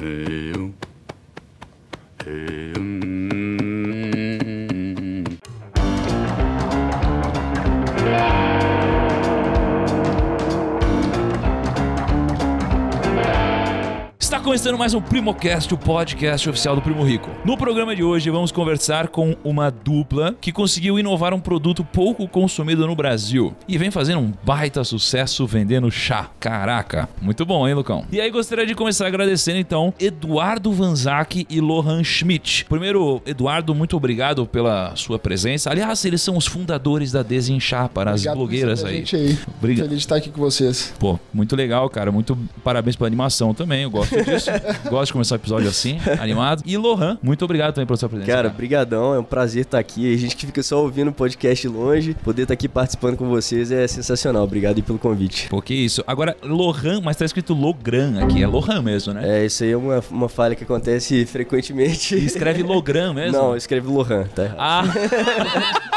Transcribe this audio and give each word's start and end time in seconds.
Eu. 0.00 0.72
Eu. 2.24 2.72
Está 2.72 2.77
começando 14.58 14.76
mais 14.76 14.92
um 14.92 15.00
Primocast, 15.00 15.72
o 15.72 15.78
podcast 15.78 16.50
oficial 16.50 16.74
do 16.74 16.82
Primo 16.82 17.04
Rico. 17.04 17.30
No 17.44 17.56
programa 17.56 17.94
de 17.94 18.02
hoje 18.02 18.28
vamos 18.28 18.50
conversar 18.50 19.06
com 19.06 19.36
uma 19.44 19.70
dupla 19.70 20.34
que 20.40 20.50
conseguiu 20.50 20.98
inovar 20.98 21.32
um 21.32 21.38
produto 21.38 21.84
pouco 21.84 22.26
consumido 22.26 22.84
no 22.84 22.96
Brasil 22.96 23.54
e 23.68 23.78
vem 23.78 23.92
fazendo 23.92 24.18
um 24.18 24.32
baita 24.42 24.82
sucesso 24.82 25.46
vendendo 25.46 25.88
chá. 25.92 26.28
Caraca, 26.40 27.08
muito 27.22 27.46
bom, 27.46 27.68
hein, 27.68 27.74
Lucão? 27.74 28.04
E 28.10 28.20
aí 28.20 28.28
gostaria 28.32 28.66
de 28.66 28.74
começar 28.74 29.06
agradecendo 29.06 29.58
então 29.58 29.94
Eduardo 29.96 30.72
Vanzac 30.72 31.46
e 31.48 31.60
Lohan 31.60 32.02
Schmidt. 32.02 32.64
Primeiro, 32.64 33.22
Eduardo, 33.24 33.72
muito 33.76 33.96
obrigado 33.96 34.44
pela 34.44 34.96
sua 34.96 35.20
presença. 35.20 35.70
Aliás, 35.70 36.04
eles 36.04 36.20
são 36.20 36.36
os 36.36 36.48
fundadores 36.48 37.12
da 37.12 37.22
Desinchar 37.22 37.90
para 37.90 38.10
as 38.10 38.22
Obrigado 38.22 38.34
por 38.34 38.40
blogueiras 38.40 38.84
aí. 38.84 38.96
Gente 38.96 39.14
aí. 39.14 39.38
Obrigado. 39.56 39.84
Feliz 39.84 39.98
de 39.98 40.04
estar 40.04 40.16
aqui 40.16 40.30
com 40.30 40.40
vocês. 40.40 40.92
Pô, 40.98 41.16
muito 41.32 41.54
legal, 41.54 41.88
cara. 41.88 42.10
Muito 42.10 42.36
parabéns 42.64 42.96
pela 42.96 43.06
animação 43.06 43.54
também. 43.54 43.84
Eu 43.84 43.90
gosto 43.90 44.20
disso. 44.24 44.47
Gosto 44.88 45.06
de 45.06 45.12
começar 45.12 45.34
o 45.34 45.38
episódio 45.38 45.68
assim, 45.68 45.98
animado. 46.20 46.62
E 46.66 46.76
Lohan, 46.76 47.18
muito 47.22 47.44
obrigado 47.44 47.74
também 47.74 47.86
pela 47.86 47.96
sua 47.96 48.08
presença. 48.08 48.30
Cara, 48.30 48.48
brigadão, 48.48 49.14
é 49.14 49.18
um 49.18 49.24
prazer 49.24 49.62
estar 49.62 49.78
aqui. 49.78 50.12
A 50.12 50.16
gente 50.16 50.36
que 50.36 50.46
fica 50.46 50.62
só 50.62 50.80
ouvindo 50.82 51.08
o 51.08 51.12
podcast 51.12 51.66
longe, 51.68 52.14
poder 52.24 52.42
estar 52.42 52.54
aqui 52.54 52.68
participando 52.68 53.16
com 53.16 53.28
vocês 53.28 53.70
é 53.70 53.86
sensacional. 53.86 54.44
Obrigado 54.44 54.76
aí 54.76 54.82
pelo 54.82 54.98
convite. 54.98 55.48
Pô, 55.48 55.60
que 55.60 55.74
isso. 55.74 56.02
Agora, 56.06 56.36
Lohan, 56.42 57.00
mas 57.02 57.16
tá 57.16 57.24
escrito 57.24 57.54
Logran 57.54 58.24
aqui. 58.24 58.42
É 58.42 58.46
Lohan 58.46 58.82
mesmo, 58.82 59.12
né? 59.14 59.42
É, 59.42 59.46
isso 59.46 59.64
aí 59.64 59.72
é 59.72 59.76
uma, 59.76 60.02
uma 60.10 60.28
falha 60.28 60.54
que 60.54 60.64
acontece 60.64 61.24
frequentemente. 61.26 62.14
E 62.14 62.24
escreve 62.24 62.62
Logran 62.62 63.12
mesmo? 63.12 63.38
Não, 63.38 63.56
escreve 63.56 63.88
Lohan, 63.88 64.24
tá. 64.34 64.54
Ah! 64.58 64.82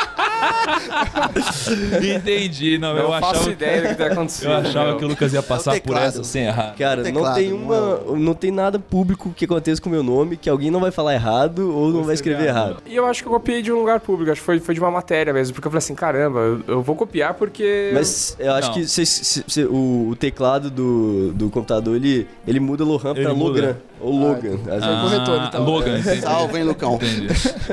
Entendi. 2.16 2.78
Não, 2.78 2.96
eu 2.98 3.04
Não 3.04 3.20
faço 3.20 3.26
achava, 3.36 3.52
ideia 3.52 3.82
do 3.82 3.88
que 3.90 3.96
tá 3.96 4.06
acontecendo. 4.12 4.52
eu 4.52 4.58
achava 4.58 4.98
que 4.98 5.06
o 5.06 5.08
Lucas 5.08 5.34
ia 5.34 5.44
passar 5.44 5.72
por 5.74 5.82
teclado. 5.82 6.04
essa 6.06 6.24
sem 6.24 6.46
errar. 6.46 6.76
Cara, 6.78 7.04
não 7.12 7.34
tem 7.34 7.54
uma, 7.54 7.98
não 8.18 8.34
tem 8.34 8.52
nada 8.52 8.80
público 8.80 9.34
que 9.36 9.46
aconteça 9.46 9.82
com 9.82 9.90
o 9.90 9.92
meu 9.92 10.04
nome 10.04 10.38
que 10.38 10.50
alguém 10.50 10.72
não 10.72 10.80
vai 10.80 10.92
falar 10.92 11.14
errado 11.14 11.76
ou 11.76 11.90
não 11.90 12.04
vai 12.04 12.14
escrever 12.16 12.48
errado. 12.48 12.78
E 12.86 12.96
eu 12.96 13.06
acho 13.06 13.22
que 13.24 13.28
eu 13.28 13.34
copiei 13.34 13.62
de 13.62 13.72
um 13.72 13.80
lugar 13.80 14.00
público, 14.00 14.32
acho 14.32 14.42
que 14.42 14.46
foi, 14.46 14.60
foi 14.60 14.74
de 14.74 14.80
uma 14.80 14.92
matéria 14.92 15.34
mesmo, 15.34 15.54
porque 15.54 15.68
eu 15.68 15.72
falei 15.72 15.80
assim, 15.84 15.96
caramba, 15.96 16.40
eu, 16.40 16.62
eu 16.68 16.82
vou 16.82 16.96
copiar 16.96 17.34
porque... 17.34 17.92
Mas 17.94 18.36
eu 18.40 18.52
acho 18.54 18.68
Não. 18.70 18.74
que 18.76 18.88
cê- 18.88 19.06
cê- 19.06 19.44
cê- 19.48 19.66
o, 19.66 20.10
o 20.12 20.16
teclado 20.16 20.70
do, 20.70 21.32
do 21.34 21.50
computador 21.50 21.96
ele, 21.96 22.28
ele 22.48 22.60
muda 22.60 22.84
Lohan 22.84 23.12
Ele 23.16 23.24
pra 23.26 23.34
muda. 23.34 23.62
Logan. 23.62 23.76
Ou 24.02 24.20
Logan. 24.20 24.56
Às 24.56 24.84
vezes- 24.84 24.84
é 24.84 25.02
corretor, 25.02 25.44
então. 25.48 25.64
Logan. 25.66 26.02
Salve, 26.22 26.58
hein, 26.58 26.64
Lucão. 26.64 26.96
Entendi. 26.96 27.28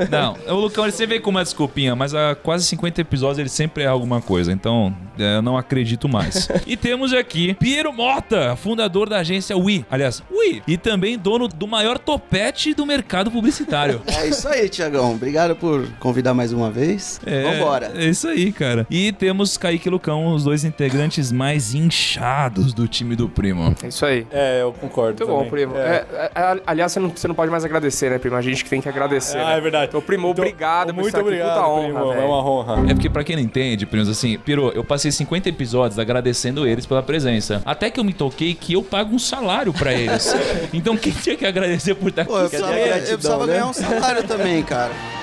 Não, 0.09 0.35
o 0.47 0.59
Lucão, 0.59 0.83
ele 0.85 0.91
sempre 0.91 1.15
vem 1.15 1.21
com 1.21 1.29
uma 1.29 1.43
desculpinha, 1.43 1.95
mas 1.95 2.13
há 2.13 2.35
quase 2.35 2.65
50 2.65 3.01
episódios 3.01 3.39
ele 3.39 3.49
sempre 3.49 3.83
é 3.83 3.87
alguma 3.87 4.21
coisa, 4.21 4.51
então 4.51 4.95
eu 5.23 5.41
não 5.41 5.57
acredito 5.57 6.07
mais. 6.07 6.47
e 6.65 6.75
temos 6.77 7.13
aqui 7.13 7.53
Piero 7.55 7.91
Mota, 7.93 8.55
fundador 8.55 9.09
da 9.09 9.19
agência 9.19 9.57
Wii. 9.57 9.85
Aliás, 9.89 10.23
Wii. 10.31 10.63
E 10.67 10.77
também 10.77 11.17
dono 11.17 11.47
do 11.47 11.67
maior 11.67 11.97
topete 11.97 12.73
do 12.73 12.85
mercado 12.85 13.31
publicitário. 13.31 14.01
É 14.19 14.27
isso 14.27 14.47
aí, 14.49 14.67
Tiagão. 14.67 15.13
Obrigado 15.13 15.55
por 15.55 15.87
convidar 15.99 16.33
mais 16.33 16.51
uma 16.51 16.69
vez. 16.69 17.21
É, 17.25 17.43
Vambora. 17.43 17.93
É 17.95 18.05
isso 18.05 18.27
aí, 18.27 18.51
cara. 18.51 18.85
E 18.89 19.11
temos 19.13 19.57
Kaique 19.57 19.87
e 19.87 19.91
Lucão, 19.91 20.33
os 20.33 20.43
dois 20.43 20.65
integrantes 20.65 21.31
mais 21.31 21.73
inchados 21.73 22.73
do 22.73 22.87
time 22.87 23.15
do 23.15 23.29
Primo. 23.29 23.73
É 23.81 23.87
isso 23.87 24.05
aí. 24.05 24.27
É, 24.31 24.61
eu 24.61 24.73
concordo. 24.73 25.25
Muito 25.25 25.27
bom, 25.27 25.49
primo. 25.49 25.77
É. 25.77 26.05
É, 26.11 26.31
é, 26.35 26.61
aliás, 26.65 26.91
você 26.91 26.99
não, 26.99 27.09
você 27.09 27.27
não 27.27 27.35
pode 27.35 27.49
mais 27.51 27.63
agradecer, 27.63 28.09
né, 28.09 28.17
primo? 28.17 28.35
A 28.35 28.41
gente 28.41 28.63
que 28.63 28.69
tem 28.69 28.81
que 28.81 28.89
agradecer. 28.89 29.37
Ah, 29.37 29.51
né? 29.51 29.57
é 29.57 29.61
verdade. 29.61 29.87
Então, 29.89 30.01
primo, 30.01 30.29
Então, 30.29 30.43
obrigado 30.43 30.87
por 30.87 30.95
Muito 30.95 31.07
estar 31.07 31.19
aqui. 31.19 31.27
obrigado, 31.27 31.53
Puta 31.55 31.67
honra, 31.67 31.87
primo. 31.87 32.13
É 32.13 32.25
uma 32.25 32.43
honra. 32.49 32.91
É 32.91 32.93
porque, 32.93 33.09
pra 33.09 33.23
quem 33.23 33.35
não 33.35 33.43
entende, 33.43 33.85
primos, 33.85 34.09
assim, 34.09 34.37
Piero, 34.37 34.71
eu 34.75 34.83
passei 34.83 35.08
50 35.11 35.49
episódios 35.49 35.99
agradecendo 35.99 36.67
eles 36.67 36.85
pela 36.85 37.03
presença. 37.03 37.61
Até 37.65 37.89
que 37.89 37.99
eu 37.99 38.03
me 38.03 38.13
toquei 38.13 38.53
que 38.53 38.73
eu 38.73 38.83
pago 38.83 39.13
um 39.13 39.19
salário 39.19 39.73
pra 39.73 39.93
eles. 39.93 40.33
então 40.73 40.95
quem 40.97 41.11
tinha 41.11 41.35
que 41.35 41.45
agradecer 41.45 41.95
por 41.95 42.09
estar 42.09 42.23
aqui? 42.23 42.31
Pô, 42.31 42.39
eu 42.39 42.49
Cadê 42.49 42.63
a 42.63 42.67
precisava, 42.67 42.97
eu 42.97 43.17
precisava 43.17 43.45
né? 43.45 43.53
ganhar 43.53 43.65
um 43.67 43.73
salário 43.73 44.23
também, 44.23 44.63
cara. 44.63 45.18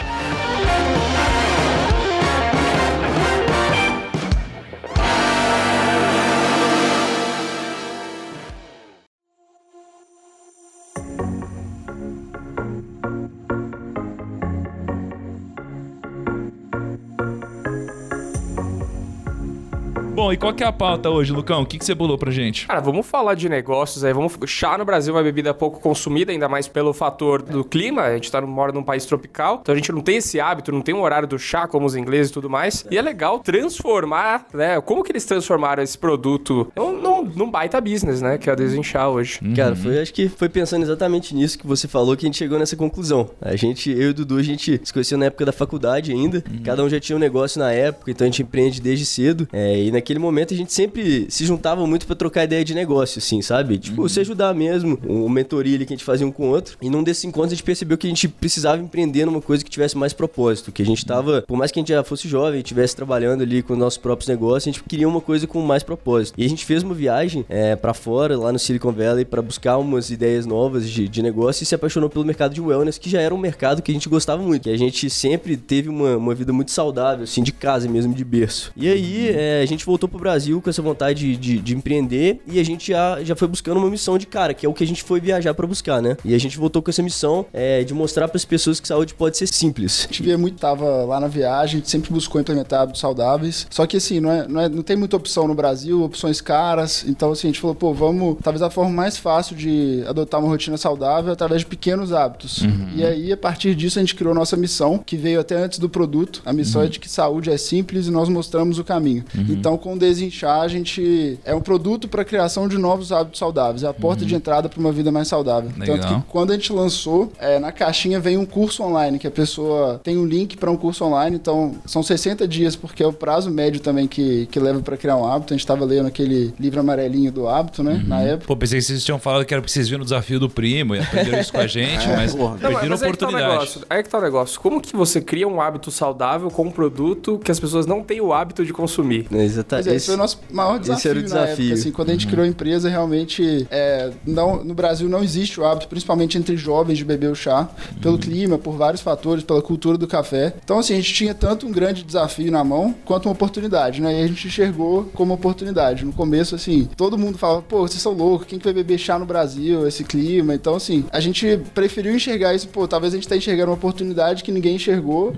Bom, 20.27 20.33
e 20.33 20.37
qual 20.37 20.53
que 20.53 20.65
é 20.65 20.67
a 20.67 20.73
pauta 20.73 21.09
hoje, 21.09 21.33
Lucão? 21.33 21.63
O 21.63 21.67
que, 21.67 21.79
que 21.79 21.85
você 21.85 21.95
bolou 21.95 22.19
pra 22.19 22.33
gente? 22.33 22.67
Cara, 22.67 22.81
vamos 22.81 23.07
falar 23.07 23.35
de 23.35 23.49
negócios 23.49 24.03
aí. 24.03 24.13
Vamos... 24.13 24.37
Chá 24.45 24.77
no 24.77 24.85
Brasil 24.85 25.15
é 25.15 25.19
uma 25.19 25.23
bebida 25.23 25.55
pouco 25.55 25.79
consumida, 25.79 26.33
ainda 26.33 26.49
mais 26.49 26.67
pelo 26.67 26.93
fator 26.93 27.41
do 27.41 27.63
clima. 27.63 28.03
A 28.03 28.15
gente 28.15 28.29
tá, 28.29 28.41
mora 28.41 28.73
num 28.73 28.83
país 28.83 29.07
tropical, 29.07 29.61
então 29.63 29.73
a 29.73 29.77
gente 29.79 29.93
não 29.93 30.01
tem 30.01 30.17
esse 30.17 30.41
hábito, 30.41 30.73
não 30.73 30.81
tem 30.81 30.93
um 30.93 31.03
horário 31.03 31.29
do 31.29 31.39
chá 31.39 31.69
como 31.69 31.87
os 31.87 31.95
ingleses 31.95 32.33
e 32.33 32.35
tudo 32.35 32.51
mais. 32.51 32.85
E 32.91 32.99
é 32.99 33.03
legal 33.03 33.39
transformar, 33.39 34.47
né? 34.53 34.81
Como 34.81 35.05
que 35.05 35.13
eles 35.13 35.25
transformaram 35.25 35.81
esse 35.81 35.97
produto 35.97 36.73
num, 36.75 37.01
num, 37.01 37.23
num 37.23 37.49
baita 37.49 37.81
business, 37.81 38.21
né? 38.21 38.37
Que 38.37 38.51
é 38.51 38.53
a 38.53 38.57
Desenchar 38.57 39.09
hoje. 39.09 39.39
Cara, 39.55 39.77
foi, 39.77 40.01
acho 40.01 40.13
que 40.13 40.29
foi 40.29 40.49
pensando 40.49 40.83
exatamente 40.83 41.37
nisso 41.37 41.57
que 41.57 41.69
você 41.69 41.87
falou 41.87 42.17
que 42.17 42.27
a 42.27 42.29
gente 42.29 42.39
chegou 42.39 42.59
nessa 42.59 42.75
conclusão. 42.75 43.31
A 43.41 43.55
gente, 43.55 43.93
eu 43.93 44.09
e 44.09 44.09
o 44.09 44.15
Dudu, 44.15 44.39
a 44.39 44.43
gente 44.43 44.81
se 44.83 44.93
conheceu 44.93 45.17
na 45.17 45.27
época 45.27 45.45
da 45.45 45.53
faculdade 45.53 46.11
ainda. 46.11 46.43
Cada 46.65 46.83
um 46.83 46.89
já 46.89 46.99
tinha 46.99 47.15
um 47.15 47.21
negócio 47.21 47.61
na 47.61 47.71
época, 47.71 48.11
então 48.11 48.25
a 48.25 48.29
gente 48.29 48.43
empreende 48.43 48.81
desde 48.81 49.07
cedo. 49.07 49.47
É, 49.53 49.85
e 49.85 49.93
naquele 49.93 50.16
momento 50.19 50.55
a 50.55 50.57
gente 50.57 50.73
sempre 50.73 51.27
se 51.29 51.45
juntava 51.45 51.87
muito 51.87 52.07
pra 52.07 52.17
trocar 52.17 52.45
ideia 52.45 52.65
de 52.65 52.75
negócio, 52.75 53.19
assim, 53.19 53.43
sabe? 53.43 53.79
Tipo, 53.79 54.09
se 54.09 54.21
ajudar 54.21 54.55
mesmo, 54.55 54.99
o 55.07 55.29
mentoria 55.29 55.77
ali 55.77 55.87
que 55.87 55.93
a 55.93 55.97
gente 55.97 56.05
fazia 56.05 56.27
um 56.27 56.33
com 56.33 56.49
o 56.49 56.51
outro. 56.51 56.77
E 56.81 56.91
num 56.91 57.03
desses 57.03 57.25
encontros 57.25 57.53
a 57.53 57.57
gente 57.57 57.65
percebeu 57.65 57.99
que 57.99 58.07
a 58.07 58.11
gente 58.11 58.29
precisava 58.29 58.83
empreender 58.83 59.25
numa 59.25 59.41
coisa 59.41 59.65
que 59.65 59.71
tivesse 59.71 59.97
mais 59.97 60.13
propósito. 60.13 60.73
Que 60.73 60.83
a 60.83 60.87
gente 60.87 61.05
tava, 61.05 61.43
por 61.43 61.57
mais 61.57 61.71
que 61.71 61.79
a 61.79 61.83
gente 61.83 61.89
já 61.89 62.03
fosse 62.05 62.29
jovem 62.29 62.59
e 62.59 62.63
estivesse 62.63 62.95
trabalhando 62.97 63.43
ali 63.43 63.63
com 63.63 63.77
nossos 63.77 63.99
próprios 63.99 64.29
negócios, 64.29 64.69
a 64.69 64.73
gente 64.73 64.85
queria 64.85 65.09
uma 65.09 65.21
coisa 65.21 65.47
com 65.47 65.61
mais 65.63 65.83
propósito. 65.83 66.35
E 66.39 66.45
a 66.45 66.49
gente 66.49 66.65
fez 66.65 66.83
uma 66.83 66.95
viagem 66.95 67.45
é, 67.49 67.77
para 67.77 67.95
fora, 67.95 68.37
lá 68.39 68.53
no 68.53 68.59
Silicon 68.59 68.93
Valley, 68.93 69.25
pra 69.25 69.43
buscar 69.43 69.79
umas 69.79 70.11
ideias 70.11 70.47
novas 70.47 70.89
de, 70.89 71.09
de 71.09 71.23
negócio 71.23 71.63
e 71.63 71.67
se 71.67 71.75
apaixonou 71.75 72.09
pelo 72.09 72.25
mercado 72.25 72.55
de 72.55 72.61
wellness, 72.61 72.99
que 72.99 73.11
já 73.11 73.21
era 73.21 73.35
um 73.35 73.39
mercado 73.39 73.83
que 73.83 73.91
a 73.91 73.95
gente 73.95 74.09
gostava 74.09 74.43
muito. 74.43 74.65
Que 74.65 74.71
a 74.71 74.79
gente 74.79 75.09
sempre 75.11 75.57
teve 75.57 75.89
uma, 75.89 76.17
uma 76.17 76.35
vida 76.35 76.53
muito 76.53 76.71
saudável, 76.71 77.25
assim, 77.25 77.43
de 77.43 77.53
casa 77.53 77.89
mesmo, 77.89 78.15
de 78.15 78.25
berço. 78.25 78.73
E 78.77 78.89
aí 78.89 79.29
é, 79.29 79.61
a 79.63 79.67
gente 79.67 79.85
voltou 79.85 80.06
pro 80.09 80.19
Brasil 80.19 80.61
com 80.61 80.71
essa 80.71 80.83
vontade 80.83 81.21
de, 81.33 81.37
de, 81.37 81.59
de 81.61 81.75
empreender 81.75 82.41
e 82.47 82.59
a 82.59 82.65
gente 82.65 82.89
já, 82.93 83.23
já 83.23 83.35
foi 83.37 83.49
buscando 83.49 83.79
uma 83.79 83.91
missão 83.91 84.19
de 84.19 84.27
cara, 84.27 84.55
que 84.55 84.65
é 84.67 84.69
o 84.69 84.73
que 84.75 84.85
a 84.85 84.87
gente 84.87 85.03
foi 85.03 85.21
viajar 85.21 85.55
pra 85.55 85.67
buscar, 85.67 86.01
né? 86.03 86.17
E 86.25 86.35
a 86.35 86.39
gente 86.39 86.57
voltou 86.59 86.83
com 86.83 86.91
essa 86.91 87.03
missão 87.03 87.47
é, 87.53 87.83
de 87.85 87.95
mostrar 87.95 88.29
pras 88.29 88.45
pessoas 88.45 88.81
que 88.81 88.87
saúde 88.89 89.15
pode 89.15 89.37
ser 89.37 89.47
simples. 89.47 90.05
A 90.05 90.07
gente 90.09 90.23
via 90.23 90.37
muito, 90.39 90.59
tava 90.59 90.85
lá 91.05 91.19
na 91.21 91.29
viagem, 91.29 91.77
a 91.77 91.79
gente 91.79 91.91
sempre 91.91 92.13
buscou 92.13 92.41
implementar 92.41 92.83
hábitos 92.83 93.01
saudáveis. 93.01 93.67
Só 93.71 93.87
que 93.87 93.97
assim, 93.97 94.21
não, 94.21 94.31
é, 94.31 94.49
não, 94.49 94.61
é- 94.61 94.69
não 94.69 94.83
tem 94.83 94.97
muita 94.97 95.17
opção 95.17 95.47
no 95.49 95.55
Brasil, 95.55 96.03
opções 96.03 96.41
caras. 96.41 97.05
Então, 97.07 97.33
assim, 97.33 97.49
a 97.49 97.51
gente 97.51 97.61
falou, 97.61 97.75
pô, 97.75 97.93
vamos. 97.95 98.37
Talvez 98.43 98.63
a 98.63 98.71
forma 98.71 98.91
mais 98.91 99.17
fácil 99.17 99.57
de 99.57 100.03
adotar 100.07 100.41
uma 100.41 100.49
rotina 100.49 100.77
saudável 100.77 101.31
é 101.31 101.33
através 101.33 101.61
de 101.63 101.67
pequenos 101.67 102.13
hábitos. 102.13 102.63
E 102.95 103.05
aí, 103.05 103.33
a 103.33 103.37
partir 103.37 103.75
disso, 103.75 103.99
a 103.99 104.03
gente 104.03 104.15
criou 104.15 104.35
nossa 104.35 104.57
missão, 104.57 104.99
que 104.99 105.17
veio 105.17 105.41
até 105.41 105.57
antes 105.57 105.79
do 105.79 105.89
produto. 105.89 106.43
A 106.45 106.53
missão 106.53 106.83
é 106.83 106.89
de 106.89 106.99
que 107.01 107.09
saúde 107.09 107.51
é 107.51 107.57
simples 107.57 108.07
e 108.07 108.11
nós 108.11 108.29
mostramos 108.29 108.79
o 108.79 108.85
caminho. 108.85 109.25
Então, 109.35 109.77
com 109.77 109.96
Desinchar, 109.99 110.61
a 110.61 110.69
gente 110.69 111.39
é 111.45 111.55
um 111.55 111.61
produto 111.61 112.09
para 112.09 112.23
a 112.23 112.25
criação 112.25 112.69
de 112.69 112.79
novos 112.79 113.13
hábitos 113.13 113.39
saudáveis. 113.39 113.83
É 113.83 113.89
a 113.89 113.95
porta 113.95 114.25
de 114.25 114.35
entrada 114.35 114.69
para 114.69 114.81
uma 114.81 114.93
vida 114.93 115.11
mais 115.13 115.29
saudável. 115.29 115.71
Legal. 115.77 115.99
Tanto 115.99 116.15
que 116.15 116.23
quando 116.29 116.51
a 116.51 116.55
gente 116.55 116.73
lançou, 116.73 117.33
é, 117.39 117.59
na 117.59 117.73
caixinha 117.73 118.21
vem 118.21 118.37
um 118.37 118.47
curso 118.47 118.83
online, 118.83 119.19
que 119.19 119.27
a 119.27 119.31
pessoa 119.31 120.01
tem 120.03 120.17
um 120.17 120.27
link 120.27 120.57
para 120.57 120.71
um 120.71 120.77
curso 120.77 121.05
online, 121.05 121.37
então 121.37 121.75
são 121.85 122.03
60 122.03 122.47
dias, 122.47 122.77
porque 122.77 123.03
é 123.03 123.07
o 123.07 123.13
prazo 123.13 123.51
médio 123.51 123.81
também 123.81 124.07
que, 124.07 124.47
que 124.47 124.59
leva 124.59 124.81
para 124.81 124.97
criar 124.97 125.17
um 125.17 125.27
hábito. 125.27 125.53
A 125.53 125.57
gente 125.57 125.65
estava 125.65 125.85
lendo 125.85 126.07
aquele 126.07 126.55
livro 126.59 126.81
amarelinho 126.81 127.33
do 127.33 127.49
hábito, 127.49 127.83
né, 127.83 128.03
na 128.07 128.21
época. 128.23 128.47
Pô, 128.47 128.57
pensei 128.57 128.79
que 128.79 128.85
vocês 128.85 129.05
tinham 129.05 129.19
falado 129.19 129.45
que 129.45 129.53
era 129.53 129.63
vocês 129.63 129.89
virem 129.89 129.99
no 129.99 130.05
desafio 130.05 130.39
do 130.41 130.49
primo 130.49 130.95
e 130.95 131.01
aprenderam 131.01 131.41
isso 131.41 131.53
com 131.53 131.61
a 131.61 131.67
gente, 131.67 132.07
mas 132.09 132.35
porra. 132.35 132.57
Perderam 132.59 132.87
a 132.87 132.91
mas 132.91 133.03
aí 133.03 133.13
que 133.13 133.19
tá 133.19 133.27
o 133.27 133.29
oportunidade. 133.29 133.53
negócio. 133.53 133.81
Aí 133.91 134.03
que 134.03 134.09
tá 134.09 134.19
o 134.19 134.23
negócio. 134.23 134.61
Como 134.61 134.81
que 134.81 134.97
você 134.97 135.21
cria 135.21 135.49
um 135.49 135.61
hábito 135.61 135.91
saudável 135.91 136.51
com 136.51 136.65
um 136.65 136.71
produto 136.71 137.39
que 137.43 137.51
as 137.51 137.61
pessoas 137.61 137.87
não 137.87 138.03
têm 138.03 138.21
o 138.21 138.33
hábito 138.33 138.65
de 138.65 138.73
consumir? 138.73 139.27
Exatamente. 139.31 139.86
Exata, 139.87 139.95
Pois 139.95 139.95
é, 139.95 139.97
esse 139.97 139.97
esse- 139.97 140.07
foi 140.07 140.15
o 140.15 140.19
nosso 140.19 140.39
maior 140.51 140.79
desafio, 140.79 140.99
esse 141.01 141.09
era 141.09 141.19
o 141.19 141.23
desafio. 141.23 141.65
época. 141.67 141.75
Assim, 141.75 141.91
quando 141.93 142.09
a 142.11 142.13
gente 142.13 142.27
criou 142.27 142.45
a 142.45 142.49
empresa, 142.49 142.89
realmente 142.89 143.67
é, 143.71 144.11
não, 144.27 144.65
no 144.65 144.75
Brasil 144.75 145.09
não 145.09 145.23
existe 145.23 145.61
o 145.61 145.65
hábito, 145.65 145.89
principalmente 145.89 146.37
entre 146.39 146.57
jovens, 146.57 146.99
de 146.99 147.05
beber 147.05 147.31
o 147.31 147.35
chá, 147.35 147.69
pelo 148.01 148.19
clima, 148.19 148.59
por 148.59 148.77
vários 148.77 149.01
fatores, 149.01 149.45
pela 149.45 149.63
cultura 149.63 149.97
do 149.99 150.07
café. 150.07 150.55
Então, 150.65 150.79
assim, 150.79 150.95
a 150.95 150.97
gente 150.97 151.13
tinha 151.15 151.35
tanto 151.35 151.67
um 151.67 151.73
grande 151.73 152.03
desafio 152.03 152.51
na 152.51 152.63
mão 152.65 152.95
quanto 153.05 153.27
uma 153.27 153.33
oportunidade, 153.33 154.01
né? 154.01 154.21
E 154.21 154.25
a 154.25 154.27
gente 154.27 154.47
enxergou 154.47 155.05
como 155.15 155.35
oportunidade. 155.35 156.05
No 156.05 156.13
começo, 156.13 156.55
assim, 156.55 156.89
todo 156.97 157.17
mundo 157.19 157.39
falava, 157.39 157.63
pô, 157.63 157.81
vocês 157.87 158.01
são 158.03 158.13
loucos, 158.13 158.47
quem 158.47 158.59
que 158.59 158.65
vai 158.65 158.75
beber 158.75 158.99
chá 158.99 159.19
no 159.19 159.27
Brasil, 159.27 159.87
esse 159.87 160.05
clima? 160.05 160.55
Então, 160.55 160.75
assim, 160.77 161.05
a 161.13 161.21
gente 161.21 161.59
preferiu 161.75 162.15
enxergar 162.15 162.55
isso, 162.55 162.69
pô, 162.69 162.87
talvez 162.89 163.13
a 163.13 163.17
gente 163.17 163.29
tá 163.29 163.37
enxergando 163.37 163.71
uma 163.71 163.77
oportunidade 163.77 164.43
que 164.43 164.53
ninguém 164.53 164.77
enxergou. 164.77 165.35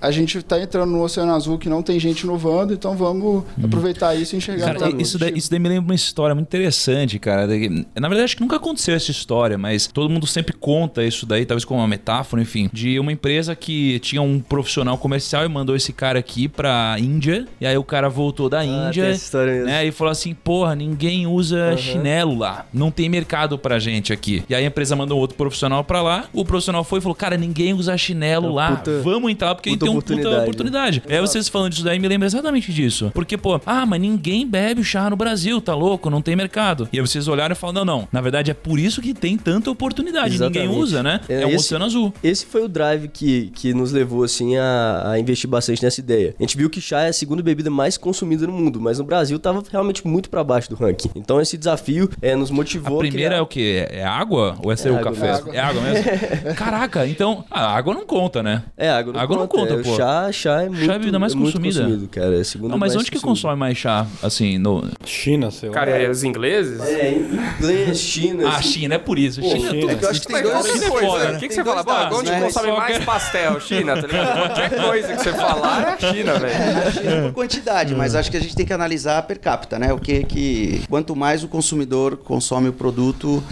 A 0.00 0.10
gente 0.10 0.42
tá 0.42 0.60
entrando 0.60 0.90
no 0.90 1.02
Oceano 1.02 1.32
Azul 1.34 1.58
que 1.58 1.68
não 1.68 1.82
tem 1.82 1.98
gente 1.98 2.20
inovando, 2.22 2.72
então 2.72 2.96
vamos 2.96 3.44
aproveitar 3.62 3.87
isso 4.16 4.34
e 4.34 4.38
enxergar 4.38 4.66
Cara, 4.74 4.78
pra 4.90 5.00
isso 5.02 5.18
daí, 5.18 5.32
isso 5.36 5.50
daí 5.50 5.58
me 5.58 5.68
lembra 5.68 5.84
uma 5.84 5.94
história 5.94 6.34
muito 6.34 6.46
interessante, 6.48 7.18
cara. 7.18 7.46
Na 7.46 8.08
verdade, 8.08 8.22
acho 8.24 8.36
que 8.36 8.42
nunca 8.42 8.56
aconteceu 8.56 8.94
essa 8.94 9.10
história, 9.10 9.56
mas 9.58 9.86
todo 9.86 10.10
mundo 10.10 10.26
sempre 10.26 10.54
conta 10.54 11.04
isso 11.04 11.24
daí, 11.26 11.44
talvez 11.46 11.64
como 11.64 11.80
uma 11.80 11.88
metáfora, 11.88 12.42
enfim, 12.42 12.68
de 12.72 12.98
uma 12.98 13.12
empresa 13.12 13.54
que 13.54 13.98
tinha 14.00 14.22
um 14.22 14.40
profissional 14.40 14.96
comercial 14.98 15.44
e 15.44 15.48
mandou 15.48 15.74
esse 15.76 15.92
cara 15.92 16.18
aqui 16.18 16.48
pra 16.48 16.96
Índia, 16.98 17.46
e 17.60 17.66
aí 17.66 17.76
o 17.76 17.84
cara 17.84 18.08
voltou 18.08 18.48
da 18.48 18.58
Ah, 18.60 18.62
tem 18.64 18.86
Índia, 18.88 19.04
essa 19.06 19.24
história 19.24 19.52
mesmo. 19.52 19.66
né, 19.66 19.86
e 19.86 19.92
falou 19.92 20.10
assim, 20.10 20.34
porra, 20.34 20.74
ninguém 20.74 21.26
usa 21.26 21.76
chinelo 21.76 22.36
lá, 22.36 22.66
não 22.72 22.90
tem 22.90 23.08
mercado 23.08 23.58
pra 23.58 23.78
gente 23.78 24.12
aqui. 24.12 24.42
E 24.48 24.54
aí 24.54 24.64
a 24.64 24.66
empresa 24.66 24.94
mandou 24.96 25.18
outro 25.18 25.36
profissional 25.36 25.84
pra 25.84 26.02
lá, 26.02 26.24
o 26.32 26.44
profissional 26.44 26.82
foi 26.84 26.98
e 26.98 27.02
falou, 27.02 27.14
cara, 27.14 27.36
ninguém 27.36 27.72
usa 27.74 27.96
chinelo 27.96 28.48
É 28.48 28.52
lá, 28.52 28.76
puta- 28.76 29.00
vamos 29.02 29.30
entrar 29.30 29.54
porque 29.54 29.76
tem 29.76 29.88
uma 29.88 30.00
puta 30.00 30.12
oportunidade, 30.12 30.36
né? 30.36 30.42
oportunidade. 30.42 31.02
Aí 31.08 31.20
vocês 31.20 31.48
falando 31.48 31.70
disso 31.70 31.84
daí 31.84 31.98
me 31.98 32.08
lembra 32.08 32.26
exatamente 32.26 32.72
disso. 32.72 33.10
Porque, 33.14 33.36
pô, 33.36 33.60
ah, 33.70 33.86
mas 33.86 34.00
ninguém 34.00 34.46
bebe 34.46 34.82
chá 34.82 35.08
no 35.10 35.16
Brasil, 35.16 35.60
tá 35.60 35.74
louco? 35.74 36.08
Não 36.10 36.22
tem 36.22 36.34
mercado. 36.34 36.88
E 36.92 36.98
aí 36.98 37.06
vocês 37.06 37.28
olharam 37.28 37.52
e 37.52 37.56
falaram, 37.56 37.84
não, 37.84 37.98
não. 38.00 38.08
Na 38.12 38.20
verdade 38.20 38.50
é 38.50 38.54
por 38.54 38.78
isso 38.78 39.00
que 39.02 39.12
tem 39.14 39.36
tanta 39.36 39.70
oportunidade. 39.70 40.38
Ninguém 40.40 40.62
Exatamente. 40.64 40.82
usa, 40.82 41.02
né? 41.02 41.20
É, 41.28 41.42
É, 41.42 41.46
um 41.46 41.50
esse- 41.50 41.56
oceano 41.58 41.84
azul. 41.84 42.12
Esse 42.22 42.46
foi 42.46 42.62
o 42.64 42.68
drive 42.68 43.08
que, 43.08 43.50
que 43.54 43.74
nos 43.74 43.92
levou, 43.92 44.24
assim, 44.24 44.56
a, 44.56 45.10
a 45.12 45.18
investir 45.18 45.48
bastante 45.48 45.82
nessa 45.82 46.00
ideia. 46.00 46.34
A 46.38 46.42
gente 46.42 46.56
viu 46.56 46.68
que 46.70 46.80
chá 46.80 47.02
é 47.02 47.08
a 47.08 47.12
segunda 47.12 47.42
bebida 47.42 47.70
mais 47.70 47.96
consumida 47.98 48.46
no 48.46 48.52
mundo, 48.52 48.80
mas 48.80 48.98
no 48.98 49.04
Brasil 49.04 49.38
tava 49.38 49.62
realmente 49.70 50.06
muito 50.06 50.30
pra 50.30 50.42
baixo 50.42 50.70
do 50.70 50.76
ranking. 50.76 51.10
Então 51.14 51.40
esse 51.40 51.56
desafio 51.58 52.08
é, 52.22 52.34
nos 52.34 52.50
A 52.50 52.54
motivou 52.54 52.96
a 52.96 53.00
primeira 53.00 53.26
é 53.26 53.28
criar- 53.36 53.42
o 53.42 53.46
quê? 53.46 53.86
É 53.90 54.04
água? 54.04 54.56
Ou 54.62 54.72
é 54.72 54.76
ser 54.76 54.88
É 54.88 54.92
o 54.92 54.96
água 54.98 55.12
café? 55.12 55.32
mesmo. 55.32 55.54
É 55.54 55.58
água 55.60 55.82
mesmo? 55.82 56.04
Caraca, 56.56 57.06
então 57.06 57.44
a 57.50 57.66
água 57.76 57.94
não 57.94 58.06
conta, 58.06 58.42
né? 58.42 58.62
É, 58.76 58.88
água 58.90 59.12
não 59.12 59.20
Água 59.20 59.36
não 59.36 59.46
conta. 59.46 59.74
conta, 59.76 59.80
é, 59.80 59.90
pô. 59.90 59.96
Chá, 59.96 60.32
chá 60.32 60.62
é 60.62 60.68
muito, 60.68 60.84
Chá 60.84 60.92
é 60.92 60.96
a 60.96 60.98
bebida 60.98 61.18
mais 61.18 61.32
é 61.34 61.36
consumida. 61.36 61.80
consumido, 61.82 62.08
cara. 62.08 62.36
É 62.36 62.40
a 62.40 62.44
segunda 62.44 62.70
Não, 62.72 62.78
mas 62.78 62.96
onde 62.96 63.10
que 63.10 63.20
consome 63.20 63.57
mais 63.58 63.76
chá? 63.76 64.06
Assim, 64.22 64.56
no. 64.58 64.88
China, 65.04 65.50
sei 65.50 65.68
lá. 65.68 65.74
Cara, 65.74 66.02
e 66.02 66.08
os 66.08 66.22
ingleses? 66.24 66.80
É, 66.80 67.14
inglês, 67.58 67.98
China. 67.98 68.48
Ah, 68.48 68.56
assim. 68.56 68.68
China, 68.70 68.94
é 68.94 68.98
por 68.98 69.18
isso. 69.18 69.42
China 69.42 69.68
é 69.68 69.80
tudo. 69.80 69.90
é 69.90 69.94
que 69.96 70.04
eu 70.04 70.10
acho 70.10 70.20
que 70.20 70.26
tem 70.28 70.42
dois- 70.42 70.66
China 70.66 70.84
é 70.86 70.88
coisa, 70.90 71.06
foda, 71.06 71.24
o 71.28 71.32
né? 71.32 71.38
que, 71.38 71.48
que 71.48 71.54
você 71.54 71.64
fala? 71.64 71.82
dois 71.82 71.96
dados, 71.98 72.18
onde 72.18 72.30
né? 72.30 72.40
consome 72.40 72.72
mais 72.72 73.04
pastel? 73.04 73.60
China, 73.60 73.94
tá 74.00 74.06
ligado? 74.06 74.36
Qualquer 74.46 74.70
coisa 74.82 75.08
que 75.14 75.22
você 75.22 75.32
falar 75.32 75.82
é 76.00 76.06
a 76.06 76.12
China, 76.12 76.38
velho. 76.38 76.86
A 76.86 76.90
China 76.92 77.22
por 77.22 77.32
quantidade, 77.32 77.94
mas 77.94 78.14
acho 78.14 78.30
que 78.30 78.36
a 78.36 78.40
gente 78.40 78.54
tem 78.54 78.64
que 78.66 78.72
analisar 78.72 79.22
per 79.24 79.38
capita, 79.40 79.78
né? 79.78 79.92
O 79.92 79.98
que 79.98 80.24
que 80.24 80.82
quanto 80.88 81.14
mais 81.16 81.42
o 81.44 81.48
consumidor 81.48 82.16
consome 82.18 82.68
o 82.68 82.72
produto, 82.72 83.42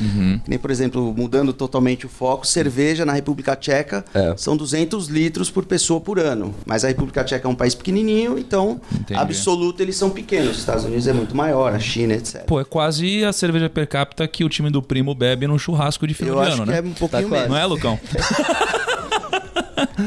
que 0.45 0.49
nem 0.51 0.59
por 0.59 0.71
exemplo, 0.71 1.13
mudando 1.17 1.53
totalmente 1.53 2.07
o 2.07 2.09
foco, 2.09 2.47
cerveja 2.47 3.05
na 3.05 3.13
República 3.13 3.57
Tcheca 3.57 4.05
É. 4.15 4.35
são 4.37 4.57
200 4.57 5.09
litros 5.09 5.51
por 5.51 5.65
pessoa 5.65 6.01
por 6.01 6.19
ano, 6.19 6.55
mas 6.65 6.85
a 6.85 6.89
República 6.89 7.25
Tcheca 7.25 7.47
é 7.49 7.51
um 7.51 7.55
país 7.55 7.75
pequenininho, 7.75 8.39
então 8.39 8.81
Entendi. 8.93 9.19
absoluto 9.21 9.83
eles 9.97 9.99
são 9.99 10.11
pequenos. 10.11 10.51
Os 10.53 10.59
Estados 10.59 10.85
Unidos 10.85 11.09
é 11.09 11.13
muito 11.13 11.35
maior, 11.35 11.73
a 11.73 11.79
China, 11.79 12.15
etc. 12.15 12.45
Pô, 12.45 12.61
é 12.61 12.65
quase 12.65 13.25
a 13.25 13.33
cerveja 13.33 13.69
per 13.69 13.89
capita 13.89 14.29
que 14.29 14.45
o 14.45 14.49
time 14.49 14.71
do 14.71 14.83
primo 14.83 15.15
bebe 15.15 15.47
num 15.47 15.59
churrasco 15.59 16.07
de 16.07 16.15
eu 16.21 16.35
de 16.35 16.51
ano, 16.51 16.65
que 16.65 16.71
né? 16.71 16.79
é 16.79 16.83
um 16.83 16.93
pouquinho 16.93 17.29
Tá 17.29 17.35
menos. 17.35 17.49
Não 17.49 17.57
é, 17.57 17.65
Lucão? 17.65 17.99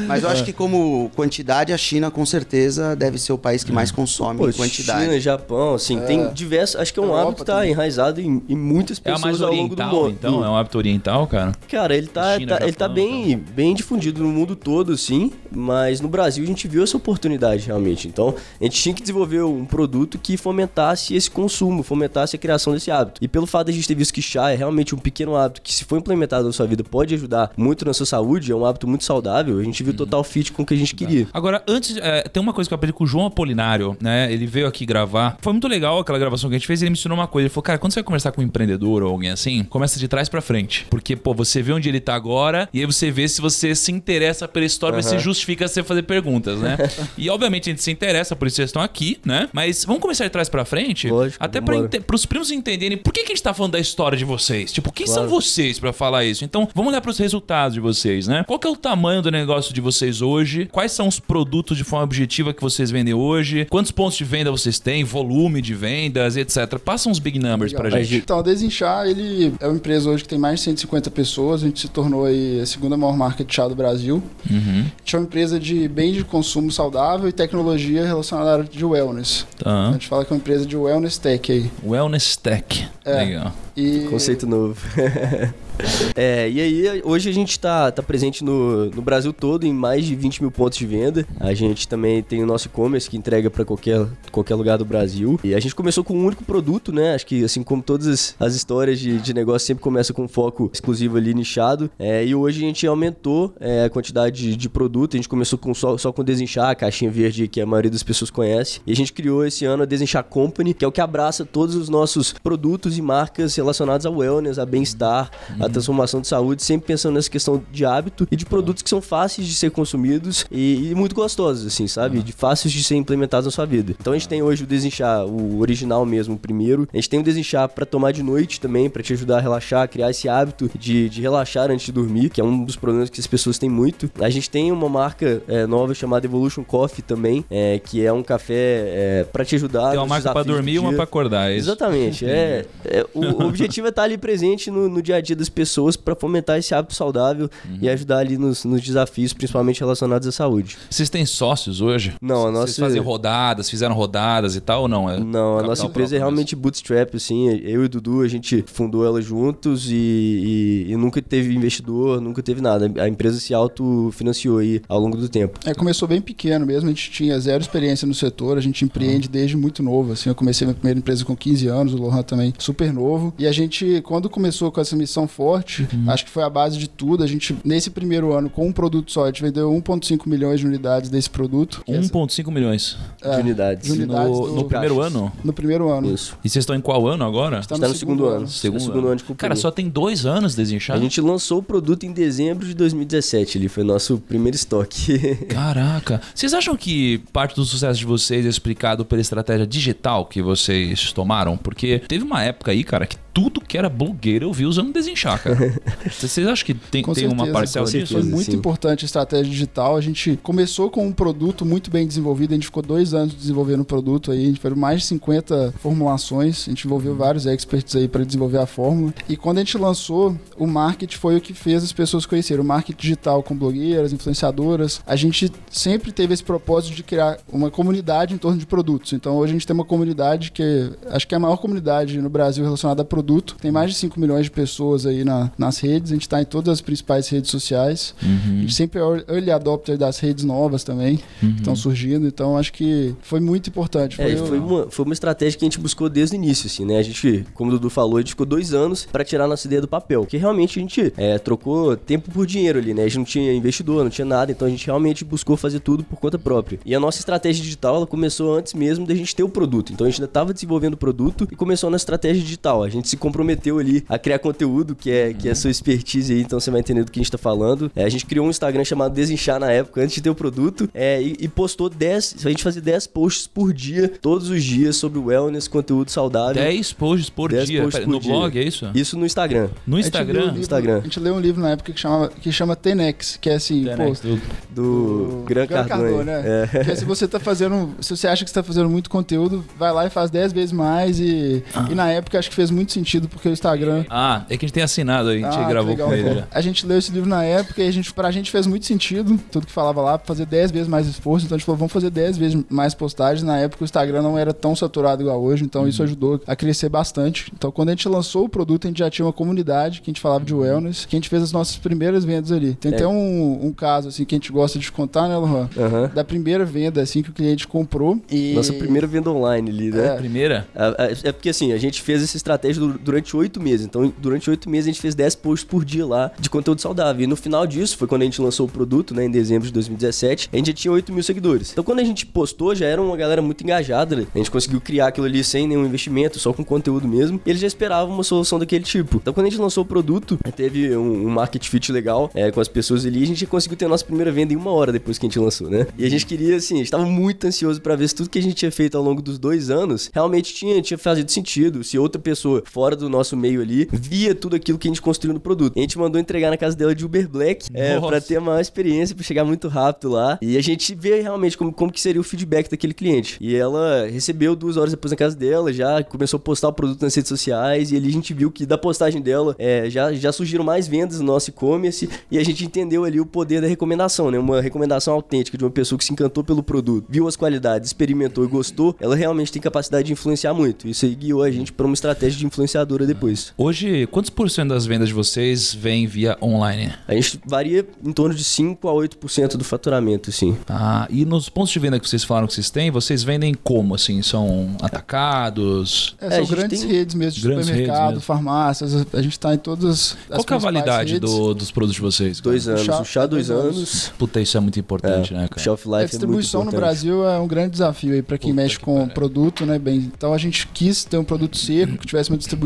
Mas 0.06 0.22
eu 0.22 0.28
acho 0.28 0.44
que 0.44 0.52
como 0.52 1.10
quantidade, 1.16 1.72
a 1.72 1.78
China 1.78 2.10
com 2.10 2.24
certeza 2.24 2.94
deve 2.94 3.18
ser 3.18 3.32
o 3.32 3.38
país 3.38 3.64
que 3.64 3.72
mais 3.72 3.90
consome 3.90 4.38
Pô, 4.38 4.48
em 4.48 4.52
quantidade. 4.52 5.04
China, 5.04 5.20
Japão, 5.20 5.74
assim, 5.74 5.98
tem 6.00 6.32
diversos. 6.32 6.76
Acho 6.76 6.92
que 6.92 6.98
é 6.98 7.02
um 7.02 7.06
Europa 7.06 7.22
hábito 7.28 7.42
que 7.42 7.46
tá 7.46 7.54
também. 7.56 7.70
enraizado 7.70 8.20
em, 8.20 8.42
em 8.48 8.56
muitas 8.56 8.98
É 8.98 9.00
pessoas 9.02 9.20
mais 9.22 9.42
ao 9.42 9.52
longo 9.52 9.74
do 9.74 9.82
oriental, 9.82 10.02
mundo. 10.04 10.10
então? 10.18 10.44
É 10.44 10.48
um 10.48 10.56
hábito 10.56 10.78
oriental, 10.78 11.26
cara? 11.26 11.52
Cara, 11.68 11.96
ele 11.96 12.06
tá, 12.06 12.38
China, 12.38 12.58
tá- 12.58 12.64
ele 12.64 12.72
tá 12.72 12.88
bem, 12.88 13.36
bem 13.36 13.74
difundido 13.74 14.22
no 14.22 14.28
mundo 14.28 14.54
todo, 14.56 14.96
sim, 14.96 15.32
mas 15.50 16.00
no 16.00 16.08
Brasil 16.08 16.44
a 16.44 16.46
gente 16.46 16.66
viu 16.68 16.82
essa 16.82 16.96
oportunidade 16.96 17.66
realmente. 17.66 18.06
Então, 18.08 18.34
a 18.60 18.64
gente 18.64 18.80
tinha 18.80 18.94
que 18.94 19.00
desenvolver 19.02 19.42
um 19.42 19.64
produto 19.64 20.18
que 20.18 20.36
fomentasse 20.36 21.14
esse 21.14 21.30
consumo, 21.30 21.82
fomentasse 21.82 22.36
a 22.36 22.38
criação 22.38 22.72
desse 22.74 22.90
hábito. 22.90 23.18
E 23.22 23.28
pelo 23.28 23.46
fato 23.46 23.66
de 23.66 23.72
a 23.72 23.74
gente 23.74 23.88
ter 23.88 23.94
visto 23.94 24.12
que 24.14 24.22
chá 24.22 24.50
é 24.50 24.54
realmente 24.56 24.94
um 24.94 24.98
pequeno 24.98 25.36
hábito 25.36 25.62
que, 25.62 25.72
se 25.72 25.84
for 25.84 25.98
implementado 25.98 26.44
na 26.46 26.52
sua 26.52 26.66
vida, 26.66 26.82
pode 26.84 27.14
ajudar 27.14 27.50
muito 27.56 27.84
na 27.84 27.92
sua 27.92 28.06
saúde, 28.06 28.52
é 28.52 28.54
um 28.54 28.64
hábito 28.64 28.86
muito 28.86 29.04
saudável, 29.04 29.58
a 29.58 29.62
gente 29.62 29.79
viu 29.82 29.94
total 29.94 30.22
fit 30.24 30.52
com 30.52 30.62
o 30.62 30.66
que 30.66 30.74
a 30.74 30.76
gente 30.76 30.94
queria. 30.94 31.26
Agora, 31.32 31.62
antes, 31.68 31.96
é, 31.96 32.22
tem 32.22 32.42
uma 32.42 32.52
coisa 32.52 32.68
que 32.68 32.74
eu 32.74 32.76
aprendi 32.76 32.92
com 32.92 33.04
o 33.04 33.06
João 33.06 33.26
Apolinário, 33.26 33.96
né? 34.00 34.32
Ele 34.32 34.46
veio 34.46 34.66
aqui 34.66 34.84
gravar. 34.86 35.36
Foi 35.40 35.52
muito 35.52 35.68
legal 35.68 35.98
aquela 35.98 36.18
gravação 36.18 36.48
que 36.50 36.56
a 36.56 36.58
gente 36.58 36.66
fez. 36.66 36.82
Ele 36.82 36.90
me 36.90 36.96
ensinou 36.96 37.16
uma 37.18 37.26
coisa. 37.26 37.46
Ele 37.46 37.50
falou, 37.54 37.62
cara, 37.62 37.78
quando 37.78 37.92
você 37.92 38.00
vai 38.00 38.04
conversar 38.04 38.32
com 38.32 38.40
um 38.40 38.44
empreendedor 38.44 39.02
ou 39.02 39.10
alguém 39.12 39.30
assim, 39.30 39.64
começa 39.64 39.98
de 39.98 40.08
trás 40.08 40.28
pra 40.28 40.40
frente. 40.40 40.86
Porque, 40.90 41.16
pô, 41.16 41.34
você 41.34 41.62
vê 41.62 41.72
onde 41.72 41.88
ele 41.88 42.00
tá 42.00 42.14
agora 42.14 42.68
e 42.72 42.80
aí 42.80 42.86
você 42.86 43.10
vê 43.10 43.28
se 43.28 43.40
você 43.40 43.74
se 43.74 43.90
interessa 43.92 44.46
pela 44.48 44.64
história, 44.66 44.96
ver 44.96 45.02
se 45.02 45.18
justifica 45.18 45.66
você 45.68 45.82
fazer 45.82 46.02
perguntas, 46.02 46.58
né? 46.60 46.76
e, 47.16 47.28
obviamente, 47.30 47.68
a 47.68 47.72
gente 47.72 47.82
se 47.82 47.90
interessa, 47.90 48.34
por 48.36 48.46
isso 48.46 48.56
vocês 48.56 48.68
estão 48.70 48.82
aqui, 48.82 49.18
né? 49.24 49.48
Mas 49.52 49.84
vamos 49.84 50.00
começar 50.02 50.24
de 50.24 50.30
trás 50.30 50.48
pra 50.48 50.64
frente? 50.64 51.08
Lógico, 51.08 51.42
Até 51.42 51.58
ente- 51.58 52.00
pros 52.00 52.26
primos 52.26 52.50
entenderem 52.50 52.98
por 52.98 53.12
que, 53.12 53.20
que 53.22 53.32
a 53.32 53.34
gente 53.34 53.42
tá 53.42 53.54
falando 53.54 53.72
da 53.72 53.78
história 53.80 54.16
de 54.16 54.24
vocês. 54.24 54.72
Tipo, 54.72 54.92
quem 54.92 55.06
Claro. 55.06 55.22
são 55.22 55.28
vocês 55.30 55.78
pra 55.78 55.92
falar 55.92 56.24
isso? 56.24 56.44
Então, 56.44 56.68
vamos 56.74 56.90
olhar 56.90 57.00
pros 57.00 57.18
resultados 57.18 57.74
de 57.74 57.80
vocês, 57.80 58.26
né? 58.26 58.44
Qual 58.46 58.58
que 58.58 58.66
é 58.66 58.70
o 58.70 58.76
tamanho 58.76 59.22
do 59.22 59.30
negócio 59.30 59.69
de 59.72 59.80
vocês 59.80 60.20
hoje? 60.22 60.68
Quais 60.70 60.92
são 60.92 61.08
os 61.08 61.18
produtos 61.20 61.76
de 61.76 61.84
forma 61.84 62.04
objetiva 62.04 62.52
que 62.52 62.60
vocês 62.62 62.90
vendem 62.90 63.14
hoje? 63.14 63.66
Quantos 63.70 63.90
pontos 63.92 64.16
de 64.16 64.24
venda 64.24 64.50
vocês 64.50 64.78
têm? 64.78 65.04
Volume 65.04 65.60
de 65.62 65.74
vendas, 65.74 66.36
etc. 66.36 66.78
Passa 66.78 67.08
uns 67.08 67.18
big 67.18 67.38
numbers 67.38 67.72
pra 67.72 67.84
Legal. 67.84 68.02
gente. 68.02 68.22
Então, 68.22 68.38
a 68.38 68.42
Desinchar, 68.42 69.06
ele 69.06 69.52
é 69.60 69.66
uma 69.66 69.76
empresa 69.76 70.10
hoje 70.10 70.22
que 70.22 70.28
tem 70.28 70.38
mais 70.38 70.58
de 70.60 70.64
150 70.66 71.10
pessoas. 71.10 71.62
A 71.62 71.66
gente 71.66 71.80
se 71.80 71.88
tornou 71.88 72.24
aí 72.24 72.60
a 72.60 72.66
segunda 72.66 72.96
maior 72.96 73.16
marca 73.16 73.44
de 73.44 73.54
chá 73.54 73.66
do 73.68 73.74
Brasil. 73.74 74.22
Uhum. 74.50 74.80
A 74.80 74.98
gente 75.00 75.14
é 75.16 75.18
uma 75.18 75.24
empresa 75.24 75.58
de 75.60 75.88
bem 75.88 76.12
de 76.12 76.24
consumo 76.24 76.70
saudável 76.70 77.28
e 77.28 77.32
tecnologia 77.32 78.04
relacionada 78.06 78.50
à 78.50 78.52
área 78.54 78.64
de 78.64 78.84
wellness. 78.84 79.46
A 79.60 79.64
Tá. 79.64 79.92
gente 79.92 80.08
fala 80.08 80.24
que 80.24 80.32
é 80.32 80.34
uma 80.34 80.40
empresa 80.40 80.64
de 80.66 80.76
wellness 80.76 81.18
tech 81.18 81.50
aí. 81.52 81.70
Wellness 81.84 82.36
Tech. 82.36 82.88
É. 83.04 83.14
Legal. 83.24 83.52
E 83.76 84.06
Conceito 84.10 84.46
novo. 84.46 84.76
é, 86.14 86.48
e 86.48 86.60
aí 86.60 87.02
hoje 87.04 87.28
a 87.28 87.32
gente 87.32 87.58
tá, 87.58 87.90
tá 87.90 88.02
presente 88.02 88.44
no, 88.44 88.86
no 88.86 89.02
Brasil 89.02 89.32
todo 89.32 89.66
em 89.66 89.72
mais 89.72 90.04
de 90.04 90.14
20 90.14 90.42
mil 90.42 90.50
pontos 90.50 90.78
de 90.78 90.86
venda. 90.86 91.26
A 91.38 91.54
gente 91.54 91.86
também 91.88 92.22
tem 92.22 92.42
o 92.42 92.46
nosso 92.46 92.66
e-commerce 92.66 93.08
que 93.08 93.16
entrega 93.16 93.50
para 93.50 93.64
qualquer, 93.64 94.06
qualquer 94.30 94.54
lugar 94.54 94.78
do 94.78 94.84
Brasil. 94.84 95.38
E 95.42 95.54
a 95.54 95.60
gente 95.60 95.74
começou 95.74 96.04
com 96.04 96.14
um 96.14 96.24
único 96.24 96.44
produto, 96.44 96.92
né? 96.92 97.14
Acho 97.14 97.26
que 97.26 97.44
assim 97.44 97.62
como 97.62 97.82
todas 97.82 98.06
as, 98.06 98.34
as 98.38 98.54
histórias 98.54 98.98
de, 98.98 99.18
de 99.18 99.34
negócio 99.34 99.66
sempre 99.66 99.82
começa 99.82 100.12
com 100.12 100.24
um 100.24 100.28
foco 100.28 100.70
exclusivo 100.72 101.16
ali 101.16 101.34
nichado. 101.34 101.90
É, 101.98 102.24
e 102.24 102.34
hoje 102.34 102.58
a 102.58 102.66
gente 102.66 102.86
aumentou 102.86 103.54
é, 103.60 103.84
a 103.84 103.90
quantidade 103.90 104.42
de, 104.42 104.56
de 104.56 104.68
produto. 104.68 105.14
A 105.14 105.18
gente 105.18 105.28
começou 105.28 105.58
com, 105.58 105.72
só, 105.74 105.96
só 105.96 106.12
com 106.12 106.24
desinchar, 106.24 106.70
a 106.70 106.74
caixinha 106.74 107.10
verde 107.10 107.48
que 107.48 107.60
a 107.60 107.66
maioria 107.66 107.90
das 107.90 108.02
pessoas 108.02 108.30
conhece. 108.30 108.80
E 108.86 108.92
a 108.92 108.96
gente 108.96 109.12
criou 109.12 109.44
esse 109.44 109.64
ano 109.64 109.82
a 109.82 109.86
Desinchar 109.86 110.24
Company, 110.24 110.74
que 110.74 110.84
é 110.84 110.88
o 110.88 110.92
que 110.92 111.00
abraça 111.00 111.44
todos 111.44 111.74
os 111.74 111.88
nossos 111.88 112.32
produtos 112.32 112.96
e 112.98 113.02
marcas 113.02 113.54
relacionados 113.54 114.06
ao 114.06 114.14
wellness, 114.14 114.58
a 114.58 114.66
bem-estar, 114.66 115.30
a 115.58 115.68
transformação 115.70 116.20
de 116.20 116.26
saúde, 116.28 116.62
sempre 116.62 116.86
pensando 116.86 117.14
nessa 117.14 117.30
questão 117.30 117.62
de 117.70 117.84
hábito 117.84 118.26
e 118.30 118.36
de 118.36 118.46
produtos 118.46 118.82
que 118.82 118.90
são 118.90 119.00
fáceis 119.00 119.46
de 119.46 119.54
ser 119.54 119.70
consumidos 119.70 120.44
e, 120.50 120.90
e 120.90 120.94
muito 120.94 121.14
gostosos, 121.14 121.66
assim, 121.66 121.86
sabe? 121.86 122.22
De 122.22 122.32
fáceis 122.32 122.72
de 122.72 122.82
ser 122.82 122.96
implementados 122.96 123.46
na 123.46 123.50
sua 123.50 123.66
vida. 123.66 123.94
Então 124.00 124.12
a 124.12 124.16
gente 124.16 124.28
tem 124.28 124.42
hoje 124.42 124.64
o 124.64 124.66
desinchar, 124.66 125.24
o 125.24 125.60
original 125.60 126.04
mesmo, 126.04 126.34
o 126.34 126.38
primeiro. 126.38 126.88
A 126.92 126.96
gente 126.96 127.08
tem 127.08 127.20
o 127.20 127.22
desinchar 127.22 127.68
para 127.68 127.86
tomar 127.86 128.12
de 128.12 128.22
noite 128.22 128.60
também, 128.60 128.90
para 128.90 129.02
te 129.02 129.12
ajudar 129.12 129.38
a 129.38 129.40
relaxar, 129.40 129.88
criar 129.88 130.10
esse 130.10 130.28
hábito 130.28 130.70
de, 130.78 131.08
de 131.08 131.20
relaxar 131.20 131.70
antes 131.70 131.86
de 131.86 131.92
dormir, 131.92 132.30
que 132.30 132.40
é 132.40 132.44
um 132.44 132.64
dos 132.64 132.76
problemas 132.76 133.10
que 133.10 133.20
as 133.20 133.26
pessoas 133.26 133.58
têm 133.58 133.70
muito. 133.70 134.10
A 134.20 134.30
gente 134.30 134.50
tem 134.50 134.70
uma 134.72 134.88
marca 134.88 135.42
é, 135.48 135.66
nova 135.66 135.94
chamada 135.94 136.26
Evolution 136.26 136.64
Coffee 136.64 137.02
também, 137.02 137.44
é, 137.50 137.78
que 137.78 138.04
é 138.04 138.12
um 138.12 138.22
café 138.22 138.54
é, 138.54 139.26
para 139.32 139.44
te 139.44 139.54
ajudar. 139.54 139.90
Tem 139.90 139.98
uma 139.98 140.06
marca 140.06 140.32
do 140.34 140.44
dormir 140.44 140.74
e 140.74 140.78
uma 140.78 140.88
dia. 140.90 140.96
pra 140.96 141.04
acordar. 141.04 141.50
é 141.50 141.56
isso? 141.56 141.68
Exatamente, 141.68 142.26
é. 142.26 142.64
É, 142.84 143.06
o, 143.14 143.20
o 143.20 143.46
objetivo 143.46 143.86
é 143.86 143.90
estar 143.90 144.02
ali 144.02 144.18
presente 144.18 144.70
no, 144.70 144.88
no 144.88 145.02
dia 145.02 145.16
a 145.16 145.20
dia 145.20 145.36
das 145.36 145.48
pessoas 145.48 145.59
para 145.96 146.14
fomentar 146.16 146.58
esse 146.58 146.74
hábito 146.74 146.94
saudável 146.94 147.48
e 147.80 147.88
ajudar 147.88 148.18
ali 148.18 148.36
nos, 148.38 148.64
nos 148.64 148.80
desafios, 148.82 149.32
principalmente 149.32 149.80
relacionados 149.80 150.26
à 150.28 150.32
saúde. 150.32 150.76
Vocês 150.88 151.08
têm 151.10 151.24
sócios 151.26 151.80
hoje? 151.80 152.14
Não, 152.20 152.46
a 152.46 152.50
Vocês 152.50 152.54
nossa- 152.54 152.82
fazem 152.82 153.00
rodadas, 153.00 153.68
fizeram 153.70 153.94
rodadas 153.94 154.56
e 154.56 154.60
tal 154.60 154.82
ou 154.82 154.88
não? 154.88 155.08
É 155.10 155.18
Não, 155.20 155.58
a 155.58 155.62
nossa 155.62 155.86
empresa 155.86 156.16
é 156.16 156.18
realmente 156.18 156.54
bootstrap, 156.56 157.14
assim. 157.14 157.48
Eu 157.50 157.82
e 157.82 157.86
o 157.86 157.88
Dudu, 157.88 158.22
a 158.22 158.28
gente 158.28 158.64
fundou 158.66 159.04
ela 159.04 159.20
juntos 159.20 159.88
e, 159.90 159.94
e- 159.94 160.92
e 160.92 160.96
nunca 160.96 161.20
teve 161.22 161.54
investidor, 161.54 162.20
nunca 162.20 162.42
teve 162.42 162.60
nada. 162.60 162.90
A 163.02 163.08
empresa 163.08 163.38
se 163.40 163.52
autofinanciou 163.54 164.58
aí 164.58 164.80
ao 164.88 164.98
longo 164.98 165.16
do 165.16 165.28
tempo. 165.28 165.58
É, 165.64 165.74
começou 165.74 166.06
bem 166.08 166.20
pequeno 166.20 166.66
mesmo, 166.66 166.88
a 166.88 166.92
gente 166.92 167.10
tinha 167.10 167.38
zero 167.38 167.60
experiência 167.62 168.06
no 168.06 168.14
setor, 168.14 168.56
a 168.56 168.60
gente 168.60 168.84
empreende 168.84 169.28
desde 169.28 169.56
muito 169.56 169.82
novo, 169.82 170.12
assim, 170.12 170.28
eu 170.28 170.34
comecei 170.34 170.66
minha 170.66 170.74
primeira 170.74 170.98
empresa 170.98 171.24
com 171.24 171.36
15 171.36 171.66
anos, 171.66 171.94
o 171.94 171.96
Lohan 171.96 172.22
também 172.22 172.52
super 172.58 172.92
novo, 172.92 173.32
e 173.38 173.46
a 173.46 173.52
gente, 173.52 174.00
quando 174.02 174.28
começou 174.28 174.70
com 174.70 174.80
essa 174.80 174.96
missão 174.96 175.26
forte, 175.28 175.49
acho 175.56 176.24
que 176.24 176.30
foi 176.30 176.42
a 176.42 176.50
base 176.50 176.78
de 176.78 176.88
tudo, 176.88 177.22
a 177.22 177.26
gente, 177.26 177.56
nesse 177.64 177.90
primeiro 177.90 178.32
ano, 178.32 178.48
com 178.50 178.66
um 178.66 178.72
produto 178.72 179.10
só, 179.12 179.24
a 179.24 179.26
gente 179.26 179.42
vendeu 179.42 179.70
1.5 179.72 180.26
milhões 180.28 180.60
de 180.60 180.66
unidades 180.66 181.10
desse 181.10 181.28
produto. 181.30 181.82
que 181.84 181.92
é 181.92 181.98
1,5 182.00 182.50
milhões. 182.50 182.96
É, 183.22 183.34
de 183.36 183.40
unidades. 183.42 183.84
de 183.86 183.92
unidades 183.98 184.36
No, 184.38 184.46
do- 184.46 184.54
no 184.54 184.64
primeiro 184.64 185.00
ano? 185.00 185.32
no 185.44 185.52
primeiro 185.52 185.88
ano. 185.90 186.12
Isso. 186.12 186.36
E 186.44 186.48
vocês 186.48 186.62
estão 186.62 186.74
em 186.76 186.80
qual 186.80 187.06
ano 187.06 187.24
agora? 187.24 187.60
Está 187.60 187.74
Está 187.74 187.88
no 187.88 187.94
segundo 187.94 188.26
ano. 188.26 188.48
Segundo, 188.48 188.80
no 188.80 188.86
segundo 188.86 189.06
ano 189.08 189.16
de 189.16 189.24
Cara, 189.34 189.56
só 189.56 189.70
tem 189.70 189.88
dois 189.88 190.26
anos 190.26 190.54
desinchar? 190.54 190.96
A 190.96 191.00
gente 191.00 191.20
lançou 191.20 191.58
o 191.58 191.62
produto 191.62 192.04
em 192.04 192.12
dezembro 192.12 192.66
de 192.66 192.74
2017, 192.74 193.58
ele 193.58 193.68
foi 193.68 193.82
nosso 193.84 194.18
primeiro 194.18 194.56
estoque. 194.56 195.18
Caraca. 195.48 196.20
Vocês 196.34 196.52
acham 196.54 196.76
que 196.76 197.18
parte 197.32 197.54
do 197.56 197.64
sucesso 197.64 197.98
de 197.98 198.06
vocês 198.06 198.44
é 198.44 198.48
explicado 198.48 199.04
pela 199.04 199.20
estratégia 199.20 199.66
digital 199.66 200.26
que 200.26 200.42
vocês 200.42 201.12
tomaram? 201.12 201.56
Porque 201.56 202.00
teve 202.08 202.24
uma 202.24 202.42
época 202.42 202.70
aí, 202.72 202.82
cara, 202.84 203.06
que 203.06 203.16
tudo 203.32 203.60
que 203.60 203.78
era 203.78 203.88
blogueiro 203.88 204.46
eu 204.46 204.52
vi 204.52 204.66
usando 204.66 204.92
desinchar, 204.92 205.42
cara. 205.42 205.74
Vocês 206.10 206.46
acham 206.46 206.66
que 206.66 206.74
tem, 206.74 207.02
tem 207.02 207.26
uma 207.26 207.44
certeza, 207.44 207.52
parcela 207.52 207.86
com 207.86 207.92
disso? 207.92 208.12
Foi 208.12 208.22
certeza. 208.22 208.36
muito 208.36 208.50
sim. 208.50 208.56
importante 208.56 209.04
a 209.04 209.06
estratégia 209.06 209.50
digital. 209.50 209.96
A 209.96 210.00
gente 210.00 210.38
começou 210.42 210.90
com 210.90 211.06
um 211.06 211.12
produto 211.12 211.64
muito 211.64 211.90
bem 211.90 212.06
desenvolvido. 212.06 212.52
A 212.52 212.54
gente 212.54 212.66
ficou 212.66 212.82
dois 212.82 213.14
anos 213.14 213.34
desenvolvendo 213.34 213.80
o 213.80 213.84
produto 213.84 214.32
aí. 214.32 214.44
A 214.44 214.48
gente 214.48 214.60
foram 214.60 214.76
mais 214.76 215.00
de 215.00 215.06
50 215.06 215.74
formulações. 215.78 216.64
A 216.66 216.70
gente 216.70 216.86
envolveu 216.86 217.14
vários 217.14 217.46
experts 217.46 217.94
aí 217.96 218.08
para 218.08 218.24
desenvolver 218.24 218.58
a 218.58 218.66
fórmula. 218.66 219.12
E 219.28 219.36
quando 219.36 219.58
a 219.58 219.60
gente 219.60 219.76
lançou, 219.78 220.36
o 220.56 220.66
marketing 220.66 221.16
foi 221.16 221.36
o 221.36 221.40
que 221.40 221.54
fez 221.54 221.82
as 221.82 221.92
pessoas 221.92 222.26
conhecerem. 222.26 222.62
O 222.62 222.66
marketing 222.66 223.00
digital 223.00 223.42
com 223.42 223.56
blogueiras, 223.56 224.12
influenciadoras. 224.12 225.00
A 225.06 225.16
gente 225.16 225.50
sempre 225.70 226.12
teve 226.12 226.34
esse 226.34 226.44
propósito 226.44 226.94
de 226.94 227.02
criar 227.02 227.38
uma 227.52 227.70
comunidade 227.70 228.34
em 228.34 228.38
torno 228.38 228.58
de 228.58 228.66
produtos. 228.66 229.12
Então 229.12 229.36
hoje 229.36 229.52
a 229.52 229.54
gente 229.54 229.66
tem 229.66 229.74
uma 229.74 229.84
comunidade 229.84 230.52
que 230.52 230.90
acho 231.08 231.26
que 231.26 231.34
é 231.34 231.36
a 231.36 231.40
maior 231.40 231.56
comunidade 231.56 232.20
no 232.20 232.28
Brasil 232.28 232.64
relacionada 232.64 233.02
a 233.02 233.04
produto. 233.20 233.56
Tem 233.60 233.70
mais 233.70 233.90
de 233.90 233.96
5 233.96 234.18
milhões 234.18 234.44
de 234.44 234.50
pessoas 234.50 235.04
aí 235.06 235.24
na- 235.24 235.50
nas 235.58 235.78
redes. 235.78 236.10
A 236.10 236.14
gente 236.14 236.22
está 236.22 236.40
em 236.40 236.44
todas 236.44 236.72
as 236.72 236.80
principais 236.80 237.28
redes 237.28 237.50
sociais. 237.50 238.14
A 238.22 238.60
gente 238.60 238.74
sempre 238.74 238.98
é 239.00 239.02
early 239.34 239.50
adopter 239.50 239.96
das 239.98 240.18
redes 240.18 240.44
novas 240.44 240.82
também 240.84 241.18
que 241.40 241.46
estão 241.58 241.76
surgindo. 241.76 242.26
Então 242.26 242.56
acho 242.56 242.72
que 242.72 243.14
foi 243.22 243.40
muito 243.40 243.68
importante. 243.68 244.16
Foi, 244.16 244.32
É, 244.32 244.34
o- 244.34 244.46
foi, 244.46 244.58
uma, 244.58 244.90
foi 244.90 245.04
uma 245.04 245.14
estratégia 245.14 245.58
que 245.58 245.64
a 245.64 245.66
gente 245.66 245.78
buscou 245.78 246.08
desde 246.08 246.34
o 246.34 246.38
início, 246.38 246.66
assim, 246.66 246.84
né? 246.84 246.98
A 246.98 247.02
gente, 247.02 247.44
como 247.54 247.70
o 247.70 247.74
Dudu 247.74 247.90
falou, 247.90 248.16
a 248.16 248.20
gente 248.20 248.30
ficou 248.30 248.46
dois 248.46 248.72
anos 248.72 249.06
pra 249.10 249.24
tirar 249.24 249.46
nossa 249.46 249.66
ideia 249.66 249.80
do 249.82 249.88
papel. 249.88 250.22
Porque 250.22 250.36
realmente 250.36 250.78
a 250.78 250.82
gente 250.82 251.12
é, 251.16 251.38
trocou 251.38 251.96
tempo 251.96 252.30
por 252.30 252.46
dinheiro 252.46 252.78
ali, 252.78 252.94
né? 252.94 253.02
A 253.02 253.06
gente 253.06 253.18
não 253.18 253.24
tinha 253.24 253.52
investidor, 253.52 254.02
não 254.02 254.10
tinha 254.10 254.24
nada, 254.24 254.50
então 254.52 254.66
a 254.66 254.70
gente 254.70 254.86
realmente 254.86 255.24
buscou 255.24 255.56
fazer 255.56 255.80
tudo 255.80 256.02
por 256.04 256.18
conta 256.18 256.38
própria. 256.38 256.78
E 256.84 256.94
a 256.94 257.00
nossa 257.00 257.18
estratégia 257.18 257.62
digital, 257.62 257.96
ela 257.96 258.06
começou 258.06 258.56
antes 258.56 258.74
mesmo 258.74 259.06
da 259.06 259.14
gente 259.14 259.34
ter 259.34 259.42
o 259.42 259.48
produto. 259.48 259.92
Então 259.92 260.06
a 260.06 260.10
gente 260.10 260.20
ainda 260.20 260.32
tava 260.32 260.52
desenvolvendo 260.54 260.94
o 260.94 260.96
produto 260.96 261.46
e 261.50 261.56
começou 261.56 261.90
na 261.90 261.96
estratégia 261.96 262.42
digital. 262.42 262.82
A 262.82 262.88
gente 262.88 263.08
se 263.10 263.16
comprometeu 263.16 263.78
ali 263.78 264.04
a 264.08 264.18
criar 264.18 264.38
conteúdo, 264.38 264.94
que 264.94 265.10
é, 265.10 265.32
que 265.32 265.48
é 265.48 265.52
a 265.52 265.54
sua 265.54 265.70
expertise 265.70 266.32
aí, 266.32 266.40
então 266.40 266.58
você 266.58 266.70
vai 266.70 266.80
entender 266.80 267.04
do 267.04 267.10
que 267.10 267.18
a 267.18 267.22
gente 267.22 267.30
tá 267.32 267.38
falando. 267.38 267.90
É, 267.94 268.04
a 268.04 268.08
gente 268.08 268.26
criou 268.26 268.46
um 268.46 268.50
Instagram 268.50 268.84
chamado 268.84 269.12
Desinchar 269.14 269.58
na 269.60 269.70
época, 269.70 270.00
antes 270.02 270.14
de 270.14 270.20
ter 270.22 270.30
o 270.30 270.34
produto, 270.34 270.88
é, 270.94 271.20
e, 271.22 271.36
e 271.40 271.48
postou 271.48 271.88
10, 271.88 272.36
a 272.44 272.48
gente 272.48 272.62
fazia 272.62 272.80
10 272.82 273.06
posts 273.08 273.46
por 273.46 273.72
dia, 273.72 274.08
todos 274.20 274.48
os 274.50 274.62
dias, 274.64 274.96
sobre 274.96 275.18
wellness, 275.18 275.68
conteúdo 275.68 276.10
saudável. 276.10 276.54
10 276.62 276.92
posts 276.94 277.30
por 277.30 277.50
10 277.50 277.66
dia. 277.68 277.82
posts 277.82 278.00
Pera, 278.00 278.06
por 278.06 278.12
no 278.12 278.20
dia. 278.20 278.32
blog, 278.32 278.58
é 278.58 278.62
isso? 278.62 278.90
Isso 278.94 279.18
no 279.18 279.26
Instagram. 279.26 279.68
No 279.86 279.96
a 279.96 280.00
gente 280.00 280.06
um 280.06 280.08
Instagram? 280.08 280.40
livro- 280.44 280.60
Instagram. 280.60 280.98
A 280.98 281.00
gente 281.02 281.20
leu 281.20 281.34
um 281.34 281.40
livro 281.40 281.60
na 281.60 281.70
época 281.70 281.92
que 281.92 282.00
chama, 282.00 282.28
que 282.28 282.52
chama 282.52 282.76
Tenex, 282.76 283.36
que 283.40 283.50
é 283.50 283.54
assim, 283.54 283.84
Tenex, 283.84 284.20
pô, 284.20 284.28
do- 284.28 284.40
Do 284.74 285.44
Gran 285.46 285.66
Gran 285.66 285.84
Cardone. 285.86 286.24
né? 286.24 286.42
É. 286.72 286.84
Que 286.84 286.90
é 286.92 286.96
se 286.96 287.04
você 287.04 287.26
tá 287.26 287.38
fazendo. 287.40 287.90
Se 288.00 288.16
você 288.16 288.26
acha 288.28 288.44
que 288.44 288.50
você 288.50 288.54
tá 288.54 288.62
fazendo 288.62 288.88
muito 288.88 289.10
conteúdo, 289.10 289.64
vai 289.78 289.92
lá 289.92 290.06
e 290.06 290.10
faz 290.10 290.30
10 290.30 290.52
vezes 290.52 290.72
mais. 290.72 291.18
E, 291.20 291.62
e 291.90 291.94
na 291.94 292.10
época 292.10 292.38
acho 292.38 292.48
que 292.48 292.54
fez 292.56 292.70
muito 292.70 292.92
sentido, 292.92 292.99
porque 293.28 293.48
o 293.48 293.52
Instagram. 293.52 294.04
Ah, 294.10 294.44
é 294.48 294.56
que 294.56 294.64
a 294.64 294.68
gente 294.68 294.74
tem 294.74 294.82
assinado 294.82 295.28
aí, 295.30 295.44
a 295.44 295.50
gente 295.50 295.60
Ah, 295.60 295.68
gravou 295.68 295.90
legal, 295.90 296.08
com 296.08 296.14
ele 296.14 296.34
já. 296.34 296.46
A 296.50 296.60
gente 296.60 296.86
leu 296.86 296.98
esse 296.98 297.10
livro 297.12 297.28
na 297.28 297.44
época 297.44 297.82
e 297.82 297.88
a 297.88 297.90
gente, 297.90 298.12
pra 298.12 298.30
gente 298.30 298.50
fez 298.50 298.66
muito 298.66 298.86
sentido 298.86 299.38
tudo 299.50 299.66
que 299.66 299.72
falava 299.72 300.00
lá, 300.00 300.18
fazer 300.18 300.46
10 300.46 300.70
vezes 300.70 300.88
mais 300.88 301.06
esforço. 301.06 301.46
Então 301.46 301.56
a 301.56 301.58
gente 301.58 301.66
falou, 301.66 301.78
vamos 301.78 301.92
fazer 301.92 302.10
10 302.10 302.36
vezes 302.38 302.62
mais 302.68 302.94
postagens. 302.94 303.42
Na 303.42 303.58
época 303.58 303.82
o 303.82 303.84
Instagram 303.84 304.22
não 304.22 304.38
era 304.38 304.52
tão 304.52 304.74
saturado 304.76 305.22
igual 305.22 305.40
hoje, 305.42 305.64
então 305.64 305.86
isso 305.88 306.02
ajudou 306.02 306.40
a 306.46 306.56
crescer 306.56 306.88
bastante. 306.88 307.52
Então 307.56 307.70
quando 307.70 307.88
a 307.88 307.92
gente 307.92 308.08
lançou 308.08 308.44
o 308.44 308.48
produto, 308.48 308.86
a 308.86 308.88
gente 308.88 308.98
já 308.98 309.10
tinha 309.10 309.24
uma 309.26 309.32
comunidade 309.32 310.00
que 310.00 310.10
a 310.10 310.12
gente 310.12 310.20
falava 310.20 310.44
de 310.44 310.54
wellness, 310.54 311.04
que 311.06 311.16
a 311.16 311.18
gente 311.18 311.28
fez 311.28 311.42
as 311.42 311.52
nossas 311.52 311.76
primeiras 311.76 312.24
vendas 312.24 312.52
ali. 312.52 312.74
Tem 312.74 312.92
É. 312.92 312.94
até 312.96 313.06
um, 313.06 313.66
um 313.66 313.72
caso 313.72 314.08
assim 314.08 314.24
que 314.24 314.34
a 314.34 314.38
gente 314.38 314.52
gosta 314.52 314.78
de 314.78 314.90
contar, 314.90 315.28
né, 315.28 315.36
Lohan? 315.36 315.68
Aham. 315.78 316.10
Da 316.14 316.24
primeira 316.24 316.64
venda, 316.64 317.00
assim, 317.00 317.22
que 317.22 317.30
o 317.30 317.32
cliente 317.32 317.66
comprou. 317.66 318.20
E... 318.30 318.52
Nossa 318.54 318.72
primeira 318.72 319.06
venda 319.06 319.30
online 319.30 319.70
ali, 319.70 319.90
né? 319.90 320.06
É. 320.06 320.16
Primeira? 320.16 320.66
A- 320.74 320.88
a- 321.04 321.10
É 321.24 321.32
porque 321.32 321.48
assim, 321.50 321.72
a 321.72 321.78
gente 321.78 322.00
fez 322.02 322.22
essa 322.22 322.36
estratégia 322.36 322.80
du- 322.80 322.89
durante 322.98 323.36
oito 323.36 323.60
meses. 323.60 323.86
Então, 323.86 324.12
durante 324.18 324.48
oito 324.50 324.68
meses, 324.68 324.88
a 324.88 324.92
gente 324.92 325.00
fez 325.00 325.14
10 325.14 325.34
posts 325.36 325.68
por 325.68 325.84
dia 325.84 326.06
lá 326.06 326.30
de 326.38 326.50
conteúdo 326.50 326.80
saudável. 326.80 327.22
E 327.22 327.26
no 327.26 327.36
final 327.36 327.66
disso, 327.66 327.96
foi 327.96 328.06
quando 328.08 328.22
a 328.22 328.24
gente 328.24 328.40
lançou 328.40 328.66
o 328.66 328.70
produto, 328.70 329.14
né, 329.14 329.24
em 329.24 329.30
dezembro 329.30 329.66
de 329.66 329.72
2017, 329.72 330.48
a 330.52 330.56
gente 330.56 330.66
já 330.68 330.72
tinha 330.72 330.92
8 330.92 331.12
mil 331.12 331.22
seguidores. 331.22 331.72
Então, 331.72 331.84
quando 331.84 332.00
a 332.00 332.04
gente 332.04 332.26
postou, 332.26 332.74
já 332.74 332.86
era 332.86 333.00
uma 333.00 333.16
galera 333.16 333.42
muito 333.42 333.62
engajada. 333.62 334.16
né? 334.16 334.26
A 334.34 334.38
gente 334.38 334.50
conseguiu 334.50 334.80
criar 334.80 335.08
aquilo 335.08 335.26
ali 335.26 335.42
sem 335.44 335.66
nenhum 335.66 335.84
investimento, 335.86 336.38
só 336.38 336.52
com 336.52 336.64
conteúdo 336.64 337.06
mesmo. 337.06 337.40
E 337.44 337.50
eles 337.50 337.60
já 337.60 337.66
esperavam 337.66 338.12
uma 338.14 338.24
solução 338.24 338.58
daquele 338.58 338.84
tipo. 338.84 339.16
Então, 339.16 339.32
quando 339.32 339.46
a 339.46 339.50
gente 339.50 339.60
lançou 339.60 339.84
o 339.84 339.86
produto, 339.86 340.38
teve 340.56 340.96
um, 340.96 341.26
um 341.26 341.30
market 341.30 341.66
fit 341.68 341.90
legal 341.92 342.30
é, 342.34 342.50
com 342.50 342.60
as 342.60 342.68
pessoas 342.68 343.04
ali. 343.06 343.20
E 343.20 343.22
a 343.22 343.26
gente 343.26 343.46
conseguiu 343.46 343.76
ter 343.76 343.84
a 343.84 343.88
nossa 343.88 344.04
primeira 344.04 344.30
venda 344.32 344.52
em 344.52 344.56
uma 344.56 344.70
hora 344.70 344.92
depois 344.92 345.18
que 345.18 345.26
a 345.26 345.28
gente 345.28 345.38
lançou, 345.38 345.68
né? 345.68 345.86
E 345.98 346.04
a 346.04 346.10
gente 346.10 346.26
queria, 346.26 346.56
assim, 346.56 346.76
a 346.76 346.78
gente 346.78 346.90
tava 346.90 347.06
muito 347.06 347.46
ansioso 347.46 347.80
pra 347.80 347.96
ver 347.96 348.08
se 348.08 348.14
tudo 348.14 348.30
que 348.30 348.38
a 348.38 348.42
gente 348.42 348.54
tinha 348.54 348.70
feito 348.70 348.96
ao 348.96 349.02
longo 349.02 349.20
dos 349.22 349.38
dois 349.38 349.70
anos 349.70 350.10
realmente 350.12 350.54
tinha, 350.54 350.80
tinha 350.82 350.98
fazido 350.98 351.30
sentido. 351.30 351.82
Se 351.84 351.98
outra 351.98 352.20
pessoa 352.20 352.62
fora 352.80 352.96
do 352.96 353.10
nosso 353.10 353.36
meio 353.36 353.60
ali 353.60 353.86
via 353.92 354.34
tudo 354.34 354.56
aquilo 354.56 354.78
que 354.78 354.88
a 354.88 354.90
gente 354.90 355.02
construiu 355.02 355.34
no 355.34 355.40
produto. 355.40 355.74
A 355.76 355.80
gente 355.82 355.98
mandou 355.98 356.18
entregar 356.18 356.48
na 356.48 356.56
casa 356.56 356.74
dela 356.74 356.94
de 356.94 357.04
Uber 357.04 357.28
Black 357.28 357.66
é, 357.74 358.00
pra 358.00 358.22
ter 358.22 358.36
a 358.36 358.40
maior 358.40 358.58
experiência, 358.58 359.14
pra 359.14 359.22
chegar 359.22 359.44
muito 359.44 359.68
rápido 359.68 360.12
lá. 360.12 360.38
E 360.40 360.56
a 360.56 360.62
gente 360.62 360.94
vê 360.94 361.20
realmente 361.20 361.58
como, 361.58 361.74
como 361.74 361.92
que 361.92 362.00
seria 362.00 362.18
o 362.18 362.24
feedback 362.24 362.70
daquele 362.70 362.94
cliente. 362.94 363.36
E 363.38 363.54
ela 363.54 364.06
recebeu 364.06 364.56
duas 364.56 364.78
horas 364.78 364.92
depois 364.92 365.10
na 365.10 365.16
casa 365.16 365.36
dela, 365.36 365.70
já 365.74 366.02
começou 366.02 366.38
a 366.38 366.40
postar 366.40 366.68
o 366.68 366.72
produto 366.72 367.02
nas 367.02 367.14
redes 367.14 367.28
sociais. 367.28 367.92
E 367.92 367.96
ali 367.98 368.08
a 368.08 368.12
gente 368.12 368.32
viu 368.32 368.50
que 368.50 368.64
da 368.64 368.78
postagem 368.78 369.20
dela 369.20 369.54
é, 369.58 369.90
já, 369.90 370.10
já 370.14 370.32
surgiram 370.32 370.64
mais 370.64 370.88
vendas 370.88 371.20
no 371.20 371.26
nosso 371.26 371.50
e-commerce. 371.50 372.08
E 372.30 372.38
a 372.38 372.42
gente 372.42 372.64
entendeu 372.64 373.04
ali 373.04 373.20
o 373.20 373.26
poder 373.26 373.60
da 373.60 373.66
recomendação, 373.66 374.30
né? 374.30 374.38
Uma 374.38 374.62
recomendação 374.62 375.12
autêntica 375.12 375.58
de 375.58 375.64
uma 375.64 375.70
pessoa 375.70 375.98
que 375.98 376.04
se 376.06 376.14
encantou 376.14 376.42
pelo 376.42 376.62
produto, 376.62 377.04
viu 377.10 377.28
as 377.28 377.36
qualidades, 377.36 377.90
experimentou 377.90 378.42
e 378.42 378.46
gostou. 378.46 378.96
Ela 378.98 379.14
realmente 379.14 379.52
tem 379.52 379.60
capacidade 379.60 380.06
de 380.06 380.14
influenciar 380.14 380.54
muito. 380.54 380.88
Isso 380.88 381.04
aí 381.04 381.14
guiou 381.14 381.42
a 381.42 381.50
gente 381.50 381.74
pra 381.74 381.84
uma 381.84 381.92
estratégia 381.92 382.38
de 382.38 382.46
influenciadora 382.70 383.06
depois. 383.06 383.52
Hoje, 383.56 384.06
quantos 384.10 384.30
por 384.30 384.48
cento 384.50 384.68
das 384.70 384.86
vendas 384.86 385.08
de 385.08 385.14
vocês 385.14 385.74
vêm 385.74 386.06
via 386.06 386.36
online? 386.42 386.92
A 387.08 387.14
gente 387.14 387.40
varia 387.44 387.86
em 388.04 388.12
torno 388.12 388.34
de 388.34 388.44
5 388.44 388.88
a 388.88 388.92
8% 388.92 389.56
do 389.56 389.64
faturamento, 389.64 390.30
sim. 390.30 390.56
Ah, 390.68 391.06
e 391.10 391.24
nos 391.24 391.48
pontos 391.48 391.72
de 391.72 391.78
venda 391.78 391.98
que 391.98 392.08
vocês 392.08 392.22
falaram 392.24 392.46
que 392.46 392.54
vocês 392.54 392.70
têm, 392.70 392.90
vocês 392.90 393.22
vendem 393.22 393.54
como, 393.54 393.94
assim? 393.94 394.22
São 394.22 394.76
atacados? 394.80 396.16
É, 396.20 396.26
É, 396.26 396.30
são 396.30 396.38
gente 396.44 396.50
grandes 396.54 396.80
tem 396.80 396.90
redes 396.90 397.14
mesmo, 397.14 397.40
de 397.40 397.46
grandes 397.46 397.66
redes 397.68 397.80
supermercado, 397.82 398.08
mesmo. 398.10 398.20
farmácias, 398.22 399.06
a 399.12 399.22
gente 399.22 399.38
tá 399.38 399.54
em 399.54 399.58
todas 399.58 399.84
as 399.84 400.16
Qual 400.28 400.44
que 400.44 400.52
é 400.52 400.56
a 400.56 400.58
validade 400.58 401.18
do- 401.18 401.54
dos 401.54 401.70
produtos 401.70 401.96
de 401.96 402.00
vocês? 402.02 402.40
cara? 402.40 402.50
Dois 402.52 402.68
anos. 402.68 402.82
chá- 402.82 403.00
O 403.00 403.04
chá, 403.04 403.26
dois 403.26 403.48
dois 403.48 403.60
anos. 403.64 403.76
anos. 403.76 404.12
Puta, 404.18 404.40
isso 404.40 404.56
é 404.56 404.60
muito 404.60 404.78
importante, 404.78 405.34
É, 405.34 405.36
né, 405.38 405.48
cara? 405.48 405.60
shelf 405.62 405.84
life 405.86 405.94
A 405.94 405.96
é 405.96 406.00
muito 406.00 406.10
distribuição 406.10 406.60
no 406.62 406.68
importante. 406.70 406.80
Brasil 406.80 407.26
é 407.26 407.38
um 407.38 407.46
grande 407.48 407.70
desafio 407.70 408.14
aí 408.14 408.22
para 408.22 408.38
quem 408.38 408.50
Puta 408.52 408.62
mexe 408.62 408.78
que 408.78 408.84
com 408.84 409.08
produto, 409.08 409.66
né, 409.66 409.78
bem. 409.78 409.96
Então 410.16 410.32
a 410.32 410.38
gente 410.38 410.66
quis 410.68 411.04
ter 411.04 411.16
um 411.18 411.24
produto 411.24 411.56
seco, 411.56 411.96
que 411.98 412.06
tivesse 412.06 412.30
uma 412.30 412.36
distribuição, 412.38 412.59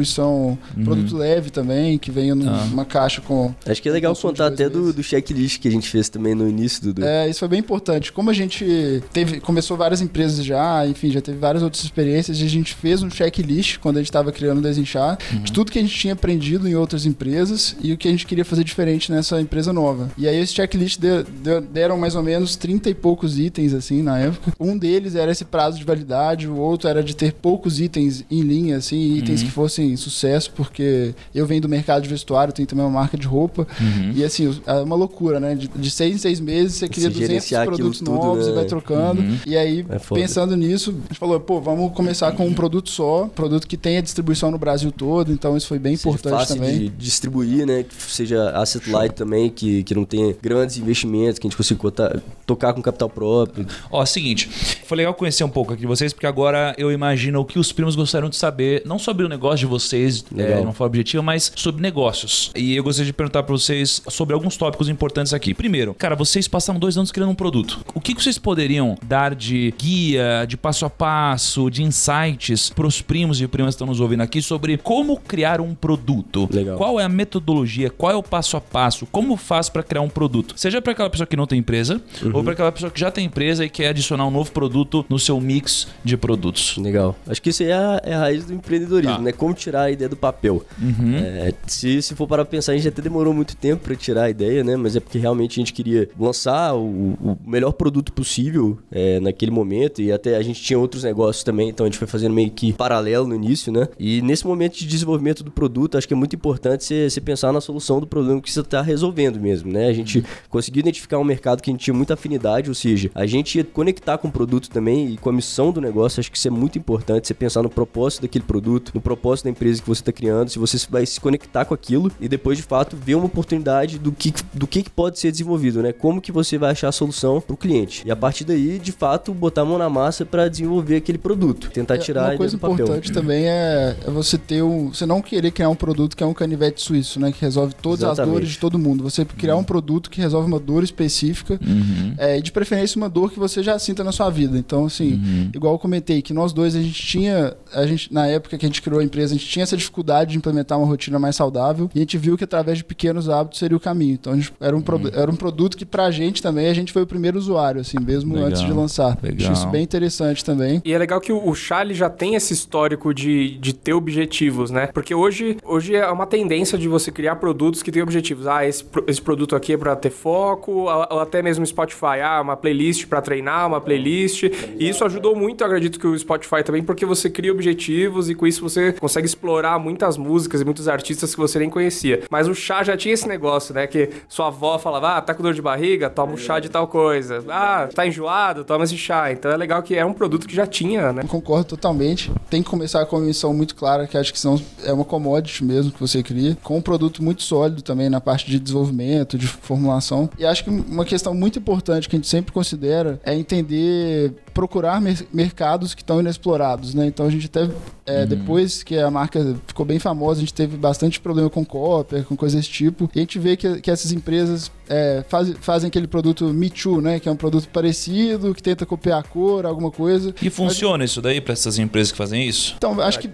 produto 0.85 1.17
leve 1.17 1.51
também, 1.51 1.99
que 1.99 2.11
venha 2.11 2.35
Uhum. 2.35 2.49
Ah. 2.49 2.67
numa 2.71 2.85
caixa 2.85 3.21
com 3.21 3.55
Acho 3.67 3.81
que 3.83 3.89
é 3.89 3.93
legal 3.93 4.15
contar 4.17 4.47
até 4.49 4.69
do, 4.69 4.93
do 4.93 5.03
checklist 5.03 5.61
que 5.61 5.69
a 5.69 5.71
gente 5.71 5.89
fez 5.89 6.09
também 6.09 6.35
no 6.35 6.49
início, 6.49 6.83
Dudu. 6.83 7.05
É, 7.05 7.29
isso 7.29 7.39
foi 7.41 7.49
bem 7.49 7.61
importante. 7.61 8.13
Como 8.13 8.31
a 8.31 8.33
gente 8.33 9.03
teve, 9.13 9.41
começou 9.41 9.77
várias 9.77 10.01
empresas 10.01 10.45
já, 10.45 10.87
enfim, 10.87 11.11
já 11.11 11.21
teve 11.21 11.39
várias 11.39 11.63
outras 11.63 11.85
experiências, 11.85 12.41
e 12.41 12.45
a 12.45 12.49
gente 12.49 12.75
fez 12.75 13.03
um 13.03 13.11
checklist 13.11 13.79
quando 13.79 13.97
a 13.97 14.01
gente 14.01 14.09
estava 14.11 14.33
criando 14.33 14.59
o 14.59 14.63
Desinchar, 14.63 15.19
de 15.43 15.53
tudo 15.53 15.71
que 15.71 15.79
a 15.79 15.83
gente 15.83 15.95
tinha 15.97 16.13
aprendido 16.15 16.69
em 16.69 16.75
outras 16.75 17.07
empresas 17.07 17.77
e 17.83 17.93
o 17.93 17.97
que 17.97 18.09
a 18.09 18.11
gente 18.11 18.27
queria 18.27 18.45
fazer 18.45 18.65
diferente 18.65 19.11
nessa 19.13 19.41
empresa 19.41 19.73
nova. 19.73 20.11
E 20.19 20.27
aí 20.29 20.37
esse 20.41 20.53
checklist 20.55 20.99
deu- 20.99 21.25
deu- 21.25 21.61
deram 21.61 21.97
mais 21.99 22.15
ou 22.15 22.23
menos 22.23 22.57
30 22.57 22.91
e 22.91 22.95
poucos 22.95 23.39
itens, 23.39 23.73
assim, 23.75 24.03
na 24.03 24.19
época. 24.19 24.53
Um 24.59 24.77
deles 24.77 25.15
era 25.15 25.31
esse 25.33 25.45
prazo 25.45 25.79
de 25.79 25.85
validade, 25.85 26.49
o 26.49 26.57
outro 26.57 26.89
era 26.89 27.03
de 27.03 27.15
ter 27.15 27.33
poucos 27.33 27.81
itens 27.81 28.25
em 28.31 28.43
linha, 28.43 28.77
assim, 28.77 29.15
itens 29.17 29.43
que 29.43 29.51
fossem 29.51 29.84
assim, 29.85 29.97
sucesso, 29.97 30.51
porque 30.55 31.15
eu 31.35 31.47
venho 31.47 31.61
do 31.61 31.69
mercado 31.69 32.03
de 32.03 32.09
vestuário, 32.09 32.53
tenho 32.53 32.67
também 32.67 32.85
uma 32.85 32.91
marca 32.91 33.17
de 33.17 33.27
roupa. 33.27 33.67
Uhum. 33.81 34.13
E 34.15 34.25
assim, 34.25 34.59
é 34.67 34.73
uma 34.75 34.97
loucura, 34.97 35.39
né? 35.41 35.55
De, 35.55 35.69
de 35.69 35.91
seis 35.91 36.15
em 36.15 36.19
seis 36.19 36.41
meses 36.41 36.75
você 36.79 36.89
cria 36.89 37.05
Se 37.05 37.09
200 37.11 37.29
gerenciar 37.29 37.63
aquilo 37.63 37.77
produtos 37.77 37.99
tudo, 38.01 38.11
novos 38.13 38.47
né? 38.47 38.53
e 38.53 38.55
vai 38.55 38.65
trocando. 38.65 39.21
Uhum. 39.23 39.39
E 39.47 39.57
aí, 39.57 39.85
É 39.89 39.99
pensando 39.99 40.57
nisso, 40.57 40.91
a 40.91 41.09
gente 41.09 41.19
falou, 41.19 41.39
pô, 41.41 41.61
vamos 41.61 41.93
começar 41.93 42.33
com 42.33 42.47
um 42.47 42.55
produto 42.55 42.91
só, 42.91 43.27
produto 43.35 43.67
que 43.67 43.77
tenha 43.77 44.03
distribuição 44.03 44.51
no 44.51 44.59
Brasil 44.59 44.91
todo, 44.93 45.33
então 45.33 45.57
isso 45.57 45.67
foi 45.67 45.79
bem 45.79 45.97
Seja 45.97 46.09
importante 46.11 46.33
fácil 46.41 46.57
também. 46.57 46.79
de 46.79 46.89
distribuir, 46.91 47.67
né? 47.67 47.83
Que 47.85 47.95
seja 48.13 48.51
asset 48.51 48.89
light 48.91 49.15
também, 49.15 49.51
que, 49.51 49.83
que 49.83 49.95
não 49.95 50.05
tenha 50.05 50.35
grandes 50.41 50.77
investimentos, 50.79 51.39
que 51.39 51.47
a 51.47 51.51
gente 51.51 51.57
consiga 51.57 51.81
cotar- 51.81 52.21
tocar 52.47 52.73
com 52.73 52.83
capital 52.83 53.09
próprio. 53.09 53.67
Ó, 53.91 54.03
é 54.03 54.07
seguinte, 54.07 54.49
foi 54.87 54.97
legal 54.99 55.15
conhecer 55.15 55.45
um 55.45 55.49
pouco 55.49 55.73
aqui 55.73 55.81
de 55.83 55.87
vocês, 55.87 56.13
porque 56.13 56.27
agora 56.27 56.75
eu 56.79 56.93
imagino 56.93 57.41
o 57.41 57.45
que 57.45 57.59
os 57.59 57.73
primos 57.73 57.97
gostariam 57.97 58.29
de 58.31 58.37
saber, 58.37 58.83
não 58.85 58.99
sobre 58.99 59.25
o 59.25 59.29
negócio 59.29 59.59
de 59.59 59.64
vocês 59.67 60.25
é, 60.37 60.55
de 60.57 60.61
uma 60.63 60.73
forma 60.73 60.87
objetiva, 60.87 61.23
mas 61.23 61.53
sobre 61.57 61.81
negócios. 61.83 62.51
E 62.55 62.75
eu 62.77 62.83
gostaria 62.85 63.07
de 63.07 63.13
perguntar 63.13 63.43
pra 63.43 63.53
vocês 63.53 64.03
sobre 64.09 64.35
alguns 64.35 64.57
tópicos 64.57 64.89
importantes 64.89 65.33
aqui. 65.33 65.55
Primeiro, 65.55 65.95
cara, 65.95 66.15
vocês 66.15 66.47
passaram 66.49 66.79
dois 66.79 66.97
anos 66.97 67.11
criando 67.13 67.31
um 67.31 67.35
produto. 67.35 67.81
O 67.95 68.01
que 68.01 68.15
que 68.15 68.23
vocês 68.23 68.39
poderiam 68.39 68.97
dar 69.03 69.35
de 69.35 69.73
guia, 69.79 70.45
de 70.47 70.57
passo 70.57 70.85
a 70.85 70.91
passo, 70.91 71.71
de 71.71 71.83
insights 71.83 72.71
pros 72.71 73.01
primos 73.01 73.41
e 73.41 73.47
primas 73.47 73.75
que 73.75 73.77
estão 73.77 73.87
nos 73.87 74.01
ouvindo 74.01 74.21
aqui 74.23 74.41
sobre 74.43 74.77
como 74.77 75.17
criar 75.19 75.61
um 75.61 75.75
produto? 75.75 76.49
Legal. 76.53 76.77
Qual 76.77 76.99
é 77.01 77.05
a 77.05 77.09
metodologia? 77.09 77.91
Qual 77.91 78.13
é 78.13 78.17
o 78.17 78.23
passo 78.23 78.57
a 78.57 78.61
passo? 78.61 79.07
Como 79.07 79.37
faz 79.37 79.69
pra 79.69 79.83
criar 79.83 80.03
um 80.03 80.09
produto? 80.09 80.55
Seja 80.57 80.81
pra 80.83 80.93
aquela 80.93 81.11
pessoa 81.11 81.27
que 81.27 81.37
não 81.37 81.47
tem 81.47 81.59
empresa, 81.59 82.01
ou 82.33 82.43
pra 82.43 82.53
aquela 82.53 82.73
pessoa 82.73 82.91
que 82.91 83.01
já 83.01 83.11
tem 83.11 83.25
empresa 83.27 83.65
e 83.65 83.69
quer 83.71 83.89
adicionar 83.89 84.27
um 84.27 84.31
novo 84.31 84.51
produto 84.53 85.05
no 85.09 85.19
seu 85.19 85.41
mix 85.41 85.89
de 86.05 86.17
produtos. 86.17 86.77
Legal. 86.77 87.17
Acho 87.27 87.41
que 87.41 87.51
isso 87.51 87.63
aí 87.63 87.71
é 87.71 87.75
a, 87.75 88.01
é 88.05 88.15
a 88.15 88.19
raiz 88.19 88.45
do 88.45 88.53
empreendedorismo, 88.55 89.17
Tá. 89.17 89.23
né? 89.23 89.33
Como 89.33 89.54
tirar 89.55 89.83
a 89.83 89.91
ideia 89.91 90.09
do 90.09 90.17
papel. 90.17 90.65
Uhum. 90.81 91.17
É, 91.17 91.53
se, 91.67 92.03
se 92.03 92.15
for 92.15 92.27
para 92.27 92.45
pensar, 92.45 92.73
a 92.73 92.77
gente 92.77 92.89
até 92.89 93.03
demorou 93.03 93.33
muito 93.33 93.57
tempo 93.57 93.85
para 93.85 93.95
tirar 93.97 94.25
a 94.25 94.31
ideia, 94.31 94.63
né? 94.63 94.77
Mas 94.77 94.97
é 94.97 95.01
porque 95.01 95.19
realmente 95.19 95.59
a 95.59 95.61
gente 95.61 95.73
queria 95.73 96.09
lançar 96.19 96.75
o, 96.75 96.85
o 96.85 97.39
melhor 97.47 97.73
produto 97.73 98.13
possível 98.13 98.79
é, 98.91 99.21
naquele 99.21 99.51
momento 99.51 100.03
e 100.03 100.13
até 100.13 100.37
a 100.37 100.43
gente 100.43 100.63
tinha 100.63 100.79
outros 100.79 101.05
negócios 101.05 101.45
também, 101.45 101.69
então 101.69 101.85
a 101.85 101.89
gente 101.89 101.99
foi 101.99 102.09
fazendo 102.09 102.35
meio 102.35 102.51
que 102.51 102.73
paralelo 102.73 103.27
no 103.27 103.35
início, 103.35 103.73
né? 103.73 103.89
E 103.99 104.23
nesse 104.23 104.47
momento 104.47 104.79
de 104.79 104.87
desenvolvimento 104.87 105.43
do 105.43 105.51
produto, 105.51 105.97
acho 105.97 106.07
que 106.07 106.15
é 106.15 106.17
muito 106.17 106.35
importante 106.35 106.85
você, 106.85 107.21
pensar 107.21 107.53
na 107.53 107.61
solução 107.61 108.01
do 108.01 108.07
problema 108.07 108.41
que 108.41 108.51
você 108.51 108.61
está 108.61 108.83
resolvendo 108.83 109.41
mesmo, 109.41 109.73
né? 109.73 109.89
A 109.89 109.93
gente 109.93 110.25
conseguiu 110.49 110.81
identificar 110.81 111.19
um 111.19 111.25
mercado 111.25 111.63
que 111.63 111.71
a 111.71 111.73
gente 111.73 111.85
tinha 111.85 111.95
muita 111.95 112.15
afinidade, 112.15 112.69
ou 112.69 112.75
seja, 112.75 113.11
a 113.15 113.27
gente 113.27 113.59
ia 113.59 113.65
conectar 113.65 114.19
com 114.19 114.29
o 114.29 114.33
produto 114.33 114.69
também 114.71 115.13
e 115.13 115.17
com 115.17 115.31
a 115.31 115.33
missão 115.33 115.73
do 115.73 115.81
negócio, 115.81 116.21
acho 116.21 116.31
que 116.31 116.37
isso 116.37 116.49
é 116.49 116.51
muito 116.51 116.79
importante, 116.79 117.27
você 117.27 117.35
pensar 117.35 117.63
no 117.63 117.71
propósito 117.71 118.23
daquele 118.23 118.45
produto, 118.45 118.93
no 118.95 119.01
propósito 119.01 119.44
da 119.45 119.51
empresa 119.51 119.81
que 119.83 119.89
você 119.89 120.01
está 120.01 120.13
criando, 120.13 120.49
se 120.51 120.59
você 120.59 120.79
vai 120.91 121.05
se 121.07 121.21
conectar 121.21 121.65
com 121.65 121.75
aquilo 121.75 122.11
e 122.21 122.29
depois 122.29 122.57
de 122.59 122.65
fato 122.65 122.97
ver 122.97 123.15
uma 123.15 123.27
oportunidade 123.27 123.99
do 123.99 124.11
que, 124.13 124.33
do 124.53 124.67
que 124.67 124.83
que 124.83 124.91
pode 124.91 125.19
ser 125.19 125.31
desenvolvido, 125.31 125.83
né? 125.83 125.93
Como 125.93 126.21
que 126.21 126.33
você 126.33 126.59
vai 126.59 126.71
achar 126.73 126.89
a 126.89 126.93
solução 126.93 127.41
para 127.41 127.55
o 127.55 127.57
cliente. 127.57 128.03
E 128.07 128.11
a 128.11 128.17
partir 128.17 128.45
daí, 128.45 128.79
de 128.79 128.93
fato, 128.93 129.33
botar 129.33 129.63
a 129.63 129.65
mão 129.65 129.79
na 129.79 129.89
massa 129.89 130.25
para 130.25 130.49
desenvolver 130.49 130.97
aquele 130.97 131.19
produto, 131.19 131.71
tentar 131.71 131.95
É, 131.95 131.99
tirar 131.99 132.25
a 132.27 132.29
Uma 132.31 132.37
coisa 132.37 132.57
do 132.57 132.61
papel. 132.61 132.75
importante 132.87 133.13
também 133.13 133.47
é, 133.47 133.97
é 134.07 134.11
você 134.11 134.37
ter 134.39 134.63
um. 134.63 134.89
Você 134.93 135.07
não 135.07 135.21
querer 135.23 135.51
criar 135.51 135.69
um 135.69 135.75
produto 135.77 136.17
que 136.17 136.23
é 136.23 136.27
um 136.27 136.35
canivete 136.35 136.81
suíço, 136.83 137.21
né? 137.21 137.31
Que 137.33 137.41
resolve 137.41 137.75
todas 137.75 138.03
as 138.05 138.13
Exatamente. 138.13 138.35
dores 138.35 138.49
de 138.51 138.59
todo 138.59 138.79
mundo. 138.79 139.05
Você 139.05 139.25
criar 139.25 139.57
um 139.57 139.65
produto 139.65 140.11
que 140.11 140.21
resolve 140.21 140.47
uma 140.49 140.59
dor 140.59 140.83
específica. 140.83 141.59
Uhum. 141.65 142.15
É, 142.19 142.39
e 142.39 142.43
de 142.43 142.51
preferência 142.53 142.97
uma 142.99 143.09
dor 143.09 143.31
que 143.31 143.39
você 143.39 143.63
já 143.63 143.79
sinta 143.79 144.03
na 144.05 144.13
sua 144.13 144.31
vida. 144.31 144.57
Então, 144.59 144.87
assim, 144.87 145.15
Uhum. 145.15 145.51
igual 145.55 145.75
eu 145.75 145.79
comentei, 145.79 146.23
que 146.23 146.33
nós 146.33 146.53
dois 146.53 146.75
a 146.77 146.81
gente 146.83 147.01
tinha, 147.03 147.55
a 147.73 147.87
gente, 147.87 148.13
na 148.13 148.27
época 148.27 148.57
que 148.57 148.65
a 148.65 148.69
gente 148.69 148.81
criou 148.83 149.01
a 149.01 149.05
empresa, 149.05 149.34
a 149.35 149.39
gente 149.39 149.49
tinha 149.49 149.63
essa 149.63 149.77
dificuldade 149.77 150.33
de 150.33 150.39
implementar 150.39 150.79
uma 150.79 150.87
rotina 150.87 151.19
mais 151.19 151.37
saudável 151.37 151.91
e 151.95 151.99
a 151.99 152.03
gente 152.03 152.19
viu 152.19 152.37
que 152.37 152.45
através 152.45 152.79
de 152.79 152.85
pequenos 152.85 153.29
hábitos 153.29 153.59
seria 153.59 153.77
o 153.77 153.81
caminho. 153.81 154.15
Então, 154.15 154.33
a 154.33 154.37
gente- 154.37 154.53
era, 154.61 154.77
um 154.77 154.81
pro- 154.81 154.97
Uhum. 154.97 155.11
era 155.13 155.31
um 155.31 155.37
produto 155.37 155.77
que 155.77 155.85
pra 155.85 156.11
gente 156.11 156.43
também, 156.43 156.69
a 156.69 156.75
gente 156.75 156.93
foi 156.93 157.03
o 157.03 157.07
primeiro 157.07 157.39
usuário, 157.39 157.81
assim, 157.81 157.99
mesmo 158.01 158.35
Legal. 158.35 158.49
antes 158.49 158.63
de 158.63 158.73
lançar. 158.73 159.19
Legal. 159.23 159.51
Acho 159.51 159.61
isso 159.61 159.69
bem 159.69 159.83
interessante 159.83 160.45
também. 160.45 160.81
E 160.85 160.93
é 160.93 160.99
legal 160.99 161.21
que 161.21 161.33
o 161.33 161.45
o 161.45 161.55
chá 161.55 161.83
ele 161.83 161.93
já 161.95 162.09
tem 162.09 162.35
esse 162.37 162.53
histórico 162.55 163.13
de, 163.13 163.59
de 163.59 163.75
ter 163.75 163.93
objetivos, 163.93 164.71
né? 164.71 164.87
Porque 164.95 165.15
hoje, 165.15 165.57
hoje 165.63 165.95
é 165.95 166.09
uma 166.11 166.27
tendência 166.27 166.79
de 166.79 166.89
você 166.89 167.11
criar 167.13 167.37
produtos 167.37 167.83
que 167.83 167.93
têm 167.93 168.03
objetivos. 168.03 168.47
Ah, 168.47 168.67
esse, 168.67 168.85
esse 169.07 169.21
produto 169.21 169.55
aqui 169.55 169.75
é 169.75 169.77
pra 169.77 169.95
ter 169.95 170.11
foco, 170.11 170.73
ou, 170.73 170.89
ou 171.11 171.21
até 171.21 171.43
mesmo 171.43 171.65
Spotify. 171.67 172.21
Ah, 172.25 172.41
uma 172.41 172.57
playlist 172.57 173.07
pra 173.07 173.21
treinar, 173.21 173.67
uma 173.67 173.81
playlist. 173.81 174.45
E 174.45 174.89
isso 174.89 175.05
ajudou 175.05 175.37
muito, 175.37 175.61
eu 175.61 175.67
acredito, 175.67 175.99
que 176.01 176.07
o 176.07 176.19
Spotify 176.19 176.63
também, 176.65 176.83
porque 176.83 177.05
você 177.05 177.29
cria 177.29 177.53
objetivos 177.53 178.31
e 178.31 178.35
com 178.35 178.47
isso 178.47 178.63
você 178.63 178.93
consegue 178.93 179.24
explorar 179.27 179.79
muitas 179.79 180.17
músicas 180.17 180.61
e 180.61 180.65
muitos 180.65 180.89
artistas 180.89 181.35
que 181.35 181.41
você 181.41 181.59
nem 181.59 181.71
conhecia. 181.71 182.23
Mas 182.31 182.49
o 182.49 182.55
chá 182.55 182.83
já 182.83 182.97
tinha 182.97 183.15
esse 183.15 183.29
negócio, 183.29 183.75
né? 183.75 183.87
Que 183.87 184.11
sua 184.29 184.49
avó 184.49 184.79
falava, 184.79 185.17
ah, 185.17 185.21
tá 185.21 185.35
com 185.35 185.43
dor 185.43 185.55
de 185.55 185.63
barriga? 185.63 186.11
Toma 186.11 186.33
um 186.33 186.37
chá 186.37 186.61
de 186.61 186.69
tal 186.69 186.87
coisa. 186.89 187.45
Ah, 187.49 187.89
tá 187.95 188.07
enjoado? 188.07 188.65
Toma 188.65 188.85
esse 188.85 188.97
chá. 188.97 189.33
Então 189.33 189.51
é 189.51 189.57
legal 189.57 189.83
que 189.83 189.97
é 189.97 190.05
um 190.05 190.13
produto 190.13 190.47
que 190.47 190.55
já 190.55 190.67
tinha, 190.67 191.13
né? 191.13 191.23
Eu 191.23 191.29
concordo 191.29 191.65
totalmente. 191.65 192.33
Tem 192.51 192.63
que 192.63 192.69
começar 192.69 193.05
com 193.07 193.17
uma 193.17 193.27
missão 193.27 193.53
muito 193.53 193.75
clara, 193.75 194.07
que 194.07 194.17
acho 194.17 194.33
que 194.33 194.39
senão 194.39 194.61
é 194.85 194.93
uma 194.93 195.05
commodity 195.05 195.65
mesmo 195.65 195.93
que 195.93 196.01
você 196.01 196.23
cria, 196.23 196.57
com 196.63 196.79
um 196.79 196.83
produto 196.83 197.23
muito 197.23 197.43
sólido 197.43 197.83
também 197.83 198.09
na 198.09 198.21
parte 198.21 198.51
de 198.51 198.59
desenvolvimento, 198.59 199.39
de 199.39 199.47
formulação. 199.47 200.29
E 200.39 200.45
acho 200.45 200.65
que 200.65 200.71
uma 200.71 201.05
questão 201.05 201.35
muito 201.35 201.59
importante 201.59 202.09
que 202.09 202.17
a 202.17 202.19
gente 202.19 202.29
sempre 202.29 202.53
considera 202.53 203.21
é 203.25 203.35
entender, 203.35 204.33
procurar 204.55 205.01
mer- 205.01 205.27
mercados 205.33 205.95
que 205.95 206.03
estão 206.03 206.21
inexplorados, 206.21 206.95
né? 206.95 207.07
Então 207.07 207.27
a 207.27 207.31
gente 207.31 207.47
até, 207.47 207.69
é, 208.07 208.25
depois 208.25 208.83
que 208.85 208.97
a 208.97 209.11
marca 209.11 209.57
ficou 209.67 209.85
bem 209.85 209.99
famosa, 209.99 210.39
a 210.39 210.41
gente 210.41 210.55
teve 210.55 210.77
bastante 210.77 211.19
problema 211.21 211.51
com 211.51 211.65
cópia, 211.65 212.23
com 212.23 212.37
coisas 212.37 212.59
desse 212.61 212.71
tipo. 212.73 213.11
E 213.15 213.19
a 213.19 213.23
gente 213.23 213.39
vê 213.39 213.57
que, 213.57 213.81
que 213.81 213.91
essas 213.91 214.13
empresas 214.13 214.71
é, 214.89 215.25
faz- 215.29 215.53
fazem 215.61 215.89
aquele 215.89 216.07
produto 216.07 216.45
Me 216.47 216.71
Too, 216.71 217.01
né? 217.01 217.19
Que 217.19 217.29
é 217.29 217.33
um 217.33 217.37
produto 217.37 217.69
parecido, 217.69 218.55
que 218.55 218.63
tenta 218.63 218.87
copiar 218.87 219.19
a 219.19 219.23
cor, 219.23 219.67
alguma 219.67 219.91
coisa. 219.91 220.35
E 220.41 220.49
funciona 220.51 221.05
isso 221.05 221.21
daí 221.21 221.41
pra 221.41 221.53
essas 221.53 221.79
empresas 221.79 222.13
que 222.13 222.19
fazem 222.19 222.47
isso? 222.49 222.75
Então, 222.79 223.01
acho 223.01 223.19
que 223.19 223.29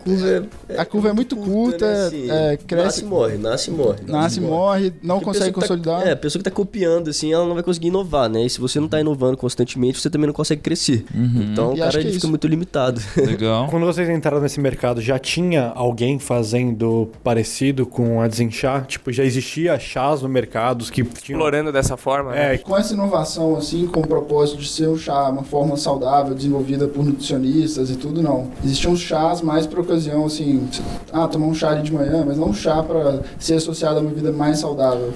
a 0.79 0.85
curva 0.85 1.09
é 1.11 1.13
muito 1.13 1.37
curta, 1.37 1.87
né? 1.87 2.07
Assim, 2.07 2.31
é, 2.31 2.51
Nasce 2.53 2.65
cresce, 2.67 3.01
e 3.03 3.05
morre, 3.05 3.37
nasce 3.37 3.71
e 3.71 3.73
morre. 3.75 3.99
nasce 4.07 4.39
e 4.39 4.43
morre, 4.43 4.93
não 5.03 5.17
Porque 5.21 5.31
a 5.31 5.33
consegue 5.41 5.55
tá- 5.55 5.61
consolidar. 5.61 6.07
é, 6.07 6.13
a 6.13 6.17
pessoa 6.17 6.41
que 6.41 6.49
tá 6.49 6.55
copiando, 6.55 7.09
assim, 7.11 7.33
ela 7.33 7.45
não 7.47 7.55
vai 7.55 7.63
conseguir 7.63 7.89
inovar, 7.89 8.29
né? 8.29 8.45
E 8.47 8.51
se 8.51 8.61
você 8.61 8.81
não 8.81 8.89
tá 8.89 9.01
inovando 9.01 9.37
constantemente, 9.37 10.01
você 10.01 10.09
também 10.09 10.27
não 10.29 10.35
consegue 10.35 10.63
crescer. 10.63 11.05
Então 11.15 11.73
o 11.73 11.77
E 11.77 11.81
acho 11.83 11.91
cara 11.91 11.91
que 11.93 11.97
é 11.99 12.01
ele 12.01 12.09
fica 12.09 12.19
isso. 12.19 12.29
muito 12.29 12.47
limitado. 12.47 13.01
Legal. 13.17 13.69
Quando 13.69 13.87
vocês 13.87 14.09
entraram 14.09 14.41
nesse 14.41 14.61
mercado, 14.61 15.01
já 15.01 15.19
tinha 15.19 15.73
alguém 15.75 16.19
fazendo 16.19 17.09
parecido 17.23 17.87
com 17.87 18.21
a 18.21 18.29
Desenchar? 18.29 18.87
Tipo, 18.87 19.13
já 19.13 19.25
existia 19.25 19.79
chás 19.79 20.23
no 20.23 20.29
mercado 20.29 20.85
que 20.87 21.03
tinham... 21.05 21.39
Explorando 21.41 21.73
dessa 21.73 21.97
forma. 21.97 22.31
né? 22.33 22.55
É, 22.55 22.59
Com 22.59 22.77
essa 22.77 22.93
inovação, 22.95 23.57
assim, 23.57 23.87
com 23.87 24.01
o 24.01 24.07
propósito 24.07 24.59
de 24.61 24.69
ser 24.69 24.89
um 24.89 24.97
chá, 24.97 25.29
uma 25.29 25.43
forma 25.43 25.77
saudável, 25.77 26.35
desenvolvida 26.35 26.87
por 26.89 27.05
nutricionistas 27.05 27.91
e 27.91 27.97
tudo, 27.97 28.23
não. 28.23 28.51
Existiam 28.65 28.95
chás 28.97 29.41
mais 29.43 29.67
para 29.67 29.81
ocasião, 29.81 30.25
assim, 30.27 30.67
ah, 31.13 31.27
tomar 31.29 31.47
um 31.47 31.55
chá 31.55 31.71
ali 31.71 31.83
de 31.83 31.93
manhã, 31.93 32.25
mas 32.27 32.37
não 32.37 32.49
um 32.51 32.55
chá 32.55 32.83
para 32.83 33.21
ser 33.39 33.55
associado 33.55 33.99
a 33.99 34.03
uma 34.03 34.11
vida 34.11 34.33
mais 34.33 34.59
saudável. 34.59 35.13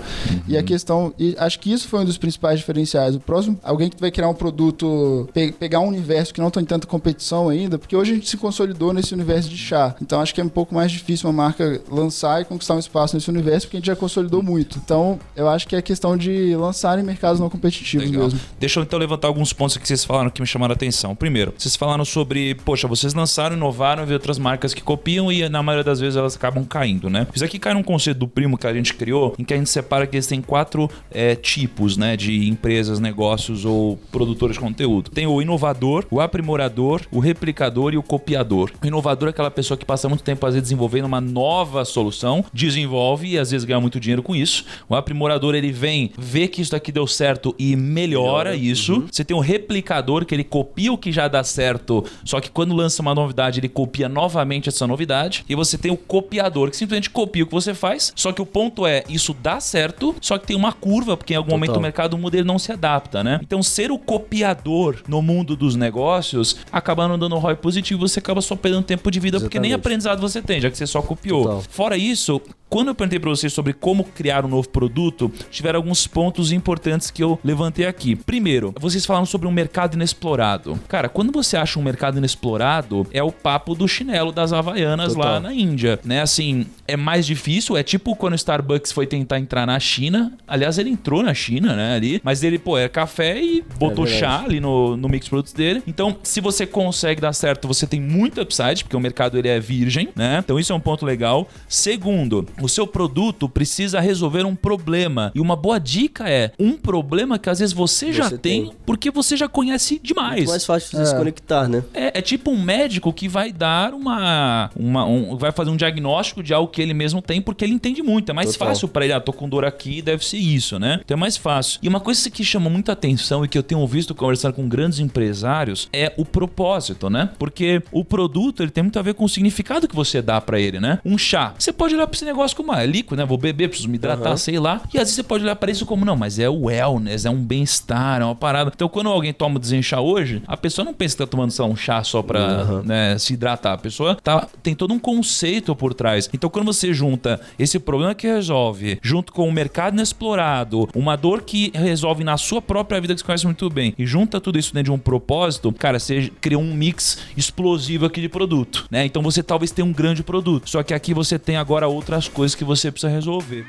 E 0.49 0.57
a 0.57 0.63
questão, 0.63 1.13
e 1.19 1.35
acho 1.39 1.59
que 1.61 1.73
isso 1.73 1.89
foi 1.89 2.01
um 2.01 2.05
dos 2.05 2.19
principais 2.19 2.59
diferenciais. 2.59 3.15
O 3.17 3.21
próximo, 3.21 3.59
alguém 3.63 3.89
que 3.89 4.01
vai 4.01 4.11
criar 4.11 4.29
um 4.29 4.35
produto, 4.35 5.29
pe- 5.33 5.53
pegar 5.53 5.81
um 5.81 5.84
universo 5.89 6.33
que 6.33 6.41
não 6.41 6.51
tem 6.51 6.65
tanta 6.65 6.87
competição 6.87 7.49
ainda, 7.49 7.79
porque 7.79 7.97
hoje 7.97 8.13
a 8.13 8.15
gente 8.15 8.29
se 8.29 8.37
consolidou 8.37 8.93
nesse 8.93 9.15
universo 9.15 9.49
de 9.49 9.57
chá. 9.57 9.95
Então 10.01 10.21
acho 10.21 10.35
que 10.35 10.41
é 10.41 10.45
um 10.45 10.49
pouco 10.49 10.75
mais 10.75 10.91
difícil 10.91 11.29
uma 11.29 11.45
marca 11.45 11.81
lançar 11.91 12.41
e 12.41 12.45
conquistar 12.45 12.75
um 12.75 12.79
espaço 12.79 13.17
nesse 13.17 13.29
universo, 13.29 13.67
porque 13.67 13.77
a 13.77 13.81
gente 13.81 13.87
já 13.87 13.97
consolidou 13.97 14.43
muito. 14.43 14.79
Então 14.79 15.19
eu 15.37 15.49
acho 15.49 15.67
que 15.67 15.77
é 15.77 15.83
questão 15.83 16.17
de 16.17 16.55
lançar 16.57 16.99
em 16.99 17.03
mercados 17.03 17.41
não 17.41 17.51
competitivos 17.51 18.11
Legal. 18.11 18.25
mesmo. 18.25 18.41
Deixa 18.59 18.81
eu 18.81 18.85
então 18.85 18.99
levantar 18.99 19.29
alguns 19.29 19.53
pontos 19.53 19.77
que 19.77 19.87
vocês 19.87 20.05
falaram 20.05 20.31
que 20.31 20.41
me 20.41 20.47
chamaram 20.47 20.73
a 20.73 20.77
atenção. 20.77 21.15
Primeiro, 21.15 21.55
vocês 21.57 21.77
falaram 21.77 22.05
sobre, 22.05 22.55
poxa, 22.57 22.87
vocês 22.89 23.15
lançaram, 23.15 23.57
inovaram, 23.57 24.05
e 24.09 24.13
outras 24.13 24.39
marcas 24.39 24.75
que 24.75 24.83
copiam 24.83 25.31
e 25.31 25.49
na 25.49 25.63
maioria 25.63 25.85
das 25.85 26.01
vezes 26.01 26.17
elas 26.17 26.37
acabam 26.37 26.65
caindo, 26.65 27.09
né? 27.09 27.27
Isso 27.35 27.45
aqui 27.45 27.59
cai 27.59 27.75
num 27.75 27.83
conceito 27.83 28.19
do 28.19 28.29
primo 28.29 28.59
que 28.59 28.67
a 28.67 28.73
gente 28.73 28.95
criou, 28.95 29.35
em 29.39 29.45
que 29.45 29.55
a 29.55 29.57
gente 29.57 29.71
separa 29.71 30.07
que 30.07 30.17
eles 30.17 30.27
têm 30.27 30.41
quatro 30.41 30.91
é, 31.11 31.35
tipos, 31.35 31.97
né, 31.97 32.17
de 32.17 32.49
empresas, 32.49 32.99
negócios 32.99 33.65
ou 33.65 33.97
produtores 34.11 34.57
de 34.57 34.61
conteúdo. 34.61 35.11
Tem 35.11 35.27
o 35.27 35.41
inovador, 35.41 35.74
o 36.11 36.21
aprimorador, 36.21 37.03
o 37.11 37.19
replicador 37.19 37.95
e 37.95 37.97
o 37.97 38.03
copiador. 38.03 38.71
O 38.83 38.87
inovador 38.87 39.29
é 39.29 39.31
aquela 39.31 39.51
pessoa 39.51 39.77
que 39.77 39.85
passa 39.85 40.09
muito 40.09 40.23
tempo, 40.23 40.47
às 40.47 40.55
vezes, 40.55 40.69
desenvolvendo 40.69 41.07
uma 41.07 41.21
nova 41.21 41.85
solução, 41.85 42.45
desenvolve 42.53 43.29
e 43.29 43.39
às 43.39 43.51
vezes 43.51 43.65
ganha 43.65 43.81
muito 43.81 44.01
dinheiro 44.01 44.23
com 44.23 44.35
isso. 44.35 44.65
O 44.89 44.95
aprimorador, 44.95 45.55
ele 45.55 45.73
vem, 45.73 46.13
vê 46.17 46.49
que 46.49 46.61
isso 46.61 46.71
daqui 46.71 46.93
deu 46.93 47.07
certo 47.07 47.55
e 47.59 47.77
melhora 47.77 48.55
isso. 48.55 49.05
Você 49.11 49.25
tem 49.25 49.37
o 49.37 49.41
replicador, 49.41 50.25
que 50.25 50.35
ele 50.35 50.45
copia 50.45 50.93
o 50.93 50.99
que 50.99 51.13
já 51.13 51.29
dá 51.29 51.43
certo, 51.43 52.05
só 52.25 52.41
que 52.41 52.51
quando 52.51 52.75
lança 52.75 53.03
uma 53.03 53.15
novidade, 53.15 53.61
ele 53.61 53.69
copia 53.69 54.09
novamente 54.09 54.69
essa 54.69 54.87
novidade. 54.87 55.45
E 55.49 55.55
você 55.55 55.77
tem 55.77 55.91
o 55.91 55.97
copiador, 55.97 56.71
que 56.71 56.77
simplesmente 56.77 57.11
copia 57.11 57.45
o 57.45 57.47
que 57.47 57.53
você 57.53 57.75
faz, 57.75 58.13
só 58.15 58.33
que 58.33 58.43
o 58.43 58.47
ponto 58.47 58.87
é, 58.87 59.05
isso 59.09 59.35
dá 59.35 59.61
certo, 59.61 60.15
só 60.21 60.39
que 60.39 60.47
tem 60.47 60.57
uma 60.57 60.73
curva, 60.73 61.17
porque 61.17 61.35
em 61.35 61.37
algum 61.37 61.53
momento 61.53 61.77
o 61.77 61.81
mercado 61.81 62.17
muda 62.17 62.37
e 62.37 62.41
ele 62.41 62.47
não 62.47 62.59
se 62.59 62.73
adapta, 62.73 63.23
né? 63.23 63.41
Então, 63.43 63.63
ser 63.63 63.91
o 63.91 63.99
copiador 63.99 65.03
no 65.09 65.21
mundo 65.23 65.57
dos 65.65 65.77
negócios, 65.77 66.57
acaba 66.71 67.09
não 67.09 67.19
dando 67.19 67.37
ROI 67.37 67.57
positivo, 67.57 68.07
você 68.07 68.19
acaba 68.19 68.41
só 68.41 68.55
perdendo 68.55 68.83
tempo 68.85 69.11
de 69.11 69.19
vida, 69.21 69.41
porque 69.41 69.59
nem 69.59 69.71
Exatamente. 69.71 69.87
aprendizado 69.87 70.21
você 70.21 70.43
tem, 70.43 70.61
já 70.61 70.71
que 70.71 70.77
você 70.77 70.87
só 70.87 71.03
copiou. 71.03 71.43
Total. 71.45 71.63
Fora 71.69 71.97
isso, 71.97 72.41
quando 72.75 72.89
eu 72.89 72.95
perguntei 72.97 73.21
pra 73.21 73.31
vocês 73.31 73.53
sobre 73.53 73.73
como 73.73 74.03
criar 74.03 74.45
um 74.45 74.49
novo 74.49 74.69
produto, 74.69 75.31
tiveram 75.49 75.79
alguns 75.79 76.09
pontos 76.09 76.51
importantes 76.51 77.09
que 77.09 77.23
eu 77.23 77.39
levantei 77.45 77.87
aqui. 77.87 78.17
Primeiro, 78.17 78.75
vocês 78.81 79.07
falaram 79.07 79.25
sobre 79.25 79.47
um 79.47 79.53
mercado 79.53 79.95
inexplorado. 79.95 80.77
Cara, 80.89 81.09
quando 81.09 81.31
você 81.31 81.57
acha 81.57 81.79
um 81.79 81.85
mercado 81.85 82.19
inexplorado, 82.19 83.07
é 83.13 83.23
o 83.23 83.31
papo 83.31 83.77
do 83.77 83.87
chinelo 83.87 84.33
das 84.33 84.53
Havaianas 84.53 85.15
Total. 85.15 85.35
lá 85.35 85.39
na 85.39 85.55
Índia, 85.55 86.01
né? 86.05 86.21
Assim, 86.21 86.67
é 86.89 86.97
mais 86.97 87.25
difícil, 87.25 87.77
é 87.77 87.85
tipo 87.85 88.17
quando 88.17 88.33
o 88.33 88.37
Starbucks 88.37 88.91
foi 88.91 89.07
tentar 89.07 89.39
entrar 89.39 89.65
na 89.69 89.79
China. 89.79 90.33
Aliás, 90.45 90.77
ele 90.77 90.91
entrou 90.91 91.23
na 91.23 91.33
China, 91.33 91.77
né, 91.77 91.95
ali, 91.95 92.21
mas 92.25 92.43
ele, 92.43 92.59
pô, 92.59 92.77
é 92.77 92.89
café 92.89 93.41
e 93.41 93.63
botou 93.79 94.05
verdade. 94.05 94.19
chá 94.19 94.43
ali 94.45 94.59
no, 94.59 94.97
no 94.97 95.09
mix 95.09 95.29
produtos 95.29 95.53
dele. 95.53 95.81
Então, 95.87 96.17
se 96.25 96.41
você 96.41 96.67
consegue 96.67 97.21
dar 97.21 97.35
certo, 97.35 97.69
você 97.69 97.87
tem 97.87 98.01
muito 98.01 98.41
upside, 98.41 98.83
porque 98.83 98.97
o 98.97 99.01
mercado 99.01 99.39
ele 99.39 99.47
é 99.47 99.61
virgem, 99.61 100.09
né? 100.17 100.41
Então, 100.45 100.59
isso 100.59 100.73
é 100.73 100.75
um 100.75 100.81
ponto 100.81 101.07
legal. 101.07 101.49
Segundo, 101.69 102.45
o 102.65 102.69
seu 102.69 102.87
produto 102.87 103.49
precisa 103.49 104.01
resolver 104.01 104.45
um 104.45 104.55
problema. 104.55 105.31
E 105.35 105.41
uma 105.41 105.57
boa 105.57 105.79
dica 105.79 106.29
é 106.29 106.53
um 106.59 106.73
problema 106.73 107.39
que 107.39 107.49
às 107.51 107.59
vezes 107.59 107.73
você, 107.75 108.13
já 108.13 108.25
Você 108.29 108.39
tem, 108.39 108.65
tem. 108.67 108.73
porque 108.87 109.11
você 109.11 109.37
já 109.37 109.49
conhece 109.49 110.01
demais. 110.03 110.37
Muito 110.37 110.51
mais 110.51 110.65
fácil 110.67 110.91
de 110.91 110.97
você 111.05 111.07
se 111.11 111.17
conectar, 111.17 111.69
né? 111.69 111.83
É, 111.93 112.19
é 112.19 112.23
tipo 112.23 112.51
um 112.51 112.61
médico 112.63 113.13
que 113.13 113.29
vai 113.29 113.53
dar 113.53 113.93
uma. 113.95 114.71
uma 114.77 115.05
um- 115.05 115.37
vai 115.37 115.53
fazer 115.53 115.71
um 115.71 115.77
diagnóstico 115.77 116.43
de 116.43 116.53
algo 116.55 116.71
que 116.71 116.81
ele 116.83 116.95
mesmo 116.95 117.21
tem, 117.23 117.41
porque 117.41 117.65
ele 117.65 117.73
entende 117.75 118.03
muito. 118.03 118.31
É 118.31 118.33
mais 118.33 118.53
Total. 118.53 118.69
fácil 118.69 118.89
pra 118.89 119.05
ele. 119.05 119.13
Ah, 119.15 119.21
tô 119.21 119.33
com 119.33 119.49
dor 119.49 119.65
aqui, 119.65 120.01
deve 120.03 120.25
ser 120.25 120.39
isso, 120.39 120.79
né? 120.79 121.01
Então 121.05 121.17
é 121.17 121.21
mais 121.21 121.37
fácil. 121.37 121.79
E 121.83 121.89
uma 121.89 122.01
coisa 122.01 122.29
que 122.31 122.45
chama 122.45 122.69
muita 122.71 122.93
atenção 122.93 123.45
e 123.45 123.49
que 123.49 123.57
eu 123.59 123.63
tenho 123.63 123.85
visto 123.87 124.15
conversar 124.15 124.53
com 124.53 124.69
grandes 124.69 124.99
empresários 124.99 125.89
é 125.93 126.13
o 126.17 126.25
propósito, 126.25 127.09
né? 127.11 127.31
Porque 127.39 127.83
o 127.93 128.05
produto 128.05 128.63
ele 128.63 128.71
tem 128.71 128.83
muito 128.83 128.99
a 128.99 129.03
ver 129.03 129.15
com 129.15 129.25
o 129.25 129.29
significado 129.29 129.89
que 129.89 129.95
você 129.95 130.21
dá 130.23 130.41
pra 130.41 130.59
ele, 130.61 130.79
né? 130.81 130.99
Um 131.05 131.17
chá. 131.19 131.55
Você 131.59 131.73
pode 131.73 131.95
olhar 131.95 132.07
pra 132.07 132.15
esse 132.17 132.25
negócio 132.25 132.44
como 132.53 132.73
ah, 132.73 132.83
é 132.83 132.87
líquido, 132.87 133.17
né? 133.17 133.25
Vou 133.25 133.39
beber, 133.39 133.69
preciso 133.69 133.89
me 133.89 133.97
hidratar, 133.97 134.29
Aham. 134.29 134.37
sei 134.37 134.59
lá. 134.59 134.83
E 134.93 134.99
às 134.99 135.05
vezes 135.05 135.15
você 135.15 135.23
pode 135.23 135.45
olhar 135.45 135.57
pra 135.57 135.71
isso 135.71 135.87
como 135.87 136.05
não, 136.05 136.17
mas 136.17 136.39
é 136.39 136.49
o 136.49 136.65
wellness, 136.65 137.25
é 137.25 137.31
um 137.31 137.43
bem-estar, 137.43 138.21
é 138.21 138.25
uma 138.25 138.35
parada. 138.35 138.73
Então 138.75 138.89
quando 138.89 139.09
alguém 139.09 139.33
toma 139.33 139.59
desenchar 139.59 140.01
hoje, 140.01 140.43
a 140.47 140.57
pessoa 140.57 140.85
não 140.85 140.93
pensa 140.93 141.17
que 141.17 141.23
tá 141.23 141.27
tomando 141.27 141.55
lá, 141.57 141.67
um 141.67 141.77
chá 141.77 142.03
só 142.03 142.23
pra 142.23 142.83
né, 142.85 143.17
se 143.19 143.35
hidratar. 143.35 143.75
A 143.75 143.79
pessoa 143.79 144.17
tá, 144.17 144.49
tem 144.63 144.75
todo 144.75 144.93
um 144.93 144.99
conceito 144.99 145.75
por 145.75 145.95
trás. 145.95 146.29
Então 146.33 146.51
quando 146.51 146.67
você 146.67 146.93
junta 146.93 147.41
esse 147.59 147.79
problema 147.79 148.15
que 148.15 148.27
resolve, 148.27 148.99
junto 149.03 149.33
com 149.33 149.49
o 149.49 149.53
mercado 149.53 149.95
inexplorado, 149.95 150.89
uma 150.95 151.17
dor 151.17 151.43
que 151.43 151.71
resolve 151.75 152.25
na 152.25 152.37
sua 152.37 152.61
própria 152.61 153.01
vida 153.01 153.15
que 153.15 153.21
você 153.21 153.27
conhece 153.27 153.47
muito 153.47 153.69
bem, 153.71 153.95
e 153.99 154.07
junta 154.07 154.41
tudo 154.41 154.59
isso 154.59 154.73
dentro 154.75 154.93
de 154.93 154.93
um 154.93 154.99
propósito, 154.99 155.73
cara, 155.73 155.99
você 155.99 156.31
cria 156.41 156.59
um 156.59 156.75
mix 156.75 157.19
explosivo 157.37 158.07
aqui 158.07 158.21
de 158.21 158.29
produto, 158.29 158.87
né? 158.91 159.05
Então 159.05 159.23
você 159.23 159.43
talvez 159.43 159.71
tenha 159.71 159.87
um 159.87 159.93
grande 159.93 160.23
produto. 160.23 160.69
Só 160.69 160.83
que 160.83 160.95
aqui 160.95 161.15
você 161.15 161.39
tem 161.39 161.57
agora 161.57 161.87
outras 161.87 162.29
coisas 162.35 162.55
que 162.55 162.65
você 162.65 162.91
precisa 162.91 163.11
resolver. 163.11 163.65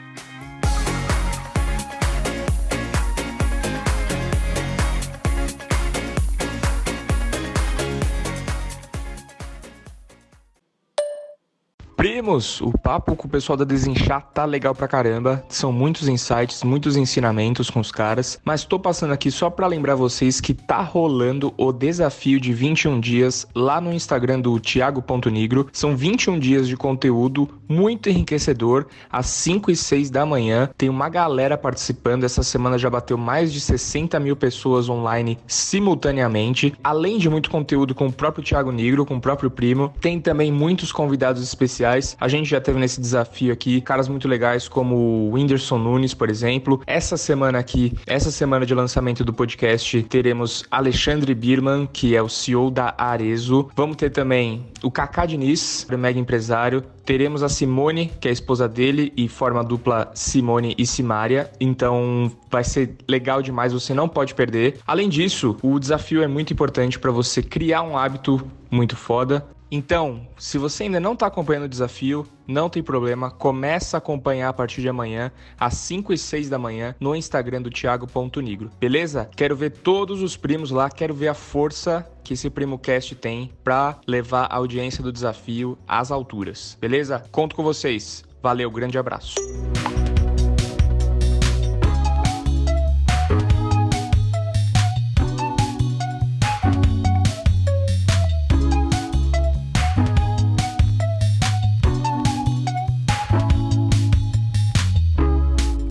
Primos, 11.96 12.60
o 12.60 12.74
papo 12.78 13.16
com 13.16 13.26
o 13.26 13.30
pessoal 13.32 13.56
da 13.56 13.64
Desinchar 13.64 14.30
tá 14.34 14.44
legal 14.44 14.76
pra 14.76 14.88
caramba. 14.88 15.42
São 15.48 15.72
muitos 15.72 16.10
insights, 16.10 16.62
muitos 16.62 16.98
ensinamentos 16.98 17.70
com 17.70 17.80
os 17.80 17.90
caras. 17.90 18.38
Mas 18.44 18.66
tô 18.66 18.78
passando 18.78 19.14
aqui 19.14 19.32
só 19.32 19.50
pra 19.50 19.66
lembrar 19.66 19.96
vocês 19.96 20.42
que 20.42 20.54
tá 20.54 20.82
rolando 20.82 21.54
o 21.58 21.72
desafio 21.72 22.38
de 22.38 22.52
21 22.52 23.00
dias 23.00 23.48
lá 23.56 23.80
no 23.80 23.94
Instagram 23.94 24.42
do 24.42 24.60
Thiago.nigro. 24.60 25.70
São 25.72 25.96
21 25.96 26.38
dias 26.38 26.68
de 26.68 26.76
conteúdo 26.76 27.50
muito 27.68 28.10
enriquecedor. 28.10 28.88
Às 29.10 29.28
5 29.28 29.72
e 29.72 29.76
6 29.76 30.10
da 30.10 30.26
manhã 30.26 30.70
tem 30.78 30.90
uma 30.90 31.08
galera 31.08 31.58
participando. 31.58 32.26
Essa 32.26 32.44
semana 32.44 32.78
já 32.78 32.90
bateu 32.90 33.18
mais 33.18 33.54
de 33.54 33.62
60 33.62 34.20
mil 34.20 34.36
pessoas 34.36 34.90
online 34.90 35.40
simultaneamente. 35.48 36.74
Além 36.84 37.18
de 37.18 37.30
muito 37.30 37.50
conteúdo 37.50 37.96
com 37.96 38.08
o 38.08 38.14
próprio 38.14 38.44
Thiago 38.44 38.72
Nigro, 38.72 39.06
com 39.06 39.16
o 39.16 39.22
próprio 39.22 39.50
primo. 39.50 39.94
Tem 40.02 40.20
também 40.20 40.52
muitos 40.52 40.92
convidados 40.92 41.42
especiais. 41.42 41.85
A 42.20 42.28
gente 42.28 42.50
já 42.50 42.60
teve 42.60 42.80
nesse 42.80 43.00
desafio 43.00 43.54
aqui 43.54 43.80
caras 43.82 44.08
muito 44.08 44.28
legais 44.28 44.68
como 44.68 44.96
o 44.96 45.32
Whindersson 45.32 45.78
Nunes, 45.78 46.14
por 46.14 46.30
exemplo. 46.30 46.82
Essa 46.88 47.18
semana 47.18 47.60
aqui, 47.60 47.94
essa 48.08 48.32
semana 48.32 48.66
de 48.66 48.74
lançamento 48.74 49.24
do 49.24 49.32
podcast, 49.32 50.02
teremos 50.04 50.66
Alexandre 50.72 51.36
Birman, 51.36 51.88
que 51.92 52.16
é 52.16 52.22
o 52.22 52.30
CEO 52.30 52.72
da 52.72 52.96
Arezo. 52.98 53.70
Vamos 53.76 53.98
ter 53.98 54.10
também 54.10 54.66
o 54.84 54.90
Kaká 54.90 55.26
Diniz, 55.26 55.88
o 55.92 55.98
mega 55.98 56.20
empresário. 56.20 56.84
Teremos 57.06 57.44
a 57.44 57.50
Simone, 57.50 58.12
que 58.20 58.28
é 58.28 58.32
a 58.32 58.34
esposa 58.34 58.68
dele 58.68 59.14
e 59.16 59.28
forma 59.28 59.64
dupla 59.64 60.12
Simone 60.16 60.74
e 60.78 60.88
Simária. 60.88 61.52
Então 61.60 62.32
vai 62.50 62.64
ser 62.64 62.96
legal 63.08 63.42
demais, 63.42 63.74
você 63.74 63.94
não 63.94 64.10
pode 64.10 64.34
perder. 64.34 64.80
Além 64.88 65.08
disso, 65.08 65.56
o 65.62 65.80
desafio 65.80 66.24
é 66.24 66.28
muito 66.28 66.52
importante 66.52 66.98
para 66.98 67.12
você 67.12 67.44
criar 67.44 67.84
um 67.84 67.98
hábito 67.98 68.42
muito 68.72 68.96
foda. 68.96 69.46
Então, 69.76 70.26
se 70.38 70.58
você 70.58 70.84
ainda 70.84 71.02
não 71.02 71.12
está 71.12 71.28
acompanhando 71.28 71.66
o 71.66 71.68
desafio, 71.68 72.26
não 72.48 72.70
tem 72.70 72.82
problema, 72.82 73.30
começa 73.30 73.98
a 73.98 74.00
acompanhar 74.00 74.48
a 74.48 74.54
partir 74.54 74.80
de 74.80 74.88
amanhã, 74.88 75.34
às 75.60 75.74
5 75.74 76.14
e 76.14 76.18
6 76.18 76.48
da 76.48 76.58
manhã, 76.58 76.96
no 76.98 77.14
Instagram 77.14 77.62
do 77.62 77.70
Thiago.nigro, 77.70 78.72
beleza? 78.80 79.30
Quero 79.36 79.54
ver 79.54 79.72
todos 79.72 80.22
os 80.22 80.38
primos 80.38 80.72
lá, 80.72 80.90
quero 80.90 81.14
ver 81.14 81.28
a 81.28 81.34
força 81.34 82.10
que 82.24 82.36
esse 82.36 82.50
Primo 82.50 82.80
Cast 82.80 83.16
tem 83.16 83.52
para 83.66 84.00
levar 84.08 84.46
a 84.46 84.56
audiência 84.56 85.04
do 85.04 85.12
desafio 85.12 85.78
às 85.86 86.10
alturas, 86.10 86.78
beleza? 86.80 87.26
Conto 87.30 87.54
com 87.54 87.62
vocês. 87.62 88.24
Valeu, 88.42 88.72
grande 88.72 88.98
abraço. 88.98 89.36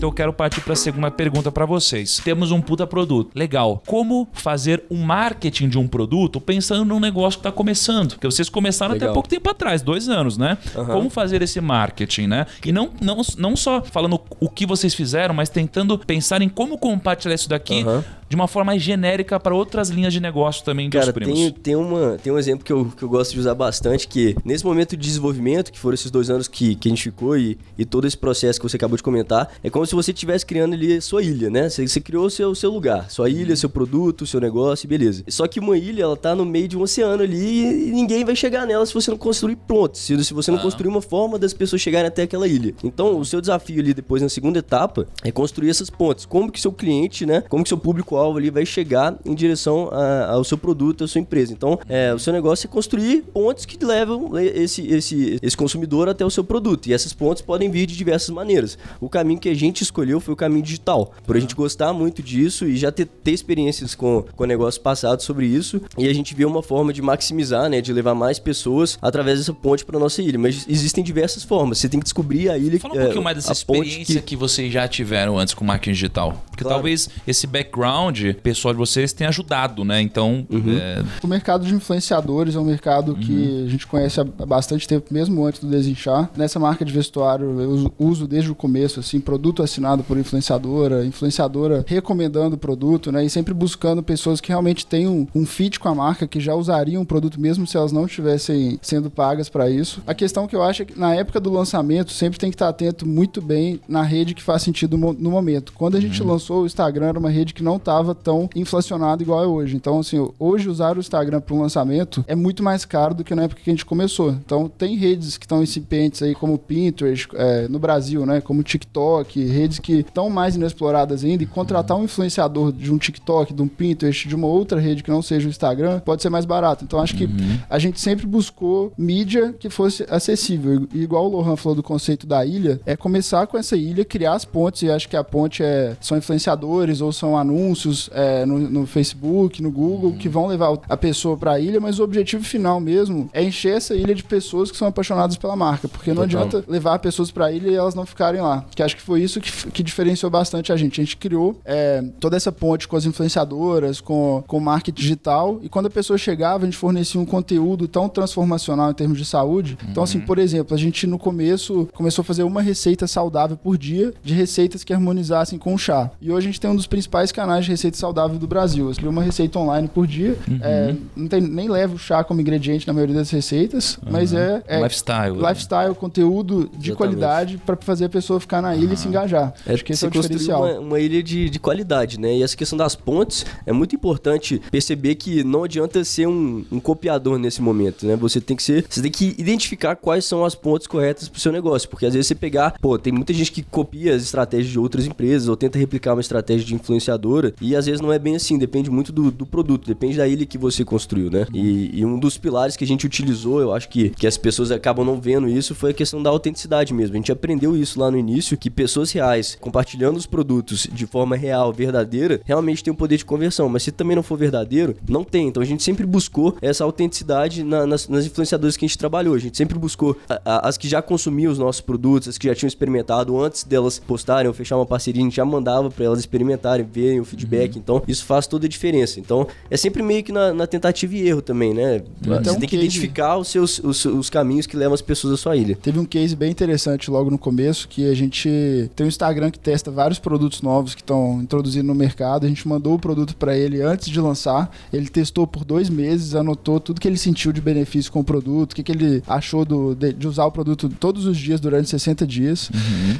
Então 0.05 0.11
eu 0.11 0.15
quero 0.15 0.33
partir 0.33 0.61
para 0.61 0.73
a 0.73 0.75
segunda 0.75 1.09
pergunta 1.09 1.51
para 1.51 1.65
vocês. 1.65 2.21
Temos 2.23 2.51
um 2.51 2.61
puta 2.61 2.85
produto. 2.85 3.31
Legal. 3.33 3.81
Como 3.87 4.27
fazer 4.33 4.83
um 4.91 5.01
marketing 5.01 5.67
de 5.67 5.79
um 5.79 5.87
produto 5.87 6.39
pensando 6.39 6.85
num 6.85 6.99
negócio 6.99 7.39
que 7.39 7.47
está 7.47 7.51
começando? 7.51 8.11
Porque 8.11 8.27
vocês 8.27 8.47
começaram 8.47 8.93
até 8.93 9.05
Legal. 9.05 9.15
pouco 9.15 9.27
tempo 9.27 9.49
atrás, 9.49 9.81
dois 9.81 10.07
anos, 10.07 10.37
né? 10.37 10.59
Como 10.73 11.09
fazer 11.09 11.41
esse 11.41 11.59
marketing, 11.59 12.27
né? 12.27 12.45
E 12.63 12.71
não, 12.71 12.91
não, 13.01 13.19
não 13.35 13.55
só 13.55 13.81
falando 13.81 14.21
o 14.39 14.47
que 14.47 14.67
vocês 14.67 14.93
fizeram, 14.93 15.33
mas 15.33 15.49
tentando 15.49 15.97
pensar 15.97 16.39
em 16.43 16.49
como 16.49 16.77
compartilhar 16.77 17.33
isso 17.33 17.49
daqui 17.49 17.81
Aham. 17.81 18.03
de 18.29 18.35
uma 18.35 18.47
forma 18.47 18.65
mais 18.65 18.83
genérica 18.83 19.39
para 19.39 19.55
outras 19.55 19.89
linhas 19.89 20.13
de 20.13 20.19
negócio 20.19 20.63
também 20.63 20.89
dos 20.89 20.99
Cara, 20.99 21.13
primos. 21.13 21.39
tem, 21.39 21.51
tem, 21.51 21.75
uma, 21.75 22.17
tem 22.17 22.31
um 22.31 22.37
exemplo 22.37 22.63
que 22.63 22.73
eu, 22.73 22.91
que 22.95 23.03
eu 23.03 23.09
gosto 23.09 23.33
de 23.33 23.39
usar 23.39 23.55
bastante, 23.55 24.07
que 24.07 24.35
nesse 24.43 24.63
momento 24.63 24.95
de 24.95 25.07
desenvolvimento, 25.07 25.71
que 25.71 25.79
foram 25.79 25.95
esses 25.95 26.11
dois 26.11 26.29
anos 26.29 26.47
que, 26.47 26.75
que 26.75 26.87
a 26.87 26.91
gente 26.91 27.03
ficou 27.03 27.37
e, 27.37 27.57
e 27.77 27.85
todo 27.85 28.05
esse 28.05 28.17
processo 28.17 28.59
que 28.59 28.67
você 28.67 28.77
acabou 28.77 28.97
de 28.97 29.03
comentar, 29.03 29.49
é 29.63 29.69
como 29.69 29.85
se 29.85 29.94
você 29.95 30.11
estivesse 30.11 30.45
criando 30.45 30.73
ali 30.73 31.01
sua 31.01 31.23
ilha, 31.23 31.49
né? 31.49 31.69
Você, 31.69 31.87
você 31.87 31.99
criou 31.99 32.25
o 32.25 32.29
seu, 32.29 32.53
seu 32.55 32.71
lugar, 32.71 33.09
sua 33.09 33.29
ilha, 33.29 33.55
seu 33.55 33.69
produto, 33.69 34.25
seu 34.25 34.39
negócio, 34.39 34.87
beleza. 34.87 35.23
Só 35.27 35.47
que 35.47 35.59
uma 35.59 35.77
ilha, 35.77 36.03
ela 36.03 36.17
tá 36.17 36.35
no 36.35 36.45
meio 36.45 36.67
de 36.67 36.77
um 36.77 36.81
oceano 36.81 37.23
ali 37.23 37.87
e 37.87 37.91
ninguém 37.91 38.23
vai 38.25 38.35
chegar 38.35 38.65
nela 38.65 38.85
se 38.85 38.93
você 38.93 39.09
não 39.11 39.17
construir 39.17 39.55
pontes, 39.55 40.01
se, 40.01 40.23
se 40.23 40.33
você 40.33 40.51
não 40.51 40.57
construir 40.59 40.87
uma 40.87 41.01
forma 41.01 41.37
das 41.39 41.53
pessoas 41.53 41.81
chegarem 41.81 42.07
até 42.07 42.23
aquela 42.23 42.47
ilha. 42.47 42.73
Então, 42.83 43.17
o 43.19 43.25
seu 43.25 43.39
desafio 43.41 43.79
ali 43.79 43.93
depois 43.93 44.21
na 44.21 44.29
segunda 44.29 44.59
etapa 44.59 45.07
é 45.23 45.31
construir 45.31 45.69
essas 45.69 45.89
pontes. 45.89 46.25
Como 46.25 46.51
que 46.51 46.59
seu 46.59 46.71
cliente, 46.71 47.25
né? 47.25 47.41
Como 47.49 47.63
que 47.63 47.69
seu 47.69 47.77
público-alvo 47.77 48.37
ali 48.37 48.49
vai 48.49 48.65
chegar 48.65 49.17
em 49.25 49.33
direção 49.33 49.89
a- 49.91 50.31
ao 50.31 50.43
seu 50.43 50.57
produto, 50.57 51.03
à 51.03 51.07
sua 51.07 51.21
empresa. 51.21 51.53
Então, 51.53 51.79
é, 51.87 52.13
o 52.13 52.19
seu 52.19 52.33
negócio 52.33 52.67
é 52.67 52.69
construir 52.69 53.23
pontes 53.33 53.65
que 53.65 53.83
levam 53.83 54.37
esse, 54.39 54.85
esse, 54.87 55.39
esse 55.41 55.55
consumidor 55.57 56.09
até 56.09 56.25
o 56.25 56.29
seu 56.29 56.43
produto. 56.43 56.87
E 56.87 56.93
essas 56.93 57.13
pontes 57.13 57.41
podem 57.41 57.69
vir 57.69 57.85
de 57.85 57.95
diversas 57.95 58.29
maneiras. 58.29 58.77
O 58.99 59.09
caminho 59.09 59.39
que 59.39 59.49
a 59.49 59.53
gente 59.53 59.83
escolheu 59.85 60.19
foi 60.19 60.33
o 60.33 60.37
caminho 60.37 60.63
digital. 60.63 61.13
Por 61.25 61.35
a 61.35 61.39
gente 61.39 61.55
gostar 61.55 61.93
muito 61.93 62.21
disso 62.21 62.65
e 62.65 62.77
já 62.77 62.91
ter, 62.91 63.05
ter 63.05 63.31
experiências 63.31 63.95
com, 63.95 64.23
com 64.35 64.45
negócios 64.45 64.81
passados 64.81 65.25
sobre 65.25 65.45
isso. 65.45 65.81
E 65.97 66.07
a 66.07 66.13
gente 66.13 66.33
vê 66.35 66.45
uma 66.45 66.61
forma 66.61 66.91
de 66.93 67.01
maximizar, 67.01 67.69
né? 67.69 67.81
De 67.81 67.91
levar 67.93 68.15
mais 68.15 68.39
pessoas 68.39 68.97
através 69.01 69.39
dessa 69.39 69.53
ponte 69.53 69.85
para 69.85 69.97
nossa 69.99 70.21
ilha. 70.21 70.37
Mas 70.37 70.65
existem 70.67 71.03
diversas 71.03 71.43
formas. 71.43 71.77
Você 71.77 71.89
tem 71.89 71.99
que 71.99 72.03
descobrir 72.03 72.49
a 72.49 72.57
ilha 72.57 72.79
Fala 72.79 72.93
um 72.95 72.97
é, 72.99 73.03
pouquinho 73.03 73.23
mais 73.23 73.37
dessa 73.37 73.51
experiência 73.53 74.21
que... 74.21 74.35
vocês 74.35 74.71
já 74.71 74.87
tiveram 74.87 75.37
antes 75.39 75.53
com 75.53 75.63
marketing 75.63 75.93
digital. 75.93 76.43
Porque 76.49 76.63
Claro. 76.63 76.77
talvez 76.77 77.09
esse 77.27 77.45
background 77.47 78.33
pessoal 78.41 78.73
de 78.73 78.77
vocês 78.77 79.11
tem 79.13 79.27
ajudado, 79.27 79.83
né? 79.83 80.01
Então, 80.01 80.47
é, 80.51 81.03
O 81.23 81.27
mercado 81.27 81.65
de 81.65 81.73
influenciadores 81.73 82.55
é 82.55 82.59
um 82.59 82.63
mercado 82.65 83.13
Uhum. 83.13 83.19
que 83.19 83.65
a 83.65 83.69
gente 83.69 83.85
conhece 83.87 84.19
há 84.19 84.23
bastante 84.23 84.87
tempo, 84.87 85.13
mesmo 85.13 85.45
antes 85.45 85.61
do 85.61 85.67
Desinchar. 85.67 86.29
Nessa 86.35 86.59
marca 86.59 86.83
de 86.85 86.91
vestuário 86.91 87.59
eu 87.59 87.69
uso, 87.69 87.93
uso 87.99 88.27
desde 88.27 88.49
o 88.51 88.55
começo, 88.55 88.99
assim, 88.99 89.19
produto 89.19 89.61
assinado 89.75 90.03
por 90.03 90.17
influenciadora, 90.17 91.05
influenciadora 91.05 91.83
recomendando 91.85 92.55
o 92.55 92.59
produto, 92.59 93.11
né? 93.11 93.25
E 93.25 93.29
sempre 93.29 93.53
buscando 93.53 94.01
pessoas 94.01 94.39
que 94.39 94.49
realmente 94.49 94.85
tenham 94.85 95.27
um 95.35 95.45
fit 95.45 95.79
com 95.79 95.89
a 95.89 95.95
marca, 95.95 96.27
que 96.27 96.39
já 96.39 96.55
usariam 96.55 97.01
o 97.01 97.05
produto 97.05 97.39
mesmo 97.39 97.67
se 97.67 97.75
elas 97.75 97.91
não 97.91 98.05
estivessem 98.05 98.79
sendo 98.81 99.11
pagas 99.11 99.49
para 99.49 99.69
isso. 99.69 100.01
A 100.07 100.13
questão 100.13 100.47
que 100.47 100.55
eu 100.55 100.63
acho 100.63 100.83
é 100.83 100.85
que 100.85 100.97
na 100.97 101.13
época 101.13 101.39
do 101.39 101.51
lançamento 101.51 102.11
sempre 102.11 102.39
tem 102.39 102.49
que 102.49 102.55
estar 102.55 102.69
atento 102.69 103.05
muito 103.07 103.41
bem 103.41 103.79
na 103.87 104.01
rede 104.01 104.33
que 104.33 104.41
faz 104.41 104.61
sentido 104.61 104.97
no 104.97 105.31
momento. 105.31 105.73
Quando 105.73 105.95
a 105.95 105.99
gente 105.99 106.23
lançou 106.23 106.63
o 106.63 106.65
Instagram 106.65 107.07
era 107.07 107.19
uma 107.19 107.29
rede 107.29 107.53
que 107.53 107.63
não 107.63 107.75
estava 107.75 108.15
tão 108.15 108.49
inflacionada 108.55 109.21
igual 109.21 109.43
é 109.43 109.47
hoje. 109.47 109.75
Então, 109.75 109.99
assim, 109.99 110.25
hoje 110.39 110.69
usar 110.69 110.95
o 110.95 110.99
Instagram 110.99 111.41
para 111.41 111.55
um 111.55 111.61
lançamento 111.61 112.23
é 112.27 112.35
muito 112.35 112.63
mais 112.63 112.85
caro 112.85 113.13
do 113.13 113.23
que 113.23 113.35
na 113.35 113.43
época 113.43 113.61
que 113.61 113.69
a 113.69 113.73
gente 113.73 113.85
começou. 113.85 114.31
Então, 114.31 114.69
tem 114.69 114.95
redes 114.95 115.37
que 115.37 115.45
estão 115.45 115.61
incipientes 115.61 116.21
aí, 116.21 116.33
como 116.33 116.53
o 116.53 116.57
Pinterest, 116.57 117.27
é, 117.33 117.67
no 117.67 117.79
Brasil, 117.79 118.25
né? 118.25 118.39
Como 118.39 118.61
o 118.61 118.63
TikTok, 118.63 119.43
redes 119.55 119.79
que 119.79 119.99
estão 119.99 120.29
mais 120.29 120.55
inexploradas 120.55 121.23
ainda. 121.23 121.43
E 121.43 121.47
contratar 121.47 121.97
um 121.97 122.03
influenciador 122.03 122.71
de 122.71 122.91
um 122.91 122.97
TikTok, 122.97 123.53
de 123.53 123.61
um 123.61 123.67
Pinterest, 123.67 124.27
de 124.27 124.35
uma 124.35 124.47
outra 124.47 124.79
rede 124.79 125.03
que 125.03 125.09
não 125.09 125.21
seja 125.21 125.47
o 125.47 125.49
Instagram, 125.49 125.99
pode 125.99 126.21
ser 126.21 126.29
mais 126.29 126.45
barato. 126.45 126.83
Então, 126.83 126.99
acho 126.99 127.15
que 127.15 127.29
a 127.69 127.79
gente 127.79 127.99
sempre 127.99 128.25
buscou 128.25 128.91
mídia 128.97 129.53
que 129.57 129.69
fosse 129.69 130.05
acessível. 130.09 130.87
E 130.93 131.03
igual 131.03 131.25
o 131.25 131.29
Lohan 131.29 131.55
falou 131.55 131.75
do 131.75 131.83
conceito 131.83 132.27
da 132.27 132.45
ilha, 132.45 132.79
é 132.85 132.95
começar 132.95 133.47
com 133.47 133.57
essa 133.57 133.75
ilha, 133.75 134.03
criar 134.03 134.33
as 134.33 134.45
pontes. 134.45 134.83
E 134.83 134.89
acho 134.91 135.07
que 135.07 135.15
a 135.15 135.23
ponte 135.23 135.63
é, 135.63 135.95
são 135.99 136.17
influenciadores 136.17 137.01
ou 137.01 137.11
são 137.11 137.37
anúncios 137.37 138.09
é, 138.13 138.45
no, 138.45 138.59
no 138.59 138.85
Facebook, 138.85 139.61
no 139.61 139.71
Google, 139.71 140.13
que 140.13 140.29
vão 140.29 140.47
levar 140.47 140.77
a 140.87 140.97
pessoa 140.97 141.37
para 141.37 141.53
a 141.53 141.59
ilha, 141.59 141.79
mas 141.79 141.99
o 141.99 142.03
objetivo 142.03 142.43
final 142.43 142.79
mesmo 142.79 143.29
é 143.33 143.43
encher 143.43 143.77
essa 143.77 143.95
ilha 143.95 144.13
de 144.13 144.23
pessoas 144.23 144.71
que 144.71 144.77
são 144.77 144.87
apaixonadas 144.87 145.37
pela 145.37 145.55
marca. 145.55 145.87
Porque 145.87 146.13
não 146.13 146.27
Total. 146.27 146.43
adianta 146.43 146.71
levar 146.71 146.99
pessoas 146.99 147.31
para 147.31 147.45
a 147.45 147.51
ilha 147.51 147.69
e 147.69 147.75
elas 147.75 147.95
não 147.95 148.05
ficarem 148.05 148.41
lá. 148.41 148.65
Que 148.75 148.83
acho 148.83 148.95
que 148.95 149.01
foi 149.01 149.21
isso 149.21 149.39
que, 149.45 149.71
que 149.71 149.83
diferenciou 149.83 150.29
bastante 150.29 150.71
a 150.71 150.77
gente. 150.77 150.99
A 150.99 151.03
gente 151.03 151.17
criou 151.17 151.59
é, 151.63 152.03
toda 152.19 152.35
essa 152.35 152.51
ponte 152.51 152.87
com 152.87 152.95
as 152.95 153.05
influenciadoras, 153.05 154.01
com, 154.01 154.43
com 154.47 154.57
o 154.57 154.61
marketing 154.61 155.01
digital, 155.01 155.59
e 155.61 155.69
quando 155.69 155.87
a 155.87 155.89
pessoa 155.89 156.17
chegava, 156.17 156.63
a 156.63 156.65
gente 156.65 156.77
fornecia 156.77 157.19
um 157.19 157.25
conteúdo 157.25 157.87
tão 157.87 158.09
transformacional 158.09 158.91
em 158.91 158.93
termos 158.93 159.17
de 159.17 159.25
saúde. 159.25 159.77
Então, 159.89 160.03
assim, 160.03 160.19
por 160.19 160.37
exemplo, 160.37 160.75
a 160.75 160.77
gente 160.77 161.07
no 161.07 161.17
começo 161.17 161.87
começou 161.93 162.21
a 162.21 162.25
fazer 162.25 162.43
uma 162.43 162.61
receita 162.61 163.07
saudável 163.07 163.57
por 163.57 163.77
dia 163.77 164.13
de 164.23 164.33
receitas 164.33 164.83
que 164.83 164.93
harmonizassem 164.93 165.57
com 165.59 165.73
o 165.73 165.77
chá. 165.77 166.11
E 166.21 166.31
hoje 166.31 166.47
a 166.47 166.49
gente 166.51 166.59
tem 166.59 166.69
um 166.69 166.75
dos 166.75 166.87
principais 166.87 167.31
canais 167.31 167.65
de 167.65 167.71
receita 167.71 167.97
saudável 167.97 168.37
do 168.37 168.47
Brasil. 168.47 168.91
Eu 169.01 169.09
uma 169.09 169.23
receita 169.23 169.59
online 169.59 169.87
por 169.87 170.07
dia. 170.07 170.37
É, 170.61 170.95
não 171.15 171.27
tem, 171.27 171.41
nem 171.41 171.69
leva 171.69 171.95
o 171.95 171.97
chá 171.97 172.23
como 172.23 172.41
ingrediente 172.41 172.87
na 172.87 172.93
maioria 172.93 173.15
das 173.15 173.29
receitas, 173.29 173.99
mas 174.09 174.33
é, 174.33 174.63
é 174.67 174.81
lifestyle. 174.81 175.37
lifestyle, 175.37 175.95
conteúdo 175.95 176.61
de 176.61 176.91
Exatamente. 176.91 176.95
qualidade 176.95 177.57
para 177.57 177.75
fazer 177.77 178.05
a 178.05 178.09
pessoa 178.09 178.39
ficar 178.39 178.61
na 178.61 178.75
ilha 178.75 178.93
e 178.93 178.97
se 178.97 179.07
engajar. 179.07 179.34
Acho 179.65 179.83
que 179.83 179.93
esse 179.93 180.05
é 180.05 180.07
o 180.07 180.11
diferencial. 180.11 180.63
uma, 180.63 180.79
uma 180.79 180.99
ilha 180.99 181.21
de, 181.21 181.49
de 181.49 181.59
qualidade, 181.59 182.19
né? 182.19 182.37
E 182.37 182.43
essa 182.43 182.55
questão 182.55 182.77
das 182.77 182.95
pontes 182.95 183.45
é 183.65 183.71
muito 183.71 183.95
importante 183.95 184.61
perceber 184.71 185.15
que 185.15 185.43
não 185.43 185.63
adianta 185.63 186.03
ser 186.03 186.27
um, 186.27 186.65
um 186.71 186.79
copiador 186.79 187.37
nesse 187.37 187.61
momento, 187.61 188.05
né? 188.05 188.15
Você 188.15 188.39
tem 188.39 188.55
que 188.55 188.63
ser, 188.63 188.85
você 188.89 189.01
tem 189.01 189.11
que 189.11 189.35
identificar 189.37 189.95
quais 189.95 190.25
são 190.25 190.45
as 190.45 190.55
pontes 190.55 190.87
corretas 190.87 191.29
pro 191.29 191.39
seu 191.39 191.51
negócio, 191.51 191.89
porque 191.89 192.05
às 192.05 192.13
vezes 192.13 192.27
você 192.27 192.35
pegar, 192.35 192.75
pô, 192.79 192.97
tem 192.97 193.11
muita 193.11 193.33
gente 193.33 193.51
que 193.51 193.63
copia 193.63 194.15
as 194.15 194.23
estratégias 194.23 194.71
de 194.71 194.79
outras 194.79 195.05
empresas 195.05 195.47
ou 195.47 195.55
tenta 195.55 195.77
replicar 195.77 196.13
uma 196.13 196.21
estratégia 196.21 196.65
de 196.65 196.75
influenciadora 196.75 197.53
e 197.61 197.75
às 197.75 197.85
vezes 197.85 198.01
não 198.01 198.11
é 198.11 198.19
bem 198.19 198.35
assim, 198.35 198.57
depende 198.57 198.89
muito 198.89 199.11
do, 199.11 199.31
do 199.31 199.45
produto, 199.45 199.87
depende 199.87 200.17
da 200.17 200.27
ilha 200.27 200.45
que 200.45 200.57
você 200.57 200.83
construiu, 200.83 201.29
né? 201.29 201.45
E, 201.53 201.99
e 201.99 202.05
um 202.05 202.19
dos 202.19 202.37
pilares 202.37 202.75
que 202.75 202.83
a 202.83 202.87
gente 202.87 203.05
utilizou, 203.05 203.61
eu 203.61 203.73
acho 203.73 203.89
que, 203.89 204.09
que 204.09 204.27
as 204.27 204.37
pessoas 204.37 204.71
acabam 204.71 205.05
não 205.05 205.19
vendo 205.19 205.47
isso, 205.47 205.75
foi 205.75 205.91
a 205.91 205.93
questão 205.93 206.21
da 206.21 206.29
autenticidade 206.29 206.93
mesmo. 206.93 207.15
A 207.15 207.17
gente 207.17 207.31
aprendeu 207.31 207.75
isso 207.75 207.99
lá 207.99 208.09
no 208.11 208.17
início, 208.17 208.57
que 208.57 208.69
pessoas 208.69 209.11
reais, 209.11 209.24
compartilhando 209.59 210.17
os 210.17 210.25
produtos 210.25 210.87
de 210.91 211.05
forma 211.05 211.35
real, 211.35 211.71
verdadeira, 211.73 212.41
realmente 212.45 212.83
tem 212.83 212.91
um 212.91 212.95
poder 212.95 213.17
de 213.17 213.25
conversão. 213.25 213.67
Mas 213.69 213.83
se 213.83 213.91
também 213.91 214.15
não 214.15 214.23
for 214.23 214.37
verdadeiro, 214.37 214.95
não 215.07 215.23
tem. 215.23 215.47
Então 215.47 215.61
a 215.61 215.65
gente 215.65 215.83
sempre 215.83 216.05
buscou 216.05 216.55
essa 216.61 216.83
autenticidade 216.83 217.63
na- 217.63 217.85
nas, 217.85 218.07
nas 218.07 218.25
influenciadoras 218.25 218.75
que 218.77 218.85
a 218.85 218.87
gente 218.87 218.97
trabalhou. 218.97 219.33
A 219.35 219.39
gente 219.39 219.57
sempre 219.57 219.77
buscou 219.77 220.17
a- 220.29 220.41
a- 220.45 220.67
as 220.69 220.77
que 220.77 220.87
já 220.87 221.01
consumiam 221.01 221.51
os 221.51 221.57
nossos 221.59 221.81
produtos, 221.81 222.27
as 222.29 222.37
que 222.37 222.47
já 222.47 222.55
tinham 222.55 222.67
experimentado 222.67 223.39
antes 223.41 223.63
delas 223.63 223.99
postarem 223.99 224.47
ou 224.47 224.53
fechar 224.53 224.75
uma 224.77 224.85
parceria, 224.85 225.21
a 225.21 225.25
gente 225.25 225.35
já 225.35 225.45
mandava 225.45 225.89
para 225.89 226.05
elas 226.05 226.19
experimentarem, 226.19 226.85
verem 226.85 227.19
o 227.19 227.25
feedback. 227.25 227.77
Então 227.77 228.01
isso 228.07 228.25
faz 228.25 228.47
toda 228.47 228.65
a 228.65 228.69
diferença. 228.69 229.19
Então 229.19 229.47
é 229.69 229.77
sempre 229.77 230.01
meio 230.03 230.23
que 230.23 230.31
na, 230.31 230.53
na 230.53 230.67
tentativa 230.67 231.13
e 231.15 231.27
erro 231.27 231.41
também, 231.41 231.73
né? 231.73 232.01
Então, 232.21 232.53
Você 232.53 232.59
tem 232.59 232.69
que 232.69 232.75
identificar 232.75 233.37
os 233.37 233.47
seus 233.47 233.79
os, 233.79 234.05
os 234.05 234.29
caminhos 234.29 234.65
que 234.65 234.75
levam 234.77 234.93
as 234.93 235.01
pessoas 235.01 235.33
à 235.33 235.37
sua 235.37 235.55
ilha. 235.55 235.75
Teve 235.81 235.99
um 235.99 236.05
case 236.05 236.35
bem 236.35 236.51
interessante 236.51 237.09
logo 237.11 237.29
no 237.29 237.37
começo, 237.37 237.87
que 237.87 238.09
a 238.09 238.13
gente 238.15 238.89
tem 238.95 239.05
um 239.05 239.09
Instagram 239.15 239.49
que 239.51 239.59
testa 239.59 239.89
vários 239.89 240.19
produtos 240.19 240.61
novos 240.61 240.93
que 240.93 241.01
estão 241.01 241.41
introduzindo 241.41 241.87
no 241.87 241.95
mercado. 241.95 242.45
A 242.45 242.49
gente 242.49 242.67
mandou 242.67 242.95
o 242.95 242.99
produto 242.99 243.35
para 243.35 243.57
ele 243.57 243.81
antes 243.81 244.09
de 244.09 244.19
lançar. 244.19 244.69
Ele 244.91 245.07
testou 245.07 245.47
por 245.47 245.63
dois 245.65 245.89
meses, 245.89 246.35
anotou 246.35 246.79
tudo 246.79 246.99
que 247.01 247.07
ele 247.07 247.17
sentiu 247.17 247.51
de 247.51 247.61
benefício 247.61 248.11
com 248.11 248.19
o 248.19 248.23
produto, 248.23 248.73
o 248.73 248.75
que, 248.75 248.83
que 248.83 248.91
ele 248.91 249.23
achou 249.27 249.63
do- 249.65 249.95
de, 249.95 250.13
de 250.13 250.27
usar 250.27 250.45
o 250.45 250.51
produto 250.51 250.89
todos 250.89 251.25
os 251.25 251.37
dias 251.37 251.59
durante 251.59 251.89
60 251.89 252.25
dias. 252.27 252.69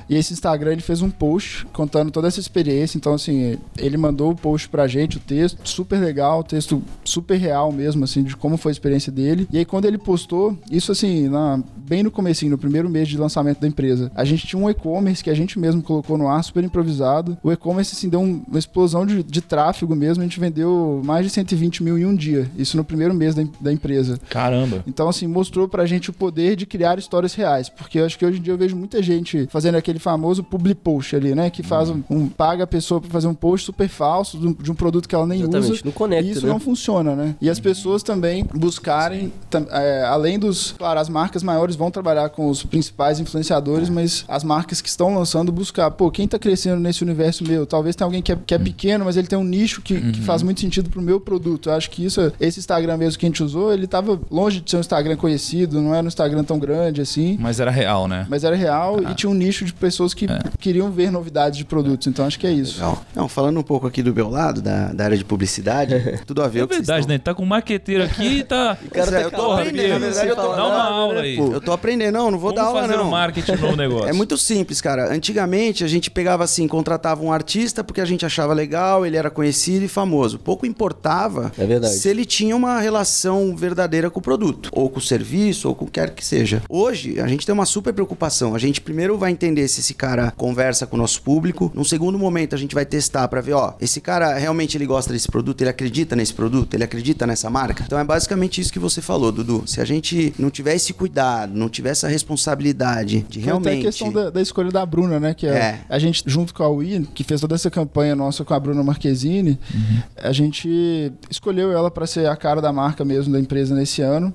E 0.10 0.15
esse 0.15 0.34
Instagram 0.34 0.73
ele 0.73 0.81
fez 0.81 1.01
um 1.01 1.10
post 1.10 1.65
contando 1.73 2.12
toda 2.12 2.27
essa 2.27 2.39
experiência. 2.39 2.97
Então, 2.97 3.13
assim, 3.13 3.58
ele 3.77 3.97
mandou 3.97 4.31
o 4.31 4.36
post 4.36 4.67
pra 4.69 4.88
gente, 4.88 5.17
o 5.17 5.19
texto, 5.19 5.58
super 5.67 5.99
legal, 5.99 6.43
texto 6.43 6.81
super 7.03 7.38
real 7.38 7.71
mesmo, 7.71 8.03
assim, 8.03 8.23
de 8.23 8.36
como 8.36 8.58
foi 8.58 8.71
a 8.71 8.73
experiência 8.73 9.12
dele. 9.12 9.47
E 9.51 9.58
aí, 9.58 9.65
quando 9.65 9.86
ele 9.86 9.97
postou, 9.97 10.58
isso 10.69 10.91
assim, 10.91 11.29
na- 11.29 11.62
bem 11.77 12.03
no 12.03 12.12
comecinho, 12.12 12.51
no 12.51 12.58
primeiro 12.58 12.89
mês 12.89 13.08
de 13.08 13.17
lançamento 13.17 13.60
da 13.62 13.67
empresa, 13.67 14.12
a 14.15 14.25
gente 14.25 14.45
tinha 14.47 14.62
um 14.62 14.69
e-commerce 14.69 15.23
que 15.23 15.29
a 15.29 15.34
gente 15.36 15.58
mesmo 15.60 15.81
colocou 15.85 16.17
no 16.17 16.27
ar, 16.27 16.43
super 16.43 16.63
improvisado. 16.63 17.37
O 17.43 17.51
e-commerce, 17.51 17.93
assim, 17.95 18.09
deu 18.09 18.19
um- 18.19 18.43
uma 18.47 18.59
explosão 18.59 19.05
de, 19.05 19.23
de 19.23 19.41
tráfego 19.41 19.95
mesmo. 19.95 20.21
A 20.21 20.25
gente 20.25 20.39
vendeu 20.39 21.01
mais 21.05 21.25
de 21.25 21.29
120 21.31 21.83
mil 21.83 21.97
em 21.97 22.05
um 22.05 22.15
dia. 22.15 22.49
Isso 22.57 22.75
no 22.75 22.83
primeiro 22.83 23.13
mês 23.13 23.33
da, 23.35 23.43
da 23.61 23.71
empresa. 23.71 24.19
Caramba. 24.29 24.83
Então, 24.87 25.07
assim, 25.07 25.27
mostrou 25.27 25.67
pra 25.67 25.85
gente 25.85 26.09
o 26.09 26.13
poder 26.13 26.55
de 26.55 26.65
criar 26.65 26.97
histórias 26.99 27.33
reais. 27.33 27.69
Porque 27.69 27.99
eu 27.99 28.05
acho 28.05 28.17
que 28.17 28.25
hoje 28.25 28.39
em 28.39 28.41
dia 28.41 28.53
eu 28.53 28.57
vejo 28.57 28.75
muita 28.75 29.01
gente 29.01 29.47
fazendo 29.51 29.75
aquele 29.75 29.99
famoso 29.99 30.43
public 30.43 30.81
post 30.81 31.15
ali, 31.15 31.33
né? 31.35 31.49
Que 31.49 31.63
faz 31.63 31.89
um, 31.89 32.01
um- 32.09 32.27
paga 32.27 32.63
a 32.63 32.67
pessoa 32.67 32.99
pra 32.99 33.09
fazer 33.09 33.27
um 33.27 33.33
post 33.35 33.65
super 33.65 33.87
falso 33.87 34.37
de 34.37 34.47
um, 34.47 34.53
de 34.53 34.71
um 34.71 34.75
produto 34.75 35.07
que 35.07 35.15
ela 35.15 35.25
nem 35.27 35.39
Exatamente, 35.41 35.71
usa. 35.71 35.81
não 35.85 35.91
conecta, 35.91 36.27
e 36.27 36.31
isso 36.31 36.45
né? 36.45 36.51
não 36.51 36.59
funciona, 36.59 37.15
né? 37.15 37.35
E 37.39 37.49
as 37.49 37.59
pessoas 37.59 38.01
também 38.03 38.43
buscarem, 38.53 39.31
tam- 39.49 39.67
é, 39.71 40.03
além 40.05 40.39
dos. 40.39 40.73
Claro, 40.77 40.99
as 40.99 41.09
marcas 41.09 41.43
maiores 41.43 41.75
vão 41.75 41.91
trabalhar 41.91 42.29
com 42.29 42.49
os 42.49 42.63
principais 42.63 43.19
influenciadores, 43.19 43.89
mas 43.89 44.25
as 44.27 44.43
marcas 44.43 44.81
que 44.81 44.89
estão 44.89 45.13
lançando 45.15 45.51
buscar, 45.75 45.91
pô, 45.91 46.09
quem 46.09 46.27
tá 46.27 46.39
crescendo 46.39 46.79
nesse 46.79 47.03
universo 47.03 47.43
meu? 47.45 47.65
Talvez 47.65 47.95
tenha 47.95 48.05
alguém 48.05 48.21
que 48.21 48.31
é, 48.31 48.38
que 48.45 48.53
é 48.53 48.57
pequeno, 48.57 49.03
mas 49.05 49.17
ele 49.17 49.27
tem 49.27 49.38
um 49.38 49.43
nicho 49.43 49.81
que, 49.81 49.99
que 50.11 50.21
faz 50.21 50.41
muito 50.41 50.61
sentido 50.61 50.89
pro 50.89 51.01
meu 51.01 51.19
produto. 51.19 51.69
Eu 51.69 51.73
acho 51.73 51.89
que 51.91 52.05
isso, 52.05 52.31
esse 52.39 52.59
Instagram 52.59 52.97
mesmo 52.97 53.19
que 53.19 53.25
a 53.25 53.29
gente 53.29 53.43
usou, 53.43 53.73
ele 53.73 53.85
tava 53.85 54.19
longe 54.31 54.61
de 54.61 54.69
ser 54.71 54.77
um 54.77 54.79
Instagram 54.79 55.17
conhecido, 55.17 55.81
não 55.81 55.93
era 55.93 56.03
um 56.03 56.07
Instagram 56.07 56.43
tão 56.43 56.57
grande 56.57 57.01
assim. 57.01 57.38
Mas 57.39 57.59
era 57.59 57.69
real, 57.71 58.07
né? 58.07 58.25
Mas 58.29 58.43
era 58.43 58.55
real 58.55 58.99
e 59.11 59.13
tinha 59.15 59.29
um 59.29 59.33
nicho 59.33 59.65
de 59.65 59.73
pessoas 59.73 60.13
que 60.13 60.27
queriam 60.59 60.89
ver 60.91 61.11
novidades 61.11 61.57
de 61.57 61.65
produtos. 61.65 62.07
Então 62.07 62.25
acho 62.25 62.39
que 62.39 62.47
é 62.47 62.51
isso. 62.51 62.75
Legal. 62.75 63.03
Não, 63.13 63.27
falando 63.27 63.59
um 63.59 63.63
pouco 63.63 63.85
aqui 63.85 64.01
do 64.01 64.13
meu 64.13 64.29
lado, 64.29 64.61
da, 64.61 64.93
da 64.93 65.03
área 65.05 65.17
de 65.17 65.25
publicidade, 65.25 65.93
tudo 66.25 66.41
a 66.41 66.47
ver 66.47 66.63
É 66.63 66.65
verdade, 66.67 66.99
estão- 67.01 67.13
né? 67.13 67.19
Tá 67.19 67.33
com 67.33 67.43
um 67.43 67.47
maqueteiro 67.47 68.03
aqui 68.03 68.39
e 68.39 68.43
tá. 68.43 68.77
Pois 68.93 69.11
é, 69.11 69.23
eu 69.25 69.31
tô 69.31 69.38
Porra, 69.38 69.61
aprendendo, 69.61 69.89
na 69.89 69.99
Bia, 69.99 69.99
verdade 70.07 70.29
eu 70.29 70.35
tô 70.35 70.55
Dá 70.55 70.65
uma 70.67 70.83
aula 70.83 71.21
aí. 71.21 71.38
Eu 71.38 71.59
tô 71.61 71.71
aprendendo, 71.73 72.13
não, 72.13 72.31
não 72.31 72.38
vou 72.39 72.51
Como 72.51 72.61
dar 72.61 72.67
aula 72.69 72.81
fazer 72.83 72.97
não. 72.97 73.07
o 73.07 73.11
marketing 73.11 73.51
no 73.53 73.75
negócio? 73.75 74.07
É 74.09 74.13
muito 74.13 74.38
simples, 74.38 74.79
cara. 74.79 75.11
Antigamente 75.13 75.64
a 75.84 75.88
gente 75.88 76.10
pegava 76.12 76.43
assim, 76.43 76.67
contratava 76.67 77.23
um 77.23 77.32
artista 77.32 77.84
porque 77.84 78.01
a 78.01 78.06
gente 78.06 78.25
achava 78.25 78.54
legal, 78.54 79.06
ele 79.06 79.17
era 79.17 79.30
conhecido 79.30 79.86
e 79.86 79.88
famoso. 79.88 80.38
Pouco 80.39 80.65
importava 80.65 81.51
É 81.58 81.65
verdade. 81.65 81.95
se 81.95 82.08
ele 82.08 82.25
tinha 82.25 82.56
uma 82.56 82.80
relação 82.80 83.56
verdadeira 83.56 84.10
com 84.10 84.19
o 84.19 84.21
produto, 84.21 84.69
ou 84.71 84.89
com 84.89 84.99
o 84.99 85.01
serviço, 85.01 85.67
ou 85.67 85.75
com 85.75 85.86
o 85.86 85.88
que 85.88 85.93
quer 85.95 86.12
que 86.12 86.25
seja. 86.25 86.62
Hoje 86.69 87.19
a 87.19 87.28
gente 87.28 87.45
tem 87.45 87.54
uma 87.54 87.65
super 87.65 87.93
preocupação. 87.93 88.54
A 88.54 88.60
gente 88.60 88.82
primeiro 88.82 89.17
vai 89.17 89.32
entender 89.32 89.67
se 89.67 89.80
esse 89.80 89.93
cara 89.93 90.32
conversa 90.36 90.86
com 90.86 90.95
o 90.95 90.99
nosso 90.99 91.21
público. 91.21 91.71
Num 91.73 91.84
segundo 91.84 92.19
momento 92.19 92.54
a 92.54 92.58
gente 92.58 92.75
vai 92.75 92.86
testar 92.86 93.28
pra 93.28 93.41
ver, 93.41 93.54
ó, 93.54 93.73
esse 93.80 94.01
cara 94.01 94.38
realmente 94.38 94.78
ele 94.78 94.86
gosta 94.86 95.12
desse 95.13 95.28
produto, 95.30 95.62
ele 95.62 95.69
acredita 95.69 96.15
nesse 96.15 96.34
produto, 96.34 96.73
ele 96.73 96.84
acredita 96.84 97.25
nessa 97.25 97.49
marca. 97.49 97.84
Então 97.86 97.97
é 97.97 98.04
basicamente 98.04 98.60
isso 98.60 98.71
que 98.71 98.80
você 98.80 99.01
falou, 99.01 99.32
Dudu. 99.32 99.63
Se 99.65 99.80
a 99.82 99.86
gente 99.86 100.34
não 100.38 100.49
tiver 100.49 100.75
esse 100.75 100.93
cuidado, 100.93 101.54
não 101.56 101.69
tiver 101.69 101.91
essa 101.91 102.08
responsabilidade 102.08 103.25
de 103.30 103.39
Foi 103.41 103.49
até 103.51 103.51
a 103.51 103.62
realmente 103.62 103.86
questão 103.86 104.12
da, 104.12 104.30
da 104.30 104.41
escolha 104.41 104.71
da 104.71 104.86
Bruna, 104.86 105.19
né? 105.19 105.34
Que 105.34 105.47
é, 105.47 105.54
É. 105.55 105.79
a 105.89 105.99
gente, 105.99 106.23
junto 106.25 106.53
com 106.53 106.63
a 106.63 106.69
Wii, 106.69 107.07
que 107.13 107.23
fez 107.23 107.41
toda 107.41 107.55
essa 107.55 107.69
campanha 107.69 108.15
nossa 108.15 108.43
com 108.43 108.53
a 108.53 108.59
Bruna 108.59 108.83
Marquezine, 108.83 109.57
Uhum. 109.73 109.99
a 110.17 110.31
gente 110.31 111.11
escolheu 111.29 111.71
ela 111.71 111.89
para 111.91 112.05
ser 112.07 112.27
a 112.27 112.35
cara 112.35 112.61
da 112.61 112.71
marca 112.71 113.03
mesmo 113.05 113.33
da 113.33 113.39
empresa 113.39 113.73
nesse 113.75 114.01
ano. 114.01 114.33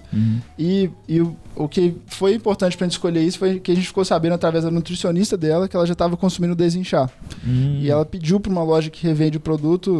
E, 0.58 0.90
e 1.08 1.20
o, 1.20 1.36
o 1.56 1.68
que 1.68 1.94
foi 2.06 2.34
importante 2.34 2.76
pra 2.76 2.86
gente 2.86 2.92
escolher 2.92 3.22
isso 3.22 3.38
foi 3.38 3.58
que 3.60 3.70
a 3.72 3.74
gente 3.74 3.86
ficou 3.86 4.04
sabendo 4.04 4.34
através 4.34 4.64
da 4.64 4.70
nutricionista 4.70 5.36
dela 5.36 5.68
que 5.68 5.76
ela 5.76 5.86
já 5.86 5.92
estava 5.92 6.16
consumindo 6.16 6.54
desinchar. 6.54 7.10
E 7.46 7.90
ela 7.90 8.04
pediu 8.04 8.38
pra 8.40 8.50
uma 8.50 8.62
loja 8.62 8.90
que 8.90 9.06
revende 9.06 9.36
o 9.36 9.40
produto 9.40 9.90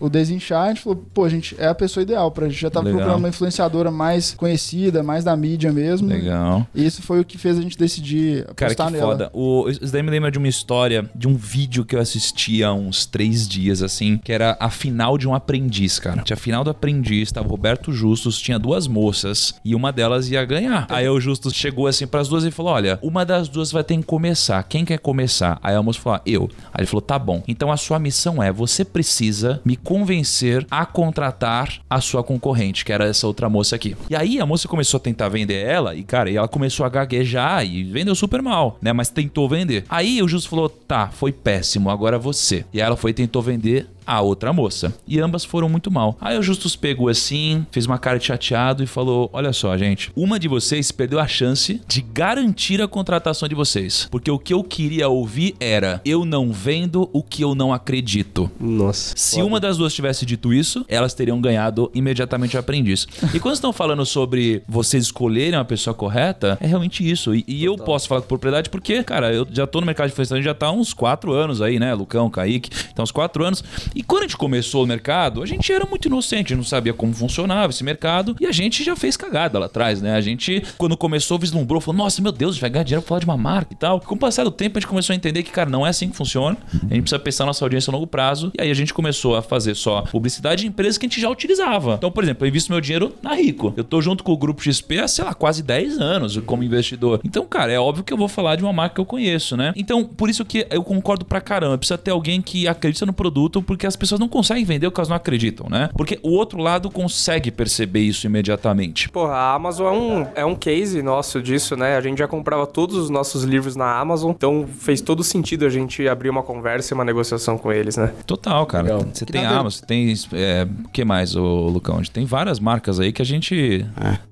o, 0.00 0.06
o 0.06 0.08
desinchar. 0.08 0.64
A 0.66 0.68
gente 0.68 0.80
falou, 0.82 1.04
pô, 1.12 1.24
a 1.24 1.28
gente 1.28 1.54
é 1.58 1.66
a 1.66 1.74
pessoa 1.74 2.02
ideal 2.02 2.30
pra 2.30 2.48
gente 2.48 2.60
já 2.60 2.70
tava 2.70 2.86
Legal. 2.86 2.98
procurando 3.00 3.18
uma 3.22 3.28
influenciadora 3.28 3.90
mais 3.90 4.34
conhecida, 4.34 5.02
mais 5.02 5.24
da 5.24 5.36
mídia 5.36 5.72
mesmo. 5.72 6.08
Legal. 6.08 6.66
E 6.74 6.84
isso 6.84 7.02
foi 7.02 7.20
o 7.20 7.24
que 7.24 7.38
fez 7.38 7.58
a 7.58 7.62
gente 7.62 7.76
decidir 7.78 8.44
Cara, 8.54 8.72
apostar 8.72 8.86
que 8.88 8.92
nela. 8.94 9.06
foda. 9.12 9.30
O, 9.32 9.68
isso 9.68 9.92
daí 9.92 10.02
me 10.02 10.10
lembra 10.10 10.30
de 10.30 10.38
uma 10.38 10.43
história, 10.48 11.08
de 11.14 11.28
um 11.28 11.36
vídeo 11.36 11.84
que 11.84 11.96
eu 11.96 12.00
assisti 12.00 12.62
há 12.62 12.72
uns 12.72 13.06
três 13.06 13.46
dias, 13.48 13.82
assim, 13.82 14.18
que 14.22 14.32
era 14.32 14.56
a 14.60 14.70
final 14.70 15.16
de 15.18 15.28
um 15.28 15.34
aprendiz, 15.34 15.98
cara. 15.98 16.22
Tinha 16.22 16.34
a 16.34 16.38
final 16.38 16.64
do 16.64 16.70
aprendiz, 16.70 17.30
tava 17.32 17.48
Roberto 17.48 17.92
Justus, 17.92 18.38
tinha 18.38 18.58
duas 18.58 18.86
moças 18.86 19.54
e 19.64 19.74
uma 19.74 19.92
delas 19.92 20.28
ia 20.28 20.44
ganhar. 20.44 20.86
Aí 20.88 21.08
o 21.08 21.20
Justus 21.20 21.54
chegou 21.54 21.86
assim 21.86 22.06
pras 22.06 22.28
duas 22.28 22.44
e 22.44 22.50
falou: 22.50 22.72
Olha, 22.72 22.98
uma 23.02 23.24
das 23.24 23.48
duas 23.48 23.72
vai 23.72 23.84
ter 23.84 23.96
que 23.96 24.02
começar. 24.02 24.62
Quem 24.64 24.84
quer 24.84 24.98
começar? 24.98 25.58
Aí 25.62 25.74
a 25.74 25.82
moça 25.82 26.00
falou: 26.00 26.18
"Ah, 26.18 26.22
Eu. 26.26 26.50
Aí 26.72 26.80
ele 26.80 26.86
falou: 26.86 27.02
Tá 27.02 27.18
bom. 27.18 27.42
Então 27.46 27.70
a 27.70 27.76
sua 27.76 27.98
missão 27.98 28.42
é: 28.42 28.52
você 28.52 28.84
precisa 28.84 29.60
me 29.64 29.76
convencer 29.76 30.66
a 30.70 30.84
contratar 30.86 31.80
a 31.88 32.00
sua 32.00 32.22
concorrente, 32.22 32.84
que 32.84 32.92
era 32.92 33.06
essa 33.06 33.26
outra 33.26 33.48
moça 33.48 33.76
aqui. 33.76 33.96
E 34.10 34.16
aí 34.16 34.40
a 34.40 34.46
moça 34.46 34.68
começou 34.68 34.98
a 34.98 35.00
tentar 35.00 35.28
vender 35.28 35.64
ela, 35.64 35.94
e 35.94 36.02
cara, 36.02 36.30
e 36.30 36.36
ela 36.36 36.48
começou 36.48 36.84
a 36.84 36.88
gaguejar 36.88 37.64
e 37.64 37.84
vendeu 37.84 38.14
super 38.14 38.42
mal, 38.42 38.78
né? 38.80 38.92
Mas 38.92 39.08
tentou 39.08 39.48
vender. 39.48 39.84
Aí 39.88 40.22
o 40.22 40.28
Justo 40.34 40.50
falou: 40.50 40.68
tá, 40.68 41.10
foi 41.10 41.30
péssimo, 41.30 41.88
agora 41.88 42.18
você. 42.18 42.64
E 42.72 42.80
ela 42.80 42.96
foi 42.96 43.12
e 43.12 43.14
tentou 43.14 43.40
vender 43.40 43.86
a 44.06 44.20
outra 44.20 44.52
moça. 44.52 44.94
E 45.06 45.20
ambas 45.20 45.44
foram 45.44 45.68
muito 45.68 45.90
mal. 45.90 46.16
Aí 46.20 46.38
o 46.38 46.42
Justus 46.42 46.76
pegou 46.76 47.08
assim, 47.08 47.66
fez 47.70 47.86
uma 47.86 47.98
cara 47.98 48.18
de 48.18 48.26
chateado 48.26 48.82
e 48.82 48.86
falou: 48.86 49.30
Olha 49.32 49.52
só, 49.52 49.76
gente, 49.76 50.10
uma 50.16 50.38
de 50.38 50.48
vocês 50.48 50.90
perdeu 50.90 51.18
a 51.18 51.26
chance 51.26 51.80
de 51.86 52.00
garantir 52.00 52.80
a 52.80 52.88
contratação 52.88 53.48
de 53.48 53.54
vocês. 53.54 54.08
Porque 54.10 54.30
o 54.30 54.38
que 54.38 54.54
eu 54.54 54.62
queria 54.62 55.08
ouvir 55.08 55.54
era: 55.58 56.00
Eu 56.04 56.24
não 56.24 56.52
vendo 56.52 57.08
o 57.12 57.22
que 57.22 57.42
eu 57.42 57.54
não 57.54 57.72
acredito. 57.72 58.50
Nossa. 58.60 59.14
Se 59.16 59.42
uma 59.42 59.60
das 59.60 59.76
duas 59.76 59.94
tivesse 59.94 60.24
dito 60.26 60.52
isso, 60.52 60.84
elas 60.88 61.14
teriam 61.14 61.40
ganhado 61.40 61.90
imediatamente 61.94 62.56
o 62.56 62.60
aprendiz. 62.60 63.06
E 63.32 63.40
quando 63.40 63.54
estão 63.54 63.72
falando 63.72 64.04
sobre 64.04 64.62
vocês 64.68 65.04
escolherem 65.04 65.58
uma 65.58 65.64
pessoa 65.64 65.94
correta, 65.94 66.58
é 66.60 66.66
realmente 66.66 67.08
isso. 67.08 67.34
E, 67.34 67.44
e 67.46 67.64
eu 67.64 67.76
posso 67.76 68.08
falar 68.08 68.20
com 68.20 68.28
propriedade 68.28 68.70
porque, 68.70 69.02
cara, 69.02 69.32
eu 69.32 69.46
já 69.50 69.66
tô 69.66 69.80
no 69.80 69.86
mercado 69.86 70.06
de 70.08 70.12
influenciador 70.12 70.42
já 70.42 70.54
tá 70.54 70.66
há 70.66 70.72
uns 70.72 70.92
quatro 70.92 71.32
anos 71.32 71.62
aí, 71.62 71.78
né? 71.78 71.94
Lucão, 71.94 72.28
Kaique, 72.30 72.70
então 72.92 73.02
uns 73.02 73.10
quatro 73.10 73.44
anos. 73.44 73.62
E 73.94 74.02
quando 74.02 74.24
a 74.24 74.26
gente 74.26 74.36
começou 74.36 74.84
o 74.84 74.86
mercado, 74.86 75.42
a 75.42 75.46
gente 75.46 75.72
era 75.72 75.86
muito 75.86 76.06
inocente, 76.06 76.46
a 76.46 76.48
gente 76.48 76.56
não 76.56 76.64
sabia 76.64 76.92
como 76.92 77.12
funcionava 77.14 77.70
esse 77.70 77.84
mercado 77.84 78.36
e 78.40 78.46
a 78.46 78.52
gente 78.52 78.82
já 78.82 78.96
fez 78.96 79.16
cagada 79.16 79.58
lá 79.58 79.66
atrás, 79.66 80.02
né? 80.02 80.14
A 80.14 80.20
gente, 80.20 80.62
quando 80.76 80.96
começou, 80.96 81.38
vislumbrou, 81.38 81.80
falou: 81.80 81.98
Nossa, 81.98 82.20
meu 82.20 82.32
Deus, 82.32 82.50
a 82.50 82.54
gente 82.54 82.60
vai 82.60 82.70
ganhar 82.70 82.84
dinheiro 82.84 83.02
pra 83.02 83.08
falar 83.08 83.20
de 83.20 83.26
uma 83.26 83.36
marca 83.36 83.72
e 83.72 83.76
tal. 83.76 84.00
Com 84.00 84.14
o 84.14 84.18
passar 84.18 84.44
do 84.44 84.50
tempo, 84.50 84.78
a 84.78 84.80
gente 84.80 84.88
começou 84.88 85.12
a 85.12 85.16
entender 85.16 85.42
que, 85.42 85.50
cara, 85.50 85.70
não 85.70 85.86
é 85.86 85.90
assim 85.90 86.08
que 86.08 86.16
funciona. 86.16 86.56
A 86.72 86.94
gente 86.94 87.02
precisa 87.02 87.18
pensar 87.18 87.46
nossa 87.46 87.64
audiência 87.64 87.90
a 87.90 87.92
longo 87.92 88.06
prazo. 88.06 88.50
E 88.58 88.62
aí 88.62 88.70
a 88.70 88.74
gente 88.74 88.92
começou 88.92 89.36
a 89.36 89.42
fazer 89.42 89.74
só 89.74 90.02
publicidade 90.02 90.62
de 90.62 90.68
empresas 90.68 90.98
que 90.98 91.06
a 91.06 91.08
gente 91.08 91.20
já 91.20 91.28
utilizava. 91.30 91.94
Então, 91.94 92.10
por 92.10 92.24
exemplo, 92.24 92.44
eu 92.44 92.48
invisto 92.48 92.72
meu 92.72 92.80
dinheiro 92.80 93.14
na 93.22 93.34
Rico. 93.34 93.72
Eu 93.76 93.84
tô 93.84 94.00
junto 94.00 94.24
com 94.24 94.32
o 94.32 94.36
grupo 94.36 94.62
XP 94.62 94.98
há, 94.98 95.08
sei 95.08 95.24
lá, 95.24 95.34
quase 95.34 95.62
10 95.62 96.00
anos 96.00 96.36
como 96.38 96.62
investidor. 96.64 97.20
Então, 97.24 97.46
cara, 97.46 97.72
é 97.72 97.78
óbvio 97.78 98.04
que 98.04 98.12
eu 98.12 98.16
vou 98.16 98.28
falar 98.28 98.56
de 98.56 98.64
uma 98.64 98.72
marca 98.72 98.96
que 98.96 99.00
eu 99.00 99.06
conheço, 99.06 99.56
né? 99.56 99.72
Então, 99.76 100.04
por 100.04 100.28
isso 100.28 100.44
que 100.44 100.66
eu 100.70 100.82
concordo 100.82 101.24
pra 101.24 101.40
caramba. 101.40 101.78
Precisa 101.78 101.98
ter 101.98 102.10
alguém 102.10 102.42
que 102.42 102.66
acredita 102.66 103.06
no 103.06 103.12
produto, 103.12 103.62
porque 103.62 103.83
as 103.86 103.96
pessoas 103.96 104.18
não 104.20 104.28
conseguem 104.28 104.64
vender 104.64 104.86
porque 104.88 105.00
elas 105.00 105.08
não 105.08 105.16
acreditam, 105.16 105.66
né? 105.70 105.90
Porque 105.96 106.18
o 106.22 106.30
outro 106.30 106.58
lado 106.58 106.90
consegue 106.90 107.50
perceber 107.50 108.00
isso 108.00 108.26
imediatamente. 108.26 109.08
Porra, 109.08 109.32
a 109.34 109.54
Amazon 109.54 109.86
é 109.86 109.90
um, 109.98 110.26
é 110.36 110.44
um 110.44 110.54
case 110.54 111.02
nosso 111.02 111.42
disso, 111.42 111.76
né? 111.76 111.96
A 111.96 112.00
gente 112.00 112.18
já 112.18 112.28
comprava 112.28 112.66
todos 112.66 112.96
os 112.96 113.10
nossos 113.10 113.42
livros 113.44 113.76
na 113.76 113.98
Amazon, 113.98 114.30
então 114.30 114.66
fez 114.78 115.00
todo 115.00 115.22
sentido 115.22 115.64
a 115.64 115.68
gente 115.68 116.06
abrir 116.08 116.30
uma 116.30 116.42
conversa 116.42 116.92
e 116.92 116.94
uma 116.94 117.04
negociação 117.04 117.56
com 117.58 117.72
eles, 117.72 117.96
né? 117.96 118.12
Total, 118.26 118.64
cara. 118.66 118.84
Legal. 118.84 119.06
Você 119.12 119.24
Que 119.24 119.32
tem 119.32 119.42
nada- 119.42 119.60
Amazon, 119.60 119.80
você 119.80 119.86
tem. 119.86 120.14
É, 120.32 120.66
o 120.84 120.88
que 120.88 121.04
mais, 121.04 121.34
ô, 121.36 121.68
Lucão? 121.68 121.96
A 121.96 121.98
gente 121.98 122.10
tem 122.10 122.24
várias 122.24 122.58
marcas 122.60 123.00
aí 123.00 123.12
que 123.12 123.22
a 123.22 123.24
gente. 123.24 123.84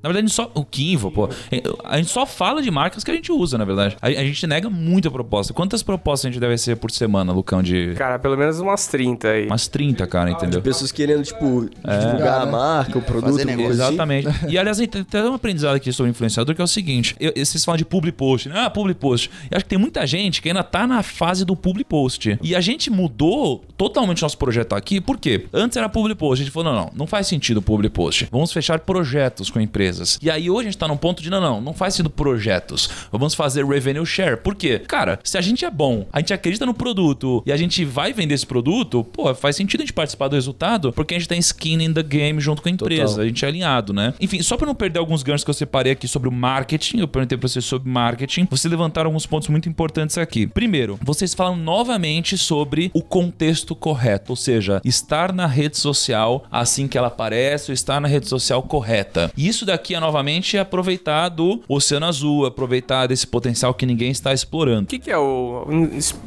Na 0.03 0.09
verdade, 0.09 0.19
a 0.19 0.21
gente 0.21 0.33
só. 0.35 0.51
O 0.55 0.65
Kinvo, 0.65 1.11
pô. 1.11 1.29
A 1.85 1.97
gente 1.97 2.11
só 2.11 2.27
fala 2.27 2.63
de 2.63 2.71
marcas 2.71 3.03
que 3.05 3.11
a 3.11 3.15
gente 3.15 3.31
usa, 3.33 3.57
na 3.59 3.65
verdade. 3.65 3.97
A, 4.01 4.07
a 4.09 4.13
gente 4.25 4.47
nega 4.47 4.69
muita 4.71 5.11
proposta. 5.11 5.53
Quantas 5.53 5.83
propostas 5.83 6.27
a 6.29 6.33
gente 6.33 6.41
deve 6.41 6.57
ser 6.59 6.77
por 6.77 6.91
semana, 6.91 7.33
Lucão? 7.33 7.63
De. 7.63 7.95
Cara, 7.97 8.19
pelo 8.19 8.37
menos 8.37 8.61
umas 8.61 8.87
30 8.87 9.29
aí. 9.29 9.42
Umas 9.47 9.69
30, 9.69 10.07
cara, 10.07 10.31
entendeu? 10.31 10.61
Pessoas 10.63 10.93
querendo, 10.93 11.23
tipo, 11.23 11.69
É. 11.85 11.99
divulgar 11.99 12.43
a 12.43 12.47
marca, 12.47 12.99
o 12.99 13.03
produto, 13.03 13.31
Fazer 13.33 13.45
negócio. 13.45 13.73
assim. 13.73 13.83
Exatamente. 13.83 14.29
E 14.49 14.59
aliás, 14.59 14.79
tem 14.79 15.01
até 15.03 15.23
um 15.25 15.35
aprendizado 15.35 15.75
aqui 15.77 15.93
sobre 15.93 16.11
influenciador 16.11 16.55
que 16.55 16.61
é 16.61 16.65
o 16.65 16.69
seguinte: 16.69 17.15
eu, 17.21 17.33
vocês 17.37 17.65
falam 17.65 17.77
de 17.79 17.85
public 17.85 18.17
post, 18.17 18.49
né? 18.49 18.55
Ah, 18.59 18.71
public 18.71 18.99
post. 19.01 19.31
Eu 19.51 19.57
acho 19.57 19.65
que 19.65 19.69
tem 19.71 19.79
muita 19.79 20.07
gente 20.07 20.43
que 20.43 20.49
ainda 20.49 20.63
tá 20.63 20.87
na 20.87 21.03
fase 21.03 21.45
do 21.45 21.57
public 21.57 21.89
post. 21.89 22.39
E 22.43 22.55
a 22.55 22.61
gente 22.61 22.91
mudou 22.91 23.65
totalmente 23.77 24.23
nosso 24.23 24.37
projeto 24.39 24.75
aqui, 24.75 25.01
por 25.01 25.19
quê? 25.19 25.47
Antes 25.53 25.77
era 25.77 25.89
public 25.89 26.19
post, 26.19 26.43
a 26.43 26.45
gente 26.45 26.53
falou: 26.53 26.73
não, 26.73 26.81
não, 26.85 26.93
não 26.95 27.07
faz 27.07 27.27
sentido 27.27 27.61
public 27.63 27.95
post. 27.95 28.29
Vamos 28.31 28.53
fechar 28.53 28.79
projetos 28.81 29.51
com 29.51 29.61
empresas. 29.61 30.19
E 30.23 30.31
aí 30.31 30.51
hoje 30.51 30.69
a 30.69 30.71
gente 30.71 30.79
tá 30.79 30.89
num 30.89 30.97
ponto 30.97 31.23
de: 31.23 31.31
não, 31.31 31.41
não, 31.41 31.61
não 31.61 31.73
faz 31.73 31.95
sentido 31.95 32.11
projetos. 32.11 32.89
Vamos 33.11 33.35
fazer 33.35 33.65
revenue 33.65 34.05
share. 34.07 34.37
Por 34.37 34.55
quê? 34.55 34.79
Cara, 34.87 35.19
se 35.25 35.37
a 35.39 35.41
gente 35.41 35.65
é 35.65 35.71
bom, 35.71 36.07
a 36.13 36.19
gente 36.21 36.33
acredita 36.33 36.67
no 36.67 36.75
produto 36.75 37.43
e 37.47 37.53
a 37.53 37.57
gente 37.57 37.85
vai 37.85 38.13
vender 38.13 38.35
esse 38.35 38.47
produto, 38.47 39.05
pô, 39.05 39.32
faz 39.35 39.57
sentido 39.57 39.81
a 39.81 39.85
gente 39.85 39.93
participar 39.93 40.29
do 40.29 40.35
resultado 40.35 40.93
porque 40.93 41.15
a 41.15 41.19
gente 41.19 41.29
tem 41.29 41.39
skin 41.39 41.83
in 41.83 41.93
the 41.93 42.03
game 42.03 42.41
junto 42.41 42.63
com 42.63 42.69
a 42.69 42.73
empresa. 42.73 43.05
Total. 43.05 43.25
A 43.25 43.27
gente 43.27 43.45
é 43.45 43.49
alinhado, 43.49 43.93
né? 43.93 44.15
Enfim, 44.21 44.43
só 44.43 44.57
pra 44.57 44.67
não 44.67 44.75
perder 44.75 44.99
alguns 44.99 45.23
ganchos 45.23 45.45
que 45.45 45.51
eu 45.51 45.55
separei 45.55 45.93
aqui 45.93 46.07
sobre 46.09 46.29
o 46.29 46.33
marketing, 46.33 46.99
eu 46.99 47.09
perguntei 47.09 47.37
pra 47.39 47.49
vocês 47.49 47.65
sobre 47.65 47.89
marketing, 47.89 48.47
vocês 48.51 48.71
levantaram 48.71 49.09
alguns 49.09 49.27
pontos 49.27 49.49
muito 49.49 49.69
importantes 49.69 50.19
aqui. 50.19 50.47
Primeiro, 50.47 50.99
vocês 51.03 51.35
falam 51.35 51.57
novamente 51.57 52.37
sobre 52.37 52.91
o 52.95 53.03
contexto 53.03 53.75
correto, 53.75 54.33
ou 54.33 54.37
seja, 54.37 54.81
estar 54.85 55.33
na 55.33 55.47
rede 55.47 55.79
social 55.79 56.45
assim 56.51 56.89
que 56.89 56.97
ela 56.99 57.09
aparece, 57.09 57.71
ou 57.71 57.75
estar 57.75 58.01
na 58.01 58.09
rede 58.09 58.29
social 58.29 58.63
correta. 58.63 59.31
E 59.37 59.49
isso 59.49 59.65
daqui 59.65 59.95
é 59.95 60.01
novamente 60.01 60.59
aproveitar 60.59 61.29
do 61.29 61.63
oceano 61.69 62.07
azul, 62.07 62.47
aproveitar 62.47 63.07
desse 63.07 63.27
potencial 63.27 63.75
que 63.75 63.87
ninguém 63.87 64.11
está 64.11 64.33
explorando. 64.33 64.85
O 64.85 64.87
que, 64.87 64.99
que 64.99 65.11
é 65.11 65.19
o. 65.19 65.67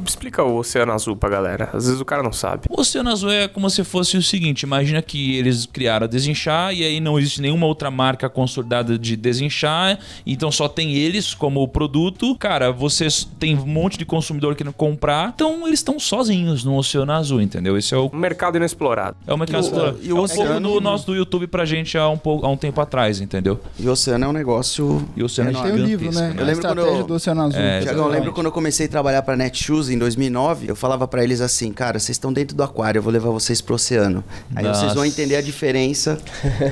Explica 0.06 0.44
o 0.44 0.58
Oceano 0.58 0.92
Azul 0.92 1.16
pra 1.16 1.30
galera. 1.30 1.70
Às 1.74 1.86
vezes 1.86 2.02
o 2.02 2.06
cara 2.06 2.24
não 2.24 2.34
sabe. 2.34 2.68
O 2.70 2.80
Oceano 2.96 3.10
Azul 3.10 3.30
é 3.30 3.48
como 3.50 3.70
se 3.70 3.84
fosse 3.84 4.16
o 4.16 4.22
seguinte: 4.22 4.62
imagina 4.64 5.02
que 5.02 5.36
eles 5.36 5.66
criaram 5.66 6.06
a 6.06 6.08
Desinchar 6.08 6.74
e 6.74 6.82
aí 6.84 7.02
não 7.02 7.20
existe 7.20 7.42
nenhuma 7.42 7.66
outra 7.68 7.92
marca 7.92 8.30
consolidada 8.30 8.98
de 8.98 9.18
Desinchar, 9.18 10.00
então 10.26 10.50
só 10.50 10.70
tem 10.70 10.94
eles 10.96 11.34
como 11.34 11.68
produto. 11.68 12.34
Cara, 12.38 12.72
vocês 12.72 13.28
tem 13.38 13.54
um 13.58 13.66
monte 13.66 13.98
de 13.98 14.06
consumidor 14.06 14.56
querendo 14.56 14.72
comprar, 14.74 15.34
então 15.36 15.68
eles 15.68 15.80
estão 15.80 16.00
sozinhos 16.00 16.64
no 16.64 16.78
Oceano 16.78 17.12
Azul, 17.12 17.42
entendeu? 17.42 17.78
Esse 17.78 17.94
é 17.94 17.98
o. 17.98 18.10
Um 18.14 18.18
mercado 18.18 18.56
inexplorado. 18.56 19.18
É 19.28 19.34
o 19.34 19.38
mercado 19.38 19.58
E 19.58 19.60
o- 19.60 19.68
explorado. 19.68 20.00
e 20.04 20.14
o 20.14 20.18
é 20.18 20.22
oceano- 20.22 20.70
do 20.76 20.80
nosso 20.80 21.06
do 21.08 21.16
YouTube 21.16 21.48
pra 21.48 21.66
gente 21.66 21.98
há 21.98 22.08
um, 22.08 22.18
pouco, 22.18 22.46
há 22.46 22.50
um 22.50 22.56
tempo 22.58 22.80
atrás, 22.80 23.20
entendeu? 23.20 23.60
E 23.78 23.86
o 23.90 23.92
oceano 23.92 24.24
é 24.24 24.28
um 24.30 24.34
negócio. 24.34 25.06
E 25.18 25.22
o 25.22 25.26
oceano 25.26 25.50
é 25.50 25.62
Tem 25.64 25.72
o 25.74 25.86
livro, 25.86 26.12
né? 26.14 26.30
né? 26.30 26.34
Eu 26.38 26.44
a 26.44 26.46
lembro 26.46 26.62
quando 26.62 26.80
eu- 26.80 27.04
do 27.04 27.14
Oceano 27.16 27.42
Azul. 27.42 27.60
É, 27.60 27.82
Tiagão, 27.82 28.06
eu 28.06 28.12
lembro 28.12 28.32
quando 28.32 28.46
eu 28.46 28.52
comecei 28.54 28.86
a 28.86 28.90
trabalhar 28.90 29.22
pra 29.22 29.36
Netshoes 29.36 29.90
em 29.90 29.98
2009, 29.98 30.70
eu 30.70 30.76
falava 30.78 31.06
pra 31.08 31.24
eles 31.24 31.42
assim, 31.42 31.74
cara, 31.74 32.00
vocês 32.00 32.16
estão 32.16 32.32
dentro 32.32 32.56
do 32.56 32.64
aquário, 32.64 32.85
eu 32.94 33.02
vou 33.02 33.12
levar 33.12 33.30
vocês 33.30 33.62
pro 33.62 33.76
oceano. 33.76 34.24
Aí 34.56 34.64
Nossa. 34.64 34.82
vocês 34.82 34.94
vão 34.94 35.06
entender 35.06 35.36
a 35.36 35.42
diferença 35.42 36.20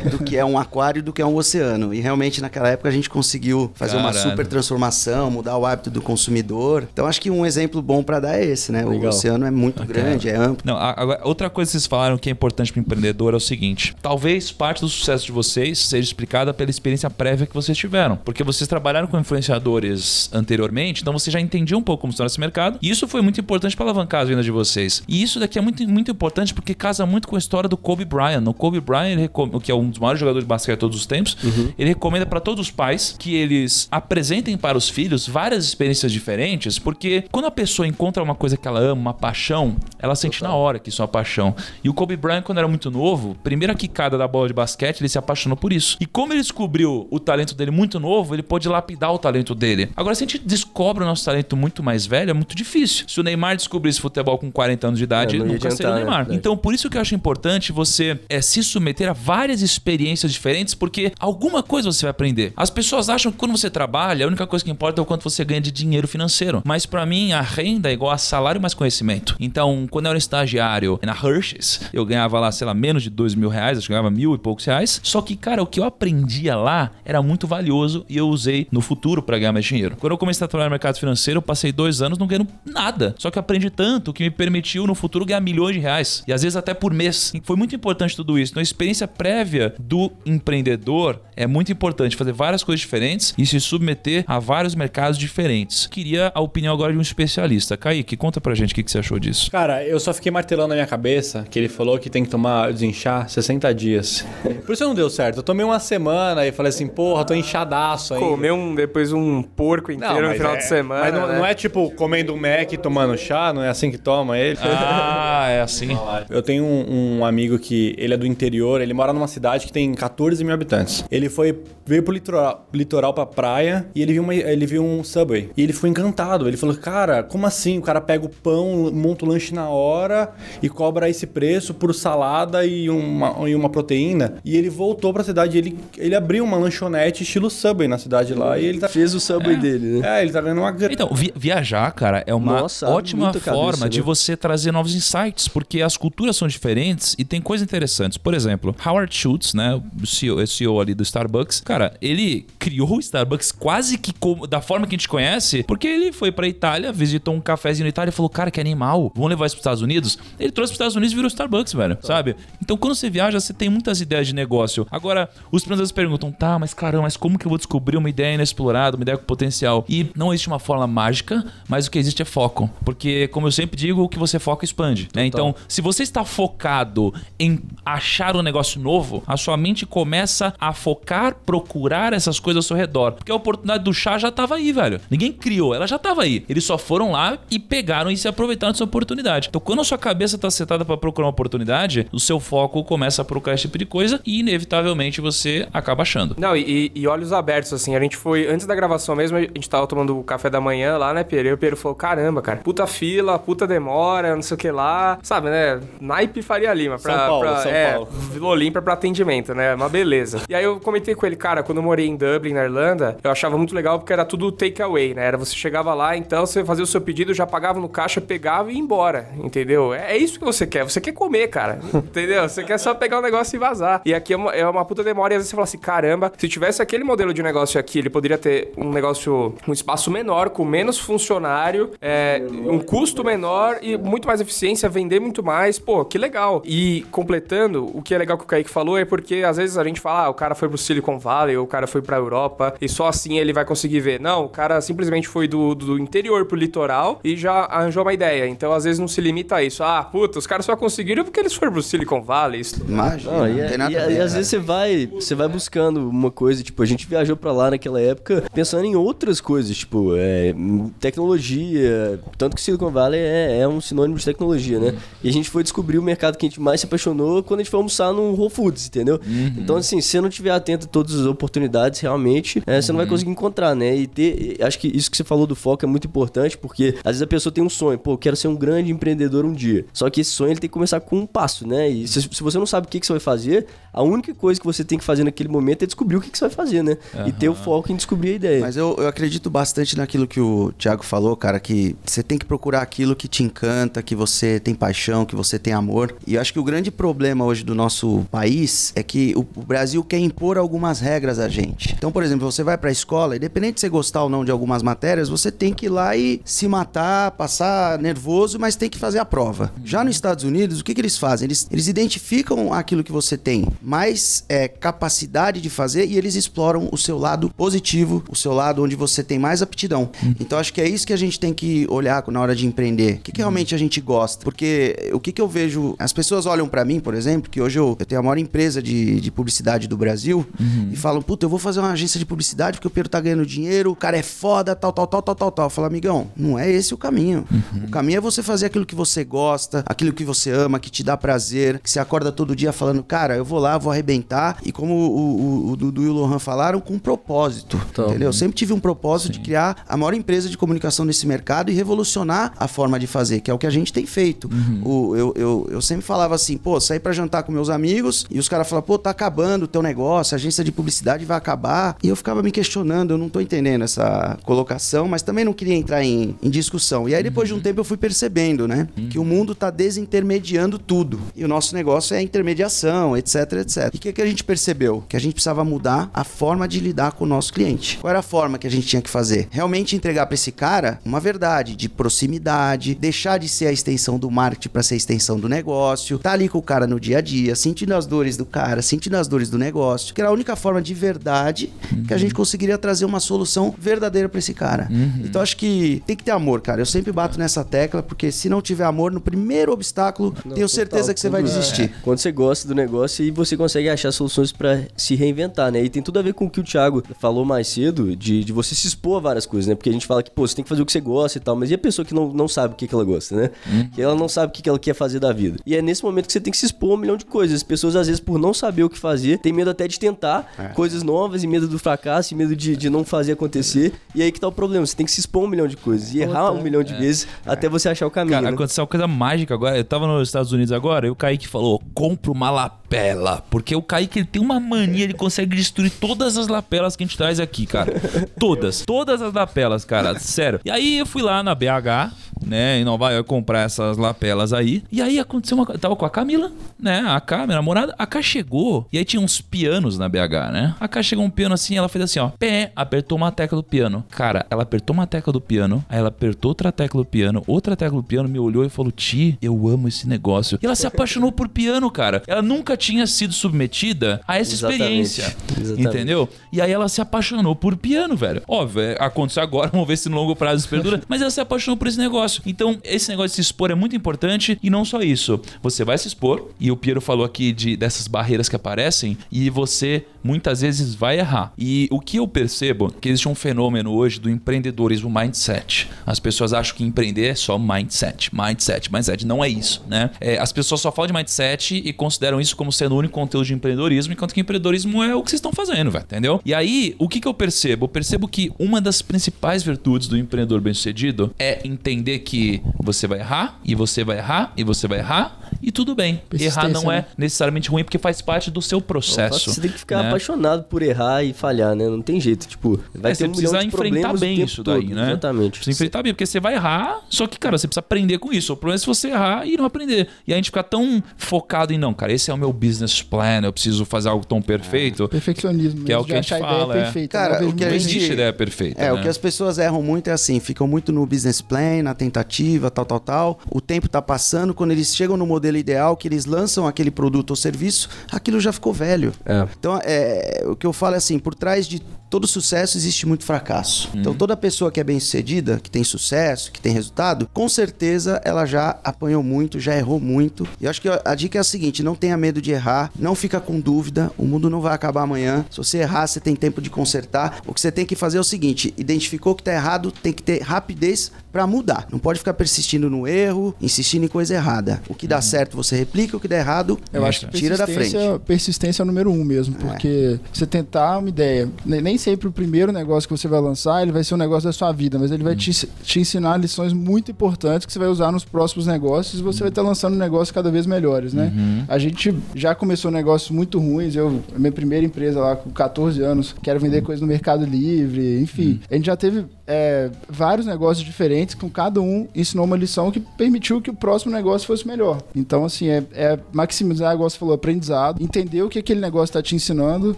do 0.10 0.19
que 0.19 0.38
é 0.38 0.45
um 0.45 0.58
aquário 0.58 0.99
e 0.99 1.02
do 1.02 1.12
que 1.12 1.21
é 1.21 1.26
um 1.26 1.36
oceano. 1.36 1.93
E 1.93 1.99
realmente 1.99 2.41
naquela 2.41 2.69
época 2.69 2.89
a 2.89 2.91
gente 2.91 3.10
conseguiu 3.10 3.71
fazer 3.76 3.97
uma 3.97 4.13
super 4.13 4.45
transformação, 4.45 5.32
mudar 5.32 5.58
o 5.58 5.65
hábito 5.65 5.89
do 5.89 6.02
consumidor. 6.02 6.88
Então 6.91 7.08
acho 7.08 7.19
que 7.19 7.32
um 7.32 7.45
exemplo 7.45 7.82
bom 7.82 8.04
pra 8.04 8.19
dar 8.19 8.38
é 8.38 8.45
esse, 8.45 8.71
né? 8.71 8.86
O 8.86 8.89
Legal. 8.89 9.10
oceano 9.10 9.45
é 9.45 9.52
muito 9.52 9.84
grande, 9.86 10.30
é 10.30 10.36
amplo. 10.36 10.63
Não, 10.63 10.78
agora, 10.78 11.21
outra 11.23 11.49
coisa 11.49 11.69
que 11.69 11.73
vocês 11.73 11.88
falaram 11.88 12.17
que 12.17 12.30
é 12.30 12.32
importante 12.32 12.71
para 12.71 12.80
o 12.80 12.82
empreendedor 12.82 13.34
é 13.34 13.38
o 13.38 13.39
seguinte: 13.39 13.95
talvez 14.02 14.52
parte 14.52 14.82
do 14.82 14.89
sucesso 14.89 15.26
de 15.26 15.32
vocês 15.32 15.80
seja 15.80 16.08
explicada 16.08 16.54
pela 16.54 16.69
experiência 16.69 17.10
prévia 17.10 17.47
que 17.47 17.54
vocês 17.54 17.78
tiveram. 17.78 18.17
Porque 18.17 18.43
vocês 18.43 18.67
trabalharam 18.67 19.08
com 19.08 19.19
influenciadores 19.19 20.30
anteriormente, 20.34 21.02
então 21.02 21.13
você 21.13 21.32
já 21.32 21.39
entendia 21.39 21.78
um 21.78 21.82
pouco 21.82 22.02
como 22.02 22.13
funciona 22.13 22.28
esse 22.28 22.39
mercado. 22.39 22.78
E 22.82 22.89
isso 22.89 23.08
foi 23.08 23.21
muito 23.21 23.39
importante 23.39 23.76
para 23.76 23.86
alavancar 23.86 24.21
as 24.21 24.30
vendas 24.30 24.45
de 24.45 24.52
vocês. 24.52 25.04
E 25.08 25.21
isso 25.21 25.39
daqui 25.39 25.58
é 25.58 25.62
muito, 25.62 25.88
muito 25.88 26.03
importante 26.12 26.54
porque 26.54 26.74
casa 26.74 27.06
muito 27.06 27.28
com 27.28 27.36
a 27.36 27.39
história 27.39 27.68
do 27.70 27.78
Kobe 27.78 28.06
Bryant. 28.06 28.44
O 28.48 28.54
Kobe 28.54 28.80
Bryant, 28.80 29.12
ele 29.13 29.22
recom- 29.22 29.60
que 29.60 29.72
é 29.72 29.76
um 29.76 29.89
dos 29.89 30.00
maiores 30.00 30.20
jogadores 30.20 30.44
de 30.46 30.48
basquete 30.50 30.76
de 30.76 30.80
todos 30.80 30.98
os 30.98 31.06
tempos, 31.06 31.38
ele 31.78 31.89
recomenda 31.89 32.26
para 32.26 32.39
todos 32.39 32.68
os 32.68 32.72
pais 32.72 33.16
que 33.18 33.36
eles 33.36 33.88
apresentem 33.92 34.58
para 34.58 34.78
os 34.78 34.89
filhos 34.89 35.28
várias 35.28 35.66
experiências 35.66 36.12
diferentes, 36.12 36.78
porque 36.80 37.24
quando 37.32 37.46
a 37.46 37.52
pessoa 37.52 37.88
encontra 37.88 38.22
uma 38.24 38.36
coisa 38.36 38.58
que 38.58 38.68
ela 38.68 38.80
ama, 38.80 39.02
uma 39.02 39.13
paixão, 39.13 39.76
ela 40.00 40.16
sente 40.16 40.42
na 40.44 40.54
hora 40.54 40.80
que 40.80 40.89
isso 40.89 41.02
é 41.02 41.04
uma 41.06 41.08
paixão. 41.10 41.56
E 41.84 41.89
o 41.89 41.94
Kobe 41.94 42.16
Bryant, 42.18 42.44
quando 42.44 42.58
era 42.58 42.68
muito 42.68 42.89
novo, 42.92 43.36
primeira 43.44 43.74
quicada 43.76 44.18
da 44.18 44.28
bola 44.28 44.48
de 44.48 44.54
basquete, 44.54 45.02
ele 45.02 45.10
se 45.10 45.18
apaixonou 45.18 45.56
por 45.58 45.72
isso. 45.74 45.98
E 46.00 46.06
como 46.06 46.34
ele 46.34 46.42
descobriu 46.42 47.08
o 47.10 47.20
talento 47.20 47.56
dele 47.56 47.72
muito 47.72 48.00
novo, 48.00 48.34
ele 48.36 48.44
pôde 48.44 48.68
lapidar 48.68 49.13
o 49.13 49.18
talento 49.18 49.54
dele. 49.56 49.89
Agora, 49.96 50.16
se 50.16 50.24
a 50.24 50.28
gente 50.28 50.39
descobre 50.39 51.04
o 51.04 51.08
nosso 51.08 51.24
talento 51.26 51.56
muito 51.56 51.82
mais 51.84 52.06
velho, 52.06 52.32
é 52.32 52.34
muito 52.34 52.56
difícil. 52.56 53.06
Se 53.08 53.20
o 53.20 53.24
Neymar 53.24 53.56
descobrisse 53.56 54.00
futebol 54.02 54.38
com 54.38 54.52
40 54.52 54.88
anos 54.88 54.98
de 55.00 55.04
idade, 55.04 55.36
É, 55.36 55.39
ia 55.39 55.46
nunca 55.46 55.68
o 55.89 55.91
né? 55.91 55.98
Neymar. 55.98 56.17
Verdade. 56.19 56.38
Então, 56.38 56.56
por 56.58 56.74
isso 56.74 56.89
que 56.89 56.98
eu 56.98 57.02
acho 57.02 57.15
importante 57.15 57.72
você 57.72 58.19
é, 58.30 58.41
se 58.41 58.63
submeter 58.63 59.10
a 59.10 59.13
várias 59.13 59.62
experiências 59.62 60.32
diferentes, 60.32 60.74
porque 60.74 61.12
alguma 61.19 61.63
coisa 61.63 61.91
você 61.91 62.06
vai 62.06 62.12
aprender. 62.12 62.54
As 62.56 62.69
pessoas 62.69 63.10
acham 63.10 63.32
que 63.32 63.38
quando 63.38 63.52
você 63.52 63.69
trabalha, 63.69 64.26
a 64.26 64.28
única 64.28 64.48
coisa 64.48 64.63
que 64.63 64.72
importa 64.72 65.02
é 65.02 65.04
o 65.04 65.06
quanto 65.06 65.24
você 65.24 65.43
ganha 65.43 65.62
de 65.62 65.72
dinheiro 65.72 66.08
financeiro. 66.08 66.62
Mas 66.65 66.86
pra 66.86 67.06
mim, 67.06 67.32
a 67.32 67.41
renda 67.41 67.89
é 67.89 67.93
igual 67.93 68.12
a 68.12 68.17
salário 68.17 68.62
mais 68.62 68.74
conhecimento. 68.74 69.36
Então, 69.39 69.88
quando 69.89 70.06
eu 70.06 70.10
era 70.10 70.17
estagiário 70.17 71.00
na 71.04 71.13
Hershey's, 71.13 71.82
eu 71.93 72.06
ganhava 72.06 72.39
lá, 72.39 72.52
sei 72.52 72.65
lá, 72.67 72.74
menos 72.74 73.04
de 73.04 73.10
dois 73.10 73.36
mil 73.36 73.50
reais, 73.50 73.78
acho 73.78 73.88
que 73.88 73.93
eu 73.93 73.96
ganhava 73.96 74.13
mil 74.13 74.34
e 74.34 74.38
poucos 74.38 74.65
reais. 74.65 75.00
Só 75.04 75.22
que, 75.22 75.36
cara, 75.36 75.62
o 75.62 75.65
que 75.67 75.80
eu 75.80 75.84
aprendia 75.84 76.56
lá 76.56 76.91
era 77.06 77.22
muito 77.22 77.48
valioso 77.48 78.06
e 78.10 78.17
eu 78.17 78.28
usei 78.28 78.67
no 78.72 78.82
futuro 78.82 79.22
pra 79.22 79.38
ganhar 79.38 79.52
mais 79.52 79.65
dinheiro. 79.65 79.96
Quando 80.00 80.12
eu 80.12 80.17
comecei 80.17 80.46
a 80.46 80.48
trabalhar 80.48 80.69
no 80.69 80.74
mercado 80.74 80.98
financeiro, 80.98 81.38
eu 81.38 81.41
passei 81.41 81.72
dois 81.72 82.02
anos 82.02 82.17
não 82.17 82.28
ganhando 82.28 82.48
nada. 82.65 83.15
Só 83.17 83.30
que 83.30 83.38
eu 83.38 83.41
aprendi 83.41 83.69
tanto 83.69 84.13
que 84.13 84.24
me 84.24 84.32
permitiu 84.32 84.86
no 84.88 84.96
futuro 84.96 85.26
ganhar 85.26 85.39
milhões 85.41 85.73
de 85.74 85.80
reais. 85.80 86.24
E 86.28 86.34
às 86.34 86.42
vezes 86.44 86.56
até 86.56 86.74
por 86.74 86.94
mês. 86.94 87.32
E 87.34 87.42
foi 87.44 87.56
muito 87.56 87.76
importante 87.76 88.16
tudo 88.16 88.38
isso. 88.40 88.52
Então, 88.54 88.62
a 88.62 88.64
experiência 88.64 89.08
prévia 89.08 89.74
do 89.80 90.12
empreendedor 90.26 91.20
é 91.36 91.48
muito 91.48 91.72
importante. 91.72 92.16
Fazer 92.16 92.32
várias 92.34 92.64
coisas 92.64 92.80
diferentes 92.82 93.34
e 93.38 93.45
se 93.45 93.60
submeter 93.60 94.24
a 94.28 94.39
vários 94.39 94.76
mercados 94.76 95.18
diferentes. 95.18 95.88
Queria 95.88 96.32
a 96.34 96.41
opinião 96.41 96.74
agora 96.74 96.91
de 96.91 96.97
um 96.97 97.02
especialista. 97.02 97.76
Kaique, 97.76 98.16
conta 98.16 98.39
pra 98.39 98.54
gente 98.56 98.72
o 98.72 98.76
que 98.76 98.84
que 98.84 98.91
você 98.91 99.00
achou 99.00 99.20
disso. 99.20 99.50
Cara, 99.52 99.84
eu 99.86 100.00
só 100.00 100.14
fiquei 100.14 100.32
martelando 100.32 100.70
na 100.70 100.76
minha 100.76 100.88
cabeça 100.88 101.45
que 101.50 101.58
ele 101.58 101.70
falou 101.70 101.97
que 101.97 102.10
tem 102.10 102.24
que 102.24 102.30
tomar, 102.30 102.72
desinchar 102.72 103.30
60 103.30 103.74
dias. 103.74 104.26
Por 104.66 104.74
isso 104.74 104.84
não 104.84 104.93
deu 104.93 105.10
certo. 105.10 105.38
Eu 105.38 105.43
tomei 105.43 105.66
uma 105.66 105.80
semana 105.80 106.45
e 106.45 106.52
falei 106.52 106.70
assim, 106.70 106.88
porra, 106.88 107.26
tô 107.26 107.34
inchadaço 107.34 108.14
ainda. 108.14 108.26
Comer 108.26 108.52
um, 108.52 108.76
depois 108.76 109.12
um 109.12 109.41
porco 109.41 109.91
inteiro 109.91 110.22
no 110.22 110.28
mas 110.28 110.38
final 110.38 110.54
é- 110.54 110.58
de 110.58 110.66
semana. 110.66 111.02
Mas 111.02 111.14
não, 111.14 111.28
né? 111.28 111.38
não 111.38 111.45
é 111.45 111.54
tipo 111.54 111.91
comendo 111.95 112.34
um 112.34 112.38
Mac 112.38 112.72
e 112.72 112.78
tomando 112.78 113.18
chá, 113.18 113.54
não 113.54 113.64
é 113.64 113.70
assim 113.70 113.89
que 113.91 113.97
toma 113.97 114.38
ele? 114.38 114.58
Ah, 114.62 115.47
é 115.50 115.62
assim. 115.64 115.89
Eu 116.30 116.41
tenho 116.41 116.64
um, 116.64 117.20
um 117.20 117.26
amigo 117.26 117.57
que 117.59 117.95
ele 117.97 118.14
é 118.14 118.18
do 118.18 118.26
interior, 118.26 118.82
ele 118.82 118.93
mora 118.93 119.14
numa 119.14 119.28
cidade 119.28 119.66
que 119.66 119.74
tem 119.74 119.93
14 119.93 120.43
mil 120.43 120.53
habitantes. 120.53 121.03
Ele 121.09 121.30
foi 121.30 121.57
veio 121.86 122.01
pro 122.03 122.14
litoral, 122.14 122.68
litoral 122.74 123.14
pra 123.14 123.26
praia 123.26 123.88
e 123.93 124.01
ele 124.01 124.14
viu, 124.14 124.24
uma, 124.24 124.34
ele 124.34 124.66
viu 124.66 124.84
um 124.84 125.03
Subway. 125.03 125.49
E 125.55 125.61
ele 125.64 125.74
foi 125.74 125.89
encantado. 125.89 126.47
Ele 126.47 126.55
falou, 126.57 126.76
cara, 126.76 127.24
como 127.24 127.45
assim? 127.45 127.78
O 127.78 127.82
cara 127.82 127.99
pega 127.99 128.26
o 128.26 128.30
pão, 128.30 128.89
monta 128.93 129.26
o 129.26 129.28
lanche 129.28 129.53
na 129.53 129.68
hora 129.70 130.32
e 130.61 130.70
cobra 130.70 131.09
esse 131.09 131.28
preço 131.28 131.74
por 131.74 131.93
salada 131.93 132.66
e 132.66 132.89
uma, 132.89 133.49
e 133.49 133.55
uma 133.55 133.70
proteína. 133.70 134.36
E 134.45 134.55
ele 134.55 134.70
voltou 134.70 135.14
pra 135.14 135.24
cidade. 135.24 135.57
Ele, 135.57 135.78
ele 135.97 136.16
abriu 136.16 136.43
uma 136.43 136.57
lanchonete 136.57 137.24
estilo 137.24 137.49
Subway 137.49 137.88
na 137.88 137.97
cidade 137.97 138.34
lá 138.34 138.57
e 138.57 138.66
ele 138.66 138.80
tá... 138.80 138.88
Fez 138.88 139.14
o 139.16 139.20
subway 139.20 139.55
dele, 139.57 139.99
né? 139.99 140.20
É, 140.20 140.22
ele 140.24 140.32
tá 140.32 140.39
ganhando 140.39 140.59
uma 140.59 140.72
grana. 140.72 140.93
Então, 140.93 141.09
vi- 141.11 141.34
viajar, 141.36 141.91
cara, 141.91 142.24
é 142.28 142.34
uma 142.34 142.61
Nossa, 142.61 142.88
ótima 142.89 143.26
muita 143.26 143.39
cabeça, 143.39 143.61
forma 143.64 143.89
de 143.89 143.99
né? 143.99 144.05
você 144.05 144.38
trazer 144.38 144.72
novos 144.72 144.95
insights, 144.95 145.47
porque 145.54 145.82
as 145.82 145.95
culturas 145.95 146.36
são 146.36 146.47
diferentes 146.47 147.16
e 147.18 147.24
tem 147.24 147.41
coisas 147.41 147.66
interessantes. 147.66 148.18
Por 148.18 148.34
exemplo, 148.34 148.76
Howard 148.86 149.14
Schultz, 149.16 149.54
né, 149.54 149.80
o 150.01 150.06
CEO, 150.06 150.45
CEO 150.47 150.80
ali 150.82 150.93
do 150.93 151.04
Starbucks, 151.04 151.62
cara, 151.62 151.95
ele 152.01 152.45
criou 152.60 152.97
o 152.97 152.99
Starbucks 152.99 153.51
quase 153.51 153.97
que 153.97 154.12
como- 154.14 154.47
da 154.47 154.62
forma 154.62 154.88
que 154.88 154.95
a 154.95 154.97
gente 154.97 155.08
conhece, 155.08 155.64
porque 155.64 155.88
ele 155.88 156.12
foi 156.12 156.32
pra 156.32 156.47
Itália, 156.47 156.91
visitou 156.91 157.34
um 157.34 157.39
cafezinho 157.41 157.86
na 157.86 157.89
Itália 157.89 158.10
e 158.10 158.14
falou, 158.14 158.30
cara, 158.30 158.49
que 158.51 158.60
animal, 158.60 159.12
vamos 159.16 159.30
levar 159.30 159.45
isso 159.45 159.56
pros 159.56 159.62
Estados 159.62 159.82
Unidos? 159.82 160.18
Ele 160.39 160.51
trouxe 160.51 160.72
pros 160.72 160.76
Estados 160.76 160.95
Unidos 160.95 161.12
e 161.14 161.16
virou 161.16 161.28
Starbucks, 161.28 161.74
velho, 161.74 161.97
sabe? 162.01 162.36
Então, 162.62 162.76
quando 162.78 162.95
você 162.95 163.10
viaja, 163.10 163.39
você 163.39 163.54
tem 163.54 163.70
muitas 163.70 164.01
ideias 164.01 164.28
de 164.28 164.34
negócio. 164.34 164.88
Agora, 164.89 165.30
os 165.51 165.62
empreendedores 165.62 165.91
perguntam, 165.91 166.32
tá, 166.32 166.58
mas 166.58 166.74
caramba, 166.74 167.04
mas 167.04 167.16
como 167.18 167.38
que 167.38 167.45
eu 167.45 167.49
vou 167.49 167.58
descobrir 167.58 167.97
uma 167.97 168.10
ideia 168.10 168.34
inexplorada, 168.36 168.95
uma 168.97 169.04
ideia 169.04 169.18
com 169.18 169.26
potencial? 169.26 169.86
E 169.88 170.08
não 170.16 170.34
existe 170.34 170.47
uma 170.47 170.60
fórmula 170.60 170.88
mágica, 170.88 171.45
mas 171.68 171.86
o 171.88 171.91
que 171.91 171.99
existe 171.99 172.22
é 172.22 172.26
foco. 172.26 172.70
Porque, 172.84 173.28
como 173.30 173.47
eu 173.47 173.51
sempre 173.51 173.78
digo, 173.78 174.01
o 174.01 174.10
que 174.10 174.18
você 174.18 174.39
foca 174.39 174.66
expande, 174.66 175.08
né? 175.14 175.26
Então, 175.26 175.43
se 175.68 175.82
você 175.82 176.04
está 176.04 176.24
focado 176.24 177.14
em 177.39 177.62
achar 177.86 178.36
um 178.36 178.41
negócio 178.41 178.80
novo, 178.80 179.24
a 179.26 179.36
sua 179.38 179.58
mente 179.58 179.86
começa 179.86 180.54
a 180.60 180.74
focar, 180.74 181.36
procurar 181.46 182.14
essas 182.14 182.39
coisas 182.39 182.64
ao 182.64 182.68
seu 182.68 182.78
redor. 182.78 183.14
Porque 183.14 183.32
a 183.32 183.36
oportunidade 183.36 183.84
do 183.84 183.94
chá 183.94 184.18
já 184.18 184.30
estava 184.30 184.56
aí, 184.56 184.72
velho. 184.72 185.02
Ninguém 185.10 185.32
criou, 185.32 185.74
ela 185.74 185.88
já 185.88 185.96
estava 185.96 186.24
aí. 186.24 186.46
Eles 186.48 186.64
só 186.64 186.78
foram 186.78 187.12
lá 187.12 187.38
e 187.50 187.60
pegaram 187.60 188.12
e 188.12 188.18
se 188.18 188.28
aproveitaram 188.28 188.72
dessa 188.72 188.84
oportunidade. 188.84 189.48
Então, 189.50 189.62
quando 189.62 189.82
a 189.82 189.84
sua 189.84 189.98
cabeça 189.98 190.36
está 190.36 190.50
setada 190.50 190.86
para 190.86 190.98
procurar 190.98 191.28
uma 191.28 191.32
oportunidade, 191.32 192.08
o 192.12 192.20
seu 192.20 192.39
foco 192.39 192.84
começa 192.84 193.22
a 193.22 193.26
procurar 193.26 193.56
esse 193.56 193.64
tipo 193.64 193.78
de 193.78 193.86
coisa 193.86 194.22
e, 194.26 194.39
inevitavelmente, 194.39 195.22
você 195.22 195.68
acaba 195.74 196.04
achando. 196.04 196.36
Não, 196.38 196.56
e, 196.56 196.91
e 196.94 197.08
olhos 197.08 197.34
abertos, 197.34 197.74
assim. 197.74 197.96
A 197.96 198.00
gente 198.00 198.16
foi, 198.16 198.48
antes 198.48 198.66
da 198.66 198.76
gravação 198.76 199.16
mesmo, 199.16 199.38
a 199.38 199.41
gente 199.41 199.70
tava 199.70 199.88
tomando 199.88 200.18
o 200.18 200.24
café 200.24 200.50
da 200.50 200.62
manhã 200.62 200.98
lá, 200.98 201.14
né, 201.14 201.24
Pedro? 201.24 201.50
E 201.50 201.54
o 201.54 201.58
Pedro 201.58 201.78
falou: 201.78 201.96
caramba, 201.96 202.41
cara, 202.41 202.60
puta 202.60 202.86
fila, 202.88 203.38
puta 203.39 203.68
demora, 203.68 204.36
não 204.36 204.41
sei 204.41 204.56
o 204.56 204.58
que 204.58 204.72
lá. 204.72 205.18
Sabe, 205.22 205.33
né? 205.42 205.80
Naipe 206.00 206.42
Faria 206.42 206.74
Lima. 206.74 206.98
Pra, 206.98 207.18
São 207.18 207.28
Paulo, 207.28 207.42
pra, 207.42 207.58
São 207.58 207.72
é, 207.72 207.92
Paulo. 207.94 208.08
Vila 208.32 208.48
Olímpia 208.48 208.82
pra 208.82 208.94
atendimento, 208.94 209.54
né? 209.54 209.74
Uma 209.74 209.90
beleza. 209.90 210.42
E 210.50 210.56
aí 210.56 210.64
eu 210.64 210.80
comentei 210.80 211.16
com 211.16 211.26
ele, 211.26 211.36
cara, 211.36 211.64
quando 211.64 211.78
eu 211.78 211.84
morei 211.84 212.08
em 212.08 212.16
Dublin, 212.16 212.54
na 212.54 212.64
Irlanda, 212.64 213.18
eu 213.24 213.32
achava 213.32 213.58
muito 213.58 213.76
legal 213.76 214.00
porque 214.00 214.14
era 214.14 214.26
tudo 214.26 214.52
takeaway, 214.52 215.14
né? 215.14 215.26
Era 215.26 215.38
você 215.38 215.56
chegava 215.56 215.94
lá, 215.94 216.16
então 216.18 216.46
você 216.46 216.64
fazia 216.64 216.84
o 216.84 216.88
seu 216.88 217.02
pedido, 217.02 217.34
já 217.34 217.46
pagava 217.46 217.80
no 217.80 217.90
caixa, 217.90 218.22
pegava 218.22 218.72
e 218.72 218.76
ia 218.76 218.80
embora, 218.80 219.30
entendeu? 219.38 219.94
É, 219.94 220.14
é 220.14 220.18
isso 220.18 220.40
que 220.40 220.46
você 220.46 220.66
quer. 220.66 220.84
Você 220.84 221.00
quer 221.00 221.12
comer, 221.12 221.48
cara. 221.48 221.80
entendeu? 221.94 222.48
Você 222.48 222.64
quer 222.64 222.78
só 222.78 222.94
pegar 222.94 223.20
o 223.20 223.22
negócio 223.22 223.56
e 223.56 223.60
vazar. 223.60 224.02
E 224.06 224.14
aqui 224.14 224.34
é 224.34 224.38
uma, 224.38 224.52
é 224.52 224.68
uma 224.68 224.86
puta 224.86 225.04
demora 225.04 225.34
e 225.34 225.36
às 225.36 225.42
vezes 225.42 225.50
você 225.50 225.56
fala 225.56 225.64
assim, 225.64 225.78
caramba, 225.78 226.32
se 226.38 226.48
tivesse 226.48 226.82
aquele 226.82 227.04
modelo 227.04 227.34
de 227.34 227.42
negócio 227.42 227.80
aqui, 227.80 228.00
ele 228.00 228.10
poderia 228.10 228.38
ter 228.38 228.72
um 228.78 228.92
negócio, 228.92 229.56
um 229.68 229.74
espaço 229.74 230.12
menor, 230.12 230.50
com 230.50 230.66
menos 230.66 231.00
funcionário, 231.00 231.92
é, 232.02 232.42
um 232.50 232.80
custo 232.80 233.24
menor 233.24 233.78
e 233.82 233.98
muito 233.98 234.28
mais 234.28 234.42
eficiência, 234.42 234.88
vender 234.90 235.20
muito 235.24 235.43
mais. 235.43 235.80
Pô, 235.80 236.05
que 236.05 236.17
legal. 236.17 236.61
E 236.65 237.05
completando, 237.11 237.86
o 237.97 238.01
que 238.01 238.13
é 238.13 238.17
legal 238.17 238.38
que 238.38 238.43
o 238.43 238.47
Kaique 238.47 238.69
falou 238.69 238.97
é 238.97 239.05
porque 239.05 239.36
às 239.38 239.57
vezes 239.57 239.78
a 239.78 239.84
gente 239.84 239.99
fala, 239.99 240.26
ah, 240.26 240.30
o 240.30 240.34
cara 240.34 240.53
foi 240.55 240.67
pro 240.69 240.78
Silicon 240.78 241.17
Valley, 241.17 241.57
ou 241.57 241.63
o 241.63 241.67
cara 241.67 241.88
foi 241.88 242.01
pra 242.01 242.17
Europa, 242.17 242.76
e 242.82 242.88
só 242.88 243.07
assim 243.07 243.38
ele 243.39 243.53
vai 243.53 243.65
conseguir 243.65 243.99
ver. 244.01 244.19
Não, 244.19 244.45
o 244.45 244.49
cara 244.49 244.80
simplesmente 244.82 245.28
foi 245.28 245.47
do, 245.47 245.74
do 245.74 245.97
interior 245.97 246.45
pro 246.45 246.57
litoral 246.57 247.19
e 247.24 247.36
já 247.36 247.53
arranjou 247.65 248.03
uma 248.03 248.13
ideia. 248.13 248.47
Então, 248.47 248.71
às 248.74 248.84
vezes, 248.84 248.99
não 248.99 249.07
se 249.07 249.19
limita 249.21 249.55
a 249.55 249.63
isso. 249.63 249.84
Ah, 249.84 250.03
puta, 250.03 250.38
os 250.39 250.45
caras 250.47 250.65
só 250.65 250.76
conseguiram 250.76 251.24
porque 251.24 251.39
eles 251.39 251.53
foram 251.53 251.71
pro 251.71 251.82
Silicon 251.82 252.21
Valley. 252.21 252.61
Isso... 252.61 252.84
Imagina, 252.88 253.32
Não, 253.32 253.39
não, 253.39 253.49
e, 253.65 253.67
tem 253.67 253.78
nada 253.78 253.91
e- 253.91 253.97
a 253.97 254.05
ver. 254.05 254.11
e 254.11 254.13
às 254.13 254.17
cara. 254.17 254.30
vezes 254.30 254.47
você 254.47 254.59
vai, 254.59 255.07
você 255.07 255.36
vai 255.36 255.47
buscando 255.47 256.09
uma 256.09 256.30
coisa, 256.32 256.61
tipo, 256.63 256.82
a 256.84 256.86
gente 256.86 257.07
viajou 257.07 257.36
pra 257.38 257.51
lá 257.51 257.71
naquela 257.71 257.99
época 258.01 258.43
pensando 258.53 258.86
em 258.86 258.95
outras 258.95 259.39
coisas, 259.41 259.76
tipo, 259.78 260.13
é, 260.15 260.53
tecnologia, 260.99 262.19
tanto 262.38 262.55
que 262.55 262.61
Silicon 262.61 262.91
Valley 262.91 263.19
é, 263.19 263.59
é 263.61 263.67
um 263.67 263.80
sinônimo 263.80 264.17
de 264.17 264.26
tecnologia, 264.26 264.80
né? 264.80 264.95
E 265.24 265.30
a 265.30 265.32
gente 265.32 265.49
foi 265.49 265.64
descobrir 265.64 265.97
o 265.97 266.01
mercado 266.01 266.38
que 266.38 266.45
a 266.45 266.49
gente 266.49 266.61
mais 266.61 266.80
se 266.80 266.86
apaixonou 266.86 267.43
quando 267.43 267.59
a 267.59 267.64
gente 267.64 267.70
foi 267.70 267.78
almoçar 267.78 268.14
no 268.14 268.34
Whole 268.36 268.49
Foods, 268.49 268.88
entendeu? 268.88 269.20
Então, 269.57 269.78
assim, 269.78 269.99
se 270.01 270.09
você 270.09 270.22
não 270.22 270.30
tiver 270.30 270.51
atento 270.51 270.86
a 270.86 270.89
todas 270.89 271.20
as 271.20 271.26
oportunidades, 271.26 271.99
realmente, 271.99 272.61
é, 272.66 272.82
você 272.82 272.91
não 272.91 272.97
vai 272.97 273.07
conseguir 273.07 273.32
encontrar, 273.32 273.76
né? 273.76 273.95
E 273.95 274.07
ter, 274.07 274.57
acho 274.61 274.80
que 274.80 274.88
isso 274.88 275.09
que 275.09 275.18
você 275.18 275.24
falou 275.24 275.45
do 275.47 275.55
foco 275.55 275.86
é 275.86 275.88
muito 275.88 276.07
importante, 276.07 276.57
porque 276.57 276.95
às 277.03 277.11
vezes 277.11 277.22
a 277.22 277.28
pessoa 277.28 277.51
tem 277.53 277.64
um 277.64 277.70
sonho, 277.70 277.97
pô, 277.97 278.14
eu 278.14 278.18
quero 278.18 278.36
ser 278.36 278.47
um 278.47 278.55
grande 278.55 278.91
empreendedor 278.91 279.45
um 279.45 279.53
dia. 279.53 279.86
Só 279.93 280.09
que 280.09 280.22
esse 280.22 280.32
sonho 280.32 280.51
ele 280.51 280.59
tem 280.59 280.70
que 280.70 280.74
começar 280.74 280.99
com 280.99 281.20
um 281.20 281.26
passo, 281.26 281.68
né? 281.68 281.89
E 281.89 282.07
se, 282.07 282.22
se 282.22 282.43
você 282.43 282.57
não 282.57 282.66
sabe 282.66 282.88
o 282.88 282.89
que, 282.89 282.99
que 282.99 283.05
você 283.05 283.14
vai 283.14 283.20
fazer, 283.20 283.66
a 283.91 284.01
única 284.01 284.34
coisa 284.34 284.59
que 284.59 284.66
você 284.66 284.84
tem 284.84 284.97
que 284.97 285.03
fazer 285.03 285.24
naquele 285.24 285.49
momento 285.49 285.84
é 285.84 285.86
descobrir 285.86 286.18
o 286.18 286.22
que, 286.22 286.30
que 286.30 286.38
você 286.38 286.45
vai 286.45 286.53
fazer, 286.53 286.84
né? 286.84 286.97
E 287.26 287.32
ter 287.32 287.49
o 287.49 287.55
foco 287.55 287.91
em 287.91 287.95
descobrir 287.95 288.32
a 288.32 288.36
ideia. 288.36 288.61
Mas 288.61 288.76
eu, 288.78 288.95
eu 288.97 289.07
acredito 289.07 289.49
bastante 289.49 289.97
naquilo 289.97 290.28
que 290.28 290.39
o 290.39 290.72
Thiago 290.78 291.03
falou, 291.03 291.36
cara, 291.36 291.59
que 291.59 291.95
você 292.05 292.24
tem 292.24 292.38
que 292.38 292.45
procurar 292.45 292.82
aquilo 292.82 293.16
que 293.16 293.28
te 293.28 293.43
encanta, 293.43 294.01
que 294.01 294.16
você 294.16 294.59
tem 294.59 294.74
paixão, 294.74 294.93
que 295.28 295.36
você 295.36 295.60
tem 295.60 295.74
amor. 295.74 296.16
E 296.26 296.36
eu 296.36 296.41
acho 296.41 296.54
que 296.54 296.60
o 296.60 296.64
grande 296.64 296.91
problema 296.91 297.44
hoje 297.46 297.64
do 297.64 297.76
nosso 297.76 298.26
país 298.32 298.94
é 298.96 299.04
que 299.04 299.34
o, 299.36 299.44
Brasil 299.64 300.04
quer 300.04 300.20
impor 300.20 300.58
algumas 300.58 301.00
regras 301.00 301.39
a 301.39 301.48
gente. 301.50 301.94
Então, 301.98 302.12
por 302.12 302.22
exemplo, 302.22 302.50
você 302.50 302.64
vai 302.64 302.78
pra 302.78 302.91
escola, 302.91 303.36
independente 303.36 303.76
de 303.76 303.82
você 303.82 303.89
gostar 303.89 304.24
ou 304.24 304.30
não 304.30 304.46
de 304.46 304.52
algumas 304.52 304.84
matérias, 304.84 305.30
você 305.30 305.52
tem 305.52 305.74
que 305.74 305.88
ir 305.88 305.89
lá 305.89 306.16
e 306.16 306.41
se 306.46 306.68
matar, 306.68 307.32
passar 307.32 307.98
nervoso, 307.98 308.60
mas 308.60 308.76
tem 308.76 308.89
que 308.89 309.00
fazer 309.00 309.20
a 309.20 309.26
prova. 309.26 309.74
Já 309.84 310.04
nos 310.04 310.16
Estados 310.16 310.44
Unidos, 310.44 310.80
o 310.80 310.84
que, 310.84 310.94
que 310.94 311.02
eles 311.02 311.18
fazem? 311.18 311.48
Eles, 311.48 311.68
eles 311.72 311.88
identificam 311.88 312.74
aquilo 312.74 313.04
que 313.04 313.12
você 313.12 313.38
tem 313.38 313.68
mais 313.82 314.44
é, 314.48 314.68
capacidade 314.68 315.62
de 315.62 315.70
fazer 315.70 316.06
e 316.06 316.18
eles 316.18 316.36
exploram 316.36 316.89
o 316.91 316.98
seu 316.98 317.18
lado 317.18 317.50
positivo, 317.50 318.24
o 318.30 318.36
seu 318.36 318.54
lado 318.54 318.84
onde 318.84 318.96
você 318.96 319.24
tem 319.24 319.39
mais 319.39 319.62
aptidão. 319.62 320.10
Então 320.39 320.60
acho 320.60 320.74
que 320.74 320.82
é 320.82 320.88
isso 320.88 321.08
que 321.08 321.14
a 321.14 321.18
gente 321.18 321.39
tem 321.39 321.54
que 321.54 321.88
olhar 321.89 322.24
na 322.28 322.41
hora 322.41 322.56
de 322.56 322.66
empreender. 322.66 323.16
O 323.16 323.20
que, 323.20 323.32
que 323.32 323.39
realmente 323.39 323.74
a 323.74 323.78
gente 323.78 324.00
gosta? 324.02 324.44
Porque 324.44 324.83
o 325.14 325.20
que, 325.20 325.32
que 325.32 325.42
eu 325.42 325.48
vejo. 325.48 325.96
As 326.00 326.14
pessoas 326.14 326.46
olham 326.46 326.68
pra 326.68 326.84
mim, 326.86 327.00
por 327.00 327.14
exemplo, 327.14 327.50
que 327.50 327.62
hoje 327.62 327.80
eu, 327.80 327.96
eu 328.00 328.06
tenho 328.06 328.20
a 328.20 328.24
maior 328.24 328.38
empresa 328.38 328.82
de, 328.82 329.20
de 329.20 329.32
publicidade 329.32 329.88
do 329.88 329.98
Brasil 329.98 330.46
e 330.92 330.96
falam: 330.96 331.22
Puta, 331.22 331.46
eu 331.46 331.50
vou 331.50 331.60
fazer 331.60 331.80
uma 331.80 331.92
agência 331.92 332.20
de 332.20 332.26
publicidade 332.26 332.78
porque 332.78 332.88
o 332.88 332.92
Pedro 332.92 333.10
tá 333.10 333.20
ganhando 333.20 333.46
dinheiro, 333.46 333.92
o 333.92 333.96
cara 333.96 334.18
é 334.18 334.24
foda, 334.24 334.76
tal, 334.76 334.92
tal, 334.92 335.08
tal, 335.08 335.22
tal, 335.22 335.36
tal, 335.36 335.52
tal. 335.52 335.66
Eu 335.66 335.70
falo, 335.70 335.88
amigão, 335.88 336.28
não 336.36 336.58
é 336.58 336.70
esse 336.70 336.94
o 336.94 336.98
caminho. 336.98 337.46
O 337.86 337.90
caminho 337.90 338.18
é 338.18 338.22
você 338.22 338.44
fazer 338.44 338.66
aquilo 338.66 338.86
que 338.86 338.96
você 338.96 339.24
gosta, 339.24 339.84
aquilo 339.86 340.12
que 340.12 340.24
você 340.24 340.52
ama, 340.52 340.80
que 340.80 340.90
te 340.90 341.04
dá 341.04 341.16
prazer, 341.16 341.80
que 341.80 341.90
você 341.90 342.00
acorda 342.00 342.32
todo 342.32 342.56
dia 342.56 342.74
falando, 342.74 343.04
cara, 343.04 343.36
eu 343.36 343.46
vou 343.46 343.60
lá, 343.60 343.78
vou 343.78 343.92
arrebentar. 343.92 344.58
E 344.64 344.72
como 344.72 344.94
o, 344.94 345.68
o, 345.68 345.72
o 345.72 345.76
Dudu 345.78 346.04
e 346.04 346.08
o 346.08 346.14
Lohan 346.14 346.40
falaram, 346.40 346.80
com 346.80 346.94
um 346.94 347.00
propósito. 347.00 347.80
Entendeu? 348.10 348.30
Eu 348.30 348.34
sempre 348.34 348.56
tive 348.56 348.74
um 348.74 348.80
propósito 348.80 349.32
de 349.32 349.40
criar 349.40 349.84
a 349.88 349.96
maior 349.96 350.14
empresa 350.14 350.50
de 350.50 350.58
comunicação 350.58 351.06
nesse 351.06 351.26
mercado 351.28 351.72
e 351.72 351.74
revolucionar 351.74 352.54
a 352.58 352.68
forma 352.68 353.00
de 353.00 353.08
fazer, 353.08 353.42
que 353.42 353.50
é 353.50 353.54
o 353.54 353.58
que 353.58 353.68
a 353.68 353.70
gente 353.72 353.94
tem 353.94 354.06
feito. 354.06 354.50
O, 354.84 355.15
eu, 355.15 355.34
eu, 355.36 355.67
eu 355.69 355.82
sempre 355.82 356.03
falava 356.03 356.36
assim, 356.36 356.57
pô, 356.57 356.80
saí 356.80 356.99
pra 356.99 357.11
jantar 357.11 357.43
com 357.43 357.51
meus 357.51 357.69
amigos 357.69 358.26
e 358.30 358.39
os 358.39 358.49
caras 358.49 358.67
falavam, 358.67 358.88
pô, 358.88 358.97
tá 358.97 359.09
acabando 359.09 359.63
o 359.63 359.67
teu 359.67 359.82
negócio, 359.82 360.36
a 360.36 360.38
agência 360.38 360.63
de 360.63 360.71
publicidade 360.71 361.26
vai 361.26 361.38
acabar. 361.38 361.97
E 362.01 362.07
eu 362.07 362.15
ficava 362.15 362.41
me 362.41 362.51
questionando, 362.51 363.11
eu 363.11 363.17
não 363.17 363.30
tô 363.30 363.39
entendendo 363.41 363.84
essa 363.84 364.38
colocação, 364.43 365.07
mas 365.07 365.21
também 365.21 365.45
não 365.45 365.53
queria 365.53 365.76
entrar 365.76 366.03
em, 366.03 366.36
em 366.41 366.49
discussão. 366.49 367.07
E 367.07 367.15
aí 367.15 367.24
depois 367.24 367.47
de 367.47 367.53
um 367.53 367.59
tempo 367.59 367.80
eu 367.80 367.84
fui 367.84 367.97
percebendo, 367.97 368.67
né, 368.67 368.88
que 369.09 369.19
o 369.19 369.26
mundo 369.26 369.53
tá 369.53 369.69
desintermediando 369.69 370.80
tudo. 370.80 371.19
E 371.36 371.43
o 371.43 371.47
nosso 371.47 371.76
negócio 371.76 372.15
é 372.15 372.21
intermediação, 372.21 373.15
etc, 373.17 373.36
etc. 373.53 373.89
E 373.93 373.97
o 373.97 373.99
que, 373.99 374.13
que 374.13 374.21
a 374.21 374.26
gente 374.26 374.43
percebeu? 374.43 375.03
Que 375.07 375.15
a 375.15 375.19
gente 375.19 375.34
precisava 375.34 375.63
mudar 375.63 376.09
a 376.13 376.24
forma 376.24 376.67
de 376.67 376.80
lidar 376.80 377.13
com 377.13 377.24
o 377.24 377.28
nosso 377.28 377.53
cliente. 377.53 377.97
Qual 377.99 378.09
era 378.09 378.19
a 378.19 378.24
forma 378.24 378.57
que 378.57 378.67
a 378.67 378.71
gente 378.71 378.88
tinha 378.88 379.01
que 379.01 379.09
fazer? 379.09 379.47
Realmente 379.51 379.95
entregar 379.95 380.26
para 380.26 380.36
esse 380.36 380.51
cara 380.51 380.99
uma 381.05 381.19
verdade 381.19 381.76
de 381.76 381.89
proximidade, 381.89 382.95
deixar 382.95 383.38
de 383.38 383.47
ser 383.47 383.67
a 383.67 383.71
extensão 383.71 384.17
do 384.17 384.30
marketing 384.30 384.62
para 384.70 384.84
ser 384.84 384.93
a 384.95 384.97
extensão 384.97 385.39
do 385.39 385.47
negócio, 385.49 386.18
tá 386.20 386.32
ali 386.32 386.47
com 386.49 386.57
o 386.57 386.61
cara 386.61 386.86
no 386.88 386.99
dia 386.99 387.18
a 387.18 387.22
dia, 387.22 387.55
sentindo 387.55 387.93
as 387.93 388.05
dores 388.05 388.38
do 388.38 388.45
cara, 388.45 388.82
sentindo 388.82 389.16
as 389.16 389.28
dores 389.28 389.49
do 389.49 389.57
negócio, 389.57 390.14
que 390.14 390.22
era 390.22 390.30
a 390.30 390.34
única 390.34 390.55
forma 390.55 390.82
de 390.82 390.93
verdade 390.93 391.72
que 392.07 392.14
a 392.14 392.18
gente 392.18 392.34
conseguiria 392.34 392.78
trazer 392.78 393.05
uma 393.05 393.20
solução 393.20 393.74
verdadeira 393.78 394.28
para 394.30 394.39
esse 394.39 394.53
cara. 394.53 394.88
Então 395.24 395.41
acho 395.41 395.55
que 395.57 396.01
tem 396.05 396.16
que 396.16 396.24
ter 396.24 396.32
amor, 396.32 396.61
cara. 396.61 396.82
Eu 396.82 396.86
sempre 396.86 397.11
bato 397.11 397.38
nessa 397.39 397.64
tecla 397.64 398.01
porque 398.03 398.32
se 398.32 398.49
não 398.49 398.61
tiver 398.61 398.86
amor 398.86 399.11
no 399.11 399.22
primeiro 399.22 399.72
obstáculo, 399.72 400.32
tenho 400.32 400.55
total. 400.55 400.68
certeza 400.68 401.14
que 401.14 401.20
você 401.20 401.30
vai 401.30 401.41
Quando- 401.41 401.53
desistir. 401.53 401.91
Quando 402.03 402.18
você 402.20 402.32
gosta 402.32 402.68
do 402.68 402.76
negócio 402.76 403.24
e 403.26 403.32
você 403.32 403.55
consegue 403.57 403.89
achar 403.89 404.11
soluções 404.11 404.51
pra 404.51 404.82
se 404.95 405.16
reinventar, 405.16 405.72
né? 405.72 405.84
E 405.84 405.89
tem 405.89 406.01
tudo 406.01 406.20
a 406.20 406.22
ver 406.22 406.34
com 406.34 406.45
o 406.45 406.49
que 406.49 406.59
o 406.59 406.64
Thiago 406.64 407.03
falou 407.20 407.45
mais 407.45 407.68
cedo, 407.68 408.16
de, 408.16 408.43
de 408.43 408.51
você 408.53 408.76
se 408.76 408.88
expor 408.88 409.18
a 409.18 409.20
várias 409.22 409.45
coisas, 409.45 409.68
né? 409.68 409.76
Porque 409.76 409.89
a 409.89 409.93
gente 409.93 410.05
fala 410.07 410.22
que, 410.24 410.32
pô, 410.32 410.47
você 410.47 410.55
tem 410.55 410.64
que 410.64 410.70
fazer 410.70 410.82
o 410.82 410.86
que 410.86 410.91
você 410.91 411.01
gosta 411.01 411.38
e 411.38 411.41
tal, 411.41 411.55
mas 411.55 411.70
e 411.72 411.74
a 411.74 411.78
pessoa 411.78 412.05
que 412.05 412.14
não, 412.14 412.32
não 412.34 412.47
sabe 412.47 412.74
o 412.74 412.78
que, 412.78 412.88
que 412.88 412.93
ela 412.95 413.03
gosta, 413.03 413.36
né? 413.36 413.49
Que 413.93 414.01
ela 414.01 414.16
não 414.16 414.28
sabe 414.30 414.53
o 414.60 414.62
que, 414.62 414.70
ela 414.70 414.80
quer 414.80 414.93
fazer 414.93 415.20
da 415.20 415.32
vida. 415.32 415.58
E 415.66 415.76
é 415.76 415.82
nesse 415.82 416.04
momento 416.04 416.28
que 416.28 416.34
você 416.34 416.39
tem 416.39 416.51
que 416.51 416.58
se 416.58 416.66
expor 416.66 416.91
a 416.91 416.93
um 416.93 416.97
milhão 416.97 417.18
de 417.18 417.26
coisas. 417.26 417.58
As 417.58 417.64
pessoas, 417.64 417.95
às 417.95 418.08
vezes, 418.08 418.20
por 418.20 418.38
não 418.38 418.54
saber 418.54 418.84
o 418.84 418.89
que 418.89 418.97
fazer, 418.97 419.39
tem 419.39 419.51
medo 419.51 419.70
até 419.70 419.88
de 419.88 419.99
tentar 419.99 420.74
coisas 420.74 421.04
novas 421.04 421.43
e 421.43 421.47
medo 421.47 421.68
do 421.68 421.80
fracasso 421.80 422.34
e 422.34 422.38
medo 422.38 422.56
de, 422.56 422.76
de 422.76 422.89
não 422.89 423.04
fazer 423.04 423.34
acontecer. 423.34 423.93
E 424.14 424.22
aí 424.22 424.32
que 424.32 424.39
tá 424.39 424.47
o 424.47 424.51
problema, 424.51 424.86
você 424.86 424.95
tem 424.95 425.06
que 425.06 425.12
se 425.12 425.20
expor 425.20 425.43
a 425.43 425.45
um 425.45 425.49
milhão 425.49 425.68
de 425.68 425.78
coisas 425.78 426.14
e 426.14 426.20
errar 426.20 426.51
um 426.51 426.62
milhão 426.62 426.84
de 426.84 426.93
vezes 426.93 427.28
até 427.45 427.68
você 427.68 427.89
achar 427.89 428.06
o 428.08 428.12
caminho, 428.12 428.36
Cara, 428.38 428.47
né? 428.47 428.54
aconteceu 428.54 428.84
uma 428.84 428.88
coisa 428.88 429.08
mágica 429.08 429.54
agora. 429.54 429.78
Eu 429.78 429.84
tava 429.84 430.08
nos 430.08 430.28
Estados 430.28 430.51
Unidos 430.51 430.72
agora 430.72 431.08
e 431.08 431.10
o 431.10 431.16
Kaique 431.16 431.47
falou: 431.47 431.82
compra 431.93 432.32
uma 432.32 432.49
lapela. 432.49 433.43
Porque 433.49 433.76
o 433.76 433.82
Kaique 433.82 434.20
ele 434.20 434.28
tem 434.28 434.41
uma 434.41 434.60
mania, 434.60 435.04
ele 435.04 435.14
consegue 435.14 435.56
destruir 435.56 435.91
todas 435.91 436.38
as 436.38 436.47
lapelas 436.47 436.95
que 436.95 437.04
a 437.04 437.08
gente 437.08 437.18
traz 437.18 437.39
aqui, 437.39 437.66
cara. 437.66 437.93
Todas. 438.39 438.84
Todas 438.86 439.22
as 439.22 439.34
lapelas, 439.34 439.86
cara. 439.86 440.18
Sério. 440.20 440.60
E 440.64 440.72
aí 440.72 440.97
eu 440.99 441.06
fui 441.06 441.22
lá 441.22 441.41
na 441.41 441.56
BH, 441.56 442.14
né, 442.46 442.80
em 442.80 442.84
Nova 442.84 443.12
York, 443.12 443.28
comprar 443.28 443.62
essas 443.62 443.98
lapelas 443.98 444.54
aí. 444.54 444.84
E 444.91 445.02
aí 445.02 445.20
aconteceu 445.20 445.58
uma 445.58 445.66
coisa. 445.66 445.80
Tava 445.80 445.96
com 445.96 446.06
a 446.06 446.10
Camila, 446.10 446.52
né? 446.80 447.04
A 447.08 447.20
K, 447.20 447.46
minha 447.46 447.58
namorada. 447.58 447.96
A 447.98 448.06
K 448.06 448.22
chegou. 448.22 448.88
E 448.91 448.98
aí 448.98 449.06
tinha 449.06 449.22
uns 449.22 449.41
pianos 449.41 449.98
na 449.98 450.08
BH, 450.08 450.52
né? 450.52 450.76
A 450.80 450.88
K 450.88 451.04
chegou 451.04 451.26
um 451.26 451.30
piano 451.30 451.54
assim, 451.54 451.78
ela 451.78 451.89
fez 451.89 452.06
assim, 452.06 452.20
ó. 452.20 452.30
Pé, 452.30 452.72
apertou 452.76 453.18
uma 453.18 453.32
tecla 453.32 453.58
do 453.58 453.64
piano. 453.64 454.04
Cara, 454.10 454.46
ela 454.50 454.64
apertou 454.64 454.94
uma 454.94 455.08
tecla 455.08 455.34
do 455.34 455.41
piano. 455.41 455.84
Aí 455.89 456.00
ela 456.00 456.10
apertou 456.10 456.50
outra 456.50 456.72
tecla 456.72 457.02
do 457.02 457.06
piano. 457.06 457.44
Outra 457.48 457.76
tecla 457.76 458.02
do 458.02 458.04
piano 458.04 458.30
me 458.30 458.39
olhou 458.39 458.66
e 458.66 458.70
falou: 458.70 458.91
Ti, 458.91 459.38
eu 459.41 459.68
amo 459.68 459.88
esse 459.88 460.08
negócio. 460.08 460.60
E 460.62 460.66
ela 460.66 460.76
se 460.76 460.88
apaixonou 460.88 461.32
por 461.32 461.48
piano, 461.48 461.89
cara. 461.89 462.24
Ela 462.28 462.41
nunca 462.41 462.76
tinha 462.78 463.06
sido 463.08 463.34
submetida 463.34 464.22
a 464.28 464.38
essa 464.38 464.54
Exatamente. 464.54 464.82
experiência. 464.82 465.36
Exatamente. 465.60 465.88
Entendeu? 465.88 466.30
E 466.52 466.62
aí 466.62 466.72
ela 466.72 466.88
se 466.88 467.02
apaixonou 467.02 467.56
por 467.56 467.76
piano, 467.76 468.16
velho. 468.16 468.41
Óbvio, 468.48 468.82
é, 468.82 468.98
aconteceu 469.00 469.44
agora, 469.44 469.70
vamos 469.74 469.88
ver 469.88 469.98
se 469.98 470.10
no 470.10 470.16
longo 470.16 470.36
prazo 470.36 470.60
isso 470.60 470.70
perdura. 470.70 471.02
mas 471.08 471.22
ela 471.22 471.32
se 471.32 471.41
apaixonou 471.41 471.78
por 471.78 471.88
esse 471.88 471.98
negócio. 471.98 472.33
Então, 472.46 472.80
esse 472.84 473.10
negócio 473.10 473.30
de 473.30 473.36
se 473.36 473.42
expor 473.42 473.72
é 473.72 473.76
muito 473.76 473.96
importante. 473.96 474.58
E 474.62 474.70
não 474.70 474.86
só 474.86 475.02
isso. 475.02 475.40
Você 475.62 475.84
vai 475.84 475.98
se 475.98 476.08
expor, 476.08 476.50
e 476.60 476.72
o 476.72 476.78
Piero 476.78 477.02
falou 477.02 477.26
aqui 477.26 477.52
de, 477.52 477.76
dessas 477.76 478.08
barreiras 478.08 478.50
que 478.50 478.56
aparecem, 478.56 479.18
e 479.32 479.50
você 479.50 480.06
muitas 480.24 480.62
vezes 480.62 480.96
vai 480.96 481.20
errar. 481.20 481.54
E 481.58 481.88
o 481.92 482.00
que 482.00 482.18
eu 482.18 482.28
percebo 482.28 482.92
que 483.02 483.10
existe 483.10 483.28
um 483.28 483.36
fenômeno 483.36 483.92
hoje 483.92 484.20
do 484.20 484.30
empreendedorismo 484.30 485.10
mindset. 485.10 485.90
As 486.06 486.20
pessoas 486.20 486.54
acham 486.54 486.76
que 486.76 486.84
empreender 486.84 487.28
é 487.28 487.36
só 487.36 487.60
mindset, 487.60 488.34
mindset, 488.34 488.92
mindset. 488.92 489.26
Não 489.26 489.44
é 489.44 489.50
isso, 489.50 489.84
né? 489.88 490.12
É, 490.20 490.38
as 490.38 490.52
pessoas 490.52 490.82
só 490.82 490.92
falam 490.92 491.08
de 491.08 491.14
mindset 491.14 491.76
e 491.76 491.92
consideram 491.92 492.40
isso 492.40 492.56
como 492.56 492.72
sendo 492.72 492.96
o 492.96 492.98
único 492.98 493.14
conteúdo 493.14 493.46
de 493.46 493.54
empreendedorismo, 493.54 494.14
enquanto 494.14 494.34
que 494.34 494.40
empreendedorismo 494.40 495.04
é 495.04 495.16
o 495.16 495.22
que 495.22 495.30
vocês 495.30 495.40
estão 495.40 495.52
fazendo, 495.52 495.92
velho, 495.92 496.04
entendeu? 496.04 496.42
E 496.46 496.54
aí, 496.54 496.96
o 496.98 497.08
que, 497.10 497.20
que 497.20 497.28
eu 497.28 497.34
percebo? 497.34 497.86
Eu 497.86 497.90
percebo 497.90 498.28
que 498.28 498.52
uma 498.58 498.80
das 498.80 499.02
principais 499.02 499.64
virtudes 499.64 500.08
do 500.08 500.18
empreendedor 500.18 500.62
bem-sucedido 500.62 501.34
é 501.38 501.66
entender 501.66 502.20
que 502.24 502.63
você 502.82 503.05
vai 503.05 503.19
errar, 503.19 503.59
e 503.63 503.76
você 503.76 504.03
vai 504.03 504.17
errar, 504.17 504.51
e 504.57 504.63
você 504.63 504.88
vai 504.88 504.99
errar, 504.99 505.38
e 505.64 505.72
tudo 505.72 505.95
bem. 505.95 506.22
Errar 506.34 506.64
não 506.64 506.82
Persistência, 506.82 506.88
é 506.91 506.95
né? 507.01 507.05
necessariamente 507.18 507.70
ruim, 507.70 507.84
porque 507.84 507.97
faz 507.97 508.22
parte 508.22 508.51
do 508.51 508.61
seu 508.61 508.82
processo. 508.82 509.51
Você 509.51 509.61
tem 509.61 509.72
que 509.72 509.80
ficar 509.80 510.01
né? 510.03 510.07
apaixonado 510.09 510.64
por 510.66 510.82
errar 510.84 511.24
e 511.24 511.34
falhar, 511.34 511.74
né? 511.76 511.88
Não 511.88 512.01
tem 512.01 512.20
jeito. 512.20 512.47
Tipo, 512.47 512.80
vai 512.93 513.11
É, 513.11 513.16
ter 513.16 513.24
você 513.24 513.24
um 513.26 513.32
milhão 513.32 513.51
precisa 513.51 513.59
de 513.59 513.68
enfrentar 513.68 514.14
bem 514.20 514.41
isso 514.41 514.64
todo. 514.64 514.80
daí, 514.80 514.93
né? 514.93 515.07
Exatamente. 515.11 515.51
Precisa 515.59 515.72
enfrentar 515.72 516.03
bem, 516.03 516.14
porque 516.14 516.26
você 516.26 516.39
vai 516.39 516.55
errar, 516.55 516.99
só 517.09 517.26
que, 517.28 517.39
cara, 517.39 517.57
você 517.57 517.68
precisa 517.68 517.80
aprender 517.80 518.18
com 518.20 518.32
isso. 518.34 518.53
O 518.53 518.57
problema 518.57 518.76
é 518.76 518.80
se 518.80 518.86
você 518.86 519.07
errar 519.09 519.47
e 519.47 519.55
não 519.57 519.66
aprender. 519.66 520.07
E 520.28 520.34
a 520.34 520.36
gente 520.36 520.45
fica 520.47 520.64
tão 520.64 521.01
focado 521.18 521.72
em, 521.74 521.78
não, 521.78 521.93
cara, 521.93 522.11
esse 522.11 522.30
é 522.30 522.34
o 522.34 522.38
meu 522.38 522.51
business 522.51 523.01
plan, 523.01 523.41
eu 523.43 523.53
preciso 523.53 523.86
fazer 523.86 524.09
algo 524.09 524.26
tão 524.26 524.41
perfeito. 524.41 525.07
Perfeccionismo. 525.07 525.86
Que 525.86 525.93
é 525.93 525.97
o 525.97 526.03
que 526.03 526.14
a 526.14 526.16
gente 526.22 526.30
fala, 526.38 526.66
ideia 526.66 526.80
é. 526.80 526.84
perfeita. 526.84 527.18
Cara, 527.18 527.45
o 527.47 527.53
que 527.53 527.64
a 527.64 527.70
Não 527.70 527.74
gente- 527.80 527.89
existe 527.95 528.11
ideia 528.14 528.34
perfeita. 528.34 528.82
É, 528.82 528.86
né? 528.86 528.93
o 528.93 529.01
que 529.01 529.07
as 529.07 529.18
pessoas 529.18 529.57
erram 529.57 529.82
muito 529.82 530.09
é 530.09 530.14
assim, 530.14 530.39
ficam 530.39 530.68
muito 530.68 530.91
no 530.91 531.05
business 531.05 531.41
plan, 531.41 531.84
na 531.84 531.93
tentativa, 531.93 532.70
tal, 532.70 532.86
tal, 532.86 532.99
tal. 532.99 533.39
O 533.49 533.61
tempo 533.61 533.88
tá 533.88 534.01
passando, 534.01 534.53
quando 534.53 534.72
eles 534.72 534.95
chegam 534.95 535.16
no 535.18 535.26
modelo 535.26 535.53
ideal, 535.58 535.95
que 535.95 536.08
eles 536.08 536.26
lançam 536.26 536.68
aquele 536.68 536.91
produto 536.91 537.32
ou 537.32 537.36
serviço, 537.36 537.89
aquilo 538.12 538.39
já 538.39 538.51
ficou 538.51 538.74
velho. 538.74 539.14
É. 539.26 539.47
Então, 539.58 539.80
é, 539.84 540.43
o 540.47 540.56
que 540.56 540.66
eu 540.66 540.74
falo 540.74 540.95
é 540.95 540.97
assim, 540.97 541.20
por 541.20 541.36
trás 541.36 541.68
de 541.68 541.82
todo 542.14 542.28
sucesso 542.28 542.78
existe 542.78 543.07
muito 543.07 543.24
fracasso. 543.26 543.89
Então, 543.95 544.14
toda 544.14 544.38
pessoa 544.38 544.72
que 544.72 544.80
é 544.80 544.84
bem-sucedida, 544.84 545.59
que 545.59 545.68
tem 545.72 545.84
sucesso, 545.84 546.51
que 546.51 546.61
tem 546.61 546.72
resultado, 546.72 547.28
com 547.34 547.49
certeza 547.49 548.22
ela 548.24 548.45
já 548.45 548.78
apanhou 548.84 549.24
muito, 549.24 549.59
já 549.59 549.76
errou 549.76 549.99
muito. 549.99 550.47
E 550.61 550.66
eu 550.66 550.70
acho 550.70 550.80
que 550.80 550.88
a 550.88 551.16
dica 551.16 551.39
é 551.39 551.41
a 551.41 551.43
seguinte, 551.43 551.82
não 551.82 551.95
tenha 551.95 552.16
medo 552.16 552.39
de 552.39 552.51
errar, 552.51 552.91
não 552.99 553.16
fica 553.16 553.39
com 553.39 553.59
dúvida, 553.59 554.11
o 554.16 554.26
mundo 554.26 554.47
não 554.47 554.61
vai 554.61 554.76
acabar 554.76 555.01
amanhã. 555.01 555.43
Se 555.49 555.57
você 555.57 555.80
errar, 555.80 556.05
você 556.05 556.20
tem 556.20 556.36
tempo 556.36 556.61
de 556.61 556.70
consertar. 556.70 557.41
O 557.47 557.53
que 557.53 557.59
você 557.59 557.72
tem 557.72 557.84
que 557.84 557.95
fazer 557.95 558.20
é 558.20 558.22
o 558.22 558.24
seguinte, 558.24 558.72
identificou 558.78 559.34
que 559.34 559.41
tá 559.41 559.51
errado, 559.51 559.91
tem 559.91 560.14
que 560.14 560.22
ter 560.22 560.39
rapidez 560.43 561.11
para 561.32 561.47
mudar. 561.47 561.88
Não 561.91 561.97
pode 561.97 562.20
ficar 562.20 562.36
persistindo 562.36 562.91
no 562.91 563.07
erro, 563.07 563.55
insistindo 563.59 564.05
em 564.05 564.07
coisa 564.07 564.36
errada. 564.36 564.84
O 564.88 564.93
que 564.93 565.07
dá 565.07 565.20
certo 565.20 565.57
você 565.57 565.76
replica, 565.76 566.16
o 566.16 566.20
que 566.20 566.28
dá 566.28 566.38
errado, 566.38 566.80
Eu 566.93 567.03
acho 567.03 567.26
que 567.28 567.38
tira 567.39 567.57
da 567.57 567.66
persistência, 567.66 568.07
frente. 568.09 568.22
persistência 568.22 568.82
é 568.82 568.84
o 568.84 568.86
número 568.86 569.09
um 569.11 569.24
mesmo, 569.24 569.55
porque 569.55 570.20
você 570.32 570.45
tentar 570.45 570.99
uma 570.99 571.09
ideia, 571.09 571.49
ne- 571.66 571.82
nem 571.82 571.97
sempre 572.04 572.28
o 572.28 572.32
primeiro 572.32 572.72
negócio 572.72 573.08
que 573.08 573.18
você 573.18 573.28
vai 573.28 573.39
lançar, 573.39 573.82
ele 573.82 573.91
vai 573.91 574.04
ser 574.04 574.14
um 574.14 574.18
negócio 574.18 574.47
da 574.49 574.54
sua 574.54 574.72
vida, 574.72 574.99
mas 574.99 575.10
ele 575.12 575.24
vai 575.24 575.36
te, 575.36 575.49
ensi- 575.49 575.70
te 575.82 575.99
ensinar 575.99 576.38
lições 576.38 576.74
muito 576.74 577.10
importantes 577.12 577.66
que 577.66 577.72
você 577.72 577.80
vai 577.80 577.88
usar 577.88 578.12
nos 578.12 578.26
próximos 578.26 578.68
negócios 578.68 579.20
e 579.20 579.24
você 579.24 579.39
vai 579.39 579.49
estar 579.49 579.62
lançando 579.62 579.95
negócios 579.95 580.32
cada 580.32 580.51
vez 580.51 580.66
melhores, 580.66 581.14
né? 581.14 581.32
A 581.68 581.78
gente 581.78 582.14
já 582.36 582.54
começou 582.54 582.91
negócios 582.91 583.32
muito 583.32 583.58
ruins, 583.60 583.95
eu, 583.95 584.22
minha 584.38 584.51
primeira 584.51 584.86
empresa 584.86 585.20
lá 585.20 585.36
com 585.36 585.49
14 585.49 586.01
anos, 586.01 586.36
quero 586.43 586.60
vender 586.60 586.82
coisa 586.82 587.01
no 587.01 587.08
Mercado 587.08 587.45
Livre, 587.45 588.20
enfim. 588.22 588.60
A 588.70 588.76
gente 588.76 588.86
já 588.88 588.95
teve 588.97 589.26
é, 589.48 589.89
vários 590.10 590.46
negócios 590.46 590.86
diferentes, 590.86 591.36
com 591.36 591.50
cada 591.50 591.82
um 591.82 592.08
ensinou 592.16 592.46
uma 592.46 592.56
lição 592.56 592.91
que 592.91 593.00
permitiu 593.00 593.62
que 593.62 593.70
o 593.70 593.74
próximo 593.74 594.12
negócio 594.12 594.48
fosse 594.48 594.68
melhor. 594.68 595.02
Então, 595.16 595.46
assim, 595.46 595.68
é, 595.68 595.84
é 595.94 596.20
maximizar, 596.32 596.94
igual 596.94 597.10
você 597.10 597.18
falou, 597.18 597.36
aprendizado, 597.36 598.02
entender 598.02 598.41
o 598.41 598.50
que 598.50 598.60
aquele 598.60 598.80
negócio 598.80 599.12
está 599.12 599.22
te 599.22 599.36
ensinando 599.36 599.96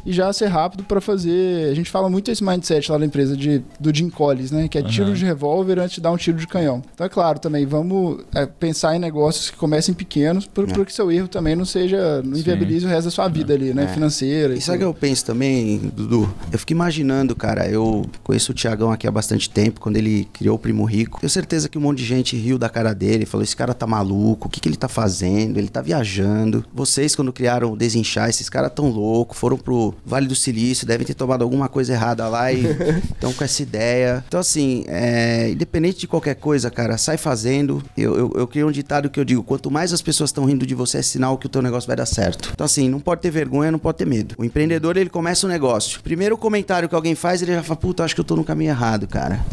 e 0.06 0.12
já 0.12 0.32
ser 0.34 0.48
rápido 0.48 0.84
para 0.84 1.00
fazer. 1.00 1.70
A 1.70 1.74
gente 1.74 1.89
fala 1.89 2.10
muito 2.10 2.32
esse 2.32 2.43
mindset 2.43 2.91
lá 2.91 2.98
na 2.98 3.06
empresa 3.06 3.36
de, 3.38 3.62
do 3.80 3.96
Jim 3.96 4.10
Collins, 4.10 4.52
né? 4.52 4.68
Que 4.68 4.78
é 4.78 4.84
tiro 4.84 5.14
de 5.14 5.24
revólver 5.26 5.80
antes 5.80 5.96
de 5.96 6.02
dar 6.02 6.12
um 6.12 6.18
tiro 6.18 6.38
de 6.38 6.48
canhão. 6.48 6.82
Então, 6.93 7.06
é 7.06 7.10
claro, 7.10 7.39
também 7.39 7.66
vamos 7.66 8.24
é, 8.34 8.46
pensar 8.46 8.96
em 8.96 9.00
negócios 9.00 9.50
que 9.50 9.58
comecem 9.58 9.93
pequenos, 9.93 10.48
para 10.48 10.86
que 10.86 10.93
seu 10.93 11.12
erro 11.12 11.28
também 11.28 11.56
não 11.56 11.66
seja, 11.66 12.22
não 12.24 12.38
inviabilize 12.38 12.86
o 12.86 12.89
resto 12.89 13.06
da 13.06 13.12
sua 13.12 13.28
vida 13.28 13.54
ali, 13.54 13.74
né? 13.74 13.88
Financeira. 13.88 14.54
E 14.54 14.62
sabe 14.62 14.78
o 14.78 14.80
que 14.80 14.86
eu 14.86 14.93
penso 14.93 15.26
também, 15.26 15.78
Dudu? 15.78 16.34
Eu 16.52 16.58
fico 16.60 16.72
imaginando, 16.72 17.36
cara, 17.36 17.68
eu 17.68 18.06
conheço 18.24 18.52
o 18.52 18.56
Tiagão 18.56 18.91
aqui 18.91 19.08
há 19.08 19.12
bastante 19.12 19.35
tempo, 19.50 19.80
quando 19.80 19.98
ele 19.98 20.28
criou 20.34 20.56
o 20.56 20.60
Primo 20.60 20.84
Rico. 20.86 21.20
Tenho 21.20 21.30
certeza 21.30 21.70
que 21.70 21.78
um 21.78 21.82
monte 21.82 22.00
de 22.00 22.06
gente 22.06 22.36
riu 22.36 22.58
da 22.58 22.70
cara 22.70 22.94
dele, 22.94 23.26
falou: 23.26 23.44
esse 23.44 23.56
cara 23.56 23.74
tá 23.74 23.86
maluco, 23.86 24.48
o 24.48 24.50
que, 24.50 24.60
que 24.60 24.70
ele 24.70 24.76
tá 24.76 24.88
fazendo? 24.88 25.58
Ele 25.58 25.68
tá 25.68 25.82
viajando. 25.82 26.66
Vocês, 26.74 27.16
quando 27.16 27.34
criaram 27.34 27.74
o 27.74 27.78
Desinchar, 27.78 28.30
esses 28.30 28.50
caras 28.50 28.72
tão 28.74 28.90
loucos, 28.90 29.38
foram 29.38 29.58
pro 29.58 29.94
Vale 30.06 30.28
do 30.28 30.36
Silício, 30.36 30.88
devem 30.88 31.06
ter 31.06 31.14
tomado 31.14 31.44
alguma 31.44 31.68
coisa 31.68 31.94
errada 31.94 32.28
lá 32.28 32.52
e 32.52 32.66
estão 33.14 33.34
com 33.34 33.44
essa 33.44 33.62
ideia. 33.62 34.24
Então, 34.28 34.40
assim, 34.40 34.84
é, 34.88 35.50
independente 35.52 36.00
de 36.00 36.08
qualquer 36.08 36.36
coisa, 36.36 36.70
cara, 36.70 36.98
sai 36.98 37.18
fazendo. 37.18 37.84
Eu, 37.98 38.18
eu, 38.18 38.34
eu 38.36 38.48
criei 38.48 38.66
um 38.66 38.72
ditado 38.72 39.10
que 39.10 39.20
eu 39.20 39.26
digo: 39.26 39.44
quanto 39.44 39.72
mais 39.72 39.94
as 39.94 40.02
pessoas 40.02 40.30
estão 40.30 40.46
rindo 40.46 40.66
de 40.66 40.76
você, 40.76 41.00
é 41.00 41.02
sinal 41.02 41.38
que 41.38 41.46
o 41.46 41.50
teu 41.50 41.62
negócio 41.62 41.88
vai 41.88 41.96
dar 41.96 42.06
certo. 42.06 42.52
Então, 42.54 42.66
assim, 42.66 42.90
não 42.90 43.00
pode 43.00 43.22
ter 43.22 43.32
vergonha, 43.32 43.72
não 43.72 43.80
pode 43.80 43.98
ter 43.98 44.06
medo. 44.06 44.36
O 44.38 44.46
empreendedor, 44.46 44.98
ele 44.98 45.10
começa 45.10 45.46
o 45.46 45.50
negócio. 45.50 46.02
Primeiro 46.02 46.38
comentário 46.38 46.88
que 46.90 46.96
alguém 46.96 47.16
faz, 47.16 47.42
ele 47.42 47.54
já 47.54 47.64
fala: 47.64 47.80
puta, 47.80 48.04
acho 48.04 48.16
que 48.16 48.22
eu 48.22 48.26
tô 48.26 48.36
no 48.36 48.44
caminho 48.44 48.70
errado, 48.70 49.08
cara. 49.08 49.24
Cara. 49.26 49.45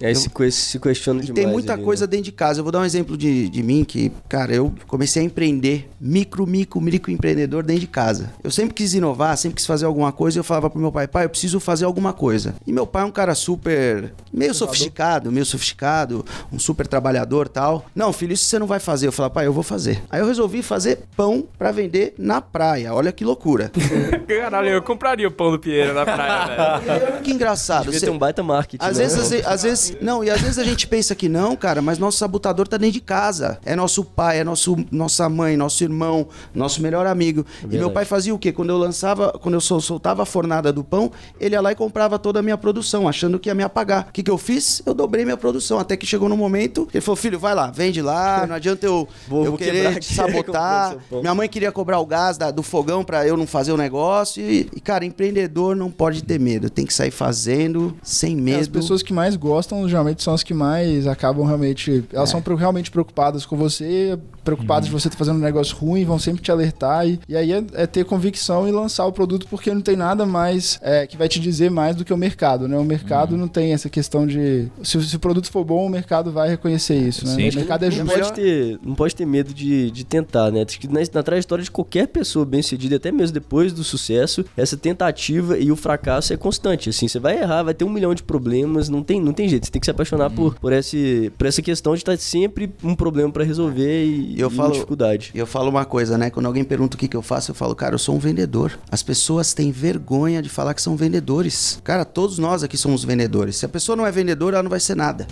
É. 0.00 0.06
Aí 0.08 0.14
se, 0.14 0.28
que- 0.30 0.50
se 0.50 0.78
questiona 0.78 1.20
E 1.20 1.26
demais. 1.26 1.44
tem 1.44 1.52
muita 1.52 1.74
ali, 1.74 1.82
coisa 1.84 2.04
né? 2.06 2.10
dentro 2.10 2.24
de 2.24 2.32
casa. 2.32 2.60
Eu 2.60 2.64
vou 2.64 2.72
dar 2.72 2.80
um 2.80 2.84
exemplo 2.84 3.16
de, 3.16 3.48
de 3.48 3.62
mim 3.62 3.84
que, 3.84 4.10
cara, 4.28 4.54
eu 4.54 4.72
comecei 4.86 5.22
a 5.22 5.24
empreender 5.24 5.88
micro, 6.00 6.46
micro, 6.46 6.80
micro 6.80 7.10
empreendedor 7.10 7.62
dentro 7.62 7.80
de 7.80 7.86
casa. 7.86 8.32
Eu 8.42 8.50
sempre 8.50 8.74
quis 8.74 8.94
inovar, 8.94 9.36
sempre 9.36 9.56
quis 9.56 9.66
fazer 9.66 9.84
alguma 9.84 10.12
coisa 10.12 10.38
e 10.38 10.40
eu 10.40 10.44
falava 10.44 10.70
pro 10.70 10.80
meu 10.80 10.90
pai, 10.90 11.06
pai, 11.06 11.24
eu 11.26 11.30
preciso 11.30 11.60
fazer 11.60 11.84
alguma 11.84 12.12
coisa. 12.12 12.54
E 12.66 12.72
meu 12.72 12.86
pai 12.86 13.02
é 13.02 13.06
um 13.06 13.10
cara 13.10 13.34
super, 13.34 14.12
meio 14.32 14.54
sofisticado, 14.54 15.30
meio 15.30 15.44
sofisticado, 15.44 16.24
um 16.52 16.58
super 16.58 16.86
trabalhador 16.86 17.48
tal. 17.48 17.84
Não, 17.94 18.12
filho, 18.12 18.32
isso 18.32 18.44
você 18.46 18.58
não 18.58 18.66
vai 18.66 18.80
fazer. 18.80 19.06
Eu 19.08 19.12
falava, 19.12 19.34
pai, 19.34 19.46
eu 19.46 19.52
vou 19.52 19.62
fazer. 19.62 20.02
Aí 20.10 20.20
eu 20.20 20.26
resolvi 20.26 20.62
fazer 20.62 21.00
pão 21.16 21.44
pra 21.58 21.70
vender 21.70 22.14
na 22.18 22.40
praia. 22.40 22.94
Olha 22.94 23.12
que 23.12 23.24
loucura. 23.24 23.70
Caralho, 24.26 24.68
eu 24.68 24.82
compraria 24.82 25.28
o 25.28 25.30
pão 25.30 25.50
do 25.50 25.58
Pinheiro 25.58 25.92
na 25.94 26.04
praia, 26.04 26.78
velho. 26.80 27.22
Que 27.22 27.32
engraçado. 27.32 27.84
Devia 27.84 27.98
Você- 28.00 28.06
ter 28.06 28.12
um 28.12 28.18
baita 28.18 28.42
marketing. 28.42 28.84
Às 28.84 28.96
né? 28.96 29.02
vezes, 29.04 29.09
às 29.14 29.30
vezes, 29.30 29.46
às 29.46 29.62
vezes- 29.62 29.96
não, 30.00 30.22
e 30.24 30.30
às 30.30 30.40
vezes 30.40 30.58
a 30.58 30.64
gente 30.64 30.86
pensa 30.86 31.14
que 31.14 31.28
não, 31.28 31.56
cara, 31.56 31.80
mas 31.82 31.98
nosso 31.98 32.18
sabotador 32.18 32.66
tá 32.68 32.76
dentro 32.76 32.94
de 32.94 33.00
casa. 33.00 33.58
É 33.64 33.74
nosso 33.76 34.04
pai, 34.04 34.40
é 34.40 34.44
nosso, 34.44 34.76
nossa 34.90 35.28
mãe, 35.28 35.56
nosso 35.56 35.82
irmão, 35.84 36.28
nosso 36.54 36.82
melhor 36.82 37.06
amigo. 37.06 37.44
e 37.64 37.66
meu 37.78 37.90
pai 37.90 38.04
fazia 38.04 38.34
o 38.34 38.38
quê? 38.38 38.52
Quando 38.52 38.70
eu 38.70 38.78
lançava, 38.78 39.32
quando 39.40 39.54
eu 39.54 39.60
sol- 39.60 39.80
soltava 39.80 40.22
a 40.22 40.26
fornada 40.26 40.72
do 40.72 40.82
pão, 40.84 41.10
ele 41.40 41.54
ia 41.54 41.60
lá 41.60 41.72
e 41.72 41.74
comprava 41.74 42.18
toda 42.18 42.40
a 42.40 42.42
minha 42.42 42.56
produção, 42.58 43.08
achando 43.08 43.38
que 43.38 43.48
ia 43.48 43.54
me 43.54 43.62
apagar. 43.62 44.06
O 44.08 44.12
que, 44.12 44.22
que 44.22 44.30
eu 44.30 44.38
fiz? 44.38 44.82
Eu 44.86 44.94
dobrei 44.94 45.24
minha 45.24 45.36
produção, 45.36 45.78
até 45.78 45.96
que 45.96 46.06
chegou 46.06 46.28
no 46.28 46.36
momento, 46.36 46.88
ele 46.92 47.00
falou, 47.00 47.16
filho, 47.16 47.38
vai 47.38 47.54
lá, 47.54 47.70
vende 47.70 48.00
lá, 48.02 48.46
não 48.48 48.54
adianta 48.54 48.86
eu, 48.86 49.08
Vou- 49.28 49.44
eu 49.44 49.50
vou 49.52 49.58
querer 49.58 49.98
te 50.00 50.12
sabotar. 50.14 50.96
Minha 51.10 51.34
mãe 51.34 51.48
queria 51.48 51.70
cobrar 51.72 51.98
o 51.98 52.06
gás 52.06 52.36
da- 52.36 52.50
do 52.50 52.62
fogão 52.62 53.04
pra 53.04 53.26
eu 53.26 53.36
não 53.36 53.46
fazer 53.46 53.72
o 53.72 53.76
negócio. 53.76 54.42
E, 54.42 54.68
e, 54.74 54.80
cara, 54.80 55.04
empreendedor 55.04 55.74
não 55.76 55.90
pode 55.90 56.22
ter 56.22 56.38
medo, 56.38 56.68
tem 56.70 56.84
que 56.86 56.92
sair 56.94 57.10
fazendo, 57.10 57.96
sem 58.02 58.32
É, 58.32 58.40
medo. 58.40 58.60
As 59.00 59.02
pessoas 59.02 59.02
que 59.02 59.12
mais 59.14 59.36
gostam, 59.36 59.88
geralmente, 59.88 60.22
são 60.22 60.34
as 60.34 60.42
que 60.42 60.52
mais 60.52 61.06
acabam 61.06 61.46
realmente. 61.46 62.04
Elas 62.12 62.28
É. 62.28 62.32
são 62.32 62.42
realmente 62.54 62.90
preocupadas 62.90 63.46
com 63.46 63.56
você, 63.56 64.18
preocupadas 64.50 64.86
de 64.86 64.92
você 64.92 65.08
estar 65.08 65.18
fazendo 65.18 65.36
um 65.36 65.42
negócio 65.42 65.76
ruim, 65.76 66.04
vão 66.04 66.18
sempre 66.18 66.42
te 66.42 66.50
alertar. 66.50 67.06
E, 67.06 67.20
e 67.28 67.36
aí 67.36 67.52
é, 67.52 67.64
é 67.74 67.86
ter 67.86 68.04
convicção 68.04 68.68
e 68.68 68.72
lançar 68.72 69.06
o 69.06 69.12
produto, 69.12 69.46
porque 69.48 69.72
não 69.72 69.80
tem 69.80 69.96
nada 69.96 70.26
mais 70.26 70.78
é, 70.82 71.06
que 71.06 71.16
vai 71.16 71.28
te 71.28 71.38
dizer 71.38 71.70
mais 71.70 71.94
do 71.96 72.04
que 72.04 72.12
o 72.12 72.16
mercado, 72.16 72.66
né? 72.66 72.76
O 72.76 72.84
mercado 72.84 73.36
não 73.36 73.48
tem 73.48 73.72
essa 73.72 73.88
questão 73.88 74.26
de. 74.26 74.68
Se, 74.82 75.00
se 75.02 75.16
o 75.16 75.20
produto 75.20 75.50
for 75.50 75.64
bom, 75.64 75.86
o 75.86 75.88
mercado 75.88 76.32
vai 76.32 76.48
reconhecer 76.48 76.96
isso, 76.96 77.26
né? 77.26 77.34
Sim. 77.34 77.50
O 77.50 77.54
mercado 77.54 77.84
é 77.84 77.90
não, 77.90 77.96
justo. 77.96 78.12
pode 78.12 78.32
ter, 78.32 78.78
não 78.84 78.94
pode 78.94 79.14
ter 79.14 79.26
medo 79.26 79.54
de, 79.54 79.90
de 79.90 80.04
tentar, 80.04 80.50
né? 80.50 80.64
Que 80.64 80.88
na, 80.88 81.00
na 81.12 81.22
trajetória 81.22 81.62
de 81.62 81.70
qualquer 81.70 82.08
pessoa 82.08 82.44
bem 82.44 82.62
sucedida, 82.62 82.96
até 82.96 83.12
mesmo 83.12 83.34
depois 83.34 83.72
do 83.72 83.84
sucesso, 83.84 84.44
essa 84.56 84.76
tentativa 84.76 85.58
e 85.58 85.70
o 85.70 85.76
fracasso 85.76 86.32
é 86.32 86.36
constante. 86.36 86.90
Assim, 86.90 87.06
você 87.06 87.18
vai 87.18 87.38
errar, 87.38 87.62
vai 87.62 87.74
ter 87.74 87.84
um 87.84 87.90
milhão 87.90 88.14
de 88.14 88.22
problemas, 88.22 88.88
não 88.88 89.02
tem, 89.02 89.20
não 89.20 89.32
tem 89.32 89.48
jeito. 89.48 89.66
Você 89.66 89.72
tem 89.72 89.80
que 89.80 89.86
se 89.86 89.90
apaixonar 89.90 90.30
por, 90.30 90.58
por, 90.58 90.72
esse, 90.72 91.32
por 91.36 91.46
essa 91.46 91.62
questão 91.62 91.94
de 91.94 92.00
estar 92.00 92.16
sempre 92.18 92.72
um 92.82 92.94
problema 92.94 93.30
pra 93.30 93.44
resolver 93.44 94.04
e, 94.04 94.39
Eu 94.40 94.48
e 94.48 94.54
falo- 94.54 94.68
uma 94.68 94.74
dificuldade. 94.74 95.30
Eu 95.34 95.46
falo 95.46 95.68
uma 95.70 95.84
coisa, 95.84 96.16
né? 96.18 96.30
Quando 96.30 96.46
alguém 96.46 96.64
pergunta 96.64 96.96
o 96.96 96.98
que, 96.98 97.08
que 97.08 97.16
eu 97.16 97.22
faço, 97.22 97.50
eu 97.50 97.54
falo, 97.54 97.74
cara, 97.74 97.94
eu 97.94 97.98
sou 97.98 98.14
um 98.14 98.18
vendedor. 98.18 98.78
As 98.90 99.02
pessoas 99.02 99.52
têm 99.54 99.70
vergonha 99.70 100.42
de 100.42 100.48
falar 100.48 100.74
que 100.74 100.82
são 100.82 100.96
vendedores. 100.96 101.78
Cara, 101.84 102.04
todos 102.04 102.38
nós 102.38 102.62
aqui 102.62 102.76
somos 102.76 103.04
vendedores. 103.04 103.56
Se 103.56 103.66
a 103.66 103.68
pessoa 103.68 103.96
não 103.96 104.06
é 104.06 104.10
vendedora, 104.12 104.56
ela 104.56 104.62
não 104.62 104.70
vai 104.70 104.80
ser 104.80 104.94
nada. 104.96 105.26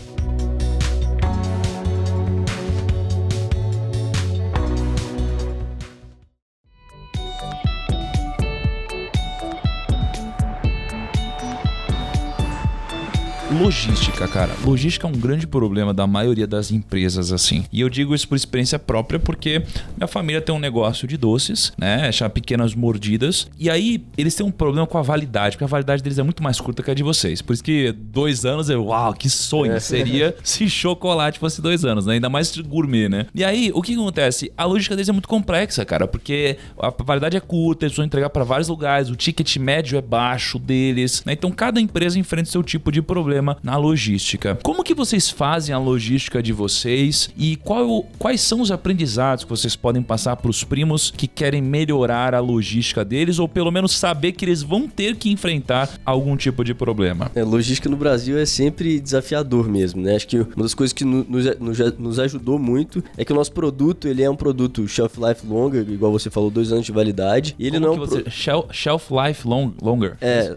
Logística, 13.59 14.29
cara. 14.29 14.53
Logística 14.65 15.05
é 15.07 15.11
um 15.11 15.15
grande 15.19 15.45
problema 15.45 15.93
da 15.93 16.07
maioria 16.07 16.47
das 16.47 16.71
empresas, 16.71 17.33
assim. 17.33 17.65
E 17.73 17.81
eu 17.81 17.89
digo 17.89 18.15
isso 18.15 18.29
por 18.29 18.37
experiência 18.37 18.79
própria, 18.79 19.19
porque 19.19 19.63
minha 19.97 20.07
família 20.07 20.41
tem 20.41 20.55
um 20.55 20.61
negócio 20.61 21.09
de 21.09 21.17
doces, 21.17 21.73
né? 21.77 22.11
Chama 22.13 22.31
pequenas 22.31 22.73
mordidas. 22.77 23.49
E 23.59 23.69
aí, 23.69 24.05
eles 24.17 24.37
têm 24.37 24.47
um 24.47 24.53
problema 24.53 24.87
com 24.87 24.97
a 24.97 25.03
validade, 25.03 25.57
porque 25.57 25.65
a 25.65 25.69
validade 25.69 26.05
deles 26.05 26.19
é 26.21 26.23
muito 26.23 26.41
mais 26.41 26.61
curta 26.61 26.85
que 26.85 26.91
a 26.91 26.95
de 26.95 27.03
vocês. 27.03 27.43
Por 27.43 27.53
isso 27.53 27.65
que 27.65 27.91
dois 27.91 28.45
anos, 28.45 28.71
eu, 28.71 28.85
uau, 28.87 29.13
que 29.13 29.29
sonho 29.29 29.81
seria 29.81 30.37
se 30.45 30.71
chocolate 30.71 31.41
fosse 31.41 31.61
dois 31.61 31.85
anos, 31.85 32.07
né? 32.07 32.15
Ainda 32.15 32.29
mais 32.29 32.57
gourmet, 32.59 33.09
né? 33.09 33.27
E 33.35 33.43
aí, 33.43 33.73
o 33.75 33.83
que 33.83 33.95
acontece? 33.95 34.53
A 34.57 34.65
logística 34.65 34.95
deles 34.95 35.09
é 35.09 35.13
muito 35.13 35.29
complexa, 35.29 35.85
cara, 35.85 36.07
porque 36.07 36.59
a 36.81 36.93
validade 37.03 37.37
é 37.37 37.41
curta, 37.41 37.85
eles 37.85 37.93
precisam 37.93 38.05
entregar 38.05 38.31
para 38.31 38.45
vários 38.45 38.69
lugares, 38.69 39.11
o 39.11 39.17
ticket 39.17 39.57
médio 39.57 39.99
é 39.99 40.01
baixo 40.01 40.61
deles, 40.61 41.25
né? 41.25 41.33
Então, 41.33 41.51
cada 41.51 41.81
empresa 41.81 42.17
enfrenta 42.21 42.49
seu 42.49 42.63
tipo 42.63 42.93
de 42.93 43.03
problema 43.03 43.48
na 43.63 43.77
logística. 43.77 44.59
Como 44.63 44.83
que 44.85 44.95
vocês 44.95 45.31
fazem 45.31 45.75
a 45.75 45.79
logística 45.79 46.43
de 46.43 46.53
vocês 46.53 47.31
e 47.37 47.57
qual- 47.57 48.05
quais 48.19 48.41
são 48.41 48.61
os 48.61 48.71
aprendizados 48.71 49.45
que 49.45 49.51
vocês 49.51 49.75
podem 49.77 50.03
passar 50.03 50.37
para 50.37 50.51
os 50.51 50.65
primos 50.65 51.11
que 51.11 51.27
querem 51.27 51.63
melhorar 51.63 52.35
a 52.35 52.41
logística 52.41 53.05
deles 53.05 53.39
ou 53.39 53.49
pelo 53.49 53.71
menos 53.71 53.93
saber 53.97 54.33
que 54.33 54.45
eles 54.45 54.63
vão 54.63 54.87
ter 54.89 55.17
que 55.17 55.31
enfrentar 55.31 55.91
algum 56.05 56.37
tipo 56.37 56.65
de 56.65 56.75
problema? 56.75 57.31
É, 57.35 57.43
logística 57.43 57.89
no 57.89 57.97
Brasil 57.97 58.39
é 58.39 58.47
sempre 58.47 59.01
desafiador 59.01 59.69
mesmo, 59.69 60.01
né? 60.03 60.17
Acho 60.17 60.27
que 60.29 60.39
uma 60.39 60.63
das 60.63 60.75
coisas 60.75 60.93
que 60.93 61.05
no- 61.05 61.25
nos, 61.29 61.45
nos- 61.59 61.99
nos 61.99 62.19
ajudou 62.19 62.59
muito 62.59 63.03
é 63.17 63.25
que 63.25 63.33
o 63.33 63.37
nosso 63.37 63.53
produto, 63.53 64.09
ele 64.09 64.23
é 64.23 64.31
um 64.31 64.37
produto 64.37 64.87
shelf 64.89 65.17
life 65.19 65.47
longa, 65.47 65.79
igual 65.81 66.13
você 66.13 66.31
falou, 66.31 66.51
dois 66.51 66.73
anos 66.73 66.85
de 66.87 66.93
validade. 66.93 67.55
E 67.59 67.67
ele 67.67 67.79
Como 67.79 67.87
não 67.87 67.95
que 67.95 68.01
é 68.01 68.03
um 68.03 68.07
pro- 68.09 68.25
você- 68.25 68.31
shel- 68.31 68.69
shelf 68.73 69.11
life 69.11 69.47
long, 69.47 69.73
longer. 69.83 70.17
É, 70.21 70.57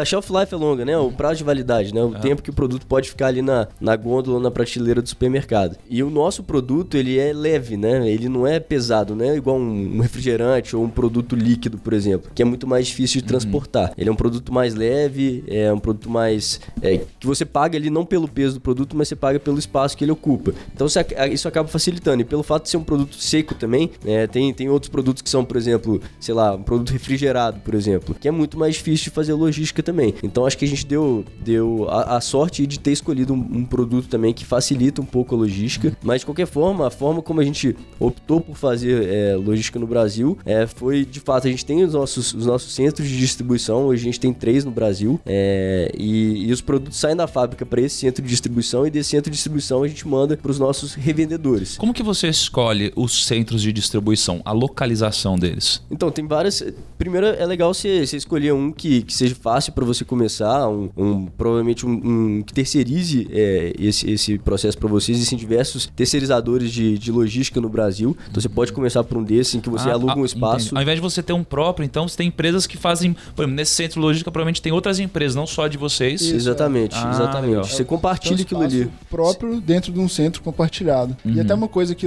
a 0.00 0.04
shelf 0.04 0.30
life 0.30 0.52
é 0.54 0.56
longa, 0.56 0.84
né? 0.84 0.96
O 0.98 1.10
prazo 1.12 1.36
de 1.38 1.44
validade, 1.44 1.94
né? 1.94 2.02
O 2.02 2.10
tempo 2.14 2.25
que 2.34 2.50
o 2.50 2.52
produto 2.52 2.86
pode 2.86 3.08
ficar 3.08 3.28
ali 3.28 3.42
na, 3.42 3.68
na 3.80 3.96
gôndola 3.96 4.36
ou 4.36 4.42
na 4.42 4.50
prateleira 4.50 5.02
do 5.02 5.08
supermercado. 5.08 5.76
E 5.88 6.02
o 6.02 6.10
nosso 6.10 6.42
produto, 6.42 6.96
ele 6.96 7.18
é 7.18 7.32
leve, 7.32 7.76
né? 7.76 8.08
Ele 8.08 8.28
não 8.28 8.46
é 8.46 8.58
pesado, 8.58 9.14
né? 9.14 9.36
Igual 9.36 9.58
um, 9.58 9.96
um 9.96 10.00
refrigerante 10.00 10.74
ou 10.74 10.84
um 10.84 10.88
produto 10.88 11.36
líquido, 11.36 11.78
por 11.78 11.92
exemplo, 11.92 12.30
que 12.34 12.42
é 12.42 12.44
muito 12.44 12.66
mais 12.66 12.86
difícil 12.86 13.20
de 13.20 13.26
transportar. 13.26 13.92
Ele 13.96 14.08
é 14.08 14.12
um 14.12 14.16
produto 14.16 14.52
mais 14.52 14.74
leve, 14.74 15.44
é 15.46 15.72
um 15.72 15.78
produto 15.78 16.10
mais... 16.10 16.60
é, 16.82 17.00
que 17.18 17.26
você 17.26 17.44
paga 17.44 17.78
ali 17.78 17.90
não 17.90 18.04
pelo 18.04 18.28
peso 18.28 18.54
do 18.54 18.60
produto, 18.60 18.96
mas 18.96 19.08
você 19.08 19.16
paga 19.16 19.38
pelo 19.38 19.58
espaço 19.58 19.96
que 19.96 20.04
ele 20.04 20.12
ocupa. 20.12 20.52
Então 20.74 20.88
você 20.88 21.04
isso 21.32 21.48
acaba 21.48 21.68
facilitando. 21.68 22.22
E 22.22 22.24
pelo 22.24 22.42
fato 22.42 22.64
de 22.64 22.70
ser 22.70 22.76
um 22.76 22.84
produto 22.84 23.16
seco 23.16 23.54
também, 23.54 23.90
né? 24.04 24.26
tem, 24.26 24.52
tem 24.52 24.68
outros 24.68 24.88
produtos 24.88 25.22
que 25.22 25.30
são, 25.30 25.44
por 25.44 25.56
exemplo, 25.56 26.00
sei 26.20 26.34
lá, 26.34 26.54
um 26.54 26.62
produto 26.62 26.90
refrigerado, 26.90 27.60
por 27.60 27.74
exemplo, 27.74 28.14
que 28.14 28.28
é 28.28 28.30
muito 28.30 28.58
mais 28.58 28.74
difícil 28.74 29.04
de 29.04 29.10
fazer 29.10 29.32
logística 29.34 29.82
também. 29.82 30.14
Então 30.22 30.46
acho 30.46 30.56
que 30.56 30.64
a 30.64 30.68
gente 30.68 30.86
deu, 30.86 31.24
deu 31.40 31.86
a, 31.88 32.15
a 32.15 32.15
sorte 32.20 32.66
de 32.66 32.78
ter 32.78 32.92
escolhido 32.92 33.32
um, 33.34 33.38
um 33.58 33.64
produto 33.64 34.08
também 34.08 34.32
que 34.32 34.44
facilita 34.44 35.00
um 35.00 35.04
pouco 35.04 35.34
a 35.34 35.38
logística. 35.38 35.96
Mas 36.02 36.20
de 36.20 36.26
qualquer 36.26 36.46
forma, 36.46 36.86
a 36.86 36.90
forma 36.90 37.22
como 37.22 37.40
a 37.40 37.44
gente 37.44 37.76
optou 37.98 38.40
por 38.40 38.56
fazer 38.56 39.08
é, 39.08 39.36
logística 39.36 39.78
no 39.78 39.86
Brasil 39.86 40.38
é, 40.44 40.66
foi 40.66 41.04
de 41.04 41.20
fato, 41.20 41.46
a 41.46 41.50
gente 41.50 41.64
tem 41.64 41.82
os 41.84 41.92
nossos, 41.94 42.32
os 42.34 42.46
nossos 42.46 42.72
centros 42.74 43.08
de 43.08 43.16
distribuição, 43.18 43.86
hoje 43.86 44.02
a 44.02 44.04
gente 44.04 44.20
tem 44.20 44.32
três 44.32 44.64
no 44.64 44.70
Brasil, 44.70 45.20
é, 45.26 45.90
e, 45.96 46.46
e 46.48 46.52
os 46.52 46.60
produtos 46.60 46.98
saem 46.98 47.16
da 47.16 47.26
fábrica 47.26 47.64
para 47.66 47.80
esse 47.80 47.96
centro 47.96 48.22
de 48.22 48.28
distribuição 48.28 48.86
e 48.86 48.90
desse 48.90 49.10
centro 49.10 49.30
de 49.30 49.34
distribuição 49.36 49.82
a 49.82 49.88
gente 49.88 50.06
manda 50.06 50.36
para 50.36 50.50
os 50.50 50.58
nossos 50.58 50.94
revendedores. 50.94 51.76
Como 51.76 51.92
que 51.94 52.02
você 52.02 52.28
escolhe 52.28 52.92
os 52.96 53.24
centros 53.26 53.62
de 53.62 53.72
distribuição, 53.72 54.40
a 54.44 54.52
localização 54.52 55.36
deles? 55.38 55.82
Então, 55.90 56.10
tem 56.10 56.26
várias. 56.26 56.62
Primeiro, 56.98 57.26
é 57.26 57.44
legal 57.46 57.72
você, 57.72 58.06
você 58.06 58.16
escolher 58.16 58.52
um 58.52 58.70
que, 58.72 59.02
que 59.02 59.12
seja 59.12 59.34
fácil 59.34 59.72
para 59.72 59.84
você 59.84 60.04
começar, 60.04 60.68
um, 60.68 60.88
um- 60.96 61.26
provavelmente 61.26 61.84
um, 61.86 62.00
um 62.06 62.42
que 62.42 62.52
terceirize 62.52 63.26
é, 63.32 63.72
esse, 63.78 64.10
esse 64.10 64.38
processo 64.38 64.76
para 64.78 64.88
vocês. 64.88 65.16
Existem 65.18 65.38
diversos 65.38 65.86
terceirizadores 65.94 66.70
de, 66.70 66.98
de 66.98 67.10
logística 67.10 67.60
no 67.60 67.68
Brasil. 67.68 68.16
Então, 68.30 68.40
você 68.40 68.48
pode 68.48 68.72
começar 68.72 69.02
por 69.04 69.18
um 69.18 69.22
desses 69.22 69.54
em 69.54 69.60
que 69.60 69.68
você 69.68 69.88
Ah, 69.88 69.92
aluga 69.94 70.12
ah, 70.12 70.18
um 70.18 70.24
espaço. 70.24 70.66
entendi. 70.66 70.76
Ao 70.76 70.82
invés 70.82 70.96
de 70.96 71.02
você 71.02 71.22
ter 71.22 71.32
um 71.32 71.42
próprio, 71.44 71.84
então 71.84 72.06
você 72.08 72.16
tem 72.16 72.28
empresas 72.28 72.66
que 72.66 72.76
fazem. 72.76 73.12
Por 73.34 73.42
exemplo, 73.42 73.56
nesse 73.56 73.72
centro 73.72 73.94
de 74.00 74.06
logística, 74.06 74.30
provavelmente 74.30 74.62
tem 74.62 74.72
outras 74.72 74.98
empresas, 74.98 75.34
não 75.34 75.46
só 75.46 75.66
de 75.68 75.76
vocês. 75.76 76.22
Exatamente, 76.22 76.94
Ah, 76.96 77.10
exatamente. 77.12 77.50
legal. 77.50 77.64
Você 77.64 77.84
compartilha 77.84 78.36
Tem 78.36 78.42
um 78.42 78.46
aquilo 78.46 78.62
ali. 78.62 78.80
espaço 78.82 79.06
próprio 79.10 79.60
dentro 79.60 79.92
de 79.92 79.98
um 79.98 80.08
centro 80.08 80.42
compartilhado. 80.42 81.16
E 81.24 81.40
até 81.40 81.54
uma 81.54 81.68
coisa 81.68 81.94
que 81.94 82.06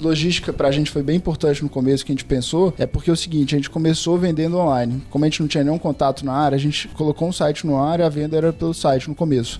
logística 0.00 0.52
pra 0.52 0.70
gente 0.70 0.90
foi 0.90 1.02
bem 1.02 1.16
importante 1.16 1.62
no 1.62 1.68
começo 1.68 2.04
que 2.04 2.12
a 2.12 2.14
gente 2.14 2.24
pensou, 2.24 2.74
é 2.78 2.86
porque 2.86 3.10
é 3.10 3.12
o 3.12 3.16
seguinte, 3.16 3.54
a 3.54 3.58
gente 3.58 3.70
começou 3.70 4.18
vendendo 4.18 4.56
online. 4.56 5.02
Como 5.10 5.24
a 5.24 5.28
gente 5.28 5.40
não 5.40 5.48
tinha 5.48 5.62
nenhum 5.64 5.78
contato 5.78 6.24
na 6.24 6.32
área, 6.32 6.56
a 6.56 6.58
gente 6.58 6.88
colocou 6.88 7.28
um 7.28 7.32
site 7.32 7.66
no 7.66 7.76
ar 7.80 8.00
e 8.00 8.02
a 8.02 8.08
venda 8.08 8.36
era 8.36 8.52
pelo 8.52 8.74
site 8.74 9.08
no 9.08 9.14
começo. 9.26 9.58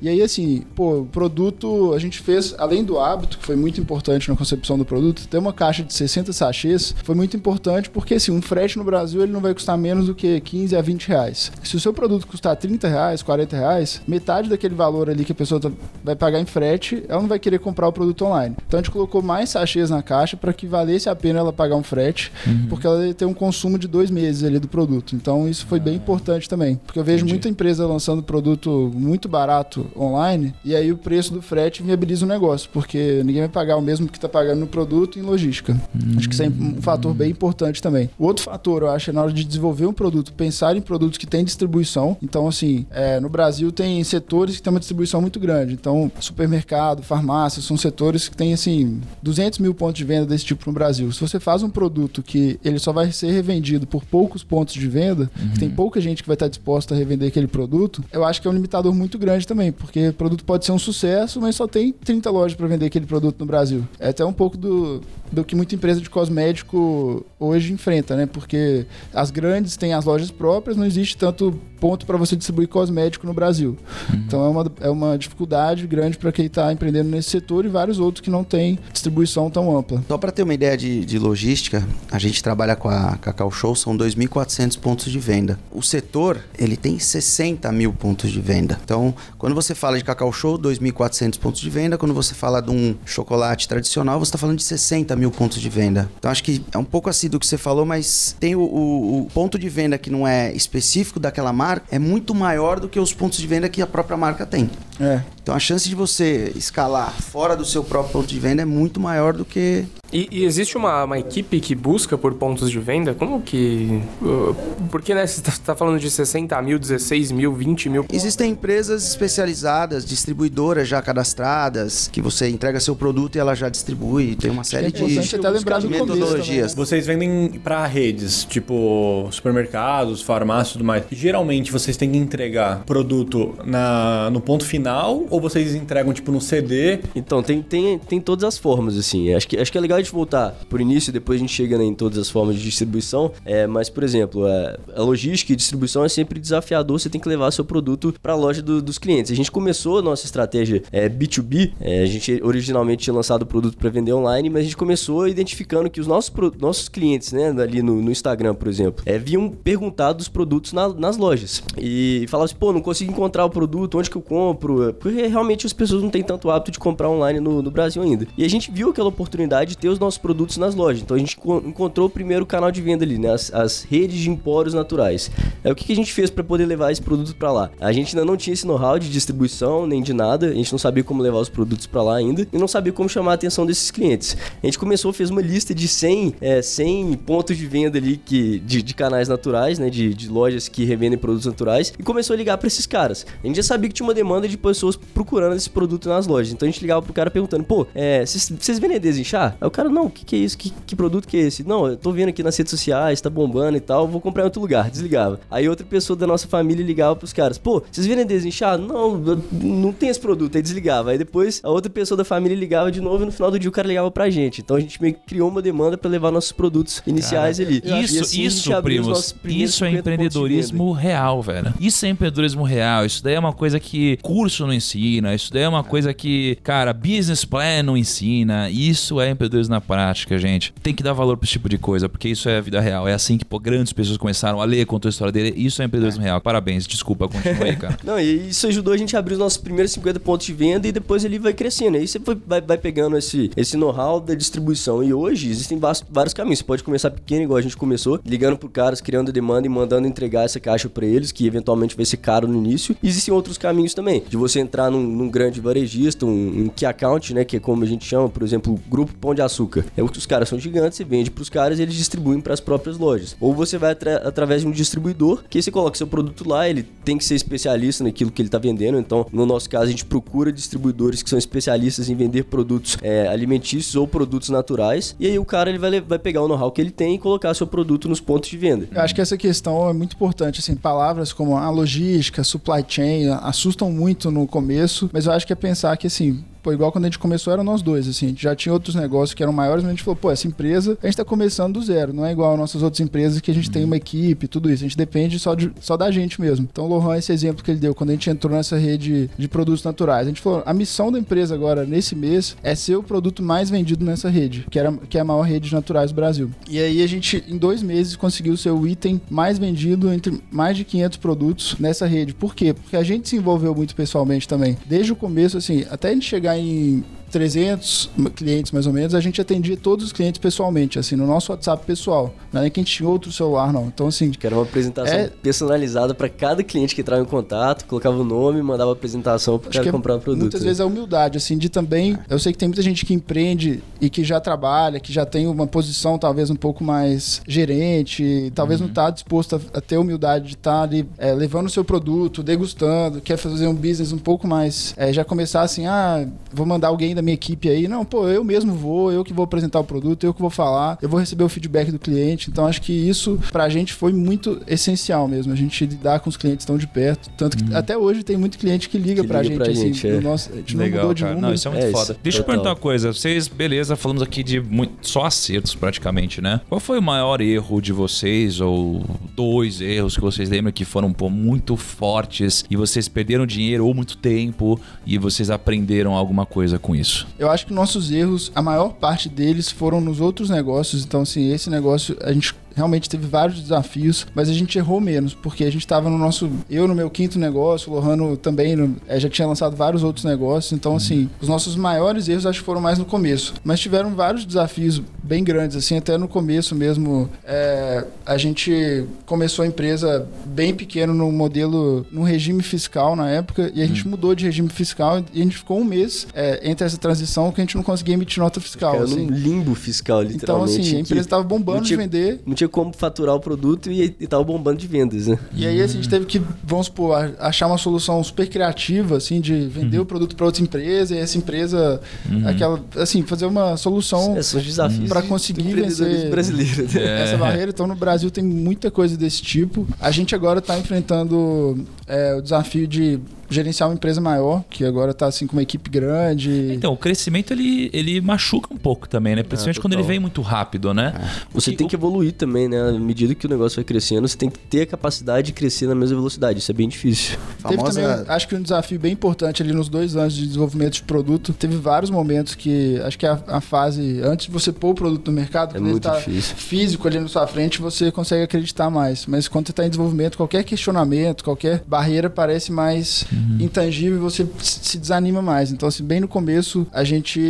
E 0.00 0.08
aí 0.08 0.22
assim, 0.22 0.62
pô, 0.74 1.00
o 1.00 1.04
produto, 1.06 1.92
a 1.92 1.98
gente 1.98 2.20
fez, 2.20 2.54
além 2.58 2.82
do 2.82 2.98
hábito, 2.98 3.38
que 3.38 3.44
foi 3.44 3.54
muito 3.54 3.80
importante 3.80 4.28
na 4.30 4.36
concepção 4.36 4.78
do 4.78 4.84
produto, 4.84 5.26
ter 5.28 5.36
uma 5.38 5.52
caixa 5.52 5.82
de 5.82 5.92
60 5.92 6.32
sachês 6.32 6.94
foi 7.04 7.14
muito 7.14 7.36
importante 7.36 7.90
porque 7.90 8.14
assim, 8.14 8.32
um 8.32 8.40
frete 8.40 8.78
no 8.78 8.84
Brasil 8.84 9.22
ele 9.22 9.32
não 9.32 9.40
vai 9.40 9.52
custar 9.52 9.76
menos 9.76 10.06
do 10.06 10.14
que 10.14 10.40
15 10.40 10.74
a 10.76 10.80
20 10.80 11.08
reais. 11.08 11.52
Se 11.62 11.76
o 11.76 11.80
seu 11.80 11.92
produto 11.92 12.26
custar 12.26 12.56
30 12.56 12.88
reais, 12.88 13.22
40 13.22 13.56
reais, 13.56 14.00
metade 14.08 14.48
daquele 14.48 14.74
valor 14.74 15.10
ali 15.10 15.24
que 15.24 15.32
a 15.32 15.34
pessoa 15.34 15.60
tá- 15.60 15.70
vai 16.02 16.16
pagar 16.16 16.40
em 16.40 16.46
frete, 16.46 17.04
ela 17.08 17.20
não 17.20 17.28
vai 17.28 17.38
querer 17.38 17.58
comprar 17.58 17.86
o 17.88 17.92
produto 17.92 18.24
online. 18.24 18.56
Então 18.66 18.78
a 18.78 18.82
gente 18.82 18.90
colocou 18.90 19.20
mais 19.22 19.50
sachês 19.50 19.90
na 19.90 20.02
caixa 20.02 20.36
para 20.36 20.52
que 20.52 20.66
valesse 20.66 21.08
a 21.08 21.14
pena 21.14 21.40
ela 21.40 21.52
pagar 21.52 21.76
um 21.76 21.82
frete, 21.82 22.32
porque 22.68 22.86
ela 22.86 23.06
ia 23.06 23.14
ter 23.14 23.24
um 23.26 23.34
consumo 23.34 23.78
de 23.78 23.86
dois 23.86 24.10
meses 24.10 24.42
ali 24.44 24.58
do 24.58 24.68
produto. 24.68 25.14
Então 25.14 25.46
isso 25.48 25.66
foi 25.66 25.78
bem 25.78 25.94
importante 25.96 26.48
também, 26.48 26.76
porque 26.86 26.98
eu 26.98 27.04
vejo 27.04 27.24
muita 27.26 27.48
empresa 27.48 27.86
lançando 27.86 28.22
produto 28.22 28.90
muito 28.94 29.28
barato 29.28 29.86
online, 29.96 30.54
e 30.64 30.74
aí 30.74 30.90
o 30.92 30.96
preço 30.96 31.32
do 31.32 31.42
frete 31.42 31.82
viabiliza 31.82 32.24
o 32.24 32.28
negócio, 32.28 32.68
porque 32.72 33.22
ninguém 33.24 33.42
vai 33.42 33.48
pagar 33.48 33.76
o 33.76 33.82
mesmo 33.82 34.08
que 34.08 34.18
está 34.18 34.28
pagando 34.28 34.60
no 34.60 34.66
produto 34.66 35.18
em 35.18 35.22
logística. 35.22 35.76
Acho 36.16 36.28
que 36.28 36.34
isso 36.34 36.42
é 36.42 36.48
um 36.48 36.80
fator 36.80 37.12
bem 37.14 37.30
importante 37.30 37.82
também. 37.82 38.10
O 38.18 38.24
outro 38.24 38.44
fator, 38.44 38.82
eu 38.82 38.90
acho, 38.90 39.10
é 39.10 39.12
na 39.12 39.22
hora 39.22 39.32
de 39.32 39.44
desenvolver 39.44 39.86
um 39.86 39.92
produto, 39.92 40.32
pensar 40.32 40.76
em 40.76 40.80
produtos 40.80 41.18
que 41.18 41.26
têm 41.26 41.44
distribuição. 41.44 42.16
Então, 42.22 42.46
assim, 42.48 42.86
é, 42.90 43.20
no 43.20 43.28
Brasil 43.28 43.70
tem 43.72 44.02
setores 44.04 44.56
que 44.56 44.62
têm 44.62 44.72
uma 44.72 44.80
distribuição 44.80 45.20
muito 45.20 45.38
grande. 45.40 45.74
Então, 45.74 46.10
supermercado, 46.20 47.02
farmácia, 47.02 47.62
são 47.62 47.76
setores 47.76 48.28
que 48.28 48.36
têm, 48.36 48.52
assim, 48.52 49.00
200 49.22 49.58
mil 49.58 49.74
pontos 49.74 49.96
de 49.96 50.04
venda 50.04 50.26
desse 50.26 50.44
tipo 50.44 50.62
no 50.66 50.72
Brasil. 50.72 51.10
Se 51.12 51.20
você 51.20 51.40
faz 51.40 51.62
um 51.62 51.70
produto 51.70 52.22
que 52.22 52.58
ele 52.64 52.78
só 52.78 52.92
vai 52.92 53.10
ser 53.12 53.30
revendido 53.30 53.86
por 53.86 54.04
poucos 54.04 54.42
pontos 54.42 54.74
de 54.74 54.88
venda, 54.88 55.30
que 55.52 55.60
tem 55.60 55.70
pouca 55.70 56.00
gente 56.00 56.22
que 56.22 56.28
vai 56.28 56.34
estar 56.34 56.48
disposta 56.48 56.94
a 56.94 56.96
revender 56.96 57.28
aquele 57.28 57.46
produto, 57.46 58.02
eu 58.12 58.24
acho 58.24 58.40
que 58.40 58.48
é 58.48 58.50
um 58.50 58.54
limitador 58.54 58.83
muito 58.92 59.18
grande 59.18 59.46
também, 59.46 59.72
porque 59.72 60.08
o 60.08 60.12
produto 60.12 60.44
pode 60.44 60.64
ser 60.64 60.72
um 60.72 60.78
sucesso, 60.78 61.40
mas 61.40 61.56
só 61.56 61.66
tem 61.66 61.92
30 61.92 62.30
lojas 62.30 62.56
para 62.56 62.66
vender 62.66 62.86
aquele 62.86 63.06
produto 63.06 63.38
no 63.38 63.46
Brasil. 63.46 63.86
É 63.98 64.08
até 64.08 64.24
um 64.24 64.32
pouco 64.32 64.56
do, 64.56 65.00
do 65.30 65.44
que 65.44 65.54
muita 65.54 65.74
empresa 65.74 66.00
de 66.00 66.10
cosmético 66.10 67.24
hoje 67.38 67.72
enfrenta, 67.72 68.16
né? 68.16 68.26
Porque 68.26 68.86
as 69.12 69.30
grandes 69.30 69.76
têm 69.76 69.94
as 69.94 70.04
lojas 70.04 70.30
próprias, 70.30 70.76
não 70.76 70.84
existe 70.84 71.16
tanto 71.16 71.58
ponto 71.84 72.06
para 72.06 72.16
você 72.16 72.34
distribuir 72.34 72.66
cosmético 72.66 73.26
no 73.26 73.34
Brasil. 73.34 73.76
Então 74.14 74.44
é 74.44 74.48
uma, 74.48 74.72
é 74.80 74.88
uma 74.88 75.18
dificuldade 75.18 75.86
grande 75.86 76.16
para 76.16 76.32
quem 76.32 76.46
está 76.46 76.72
empreendendo 76.72 77.10
nesse 77.10 77.28
setor 77.28 77.64
e 77.66 77.68
vários 77.68 77.98
outros 77.98 78.22
que 78.22 78.30
não 78.30 78.42
têm 78.42 78.78
distribuição 78.92 79.50
tão 79.50 79.76
ampla. 79.76 80.02
Só 80.08 80.16
para 80.16 80.32
ter 80.32 80.42
uma 80.42 80.54
ideia 80.54 80.76
de, 80.76 81.04
de 81.04 81.18
logística, 81.18 81.86
a 82.10 82.18
gente 82.18 82.42
trabalha 82.42 82.74
com 82.74 82.88
a 82.88 83.16
Cacau 83.16 83.50
Show, 83.50 83.76
são 83.76 83.96
2.400 83.96 84.78
pontos 84.78 85.12
de 85.12 85.18
venda. 85.18 85.58
O 85.70 85.82
setor, 85.82 86.42
ele 86.58 86.76
tem 86.76 86.98
60 86.98 87.70
mil 87.72 87.92
pontos 87.92 88.30
de 88.30 88.40
venda. 88.40 88.73
Então, 88.82 89.14
quando 89.38 89.54
você 89.54 89.74
fala 89.74 89.98
de 89.98 90.04
Cacau 90.04 90.32
Show, 90.32 90.58
2.400 90.58 91.38
pontos 91.38 91.60
de 91.60 91.70
venda. 91.70 91.98
Quando 91.98 92.14
você 92.14 92.34
fala 92.34 92.60
de 92.60 92.70
um 92.70 92.94
chocolate 93.04 93.68
tradicional, 93.68 94.18
você 94.18 94.28
está 94.30 94.38
falando 94.38 94.56
de 94.58 94.64
60 94.64 95.14
mil 95.16 95.30
pontos 95.30 95.60
de 95.60 95.68
venda. 95.68 96.08
Então, 96.18 96.30
acho 96.30 96.42
que 96.42 96.64
é 96.72 96.78
um 96.78 96.84
pouco 96.84 97.08
assim 97.10 97.28
do 97.28 97.38
que 97.38 97.46
você 97.46 97.58
falou, 97.58 97.84
mas 97.84 98.34
tem 98.40 98.54
o, 98.54 98.60
o- 98.60 99.22
o 99.22 99.26
ponto 99.32 99.58
de 99.58 99.68
venda 99.68 99.96
que 99.98 100.10
não 100.10 100.26
é 100.26 100.52
específico 100.52 101.18
daquela 101.20 101.52
marca, 101.52 101.86
é 101.90 101.98
muito 101.98 102.34
maior 102.34 102.80
do 102.80 102.88
que 102.88 102.98
os 102.98 103.12
pontos 103.12 103.38
de 103.38 103.46
venda 103.46 103.68
que 103.68 103.80
a 103.82 103.86
própria 103.86 104.16
marca 104.16 104.44
tem. 104.46 104.70
É. 105.00 105.20
Então, 105.42 105.54
a 105.54 105.58
chance 105.58 105.88
de 105.88 105.94
você 105.94 106.52
escalar 106.56 107.12
fora 107.12 107.56
do 107.56 107.64
seu 107.64 107.84
próprio 107.84 108.12
ponto 108.12 108.26
de 108.28 108.38
venda 108.40 108.62
é 108.62 108.64
muito 108.64 108.98
maior 109.00 109.32
do 109.34 109.44
que 109.44 109.84
E, 110.14 110.28
e 110.30 110.44
existe 110.44 110.76
uma, 110.76 111.02
uma 111.02 111.18
equipe 111.18 111.58
que 111.58 111.74
busca 111.74 112.16
por 112.16 112.34
pontos 112.34 112.70
de 112.70 112.78
venda? 112.78 113.14
Como 113.14 113.42
que. 113.42 114.00
uh, 114.22 114.54
porque, 114.88 115.12
né, 115.12 115.26
você 115.26 115.42
tá, 115.42 115.52
tá 115.66 115.74
falando 115.74 115.98
de 115.98 116.08
60 116.08 116.62
mil, 116.62 116.78
16 116.78 117.32
mil, 117.32 117.52
20 117.52 117.88
mil. 117.88 118.06
Existem 118.12 118.52
empresas 118.52 119.04
especializadas, 119.08 120.04
distribuidoras 120.04 120.86
já 120.86 121.02
cadastradas, 121.02 122.06
que 122.06 122.22
você 122.22 122.48
entrega 122.48 122.78
seu 122.78 122.94
produto 122.94 123.34
e 123.34 123.40
ela 123.40 123.56
já 123.56 123.68
distribui. 123.68 124.36
Tem 124.36 124.52
uma 124.52 124.62
série 124.62 124.86
é 124.86 124.90
de 124.90 125.02
importante 125.02 125.34
até 125.34 125.48
lembrar 125.48 125.78
do 125.80 125.88
começo 125.88 126.06
metodologias. 126.06 126.70
também, 126.70 126.86
Vocês 126.86 127.06
vendem 127.06 127.50
pra 127.64 127.84
redes, 127.84 128.44
tipo 128.44 129.26
supermercados, 129.32 130.22
farmácias 130.22 130.70
e 130.70 130.72
tudo 130.74 130.84
mais. 130.84 131.02
Geralmente 131.10 131.72
vocês 131.72 131.96
têm 131.96 132.12
que 132.12 132.18
entregar 132.18 132.84
produto 132.84 133.56
na, 133.64 134.30
no 134.30 134.40
ponto 134.40 134.64
final 134.64 135.24
ou 135.28 135.40
vocês 135.40 135.74
entregam 135.74 136.12
tipo 136.12 136.30
no 136.30 136.40
CD? 136.40 137.00
Então, 137.16 137.42
tem, 137.42 137.60
tem, 137.60 137.98
tem 137.98 138.20
todas 138.20 138.44
as 138.44 138.56
formas, 138.56 138.96
assim. 138.96 139.34
Acho 139.34 139.48
que, 139.48 139.58
acho 139.58 139.72
que 139.72 139.78
é 139.78 139.80
legal 139.80 140.03
gente 140.04 140.12
voltar 140.12 140.52
por 140.68 140.80
início 140.80 141.12
depois 141.12 141.38
a 141.38 141.40
gente 141.40 141.52
chega 141.52 141.76
né, 141.78 141.84
em 141.84 141.94
todas 141.94 142.18
as 142.18 142.30
formas 142.30 142.56
de 142.56 142.62
distribuição. 142.62 143.32
É, 143.44 143.66
mas, 143.66 143.88
por 143.88 144.02
exemplo, 144.04 144.46
é, 144.46 144.76
a 144.96 145.02
logística 145.02 145.52
e 145.52 145.56
distribuição 145.56 146.04
é 146.04 146.08
sempre 146.08 146.38
desafiador. 146.38 146.98
Você 147.00 147.08
tem 147.10 147.20
que 147.20 147.28
levar 147.28 147.50
seu 147.50 147.64
produto 147.64 148.14
para 148.22 148.32
a 148.32 148.36
loja 148.36 148.62
do- 148.62 148.80
dos 148.82 148.98
clientes. 148.98 149.32
A 149.32 149.34
gente 149.34 149.50
começou 149.50 149.98
a 149.98 150.02
nossa 150.02 150.24
estratégia 150.26 150.82
é, 150.92 151.08
B2B. 151.08 151.72
é, 151.80 152.02
a 152.02 152.06
gente 152.06 152.40
originalmente 152.42 153.04
tinha 153.04 153.14
lançado 153.14 153.42
o 153.42 153.46
produto 153.46 153.76
para 153.76 153.90
vender 153.90 154.12
online, 154.12 154.48
mas 154.50 154.60
a 154.60 154.64
gente 154.64 154.76
começou 154.76 155.26
identificando 155.26 155.88
que 155.90 156.00
os 156.00 156.06
nossos, 156.06 156.30
pro- 156.30 156.52
nossos 156.60 156.88
clientes, 156.88 157.32
né, 157.32 157.48
ali 157.60 157.82
no, 157.82 158.00
no 158.02 158.10
Instagram, 158.10 158.54
por 158.54 158.68
exemplo, 158.68 159.02
é, 159.06 159.18
vinham 159.18 159.48
perguntar 159.50 160.12
dos 160.12 160.28
produtos 160.28 160.72
na- 160.72 160.88
nas 160.92 161.16
lojas. 161.16 161.62
E 161.78 162.26
falavam 162.28 162.44
assim, 162.46 162.56
pô, 162.56 162.72
não 162.72 162.80
consigo 162.80 163.10
encontrar 163.10 163.44
o 163.44 163.50
produto, 163.50 163.98
onde 163.98 164.10
que 164.10 164.16
eu 164.16 164.22
compro? 164.22 164.92
Porque 164.94 165.26
realmente 165.26 165.66
as 165.66 165.72
pessoas 165.72 166.02
não 166.02 166.10
têm 166.10 166.22
tanto 166.22 166.50
hábito 166.50 166.70
de 166.70 166.78
comprar 166.78 167.08
online 167.08 167.40
no, 167.40 167.62
no 167.62 167.70
Brasil 167.70 168.02
ainda. 168.02 168.26
E 168.36 168.44
a 168.44 168.48
gente 168.48 168.70
viu 168.70 168.90
aquela 168.90 169.08
oportunidade 169.08 169.70
de 169.70 169.78
ter 169.78 169.88
os 169.94 169.98
nossos 169.98 170.18
produtos 170.18 170.56
nas 170.58 170.74
lojas. 170.74 171.02
Então 171.02 171.16
a 171.16 171.18
gente 171.20 171.36
co- 171.36 171.62
encontrou 171.64 172.06
o 172.06 172.10
primeiro 172.10 172.44
canal 172.44 172.70
de 172.70 172.80
venda 172.82 173.04
ali, 173.04 173.18
né? 173.18 173.32
As, 173.32 173.52
as 173.52 173.82
redes 173.82 174.18
de 174.20 174.30
empórios 174.30 174.74
naturais. 174.74 175.30
É 175.62 175.70
o 175.72 175.74
que, 175.74 175.84
que 175.84 175.92
a 175.92 175.96
gente 175.96 176.12
fez 176.12 176.30
para 176.30 176.44
poder 176.44 176.66
levar 176.66 176.92
esse 176.92 177.00
produto 177.02 177.34
para 177.36 177.50
lá? 177.52 177.70
A 177.80 177.92
gente 177.92 178.16
ainda 178.16 178.24
não 178.30 178.36
tinha 178.36 178.52
esse 178.54 178.66
know-how 178.66 178.98
de 178.98 179.08
distribuição 179.10 179.86
nem 179.86 180.02
de 180.02 180.12
nada. 180.12 180.46
A 180.48 180.54
gente 180.54 180.70
não 180.72 180.78
sabia 180.78 181.02
como 181.02 181.22
levar 181.22 181.38
os 181.38 181.48
produtos 181.48 181.86
para 181.86 182.02
lá 182.02 182.16
ainda 182.16 182.46
e 182.52 182.58
não 182.58 182.68
sabia 182.68 182.92
como 182.92 183.08
chamar 183.08 183.32
a 183.32 183.34
atenção 183.34 183.64
desses 183.64 183.90
clientes. 183.90 184.36
A 184.62 184.66
gente 184.66 184.78
começou, 184.78 185.12
fez 185.12 185.30
uma 185.30 185.40
lista 185.40 185.74
de 185.74 185.88
100, 185.88 186.34
é, 186.40 186.60
100 186.62 187.14
pontos 187.18 187.56
de 187.56 187.66
venda 187.66 187.98
ali 187.98 188.16
que, 188.16 188.58
de, 188.60 188.82
de 188.82 188.94
canais 188.94 189.28
naturais, 189.28 189.78
né? 189.78 189.88
De, 189.90 190.12
de 190.12 190.28
lojas 190.28 190.68
que 190.68 190.84
revendem 190.84 191.18
produtos 191.18 191.46
naturais 191.46 191.92
e 191.98 192.02
começou 192.02 192.34
a 192.34 192.36
ligar 192.36 192.58
para 192.58 192.66
esses 192.66 192.86
caras. 192.86 193.26
A 193.42 193.46
gente 193.46 193.56
já 193.56 193.62
sabia 193.62 193.88
que 193.88 193.94
tinha 193.94 194.06
uma 194.06 194.14
demanda 194.14 194.48
de 194.48 194.56
pessoas 194.56 194.96
procurando 194.96 195.56
esse 195.56 195.70
produto 195.70 196.08
nas 196.08 196.26
lojas. 196.26 196.52
Então 196.52 196.68
a 196.68 196.70
gente 196.70 196.80
ligava 196.80 197.00
pro 197.02 197.12
cara 197.12 197.30
perguntando: 197.30 197.64
pô, 197.64 197.86
é, 197.94 198.24
vocês 198.24 198.78
vendem 198.78 198.98
desinchar? 199.00 199.56
Cara, 199.74 199.88
não, 199.88 200.06
o 200.06 200.10
que, 200.10 200.24
que 200.24 200.36
é 200.36 200.38
isso? 200.38 200.56
Que, 200.56 200.70
que 200.86 200.94
produto 200.94 201.26
que 201.26 201.36
é 201.36 201.40
esse? 201.40 201.66
Não, 201.66 201.88
eu 201.88 201.96
tô 201.96 202.12
vendo 202.12 202.28
aqui 202.28 202.44
nas 202.44 202.56
redes 202.56 202.70
sociais, 202.70 203.20
tá 203.20 203.28
bombando 203.28 203.76
e 203.76 203.80
tal, 203.80 204.06
vou 204.06 204.20
comprar 204.20 204.44
em 204.44 204.44
outro 204.44 204.60
lugar. 204.60 204.88
Desligava. 204.88 205.40
Aí 205.50 205.68
outra 205.68 205.84
pessoa 205.84 206.16
da 206.16 206.28
nossa 206.28 206.46
família 206.46 206.86
ligava 206.86 207.16
pros 207.16 207.32
caras: 207.32 207.58
pô, 207.58 207.82
vocês 207.90 208.06
vendem 208.06 208.24
desinchar? 208.24 208.78
Não, 208.78 209.16
não 209.50 209.92
tem 209.92 210.08
esse 210.08 210.20
produto. 210.20 210.54
Aí 210.54 210.62
desligava. 210.62 211.10
Aí 211.10 211.18
depois 211.18 211.60
a 211.64 211.70
outra 211.70 211.90
pessoa 211.90 212.16
da 212.16 212.24
família 212.24 212.56
ligava 212.56 212.92
de 212.92 213.00
novo 213.00 213.24
e 213.24 213.26
no 213.26 213.32
final 213.32 213.50
do 213.50 213.58
dia 213.58 213.68
o 213.68 213.72
cara 213.72 213.88
ligava 213.88 214.12
pra 214.12 214.30
gente. 214.30 214.60
Então 214.60 214.76
a 214.76 214.80
gente 214.80 215.02
meio 215.02 215.14
que 215.14 215.22
criou 215.26 215.48
uma 215.48 215.60
demanda 215.60 215.98
pra 215.98 216.08
levar 216.08 216.30
nossos 216.30 216.52
produtos 216.52 217.02
iniciais 217.04 217.58
ali. 217.58 217.82
E 217.84 218.04
Isso, 218.04 218.22
assim 218.22 218.42
isso, 218.42 218.82
primos, 218.82 219.08
nossos 219.08 219.32
primeiros 219.32 219.74
isso 219.74 219.84
é 219.84 219.88
50 219.88 220.02
pontos 220.02 220.04
de 220.04 220.10
venda. 220.10 220.14
empreendedorismo 220.14 220.92
real, 220.92 221.42
velho. 221.42 221.74
Isso 221.80 222.06
é 222.06 222.10
empreendedorismo 222.10 222.62
real. 222.62 223.04
Isso 223.04 223.24
daí 223.24 223.34
é 223.34 223.40
uma 223.40 223.52
coisa 223.52 223.80
que 223.80 224.18
curso 224.22 224.64
não 224.68 224.72
ensina. 224.72 225.34
Isso 225.34 225.52
daí 225.52 225.62
é 225.62 225.68
uma 225.68 225.82
coisa 225.82 226.14
que, 226.14 226.58
cara, 226.62 226.92
business 226.92 227.44
plan 227.44 227.82
não 227.82 227.96
ensina. 227.96 228.70
Isso 228.70 229.20
é 229.20 229.30
empreendedorismo 229.30 229.63
na 229.68 229.80
prática, 229.80 230.38
gente. 230.38 230.72
Tem 230.82 230.94
que 230.94 231.02
dar 231.02 231.12
valor 231.12 231.36
pra 231.36 231.44
esse 231.44 231.52
tipo 231.52 231.68
de 231.68 231.78
coisa, 231.78 232.08
porque 232.08 232.28
isso 232.28 232.48
é 232.48 232.58
a 232.58 232.60
vida 232.60 232.80
real. 232.80 233.06
É 233.08 233.14
assim 233.14 233.38
que 233.38 233.44
pô, 233.44 233.58
grandes 233.58 233.92
pessoas 233.92 234.16
começaram. 234.16 234.60
A 234.60 234.64
ler 234.64 234.86
contou 234.86 235.08
a 235.08 235.10
história 235.10 235.32
dele. 235.32 235.54
Isso 235.56 235.82
é 235.82 235.84
empreendedorismo 235.84 236.22
real. 236.22 236.40
Parabéns. 236.40 236.86
Desculpa, 236.86 237.28
continua 237.28 237.64
aí, 237.64 237.76
cara. 237.76 237.98
Não, 238.04 238.18
e 238.18 238.48
isso 238.48 238.66
ajudou 238.66 238.94
a 238.94 238.96
gente 238.96 239.16
a 239.16 239.18
abrir 239.18 239.34
os 239.34 239.38
nossos 239.38 239.58
primeiros 239.58 239.92
50 239.92 240.20
pontos 240.20 240.46
de 240.46 240.52
venda 240.52 240.86
e 240.86 240.92
depois 240.92 241.24
ele 241.24 241.38
vai 241.38 241.52
crescendo. 241.52 241.96
Aí 241.96 242.06
você 242.06 242.18
vai, 242.18 242.60
vai 242.60 242.78
pegando 242.78 243.16
esse, 243.16 243.50
esse 243.56 243.76
know-how 243.76 244.20
da 244.20 244.34
distribuição. 244.34 245.02
E 245.02 245.12
hoje 245.12 245.48
existem 245.48 245.78
vários 245.78 246.34
caminhos. 246.34 246.58
Você 246.58 246.64
pode 246.64 246.84
começar 246.84 247.10
pequeno, 247.10 247.42
igual 247.42 247.58
a 247.58 247.62
gente 247.62 247.76
começou, 247.76 248.20
ligando 248.24 248.56
pro 248.56 248.68
caras, 248.68 249.00
criando 249.00 249.32
demanda 249.32 249.66
e 249.66 249.70
mandando 249.70 250.06
entregar 250.06 250.44
essa 250.44 250.60
caixa 250.60 250.88
pra 250.88 251.06
eles, 251.06 251.32
que 251.32 251.46
eventualmente 251.46 251.96
vai 251.96 252.04
ser 252.04 252.18
caro 252.18 252.46
no 252.46 252.56
início. 252.56 252.96
E 253.02 253.08
existem 253.08 253.32
outros 253.32 253.58
caminhos 253.58 253.94
também, 253.94 254.22
de 254.28 254.36
você 254.36 254.60
entrar 254.60 254.90
num, 254.90 255.02
num 255.02 255.28
grande 255.28 255.60
varejista, 255.60 256.26
um, 256.26 256.64
um 256.64 256.68
key 256.68 256.86
account, 256.86 257.34
né, 257.34 257.44
que 257.44 257.56
é 257.56 257.60
como 257.60 257.82
a 257.82 257.86
gente 257.86 258.04
chama, 258.04 258.28
por 258.28 258.42
exemplo, 258.42 258.74
o 258.74 258.90
grupo 258.90 259.14
Pão 259.14 259.34
de 259.34 259.42
Açúcar. 259.42 259.53
É 259.96 260.02
o 260.02 260.08
que 260.08 260.18
os 260.18 260.26
caras 260.26 260.48
são 260.48 260.58
gigantes, 260.58 260.96
você 260.96 261.04
vende 261.04 261.30
pros 261.30 261.48
caras 261.48 261.78
e 261.78 261.82
eles 261.82 261.94
distribuem 261.94 262.40
pras 262.40 262.60
próprias 262.60 262.98
lojas. 262.98 263.36
Ou 263.40 263.54
você 263.54 263.78
vai 263.78 263.92
atra- 263.92 264.22
através 264.26 264.62
de 264.62 264.68
um 264.68 264.70
distribuidor, 264.70 265.42
que 265.48 265.60
você 265.62 265.70
coloca 265.70 265.96
seu 265.96 266.06
produto 266.06 266.48
lá, 266.48 266.68
ele 266.68 266.82
tem 267.04 267.16
que 267.18 267.24
ser 267.24 267.34
especialista 267.34 268.04
naquilo 268.04 268.30
que 268.30 268.40
ele 268.42 268.48
tá 268.48 268.58
vendendo. 268.58 268.98
Então, 268.98 269.26
no 269.32 269.46
nosso 269.46 269.68
caso, 269.68 269.84
a 269.84 269.90
gente 269.90 270.04
procura 270.04 270.52
distribuidores 270.52 271.22
que 271.22 271.30
são 271.30 271.38
especialistas 271.38 272.08
em 272.08 272.14
vender 272.14 272.44
produtos 272.44 272.96
é, 273.02 273.28
alimentícios 273.28 273.94
ou 273.94 274.06
produtos 274.08 274.48
naturais. 274.48 275.14
E 275.18 275.26
aí 275.26 275.38
o 275.38 275.44
cara 275.44 275.70
ele 275.70 275.78
vai, 275.78 276.00
vai 276.00 276.18
pegar 276.18 276.42
o 276.42 276.48
know-how 276.48 276.70
que 276.72 276.80
ele 276.80 276.90
tem 276.90 277.14
e 277.14 277.18
colocar 277.18 277.54
seu 277.54 277.66
produto 277.66 278.08
nos 278.08 278.20
pontos 278.20 278.48
de 278.50 278.56
venda. 278.56 278.88
Eu 278.92 279.00
acho 279.00 279.14
que 279.14 279.20
essa 279.20 279.36
questão 279.36 279.88
é 279.88 279.92
muito 279.92 280.14
importante, 280.14 280.60
assim, 280.60 280.74
palavras 280.74 281.32
como 281.32 281.56
a 281.56 281.70
logística, 281.70 282.42
supply 282.44 282.84
chain, 282.86 283.28
assustam 283.42 283.90
muito 283.90 284.30
no 284.30 284.46
começo, 284.46 285.10
mas 285.12 285.26
eu 285.26 285.32
acho 285.32 285.46
que 285.46 285.52
é 285.52 285.56
pensar 285.56 285.96
que, 285.96 286.06
assim, 286.06 286.44
pô, 286.64 286.72
igual 286.72 286.90
quando 286.90 287.04
a 287.04 287.08
gente 287.08 287.18
começou 287.18 287.52
eram 287.52 287.62
nós 287.62 287.82
dois, 287.82 288.08
assim, 288.08 288.26
a 288.26 288.28
gente 288.30 288.42
já 288.42 288.56
tinha 288.56 288.72
outros 288.72 288.94
negócios 288.94 289.34
que 289.34 289.42
eram 289.42 289.52
maiores, 289.52 289.84
mas 289.84 289.90
a 289.90 289.94
gente 289.94 290.02
falou, 290.02 290.16
pô, 290.16 290.30
essa 290.30 290.48
empresa, 290.48 290.96
a 291.02 291.06
gente 291.06 291.16
tá 291.16 291.24
começando 291.24 291.74
do 291.74 291.82
zero, 291.82 292.14
não 292.14 292.24
é 292.24 292.32
igual 292.32 292.56
nossas 292.56 292.82
outras 292.82 293.00
empresas 293.00 293.38
que 293.40 293.50
a 293.50 293.54
gente 293.54 293.70
tem 293.70 293.84
uma 293.84 293.98
equipe, 293.98 294.48
tudo 294.48 294.72
isso, 294.72 294.82
a 294.82 294.88
gente 294.88 294.96
depende 294.96 295.38
só, 295.38 295.54
de, 295.54 295.70
só 295.78 295.94
da 295.94 296.10
gente 296.10 296.40
mesmo. 296.40 296.66
Então, 296.70 296.86
o 296.86 296.88
Lohan, 296.88 297.18
esse 297.18 297.30
exemplo 297.32 297.62
que 297.62 297.70
ele 297.70 297.78
deu, 297.78 297.94
quando 297.94 298.10
a 298.10 298.12
gente 298.14 298.30
entrou 298.30 298.56
nessa 298.56 298.78
rede 298.78 299.28
de 299.36 299.46
produtos 299.46 299.84
naturais, 299.84 300.26
a 300.26 300.30
gente 300.30 300.40
falou, 300.40 300.62
a 300.64 300.72
missão 300.72 301.12
da 301.12 301.18
empresa 301.18 301.54
agora, 301.54 301.84
nesse 301.84 302.16
mês, 302.16 302.56
é 302.62 302.74
ser 302.74 302.96
o 302.96 303.02
produto 303.02 303.42
mais 303.42 303.68
vendido 303.68 304.02
nessa 304.02 304.30
rede, 304.30 304.66
que, 304.70 304.78
era, 304.78 304.90
que 304.92 305.18
é 305.18 305.20
a 305.20 305.24
maior 305.24 305.42
rede 305.42 305.68
de 305.68 305.74
naturais 305.74 306.10
do 306.10 306.14
Brasil. 306.14 306.50
E 306.68 306.78
aí 306.78 307.02
a 307.02 307.06
gente, 307.06 307.44
em 307.46 307.58
dois 307.58 307.82
meses, 307.82 308.16
conseguiu 308.16 308.56
ser 308.56 308.70
o 308.70 308.86
item 308.86 309.20
mais 309.28 309.58
vendido 309.58 310.10
entre 310.10 310.40
mais 310.50 310.76
de 310.76 310.84
500 310.84 311.18
produtos 311.18 311.76
nessa 311.78 312.06
rede. 312.06 312.32
Por 312.32 312.54
quê? 312.54 312.72
Porque 312.72 312.96
a 312.96 313.02
gente 313.02 313.28
se 313.28 313.36
envolveu 313.36 313.74
muito 313.74 313.94
pessoalmente 313.94 314.48
também. 314.48 314.78
Desde 314.86 315.12
o 315.12 315.16
começo, 315.16 315.58
assim, 315.58 315.84
até 315.90 316.08
a 316.08 316.12
gente 316.12 316.26
chegar 316.26 316.53
em 316.58 317.04
300 317.34 318.10
clientes 318.36 318.70
mais 318.70 318.86
ou 318.86 318.92
menos, 318.92 319.12
a 319.14 319.20
gente 319.20 319.40
atendia 319.40 319.76
todos 319.76 320.06
os 320.06 320.12
clientes 320.12 320.38
pessoalmente, 320.38 320.98
assim, 321.00 321.16
no 321.16 321.26
nosso 321.26 321.50
WhatsApp 321.50 321.84
pessoal. 321.84 322.32
Não 322.52 322.62
é 322.62 322.70
que 322.70 322.78
a 322.78 322.82
gente 322.82 322.94
tinha 322.94 323.08
outro 323.08 323.32
celular, 323.32 323.72
não. 323.72 323.86
Então, 323.86 324.06
assim, 324.06 324.30
Que 324.30 324.46
era 324.46 324.54
uma 324.54 324.62
apresentação 324.62 325.14
É- 325.18 325.28
personalizada 325.42 326.14
pra 326.14 326.28
cada 326.28 326.62
cliente 326.62 326.94
que 326.94 327.00
entrava 327.00 327.20
em 327.22 327.26
contato, 327.26 327.84
colocava 327.86 328.16
o 328.16 328.22
nome, 328.24 328.62
mandava 328.62 328.90
a 328.90 328.92
apresentação 328.92 329.58
pro 329.58 329.68
Acho 329.68 329.78
cara 329.80 329.88
é 329.88 329.92
comprar 329.92 330.14
o 330.16 330.20
produto. 330.20 330.42
Muitas 330.42 330.60
né? 330.60 330.66
vezes 330.66 330.80
a 330.80 330.86
humildade, 330.86 331.36
assim, 331.38 331.58
de 331.58 331.68
também. 331.68 332.16
Eu 332.28 332.38
sei 332.38 332.52
que 332.52 332.58
tem 332.58 332.68
muita 332.68 332.82
gente 332.82 333.04
que 333.04 333.12
empreende 333.12 333.82
e 334.00 334.08
que 334.08 334.22
já 334.22 334.38
trabalha, 334.40 335.00
que 335.00 335.12
já 335.12 335.26
tem 335.26 335.48
uma 335.48 335.66
posição 335.66 336.16
talvez 336.18 336.50
um 336.50 336.56
pouco 336.56 336.84
mais 336.84 337.42
gerente, 337.48 338.52
talvez 338.54 338.78
Uhum. 338.80 338.86
não 338.86 338.92
está 338.92 339.10
disposto 339.10 339.56
a, 339.56 339.78
a 339.78 339.80
ter 339.80 339.96
humildade 339.98 340.46
de 340.46 340.54
estar 340.54 340.82
ali 340.82 341.04
é, 341.18 341.32
levando 341.32 341.66
o 341.66 341.70
seu 341.70 341.84
produto, 341.84 342.42
degustando, 342.42 343.20
quer 343.20 343.36
fazer 343.36 343.66
um 343.66 343.74
business 343.74 344.12
um 344.12 344.18
pouco 344.18 344.46
mais. 344.46 344.94
é, 344.96 345.12
já 345.12 345.24
começar 345.24 345.62
assim, 345.62 345.86
ah, 345.86 346.26
vou 346.52 346.66
mandar 346.66 346.88
alguém 346.88 347.14
da 347.14 347.22
minha 347.24 347.34
equipe 347.34 347.68
aí. 347.68 347.88
Não, 347.88 348.04
pô, 348.04 348.28
eu 348.28 348.44
mesmo 348.44 348.72
vou, 348.74 349.10
eu 349.12 349.24
que 349.24 349.32
vou 349.32 349.44
apresentar 349.44 349.80
o 349.80 349.84
produto, 349.84 350.24
eu 350.24 350.34
que 350.34 350.40
vou 350.40 350.50
falar, 350.50 350.98
eu 351.02 351.08
vou 351.08 351.18
receber 351.18 351.44
o 351.44 351.48
feedback 351.48 351.90
do 351.90 351.98
cliente. 351.98 352.50
Então 352.50 352.66
acho 352.66 352.80
que 352.82 352.92
isso 352.92 353.38
pra 353.50 353.68
gente 353.68 353.92
foi 353.92 354.12
muito 354.12 354.60
essencial 354.66 355.26
mesmo, 355.26 355.52
a 355.52 355.56
gente 355.56 355.84
lidar 355.86 356.20
com 356.20 356.28
os 356.30 356.36
clientes 356.36 356.64
tão 356.66 356.76
de 356.78 356.86
perto. 356.86 357.30
Tanto 357.36 357.56
que 357.56 357.74
até 357.74 357.96
hoje 357.96 358.22
tem 358.22 358.36
muito 358.36 358.58
cliente 358.58 358.88
que 358.88 358.98
liga 358.98 359.22
Que 359.22 359.28
pra 359.28 359.42
liga 359.42 359.54
gente, 359.54 359.62
pra 359.64 359.72
assim, 359.72 359.92
gente, 359.94 360.06
é. 360.06 360.12
no 360.16 360.20
nosso, 360.20 360.52
a 360.52 360.56
gente 360.56 360.76
não 360.76 360.84
Legal, 360.84 361.00
mudou 361.00 361.14
de 361.14 361.22
cara. 361.22 361.34
número. 361.34 361.48
Não, 361.48 361.54
isso 361.54 361.68
é 361.68 361.70
muito 361.70 361.86
É, 361.86 361.90
foda. 361.90 362.12
isso, 362.12 362.20
Deixa 362.22 362.38
eu 362.38 362.42
total. 362.42 362.52
perguntar 362.54 362.70
uma 362.70 362.76
coisa. 362.80 363.12
Vocês, 363.12 363.48
beleza, 363.48 363.96
falamos 363.96 364.22
aqui 364.22 364.42
de 364.42 364.60
muito, 364.60 364.92
só 365.02 365.24
acertos 365.24 365.74
praticamente, 365.74 366.40
né? 366.40 366.60
Qual 366.68 366.80
foi 366.80 366.98
o 366.98 367.02
maior 367.02 367.40
erro 367.40 367.80
de 367.80 367.92
vocês, 367.92 368.60
ou 368.60 369.02
dois 369.34 369.80
erros 369.80 370.14
que 370.14 370.20
vocês 370.20 370.48
lembram 370.50 370.72
que 370.72 370.84
foram 370.84 371.12
pô, 371.12 371.30
muito 371.30 371.76
fortes 371.76 372.64
e 372.70 372.76
vocês 372.76 373.08
perderam 373.08 373.46
dinheiro 373.46 373.86
ou 373.86 373.94
muito 373.94 374.16
tempo 374.16 374.80
e 375.06 375.18
vocês 375.18 375.50
aprenderam 375.50 376.14
alguma 376.14 376.44
coisa 376.46 376.78
com 376.78 376.94
isso? 376.94 377.13
Eu 377.38 377.50
acho 377.50 377.66
que 377.66 377.72
nossos 377.72 378.10
erros, 378.10 378.50
a 378.54 378.62
maior 378.62 378.94
parte 378.94 379.28
deles 379.28 379.70
foram 379.70 380.00
nos 380.00 380.20
outros 380.20 380.50
negócios. 380.50 381.04
Então, 381.04 381.22
assim, 381.22 381.52
esse 381.52 381.70
negócio 381.70 382.16
a 382.22 382.32
gente 382.32 382.54
realmente 382.74 383.08
teve 383.08 383.26
vários 383.26 383.60
desafios, 383.60 384.26
mas 384.34 384.48
a 384.48 384.52
gente 384.52 384.76
errou 384.78 385.00
menos, 385.00 385.34
porque 385.34 385.64
a 385.64 385.70
gente 385.70 385.82
estava 385.82 386.08
no 386.10 386.18
nosso. 386.18 386.50
Eu 386.70 386.86
no 386.88 386.94
meu 386.94 387.08
quinto 387.10 387.38
negócio, 387.38 387.90
o 387.90 387.94
Lohano 387.94 388.36
também 388.36 388.74
no- 388.76 388.96
eh, 389.08 389.18
já 389.20 389.28
tinha 389.28 389.46
lançado 389.46 389.76
vários 389.76 390.02
outros 390.02 390.24
negócios. 390.24 390.72
Então, 390.72 390.96
assim, 390.96 391.28
os 391.40 391.48
nossos 391.48 391.76
maiores 391.76 392.28
erros 392.28 392.46
acho 392.46 392.60
que 392.60 392.64
foram 392.66 392.80
mais 392.80 392.98
no 392.98 393.04
começo. 393.04 393.54
Mas 393.64 393.80
tiveram 393.80 394.14
vários 394.14 394.44
desafios 394.44 395.00
bem 395.22 395.42
grandes, 395.44 395.76
assim, 395.76 395.96
até 395.96 396.16
no 396.18 396.28
começo 396.28 396.74
mesmo. 396.74 397.28
eh, 397.44 398.04
a 398.26 398.36
gente 398.38 399.04
começou 399.26 399.62
a 399.62 399.66
empresa 399.68 400.26
bem 400.46 400.74
pequeno 400.74 401.12
no 401.14 401.30
modelo, 401.30 402.06
no 402.10 402.22
regime 402.22 402.62
fiscal 402.62 403.14
na 403.16 403.28
época, 403.30 403.70
e 403.74 403.82
a 403.82 403.86
gente 403.86 404.06
mudou 404.08 404.34
de 404.34 404.44
regime 404.44 404.68
fiscal 404.68 405.22
e 405.32 405.40
a 405.40 405.44
gente 405.44 405.56
ficou 405.58 405.78
um 405.80 405.84
mês 405.84 406.26
eh, 406.34 406.60
entre 406.64 406.84
essa 406.86 406.96
transição 406.96 407.50
que 407.52 407.60
a 407.60 407.64
gente 407.64 407.76
não 407.76 407.82
conseguia 407.82 408.14
emitir 408.14 408.42
nota 408.42 408.60
fiscal. 408.60 409.02
Assim. 409.02 409.26
limbo 409.26 409.74
fiscal, 409.74 410.22
Então, 410.22 410.32
literalmente. 410.32 410.80
assim, 410.80 410.96
a 410.96 411.00
empresa 411.00 411.20
estava 411.26 411.42
bombando 411.42 411.76
não 411.78 411.82
de 411.82 411.88
tinha- 411.88 411.98
vender. 411.98 412.40
Não 412.46 412.54
tinha 412.54 412.63
como 412.68 412.92
faturar 412.92 413.34
o 413.34 413.40
produto 413.40 413.90
e, 413.90 414.14
e 414.20 414.26
tava 414.26 414.42
bombando 414.44 414.78
de 414.78 414.86
vendas, 414.86 415.26
né? 415.26 415.38
E 415.54 415.66
aí 415.66 415.80
assim, 415.80 415.94
a 415.98 416.02
gente 416.02 416.08
teve 416.10 416.24
que, 416.26 416.40
vamos 416.64 416.86
supor, 416.86 417.34
achar 417.38 417.66
uma 417.66 417.78
solução 417.78 418.22
super 418.22 418.48
criativa, 418.48 419.16
assim, 419.16 419.40
de 419.40 419.66
vender 419.66 419.98
o 419.98 420.04
produto 420.06 420.34
para 420.36 420.46
outra 420.46 420.62
empresa 420.62 421.14
e 421.14 421.18
essa 421.18 421.36
empresa, 421.38 422.00
aquela, 422.46 422.80
assim, 422.96 423.22
fazer 423.22 423.46
uma 423.46 423.76
solução 423.76 424.36
É, 424.36 424.42
de- 424.88 425.08
conseguir 425.28 425.74
vencer- 425.74 426.30
brasileiro. 426.30 426.82
né? 426.94 427.22
essa 427.24 427.36
barreira. 427.36 427.70
Então, 427.70 427.86
no 427.86 427.94
Brasil 427.94 428.30
tem 428.30 428.44
muita 428.44 428.90
coisa 428.90 429.16
desse 429.16 429.42
tipo. 429.42 429.86
A 430.00 430.10
gente 430.10 430.34
agora 430.34 430.58
está 430.58 430.78
enfrentando 430.78 431.84
é, 432.06 432.34
o 432.34 432.42
desafio 432.42 432.86
de 432.86 433.18
gerenciar 433.54 433.88
uma 433.88 433.94
empresa 433.94 434.20
maior, 434.20 434.64
que 434.68 434.84
agora 434.84 435.12
está 435.12 435.26
assim 435.26 435.46
com 435.46 435.54
uma 435.54 435.62
equipe 435.62 435.88
grande. 435.90 436.72
Então, 436.74 436.92
o 436.92 436.96
crescimento 436.96 437.52
ele, 437.52 437.90
ele 437.92 438.20
machuca 438.20 438.72
um 438.72 438.76
pouco 438.76 439.08
também, 439.08 439.36
né? 439.36 439.42
Principalmente 439.42 439.80
quando 439.80 439.92
ele 439.94 440.02
vem 440.02 440.18
muito 440.18 440.42
rápido, 440.42 440.92
né? 440.92 441.14
Você 441.52 441.72
tem 441.72 441.86
que 441.86 441.94
evoluir 441.96 442.32
também, 442.32 442.68
né? 442.68 442.80
À 442.80 442.92
medida 442.92 443.34
que 443.34 443.46
o 443.46 443.48
negócio 443.50 443.76
vai 443.76 443.84
crescendo, 443.84 444.26
você 444.26 444.36
tem 444.36 444.50
que 444.50 444.58
ter 444.58 444.82
a 444.82 444.86
capacidade 444.86 445.46
de 445.46 445.52
crescer 445.52 445.86
na 445.86 445.94
mesma 445.94 446.16
velocidade. 446.16 446.58
Isso 446.58 446.70
é 446.70 446.74
bem 446.74 446.88
difícil. 446.88 447.38
Teve 447.62 447.76
Famosa- 447.76 448.02
também, 448.02 448.24
acho 448.34 448.48
que 448.48 448.54
um 448.54 448.62
desafio 448.62 448.98
bem 448.98 449.12
importante 449.12 449.62
ali 449.62 449.72
nos 449.72 449.88
dois 449.88 450.16
anos 450.16 450.34
de 450.34 450.46
desenvolvimento 450.46 450.94
de 450.94 451.02
produto. 451.02 451.52
Teve 451.52 451.76
vários 451.76 452.10
momentos 452.10 452.54
que, 452.54 452.98
acho 453.04 453.18
que 453.18 453.26
a, 453.26 453.38
a 453.46 453.60
fase, 453.60 454.20
antes 454.22 454.46
de 454.46 454.52
você 454.52 454.72
pôr 454.72 454.90
o 454.90 454.94
produto 454.94 455.30
no 455.30 455.34
mercado, 455.36 455.70
É 455.70 455.72
quando 455.74 455.84
ele 455.84 455.92
muito 455.92 456.02
tá 456.02 456.16
difícil. 456.18 456.56
físico 456.56 457.06
ali 457.08 457.18
na 457.20 457.28
sua 457.28 457.46
frente, 457.46 457.80
você 457.80 458.10
consegue 458.10 458.42
acreditar 458.42 458.90
mais. 458.90 459.26
Mas 459.26 459.48
quando 459.48 459.66
você 459.66 459.72
está 459.72 459.84
em 459.86 459.88
desenvolvimento, 459.90 460.36
qualquer 460.36 460.64
questionamento, 460.64 461.44
qualquer 461.44 461.82
barreira 461.86 462.28
parece 462.30 462.72
mais 462.72 463.24
intangível 463.60 464.18
e 464.18 464.20
você 464.20 464.46
se 464.60 464.98
desanima 464.98 465.42
mais. 465.42 465.72
Então, 465.72 465.88
assim, 465.88 466.04
bem 466.04 466.20
no 466.20 466.28
começo, 466.28 466.86
a 466.92 467.04
gente, 467.04 467.40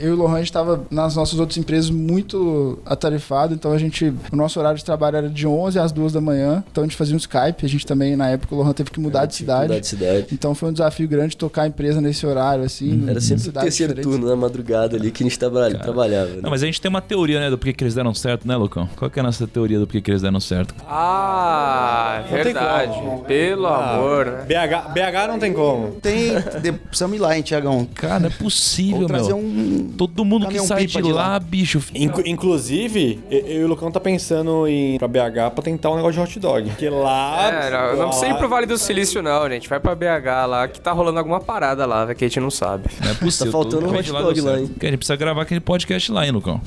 eu 0.00 0.10
e 0.10 0.12
o 0.12 0.16
Lohan, 0.16 0.34
a 0.34 0.38
gente 0.38 0.46
estava 0.46 0.84
nas 0.90 1.16
nossas 1.16 1.38
outras 1.38 1.56
empresas 1.56 1.90
muito 1.90 2.78
atarefado. 2.84 3.54
Então, 3.54 3.72
a 3.72 3.78
gente, 3.78 4.12
o 4.32 4.36
nosso 4.36 4.58
horário 4.58 4.78
de 4.78 4.84
trabalho 4.84 5.16
era 5.16 5.28
de 5.28 5.46
11 5.46 5.78
às 5.78 5.92
2 5.92 6.12
da 6.12 6.20
manhã. 6.20 6.64
Então, 6.70 6.84
a 6.84 6.86
gente 6.86 6.96
fazia 6.96 7.14
um 7.14 7.18
Skype. 7.18 7.64
A 7.64 7.68
gente 7.68 7.86
também, 7.86 8.16
na 8.16 8.28
época, 8.28 8.54
o 8.54 8.58
Lohan 8.58 8.72
teve 8.72 8.90
que 8.90 9.00
mudar 9.00 9.26
de 9.26 9.34
cidade. 9.34 9.68
Mudar 9.68 9.80
de 9.80 9.86
cidade. 9.86 10.26
Então 10.32 10.54
foi 10.54 10.68
um 10.68 10.72
desafio 10.72 11.08
grande 11.08 11.36
tocar 11.36 11.62
a 11.62 11.66
empresa 11.66 12.00
nesse 12.00 12.26
horário, 12.26 12.64
assim. 12.64 13.04
Era 13.08 13.18
em 13.18 13.20
sempre 13.20 13.48
o 13.48 13.52
terceiro 13.52 13.94
diferentes. 13.94 14.10
turno 14.10 14.28
na 14.28 14.36
madrugada 14.36 14.96
ali 14.96 15.10
que 15.10 15.22
a 15.22 15.26
gente 15.26 15.38
trabalha, 15.38 15.78
trabalhava. 15.78 16.30
Né? 16.30 16.40
Não, 16.42 16.50
mas 16.50 16.62
a 16.62 16.66
gente 16.66 16.80
tem 16.80 16.88
uma 16.88 17.00
teoria, 17.00 17.40
né, 17.40 17.50
do 17.50 17.56
porquê 17.56 17.72
que 17.72 17.84
eles 17.84 17.94
deram 17.94 18.12
certo, 18.14 18.46
né, 18.46 18.56
Lucão? 18.56 18.88
Qual 18.96 19.10
que 19.10 19.18
é 19.18 19.20
a 19.20 19.22
nossa 19.22 19.46
teoria 19.46 19.78
do 19.78 19.86
porquê 19.86 20.00
que 20.00 20.10
eles 20.10 20.22
deram 20.22 20.40
certo? 20.40 20.74
Ah, 20.86 22.24
é 22.30 22.42
verdade. 22.42 22.94
Pelo 23.26 23.66
amor, 23.66 24.26
né? 24.26 24.44
BH, 24.46 24.92
BH 24.92 25.13
não 25.28 25.38
tem 25.38 25.52
como. 25.52 25.92
Tem. 26.02 26.32
de- 26.60 26.72
Precisamos 26.72 27.16
ir 27.16 27.20
lá, 27.20 27.36
hein, 27.36 27.42
Tiagão? 27.42 27.86
Cara, 27.94 28.20
não 28.20 28.26
é 28.28 28.30
possível, 28.30 29.06
trazer 29.06 29.28
meu. 29.34 29.38
um. 29.38 29.92
Todo 29.96 30.24
mundo 30.24 30.46
que 30.48 30.58
sai 30.60 30.86
de 30.86 30.94
de 31.02 31.12
lá, 31.12 31.28
lá. 31.28 31.38
bicho. 31.40 31.82
Inclu- 31.94 32.22
inclusive, 32.26 33.20
eu 33.30 33.60
e 33.62 33.64
o 33.64 33.66
Lucão 33.68 33.90
tá 33.90 34.00
pensando 34.00 34.66
em 34.68 34.94
ir 34.94 34.98
pra 34.98 35.08
BH 35.08 35.50
pra 35.54 35.62
tentar 35.62 35.90
um 35.90 35.96
negócio 35.96 36.14
de 36.14 36.20
hot 36.20 36.38
dog. 36.40 36.68
Porque 36.70 36.88
lá. 36.88 37.48
É, 37.52 37.70
não, 37.70 37.96
não 37.96 38.08
precisa 38.08 38.28
ir 38.30 38.34
pro 38.36 38.48
Vale 38.48 38.66
do 38.66 38.76
Silício, 38.78 39.22
não, 39.22 39.48
gente. 39.48 39.68
Vai 39.68 39.80
pra 39.80 39.94
BH 39.94 40.46
lá, 40.48 40.68
que 40.68 40.80
tá 40.80 40.92
rolando 40.92 41.18
alguma 41.18 41.40
parada 41.40 41.86
lá, 41.86 42.04
velho, 42.04 42.16
que 42.18 42.24
a 42.24 42.28
gente 42.28 42.40
não 42.40 42.50
sabe. 42.50 42.84
Não 43.02 43.10
é 43.10 43.14
possível. 43.14 43.46
Tá 43.46 43.52
faltando 43.52 43.86
um 43.88 43.94
hot 43.96 44.10
dog 44.12 44.40
lá, 44.40 44.58
hein? 44.60 44.70
A 44.80 44.84
gente 44.84 44.96
precisa 44.96 45.16
gravar 45.16 45.42
aquele 45.42 45.60
podcast 45.60 46.10
lá, 46.12 46.24
hein, 46.24 46.32
Lucão? 46.32 46.60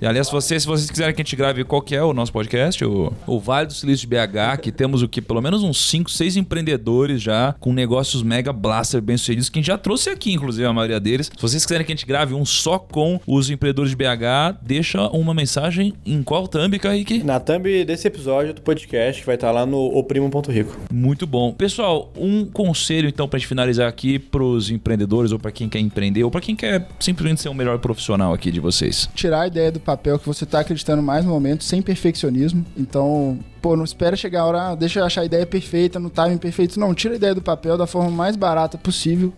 E 0.00 0.06
aliás, 0.06 0.28
se 0.28 0.32
vocês, 0.32 0.62
se 0.62 0.68
vocês 0.68 0.88
quiserem 0.88 1.12
que 1.12 1.20
a 1.20 1.24
gente 1.24 1.34
grave 1.34 1.64
qual 1.64 1.82
que 1.82 1.92
é 1.92 2.00
o 2.00 2.12
nosso 2.12 2.32
podcast, 2.32 2.84
o, 2.84 3.12
o 3.26 3.40
Vale 3.40 3.66
do 3.66 3.72
Silício 3.72 4.06
de 4.08 4.14
BH, 4.14 4.60
que 4.62 4.70
temos 4.70 5.02
o 5.02 5.08
que? 5.08 5.20
Pelo 5.20 5.42
menos 5.42 5.64
uns 5.64 5.90
5, 5.90 6.08
6 6.08 6.36
empreendedores 6.36 7.20
já 7.20 7.52
com 7.58 7.72
negócios 7.72 8.22
mega 8.22 8.52
blaster 8.52 9.02
bem 9.02 9.16
sucedidos, 9.16 9.48
que 9.48 9.58
a 9.58 9.60
gente 9.60 9.66
já 9.66 9.76
trouxe 9.76 10.08
aqui, 10.08 10.32
inclusive, 10.32 10.64
a 10.64 10.72
maioria 10.72 11.00
deles. 11.00 11.26
Se 11.34 11.42
vocês 11.42 11.66
quiserem 11.66 11.84
que 11.84 11.90
a 11.92 11.96
gente 11.96 12.06
grave 12.06 12.32
um 12.32 12.44
só 12.44 12.78
com 12.78 13.20
os 13.26 13.50
empreendedores 13.50 13.90
de 13.90 13.96
BH, 13.96 14.58
deixa 14.62 15.08
uma 15.08 15.34
mensagem 15.34 15.92
em 16.06 16.22
qual 16.22 16.46
thumb, 16.46 16.78
Kaique? 16.78 17.24
Na 17.24 17.40
thumb 17.40 17.84
desse 17.84 18.06
episódio 18.06 18.54
do 18.54 18.62
podcast, 18.62 19.20
que 19.20 19.26
vai 19.26 19.34
estar 19.34 19.50
lá 19.50 19.66
no 19.66 19.78
oprimo.rico. 19.98 20.76
Muito 20.92 21.26
bom. 21.26 21.52
Pessoal, 21.52 22.12
um 22.16 22.44
conselho 22.44 23.08
então 23.08 23.26
pra 23.26 23.36
gente 23.36 23.48
finalizar 23.48 23.88
aqui 23.88 24.20
pros 24.20 24.70
empreendedores 24.70 25.32
ou 25.32 25.40
pra 25.40 25.50
quem 25.50 25.68
quer 25.68 25.80
empreender 25.80 26.22
ou 26.22 26.30
pra 26.30 26.40
quem 26.40 26.54
quer 26.54 26.86
simplesmente 27.00 27.40
ser 27.40 27.48
o 27.48 27.54
melhor 27.54 27.80
profissional 27.80 28.32
aqui 28.32 28.52
de 28.52 28.60
vocês. 28.60 29.10
Tirar 29.12 29.40
a 29.40 29.46
ideia 29.48 29.72
do 29.72 29.87
papel 29.88 30.18
que 30.18 30.26
você 30.26 30.44
tá 30.44 30.60
acreditando 30.60 31.02
mais 31.02 31.24
no 31.24 31.30
momento, 31.30 31.64
sem 31.64 31.80
perfeccionismo. 31.80 32.62
Então, 32.76 33.38
pô, 33.60 33.76
não 33.76 33.84
espera 33.84 34.16
chegar 34.16 34.42
a 34.42 34.46
hora, 34.46 34.62
ah, 34.70 34.74
deixa 34.74 35.00
eu 35.00 35.04
achar 35.04 35.22
a 35.22 35.24
ideia 35.24 35.46
perfeita, 35.46 35.98
no 35.98 36.10
timing 36.10 36.38
perfeito. 36.38 36.78
Não, 36.78 36.94
tira 36.94 37.14
a 37.14 37.16
ideia 37.16 37.34
do 37.34 37.42
papel 37.42 37.76
da 37.76 37.86
forma 37.86 38.10
mais 38.10 38.36
barata 38.36 38.78
possível. 38.78 39.32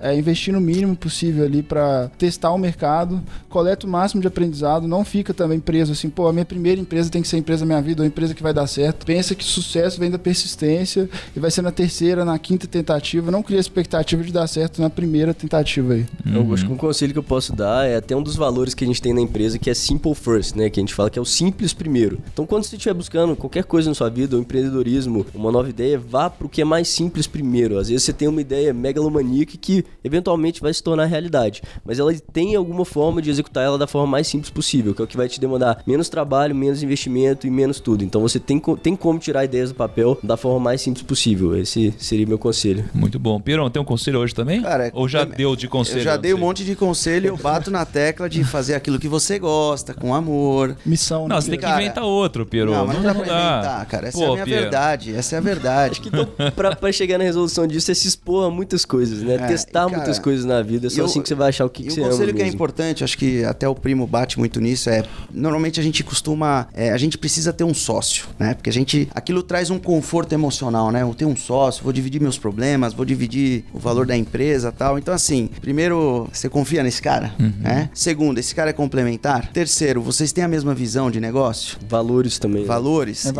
É, 0.00 0.14
investir 0.16 0.52
no 0.52 0.60
mínimo 0.60 0.96
possível 0.96 1.44
ali 1.44 1.62
pra 1.62 2.10
testar 2.18 2.50
o 2.52 2.58
mercado, 2.58 3.20
coleta 3.48 3.86
o 3.86 3.90
máximo 3.90 4.20
de 4.20 4.28
aprendizado, 4.28 4.86
não 4.86 5.04
fica 5.04 5.32
também 5.34 5.60
preso 5.60 5.92
assim, 5.92 6.08
pô, 6.08 6.28
a 6.28 6.32
minha 6.32 6.44
primeira 6.44 6.80
empresa 6.80 7.10
tem 7.10 7.22
que 7.22 7.28
ser 7.28 7.36
a 7.36 7.38
empresa 7.38 7.60
da 7.60 7.66
minha 7.66 7.82
vida, 7.82 8.02
ou 8.02 8.04
a 8.04 8.06
empresa 8.06 8.34
que 8.34 8.42
vai 8.42 8.52
dar 8.52 8.66
certo. 8.66 9.06
Pensa 9.06 9.34
que 9.34 9.44
sucesso 9.44 9.98
vem 9.98 10.10
da 10.10 10.18
persistência 10.18 11.08
e 11.34 11.40
vai 11.40 11.50
ser 11.50 11.62
na 11.62 11.70
terceira, 11.70 12.24
na 12.24 12.38
quinta 12.38 12.66
tentativa. 12.66 13.30
Não 13.30 13.42
cria 13.42 13.58
expectativa 13.58 14.22
de 14.22 14.32
dar 14.32 14.46
certo 14.46 14.80
na 14.80 14.90
primeira 14.90 15.34
tentativa 15.34 15.94
aí. 15.94 16.06
Eu 16.26 16.52
acho 16.52 16.66
que 16.66 16.72
um 16.72 16.76
conselho 16.76 17.12
que 17.12 17.18
eu 17.18 17.22
posso 17.22 17.54
dar 17.54 17.86
é 17.86 17.96
até 17.96 18.14
um 18.16 18.22
dos 18.22 18.36
valores 18.36 18.74
que 18.74 18.84
a 18.84 18.86
gente 18.86 19.00
tem 19.00 19.12
na 19.12 19.20
empresa, 19.20 19.58
que 19.58 19.70
é 19.70 19.74
simple 19.74 20.14
first, 20.14 20.54
né? 20.56 20.70
Que 20.70 20.80
a 20.80 20.82
gente 20.82 20.94
fala 20.94 21.10
que 21.10 21.18
é 21.18 21.22
o 21.22 21.24
simples 21.24 21.72
primeiro. 21.72 22.18
Então, 22.32 22.46
quando 22.46 22.64
você 22.64 22.76
estiver 22.76 22.94
buscando 22.94 23.36
qualquer 23.36 23.59
coisa 23.62 23.88
na 23.88 23.94
sua 23.94 24.08
vida, 24.10 24.36
um 24.36 24.40
empreendedorismo, 24.40 25.26
uma 25.34 25.50
nova 25.52 25.68
ideia, 25.68 25.98
vá 25.98 26.28
pro 26.30 26.48
que 26.48 26.60
é 26.60 26.64
mais 26.64 26.88
simples 26.88 27.26
primeiro. 27.26 27.78
Às 27.78 27.88
vezes 27.88 28.04
você 28.04 28.12
tem 28.12 28.28
uma 28.28 28.40
ideia 28.40 28.72
megalomaníaca 28.72 29.56
que 29.60 29.84
eventualmente 30.04 30.60
vai 30.60 30.72
se 30.72 30.82
tornar 30.82 31.04
realidade, 31.06 31.62
mas 31.84 31.98
ela 31.98 32.12
tem 32.32 32.54
alguma 32.54 32.84
forma 32.84 33.20
de 33.22 33.30
executar 33.30 33.64
ela 33.64 33.78
da 33.78 33.86
forma 33.86 34.06
mais 34.06 34.26
simples 34.26 34.50
possível, 34.50 34.94
que 34.94 35.00
é 35.00 35.04
o 35.04 35.08
que 35.08 35.16
vai 35.16 35.28
te 35.28 35.40
demandar 35.40 35.82
menos 35.86 36.08
trabalho, 36.08 36.54
menos 36.54 36.82
investimento 36.82 37.46
e 37.46 37.50
menos 37.50 37.80
tudo. 37.80 38.04
Então, 38.04 38.20
você 38.20 38.38
tem, 38.38 38.60
tem 38.82 38.96
como 38.96 39.18
tirar 39.18 39.44
ideias 39.44 39.70
do 39.70 39.74
papel 39.74 40.18
da 40.22 40.36
forma 40.36 40.58
mais 40.60 40.80
simples 40.80 41.02
possível. 41.02 41.56
Esse 41.56 41.94
seria 41.98 42.26
meu 42.26 42.38
conselho. 42.38 42.84
Muito 42.94 43.18
bom. 43.18 43.40
Pirão, 43.40 43.70
tem 43.70 43.80
um 43.80 43.84
conselho 43.84 44.18
hoje 44.20 44.34
também? 44.34 44.62
Cara, 44.62 44.90
ou 44.94 45.08
já 45.08 45.20
eu- 45.20 45.26
deu 45.26 45.56
de 45.56 45.68
conselho? 45.68 46.00
Eu 46.00 46.04
já 46.04 46.14
não 46.14 46.20
dei 46.20 46.34
um 46.34 46.38
monte 46.38 46.64
de 46.64 46.74
conselho, 46.76 47.28
eu 47.28 47.36
bato 47.36 47.70
na 47.70 47.84
tecla 47.84 48.28
de 48.28 48.42
fazer 48.44 48.74
aquilo 48.74 48.98
que 48.98 49.08
você 49.08 49.38
gosta, 49.38 49.94
com 49.94 50.14
amor. 50.14 50.76
Missão, 50.84 51.28
né? 51.28 51.34
Não, 51.34 51.40
você 51.40 51.50
tem 51.50 51.58
que 51.58 51.64
Cara, 51.64 51.82
inventar 51.82 52.04
outro, 52.04 52.44
Piro. 52.46 52.70
não, 52.70 52.78
Não, 52.78 52.86
mas 52.86 52.96
não 52.96 53.02
pra 53.02 53.12
dá, 53.24 53.49
complementar, 53.56 53.86
cara. 53.86 54.08
Essa 54.08 54.18
é 54.20 54.24
a 54.24 54.26
Pô, 54.26 54.32
minha 54.34 54.44
Pia. 54.44 54.60
verdade. 54.60 55.14
Essa 55.14 55.34
é 55.34 55.38
a 55.38 55.40
verdade. 55.40 55.92
Acho 55.92 56.02
que 56.02 56.08
então, 56.08 56.26
pra, 56.56 56.74
pra 56.76 56.92
chegar 56.92 57.18
na 57.18 57.24
resolução 57.24 57.66
disso, 57.66 57.90
é 57.90 57.94
se 57.94 58.08
expor 58.08 58.46
a 58.46 58.50
muitas 58.50 58.84
coisas, 58.84 59.22
né? 59.22 59.34
É, 59.34 59.46
Testar 59.46 59.84
cara, 59.86 59.96
muitas 59.96 60.18
coisas 60.18 60.44
na 60.44 60.62
vida. 60.62 60.88
Só 60.90 61.00
eu- 61.00 61.04
assim 61.06 61.20
que 61.22 61.28
você 61.28 61.34
vai 61.34 61.48
achar 61.48 61.64
o 61.64 61.70
que, 61.70 61.84
que 61.84 61.90
você 61.90 62.00
ama 62.00 62.10
conselho 62.10 62.34
que 62.34 62.42
é 62.42 62.46
importante, 62.46 63.04
acho 63.04 63.16
que 63.18 63.44
até 63.44 63.68
o 63.68 63.74
primo 63.74 64.06
bate 64.06 64.38
muito 64.38 64.60
nisso, 64.60 64.88
é 64.90 65.02
normalmente 65.32 65.80
a 65.80 65.82
gente 65.82 66.02
costuma, 66.02 66.68
é, 66.74 66.90
a 66.90 66.98
gente 66.98 67.16
precisa 67.18 67.52
ter 67.52 67.64
um 67.64 67.74
sócio, 67.74 68.26
né? 68.38 68.54
Porque 68.54 68.70
a 68.70 68.72
gente, 68.72 69.08
aquilo 69.14 69.42
traz 69.42 69.70
um 69.70 69.78
conforto 69.78 70.32
emocional, 70.32 70.90
né? 70.90 71.02
Eu 71.02 71.14
tenho 71.14 71.30
um 71.30 71.36
sócio, 71.36 71.82
vou 71.82 71.92
dividir 71.92 72.20
meus 72.20 72.38
problemas, 72.38 72.92
vou 72.92 73.04
dividir 73.04 73.64
o 73.72 73.78
valor 73.78 74.06
da 74.06 74.16
empresa, 74.16 74.70
tal. 74.72 74.98
Então 74.98 75.12
assim, 75.14 75.48
primeiro, 75.60 76.28
você 76.32 76.48
confia 76.48 76.82
nesse 76.82 77.00
cara, 77.02 77.32
né? 77.60 77.90
Segundo, 77.94 78.38
esse 78.38 78.54
cara 78.54 78.70
é 78.70 78.72
complementar. 78.72 79.50
Terceiro, 79.52 80.02
vocês 80.02 80.32
têm 80.32 80.44
a 80.44 80.48
mesma 80.48 80.74
visão 80.74 81.10
de 81.10 81.20
negócio? 81.20 81.78
Valores 81.88 82.38
também. 82.38 82.62
né? 82.62 82.68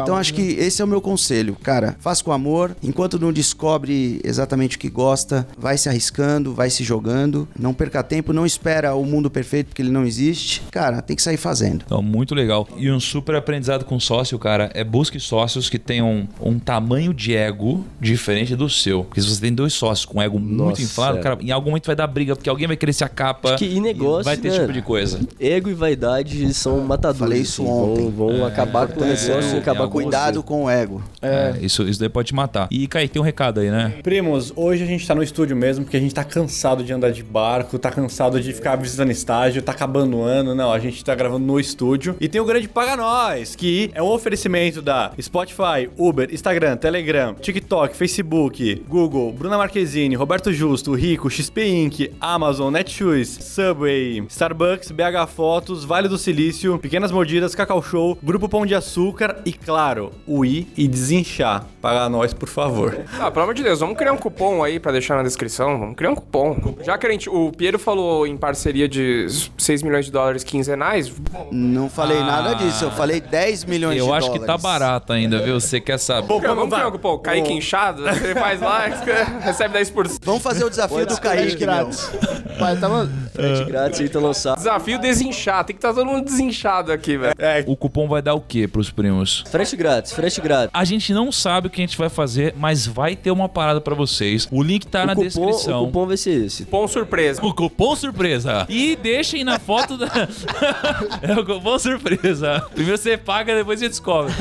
É 0.01 0.03
então 0.03 0.17
acho 0.17 0.35
que 0.35 0.43
esse 0.43 0.81
é 0.83 0.85
o 0.85 0.89
meu 0.89 1.01
conselho, 1.01 1.57
cara. 1.63 1.97
Faz 2.01 2.23
com 2.23 2.33
amor. 2.33 2.77
Enquanto 2.83 3.19
não 3.19 3.33
descobre 3.33 4.21
exatamente 4.25 4.77
o 4.77 4.79
que 4.79 4.89
gosta, 4.89 5.47
vai 5.59 5.77
se 5.77 5.89
arriscando, 5.89 6.55
vai 6.55 6.71
se 6.71 6.85
jogando. 6.85 7.49
Não 7.59 7.73
perca 7.75 8.03
tempo, 8.03 8.33
não 8.33 8.47
espera 8.47 8.95
o 8.95 9.05
mundo 9.05 9.31
perfeito 9.31 9.69
porque 9.69 9.83
ele 9.83 9.91
não 9.91 10.05
existe. 10.05 10.63
Cara, 10.71 11.03
tem 11.03 11.17
que 11.17 11.23
sair 11.23 11.37
fazendo. 11.37 11.83
Então, 11.87 12.03
muito 12.03 12.35
legal. 12.35 12.69
E 12.77 12.91
um 12.91 13.01
super 13.01 13.35
aprendizado 13.35 13.85
com 13.85 13.99
sócio, 14.01 14.39
cara, 14.39 14.71
é 14.75 14.85
busque 14.85 15.19
sócios 15.21 15.69
que 15.69 15.79
tenham 15.79 16.29
um 16.41 16.59
tamanho 16.59 17.13
de 17.15 17.35
ego 17.35 17.85
diferente 18.01 18.57
do 18.57 18.69
seu. 18.69 19.05
Porque 19.05 19.21
se 19.21 19.29
você 19.29 19.41
tem 19.41 19.53
dois 19.53 19.73
sócios 19.73 20.05
com 20.05 20.21
ego 20.21 20.39
muito 20.39 20.71
Nossa, 20.71 20.83
inflado, 20.83 21.19
é. 21.19 21.21
cara, 21.21 21.39
em 21.41 21.51
algum 21.51 21.71
momento 21.71 21.87
vai 21.87 21.97
dar 21.97 22.07
briga, 22.07 22.35
porque 22.35 22.49
alguém 22.49 22.67
vai 22.67 22.77
querer 22.77 22.93
se 22.93 23.05
a 23.05 23.09
capa. 23.09 23.51
Acho 23.51 23.59
que 23.59 23.71
e 23.71 23.81
negócio, 23.81 24.25
Vai 24.25 24.37
ter 24.37 24.49
né? 24.49 24.55
esse 24.55 24.61
tipo 24.61 24.73
de 24.73 24.83
coisa. 24.83 25.21
Ego 25.39 25.69
e 25.69 25.75
vaidade 25.75 26.53
são 26.55 26.81
matadores. 26.81 27.19
Falei 27.19 27.41
isso 27.41 27.63
assim, 27.63 27.71
ontem. 27.71 28.11
Vão, 28.11 28.29
vão 28.29 28.47
acabar 28.47 28.89
com 28.89 29.01
o 29.01 29.05
negócio 29.05 29.57
e 29.57 29.59
acabar 29.59 29.89
com 29.89 29.90
Cuidado 29.91 30.43
com 30.43 30.65
o 30.65 30.71
ego. 30.71 31.03
É, 31.21 31.55
isso, 31.61 31.83
isso 31.83 32.01
daí 32.01 32.09
pode 32.09 32.29
te 32.29 32.35
matar. 32.35 32.69
E, 32.71 32.87
Kaique, 32.87 33.13
tem 33.13 33.21
um 33.21 33.25
recado 33.25 33.61
aí, 33.61 33.71
né? 33.71 33.95
Primos, 34.03 34.53
hoje 34.57 34.83
a 34.83 34.87
gente 34.87 35.07
tá 35.07 35.15
no 35.15 35.23
estúdio 35.23 35.57
mesmo, 35.57 35.85
porque 35.85 35.97
a 35.97 36.01
gente 36.01 36.15
tá 36.15 36.25
cansado 36.25 36.83
de 36.83 36.93
andar 36.93 37.11
de 37.11 37.23
barco, 37.23 37.79
tá 37.79 37.91
cansado 37.91 38.41
de 38.41 38.53
ficar 38.53 38.77
visitando 38.77 39.11
estágio, 39.11 39.63
tá 39.63 39.73
acabando 39.73 40.19
o 40.19 40.23
ano. 40.23 40.55
Não, 40.55 40.73
a 40.73 40.79
gente 40.79 41.05
tá 41.05 41.15
gravando 41.15 41.45
no 41.47 41.59
estúdio. 41.59 42.17
E 42.21 42.29
tem 42.29 42.41
o 42.41 42.45
grande 42.45 42.69
Paga 42.69 42.97
Nós, 42.97 43.55
que 43.57 43.91
é 43.95 44.03
um 44.03 44.07
oferecimento 44.07 44.81
da 44.81 45.13
Spotify, 45.21 45.91
Uber, 45.97 46.29
Instagram, 46.33 46.77
Telegram, 46.77 47.35
TikTok, 47.35 47.97
Facebook, 47.97 48.85
Google, 48.89 49.33
Bruna 49.33 49.59
Marquezine, 49.59 50.15
Roberto 50.15 50.53
Justo, 50.53 50.95
Rico, 50.95 51.29
XP 51.31 51.67
Inc., 51.67 52.13
Amazon, 52.21 52.73
Netshoes, 52.73 53.29
Subway, 53.29 54.25
Starbucks, 54.29 54.91
BH 54.91 55.29
Fotos, 55.35 55.85
Vale 55.85 56.09
do 56.09 56.19
Silício, 56.19 56.79
Pequenas 56.79 57.11
Mordidas, 57.11 57.55
Cacau 57.55 57.83
Show, 57.83 58.19
Grupo 58.23 58.49
Pão 58.49 58.65
de 58.65 58.75
Açúcar 58.75 59.41
e, 59.45 59.53
claro, 59.53 59.80
o 60.27 60.45
I 60.45 60.69
e 60.77 60.87
Desinchar. 60.87 61.65
Paga 61.81 62.09
nós, 62.11 62.35
por 62.35 62.49
favor. 62.49 62.99
Ah, 63.19 63.31
pelo 63.31 63.45
amor 63.45 63.55
de 63.55 63.63
Deus, 63.63 63.81
vamos 63.81 63.97
criar 63.97 64.13
um 64.13 64.17
cupom 64.19 64.63
aí 64.63 64.79
pra 64.79 64.93
deixar 64.93 65.17
na 65.17 65.23
descrição. 65.23 65.79
Vamos 65.79 65.97
criar 65.97 66.11
um 66.11 66.15
cupom. 66.15 66.77
Já 66.85 66.99
que 66.99 67.07
a 67.07 67.11
gente, 67.11 67.31
o 67.31 67.51
Piero 67.53 67.79
falou 67.79 68.27
em 68.27 68.37
parceria 68.37 68.87
de 68.87 69.27
6 69.57 69.83
milhões 69.83 70.05
de 70.05 70.13
dólares 70.13 70.45
quinzenais, 70.45 71.11
Não 71.51 71.89
falei 71.89 72.19
Ah. 72.19 72.25
nada 72.25 72.55
disso. 72.55 72.85
Eu 72.85 72.91
falei 72.91 73.21
10 73.21 73.65
milhões 73.65 73.95
de 73.95 74.01
Eu 74.01 74.07
dólares. 74.07 74.27
acho 74.29 74.39
que 74.39 74.45
tá 74.47 74.59
barato 74.59 75.13
ainda, 75.13 75.43
viu? 75.43 75.59
Você 75.59 75.81
quer 75.81 75.99
saber? 75.99 76.29
vamos, 76.29 76.43
vamos 76.45 76.75
criar 76.75 76.89
um 76.89 76.93
cupom. 76.93 77.19
Kaique 77.19 77.53
Inchado, 77.53 78.03
você 78.03 78.35
faz 78.35 78.61
lá, 78.61 78.87
recebe 79.41 79.79
10%. 79.79 80.19
Vamos 80.23 80.43
fazer 80.43 80.65
o 80.65 80.71
desafio 80.71 81.07
do 81.07 81.19
Kaique, 81.21 81.57
grátis. 81.57 82.11
Pai, 82.59 82.77
tava... 82.77 83.09
Frete 83.33 83.65
grátis 83.65 84.01
aí 84.01 84.09
tá 84.09 84.19
lançado. 84.21 84.59
Desafio 84.59 84.99
desinchar. 84.99 85.65
Tem 85.65 85.75
que 85.75 85.79
estar 85.79 85.95
todo 85.95 86.05
mundo 86.07 86.25
desinchado 86.25 86.93
aqui, 86.93 87.17
velho. 87.17 87.35
É, 87.39 87.65
O 87.67 87.75
cupom 87.77 88.07
vai 88.07 88.21
dar 88.21 88.35
o 88.35 88.41
quê 88.41 88.69
pros 88.69 88.91
primos? 88.91 89.45
Frete 89.71 89.77
grátis, 89.77 90.13
frete 90.13 90.41
grátis. 90.41 90.71
A 90.73 90.85
gente 90.85 91.13
não 91.13 91.31
sabe 91.31 91.69
o 91.69 91.71
que 91.71 91.81
a 91.81 91.85
gente 91.85 91.97
vai 91.97 92.09
fazer, 92.09 92.55
mas 92.57 92.87
vai 92.87 93.15
ter 93.15 93.31
uma 93.31 93.49
parada 93.49 93.81
pra 93.81 93.95
vocês. 93.95 94.49
O 94.51 94.63
link 94.63 94.87
tá 94.87 95.07
na 95.07 95.13
o, 95.13 95.17
cupom, 95.17 95.27
descrição. 95.27 95.83
o 95.83 95.87
cupom 95.87 96.07
vai 96.07 96.17
ser 96.17 96.45
esse. 96.47 96.65
Cupom 96.65 96.89
surpresa. 96.89 97.45
O 97.45 97.55
cupom 97.55 97.95
surpresa. 97.95 98.67
E 98.69 98.97
deixem 98.97 99.45
na 99.45 99.61
foto 99.61 99.97
da. 99.97 100.07
é 101.23 101.33
o 101.35 101.45
cupom 101.45 101.79
surpresa. 101.79 102.67
Primeiro 102.75 102.99
você 102.99 103.17
paga, 103.17 103.55
depois 103.55 103.79
você 103.79 103.89
descobre. 103.89 104.33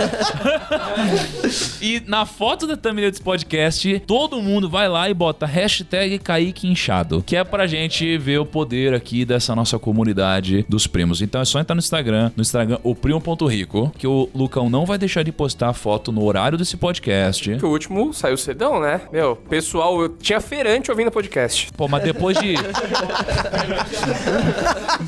e 1.79 2.01
na 2.07 2.25
foto 2.25 2.65
da 2.65 2.75
thumbnail 2.75 3.11
desse 3.11 3.21
podcast, 3.21 4.01
todo 4.07 4.41
mundo 4.41 4.67
vai 4.67 4.89
lá 4.89 5.09
e 5.09 5.13
bota 5.13 5.45
hashtag 5.45 6.17
Kaique 6.17 6.67
Inchado. 6.67 7.21
Que 7.23 7.35
é 7.35 7.43
pra 7.43 7.67
gente 7.67 8.17
ver 8.17 8.39
o 8.39 8.45
poder 8.45 8.95
aqui 8.95 9.25
dessa 9.25 9.55
nossa 9.55 9.77
comunidade 9.77 10.65
dos 10.67 10.87
primos. 10.87 11.21
Então 11.21 11.39
é 11.39 11.45
só 11.45 11.59
entrar 11.59 11.75
no 11.75 11.79
Instagram, 11.79 12.31
no 12.35 12.41
Instagram, 12.41 12.79
o 12.83 12.95
primo.rico, 12.95 13.91
que 13.97 14.07
o 14.07 14.27
Lucão 14.33 14.69
não 14.69 14.85
vai 14.85 14.97
deixar 14.97 15.18
de 15.23 15.31
postar 15.31 15.73
foto 15.73 16.11
no 16.11 16.23
horário 16.23 16.57
desse 16.57 16.77
podcast. 16.77 17.55
Que 17.57 17.65
o 17.65 17.69
último 17.69 18.13
saiu 18.13 18.37
cedão, 18.37 18.79
né? 18.79 19.01
Meu, 19.11 19.35
pessoal, 19.35 20.01
eu 20.01 20.09
tinha 20.09 20.39
feirante 20.41 20.89
ouvindo 20.91 21.11
podcast. 21.11 21.69
Pô, 21.75 21.87
mas 21.87 22.03
depois 22.03 22.37
de. 22.37 22.55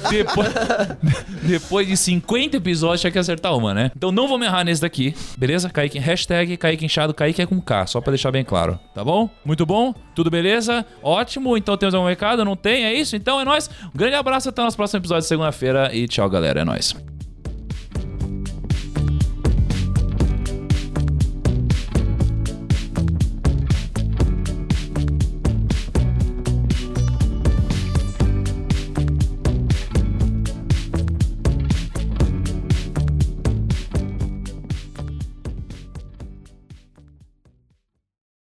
depois, 0.09 0.49
depois 1.43 1.87
de 1.87 1.97
50 1.97 2.57
episódios, 2.57 3.01
tinha 3.01 3.11
que 3.11 3.19
acertar 3.19 3.55
uma, 3.55 3.73
né? 3.73 3.91
Então 3.95 4.11
não 4.11 4.27
vou 4.27 4.37
me 4.37 4.45
errar 4.45 4.63
nesse 4.63 4.81
daqui, 4.81 5.13
beleza? 5.37 5.69
Kaique, 5.69 5.99
hashtag 5.99 6.57
Kaique 6.57 6.85
Inchado, 6.85 7.13
Kaique 7.13 7.41
é 7.41 7.45
com 7.45 7.61
K, 7.61 7.87
só 7.87 8.01
pra 8.01 8.11
deixar 8.11 8.31
bem 8.31 8.43
claro, 8.43 8.79
tá 8.93 9.03
bom? 9.03 9.29
Muito 9.45 9.65
bom? 9.65 9.93
Tudo 10.15 10.29
beleza? 10.29 10.85
Ótimo, 11.01 11.57
então 11.57 11.77
temos 11.77 11.93
algum 11.93 12.07
recado? 12.07 12.43
Não 12.45 12.55
tem? 12.55 12.85
É 12.85 12.93
isso? 12.93 13.15
Então 13.15 13.39
é 13.39 13.45
nóis. 13.45 13.69
Um 13.93 13.97
grande 13.97 14.15
abraço, 14.15 14.49
até 14.49 14.61
o 14.61 14.65
nosso 14.65 14.77
próximo 14.77 14.99
episódio 14.99 15.21
de 15.21 15.27
segunda-feira 15.27 15.93
e 15.93 16.07
tchau, 16.07 16.29
galera. 16.29 16.61
É 16.61 16.65
nóis. 16.65 16.95